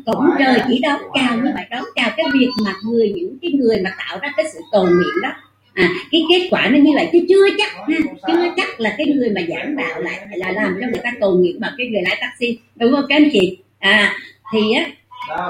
cũng 0.06 0.26
trời 0.40 0.60
chỉ 0.68 0.80
đón 0.80 1.00
chào 1.14 1.38
như 1.38 1.52
vậy 1.54 1.64
đón 1.72 1.84
chào 1.96 2.10
cái 2.18 2.26
việc 2.34 2.50
mà 2.66 2.74
người 2.86 3.14
những 3.16 3.38
cái 3.42 3.52
người 3.52 3.82
mà 3.84 3.90
tạo 3.98 4.20
ra 4.22 4.34
cái 4.38 4.46
sự 4.54 4.60
cầu 4.72 4.84
nguyện 4.84 5.22
đó 5.24 5.30
à, 5.74 5.90
cái 6.12 6.22
kết 6.30 6.48
quả 6.52 6.70
nó 6.72 6.78
như 6.78 6.92
vậy 6.96 7.10
chứ 7.12 7.20
chưa 7.30 7.46
chắc 7.58 7.74
ha. 7.76 7.98
Chưa 8.28 8.54
chắc 8.58 8.80
là 8.80 8.96
cái 8.98 9.08
người 9.08 9.30
mà 9.30 9.42
giảng 9.50 9.76
đạo 9.76 10.02
lại 10.02 10.28
là 10.36 10.52
làm 10.52 10.78
cho 10.82 10.88
người 10.88 11.02
ta 11.04 11.12
cầu 11.20 11.38
nguyện 11.38 11.60
bằng 11.60 11.74
cái 11.78 11.88
người 11.88 12.02
lái 12.02 12.18
taxi. 12.22 12.58
Đúng 12.76 12.92
không 12.92 13.06
các 13.10 13.16
anh 13.16 13.30
chị? 13.34 13.58
À 13.80 14.14
thì 14.54 14.60
á 14.74 14.86
à, 15.30 15.46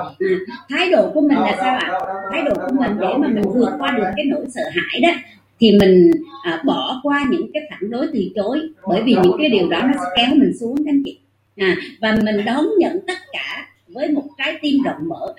thái 0.69 0.89
độ 0.89 1.11
của 1.13 1.21
mình 1.21 1.37
là 1.37 1.55
sao 1.59 1.75
ạ? 1.75 1.91
Thái 2.31 2.41
độ 2.41 2.53
của 2.55 2.75
mình 2.79 2.91
để 3.01 3.07
mà 3.17 3.27
mình 3.27 3.43
vượt 3.53 3.71
qua 3.79 3.91
được 3.97 4.07
cái 4.15 4.25
nỗi 4.25 4.45
sợ 4.55 4.61
hãi 4.73 5.01
đó 5.01 5.09
thì 5.59 5.71
mình 5.79 6.11
à, 6.43 6.61
bỏ 6.65 6.99
qua 7.03 7.25
những 7.29 7.51
cái 7.53 7.63
phản 7.69 7.89
đối 7.89 8.07
từ 8.13 8.19
chối. 8.35 8.59
Bởi 8.87 9.01
vì 9.01 9.15
những 9.23 9.37
cái 9.39 9.49
điều 9.49 9.69
đó 9.69 9.81
nó 9.81 9.93
sẽ 9.93 10.05
kéo 10.17 10.35
mình 10.35 10.51
xuống 10.59 10.77
các 10.77 10.91
anh 10.91 11.03
chị. 11.05 11.17
À, 11.57 11.75
và 12.01 12.17
mình 12.23 12.45
đón 12.45 12.65
nhận 12.77 12.99
tất 13.07 13.17
cả 13.31 13.67
với 13.93 14.09
một 14.09 14.23
trái 14.37 14.57
tim 14.61 14.83
rộng 14.83 15.07
mở 15.07 15.33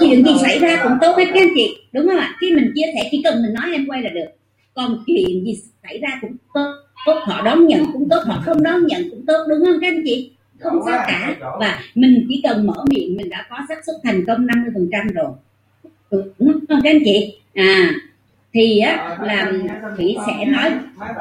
chuyện 0.00 0.24
gì 0.24 0.32
xảy 0.42 0.58
ra 0.58 0.80
cũng 0.82 0.92
tốt 1.00 1.16
hết 1.16 1.24
các 1.34 1.40
anh 1.42 1.52
chị 1.54 1.76
đúng 1.92 2.06
không 2.06 2.18
ạ 2.18 2.36
khi 2.40 2.54
mình 2.54 2.72
chia 2.74 2.86
sẻ 2.94 3.08
chỉ 3.10 3.20
cần 3.24 3.42
mình 3.42 3.54
nói 3.54 3.72
em 3.72 3.86
quay 3.86 4.02
là 4.02 4.10
được 4.10 4.28
còn 4.74 5.04
chuyện 5.06 5.44
gì 5.44 5.62
xảy 5.82 5.98
ra 5.98 6.08
cũng 6.20 6.36
tốt 6.54 6.74
tốt 7.06 7.20
họ 7.22 7.42
đón 7.42 7.66
nhận 7.66 7.92
cũng 7.92 8.08
tốt 8.08 8.22
họ 8.26 8.42
không 8.44 8.62
đón 8.62 8.86
nhận 8.86 9.10
cũng 9.10 9.26
tốt 9.26 9.46
đúng 9.48 9.64
không 9.64 9.78
các 9.80 9.88
anh 9.88 10.02
chị 10.04 10.30
không 10.58 10.80
sao 10.86 11.04
cả 11.06 11.36
và 11.60 11.78
mình 11.94 12.26
chỉ 12.28 12.40
cần 12.44 12.66
mở 12.66 12.84
miệng 12.90 13.16
mình 13.16 13.30
đã 13.30 13.46
có 13.50 13.56
xác 13.68 13.84
suất 13.86 13.96
thành 14.04 14.24
công 14.26 14.46
50 14.46 14.70
phần 14.74 14.88
trăm 14.92 15.08
rồi 15.08 15.32
đúng 16.38 16.52
không 16.68 16.80
các 16.82 16.90
anh 16.90 17.02
chị 17.04 17.38
à 17.54 17.90
thì 18.52 18.78
á 18.78 19.18
là 19.22 19.52
thủy 19.96 20.16
sẽ 20.26 20.44
nói 20.44 20.70
máy 20.96 21.14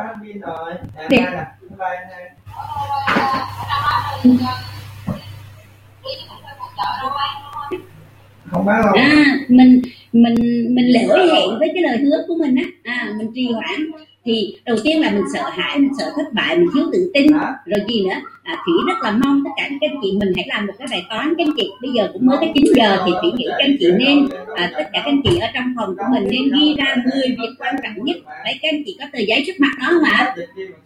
không 8.53 8.65
bán 8.65 8.81
đâu 8.83 8.93
à, 8.93 9.25
mình 9.47 9.81
mình 10.13 10.35
mình 10.75 10.85
lỡ 10.85 11.27
hẹn 11.33 11.49
với 11.59 11.69
cái 11.73 11.83
lời 11.83 11.97
hứa 11.97 12.17
của 12.27 12.35
mình 12.39 12.55
á. 12.55 12.63
À, 12.83 13.13
mình 13.17 13.27
trì 13.35 13.47
hoãn. 13.51 13.91
Thì 14.25 14.55
đầu 14.65 14.77
tiên 14.83 15.01
là 15.01 15.11
mình 15.11 15.23
sợ 15.33 15.49
hãi 15.51 15.79
mình 15.79 15.91
sợ 15.99 16.11
thất 16.15 16.33
bại 16.33 16.57
mình 16.57 16.67
thiếu 16.73 16.83
tự 16.93 17.11
tin. 17.13 17.33
Hả? 17.33 17.53
rồi 17.65 17.79
gì 17.87 18.03
nữa? 18.05 18.15
À, 18.43 18.57
thủy 18.65 18.73
rất 18.87 18.93
là 19.03 19.11
mong 19.11 19.41
tất 19.43 19.49
cả 19.57 19.69
các 19.69 19.89
anh 19.91 19.99
chị 20.03 20.17
mình 20.19 20.33
hãy 20.35 20.45
làm 20.49 20.67
một 20.67 20.73
cái 20.79 20.87
bài 20.91 21.03
toán. 21.09 21.33
Các 21.37 21.47
anh 21.47 21.53
chị 21.57 21.69
bây 21.81 21.91
giờ 21.91 22.09
cũng 22.13 22.25
mới 22.25 22.37
tới 22.41 22.51
9 22.53 22.63
giờ 22.75 23.03
thì 23.05 23.11
thủy 23.21 23.31
nghĩ 23.37 23.45
các 23.49 23.57
anh 23.59 23.75
chị 23.79 23.91
nên 23.97 24.27
à, 24.55 24.71
tất 24.77 24.83
cả 24.93 24.99
các 24.99 25.05
anh 25.05 25.21
chị 25.23 25.37
ở 25.37 25.47
trong 25.53 25.73
phòng 25.77 25.95
của 25.97 26.05
mình 26.11 26.23
nên 26.23 26.59
ghi 26.59 26.75
ra 26.77 26.95
10 27.13 27.27
việc 27.27 27.53
quan 27.59 27.75
trọng 27.83 28.05
nhất. 28.05 28.17
Đấy 28.45 28.59
các 28.61 28.69
anh 28.69 28.83
chị 28.85 28.97
có 28.99 29.05
tờ 29.13 29.19
giấy 29.19 29.43
trước 29.47 29.59
mặt 29.59 29.71
đó 29.79 29.87
không 29.89 30.03
ạ? 30.03 30.35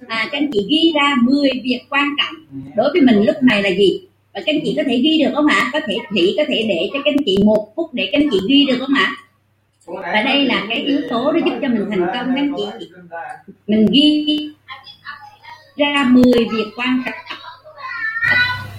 À, 0.08 0.28
các 0.32 0.38
anh 0.38 0.52
chị 0.54 0.68
ghi 0.70 0.91
ra 0.95 1.16
10 1.22 1.50
việc 1.64 1.82
quan 1.89 2.10
trọng. 2.18 2.62
Đối 2.76 2.89
với 2.93 3.02
mình 3.02 3.26
lúc 3.26 3.36
này 3.43 3.64
là 3.64 3.70
gì 3.70 4.07
và 4.38 4.44
các 4.46 4.56
anh 4.56 4.62
chị 4.64 4.74
có 4.78 4.84
thể 4.88 4.98
ghi 4.98 5.24
được 5.24 5.32
không 5.36 5.46
ạ? 5.46 5.70
Có 5.74 5.80
thể 5.88 5.96
thủy 6.10 6.34
có 6.38 6.44
thể 6.48 6.66
để 6.70 6.90
cho 6.94 7.00
các 7.06 7.12
anh 7.12 7.24
chị 7.26 7.38
một 7.46 7.74
phút 7.76 7.94
để 7.94 8.10
các 8.12 8.22
anh 8.22 8.30
chị 8.32 8.40
ghi 8.50 8.66
được 8.66 8.78
không 8.80 8.94
ạ? 8.96 9.12
Và 9.86 10.22
đây 10.26 10.46
là 10.46 10.66
cái 10.70 10.78
yếu 10.78 11.00
tố 11.10 11.32
nó 11.32 11.40
giúp 11.46 11.54
cho 11.62 11.68
mình 11.68 11.86
thành 11.90 12.06
công 12.06 12.36
các 12.36 12.42
anh 12.42 12.54
chị. 12.58 12.88
Mình 13.68 13.88
ghi 13.92 14.50
ra 15.76 16.06
10 16.10 16.24
việc 16.34 16.66
quan 16.76 17.04
trọng. 17.06 17.38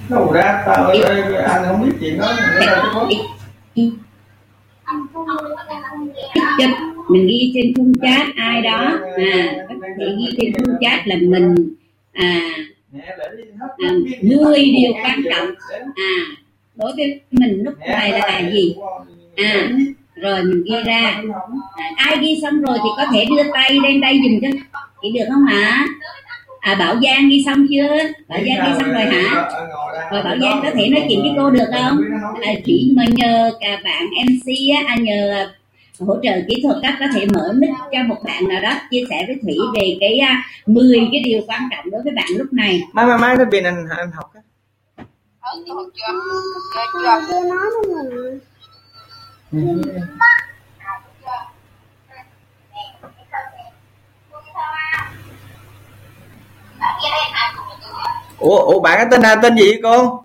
Đâu 0.09 0.33
ra 0.33 0.63
tao 0.67 0.85
ơi, 0.85 1.23
anh 1.45 1.65
không 1.69 1.83
biết 1.85 1.93
chuyện 2.01 2.19
đó 2.19 2.33
mình 7.09 7.27
ghi 7.27 7.53
trên 7.55 7.75
khung 7.77 7.93
chat 8.03 8.27
ai 8.37 8.63
đó 8.63 8.99
à 9.17 9.65
có 9.69 9.75
thể 10.01 10.07
ghi 10.19 10.37
trên 10.37 10.53
khung 10.53 10.77
chat 10.81 11.07
là 11.09 11.17
mình 11.21 11.55
à, 12.13 12.41
10 14.23 14.65
điều 14.65 14.93
quan 15.03 15.23
trọng. 15.31 15.49
À 15.97 16.39
đối 16.79 16.93
với 16.97 17.21
mình 17.31 17.63
lúc 17.65 17.75
này 17.79 18.13
là 18.13 18.51
gì? 18.53 18.75
à 19.37 19.69
rồi 20.15 20.43
mình 20.43 20.63
ghi 20.65 20.75
ra. 20.87 21.23
À, 21.77 21.93
ai 21.97 22.17
ghi 22.21 22.39
xong 22.43 22.61
rồi 22.61 22.79
thì 22.83 22.89
có 22.97 23.07
thể 23.13 23.25
đưa 23.25 23.43
tay 23.55 23.79
lên 23.83 24.01
đây 24.01 24.21
dùm 24.25 24.41
cho 24.43 24.59
chị 25.03 25.09
được 25.19 25.25
không 25.33 25.45
hả? 25.47 25.87
À 26.61 26.75
bảo 26.75 26.97
giang 27.03 27.29
ghi 27.29 27.43
xong 27.47 27.67
chưa? 27.71 27.99
Bảo 28.29 28.39
giang 28.39 28.67
ghi 28.67 28.79
xong 28.81 28.93
rồi 28.93 29.05
hả? 29.05 29.49
Rồi 30.11 30.23
bảo 30.23 30.39
giang 30.39 30.61
có 30.63 30.71
thể 30.75 30.89
nói 30.89 31.07
chuyện 31.09 31.23
với 31.23 31.31
cô 31.37 31.51
được 31.51 31.69
không? 31.73 32.01
À, 32.43 32.53
chỉ 32.65 32.93
mà 32.97 33.05
nhờ 33.09 33.51
cả 33.61 33.81
bạn 33.85 34.07
mc 34.07 34.47
á 34.77 34.83
à, 34.87 34.97
nhờ 35.01 35.49
hỗ 36.07 36.15
trợ 36.23 36.31
kỹ 36.49 36.63
thuật 36.63 36.77
á 36.83 36.97
có 37.01 37.07
thể 37.15 37.27
mở 37.35 37.53
mic 37.57 37.71
cho 37.93 37.99
một 38.07 38.17
bạn 38.25 38.49
nào 38.49 38.63
đó 38.63 38.73
chia 38.91 39.05
sẻ 39.11 39.25
với 39.27 39.37
thủy 39.43 39.57
về 39.75 39.97
cái 40.01 40.19
à, 40.19 40.43
10 40.67 41.09
cái 41.13 41.21
điều 41.25 41.41
quan 41.47 41.61
trọng 41.71 41.91
đối 41.91 42.03
với 42.03 42.13
bạn 42.17 42.27
lúc 42.31 42.53
này. 42.53 42.83
Mai 42.93 43.07
mai 43.07 43.19
mai 43.19 43.47
pin 43.53 43.65
anh 43.65 43.87
anh 43.99 44.11
học 44.11 44.31
á. 44.35 44.41
Mình 49.51 49.83
ủa 58.39 58.59
ủa 58.59 58.81
bạn 58.81 58.99
cái 58.99 59.07
tên 59.11 59.21
là 59.21 59.37
tên 59.43 59.57
gì 59.57 59.63
vậy 59.63 59.81
cô 59.83 60.25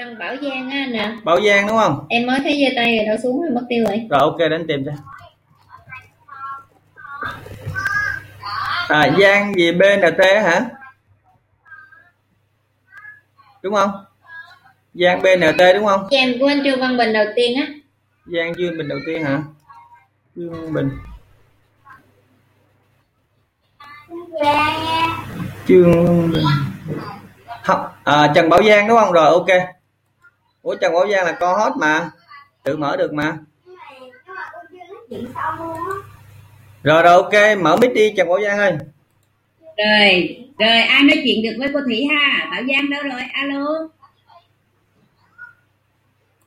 Trần 0.00 0.18
Bảo 0.18 0.36
Giang 0.42 0.70
á 0.70 0.86
nè. 0.90 1.12
Bảo 1.24 1.40
giang 1.40 1.66
đúng 1.66 1.76
không? 1.76 2.06
Em 2.08 2.26
mới 2.26 2.40
thấy 2.42 2.64
giơ 2.64 2.72
tay 2.76 2.96
rồi 2.96 3.06
đâu 3.06 3.16
xuống 3.22 3.42
rồi 3.42 3.50
mất 3.50 3.62
tiêu 3.68 3.84
rồi. 3.88 4.06
Rồi 4.10 4.20
ok 4.20 4.38
đến 4.38 4.66
tìm 4.68 4.84
cho. 4.86 4.92
À 8.88 9.08
giang 9.20 9.54
gì 9.54 9.72
bnt 9.72 10.24
hả? 10.44 10.64
Đúng 13.62 13.74
không? 13.74 13.90
Giang 14.94 15.22
bnt 15.22 15.74
đúng 15.74 15.86
không? 15.86 16.08
Giang 16.10 16.38
của 16.40 16.46
anh 16.46 16.60
Trương 16.64 16.80
Văn 16.80 16.96
Bình 16.96 17.12
đầu 17.12 17.24
tiên 17.36 17.56
á. 17.56 17.66
Giang 18.26 18.52
dương 18.58 18.78
bình 18.78 18.88
đầu 18.88 18.98
tiên 19.06 19.24
hả? 19.24 19.42
Dương 20.36 20.72
bình. 20.72 20.90
Trương 25.68 26.30
bình. 26.30 26.44
Không 27.62 27.86
à, 28.04 28.32
trần 28.34 28.48
bảo 28.48 28.62
giang 28.62 28.88
đúng 28.88 28.98
không? 28.98 29.12
Rồi 29.12 29.26
ok 29.26 29.79
ủa 30.62 30.74
trần 30.74 30.92
bảo 30.92 31.08
giang 31.10 31.26
là 31.26 31.32
con 31.32 31.58
hot 31.58 31.72
mà. 31.76 32.10
Tự 32.62 32.76
mở 32.76 32.96
được 32.96 33.12
mà. 33.12 33.38
Rồi 36.82 37.02
rồi 37.02 37.12
ok 37.12 37.58
mở 37.60 37.76
mic 37.76 37.94
đi 37.94 38.12
trần 38.16 38.28
bảo 38.28 38.40
giang 38.40 38.58
ơi. 38.58 38.72
Rồi 39.76 40.36
rồi 40.58 40.80
ai 40.80 41.02
nói 41.02 41.22
chuyện 41.24 41.42
được 41.42 41.56
với 41.58 41.68
cô 41.74 41.80
thủy 41.80 42.06
ha? 42.10 42.48
Bảo 42.50 42.62
giang 42.68 42.90
đâu 42.90 43.02
rồi? 43.02 43.22
Alo? 43.32 43.88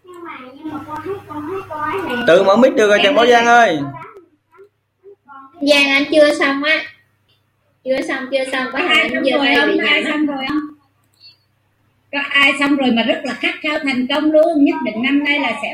Nhưng 0.03 0.24
mà 0.24 0.38
nhưng 0.53 0.74
mà 0.74 0.80
con 0.88 0.97
thấy 1.05 1.14
con 1.28 1.47
thấy 1.49 1.61
con 1.70 1.82
ấy 1.82 2.16
này 2.16 2.24
tự 2.28 2.43
mở 2.43 2.55
mic 2.55 2.76
được 2.76 2.88
rồi 2.88 2.99
trần 3.03 3.16
bảo 3.16 3.26
giang 3.26 3.45
ơi. 3.45 3.80
Giang 5.61 5.88
anh 5.89 6.03
chưa 6.11 6.34
xong 6.39 6.64
á. 6.64 6.84
Chưa 7.84 8.01
xong 8.07 8.28
chưa 8.32 8.51
xong. 8.51 8.68
Có 8.74 8.80
hai 8.80 8.88
ai 8.88 8.99
anh 9.01 9.14
rồi 9.14 9.68
bị 9.68 9.78
nhầm 9.78 10.03
xong 10.11 10.26
rồi 10.26 10.45
không 10.47 10.73
có 12.14 12.20
ai 12.30 12.53
xong 12.59 12.76
rồi 12.76 12.91
mà 12.91 13.03
rất 13.03 13.22
là 13.24 13.34
khát 13.34 13.55
khao 13.61 13.80
thành 13.84 14.07
công 14.07 14.32
luôn, 14.32 14.66
nhất 14.66 14.76
định 14.86 15.03
năm 15.03 15.24
nay 15.24 15.39
là 15.39 15.51
sẽ 15.61 15.70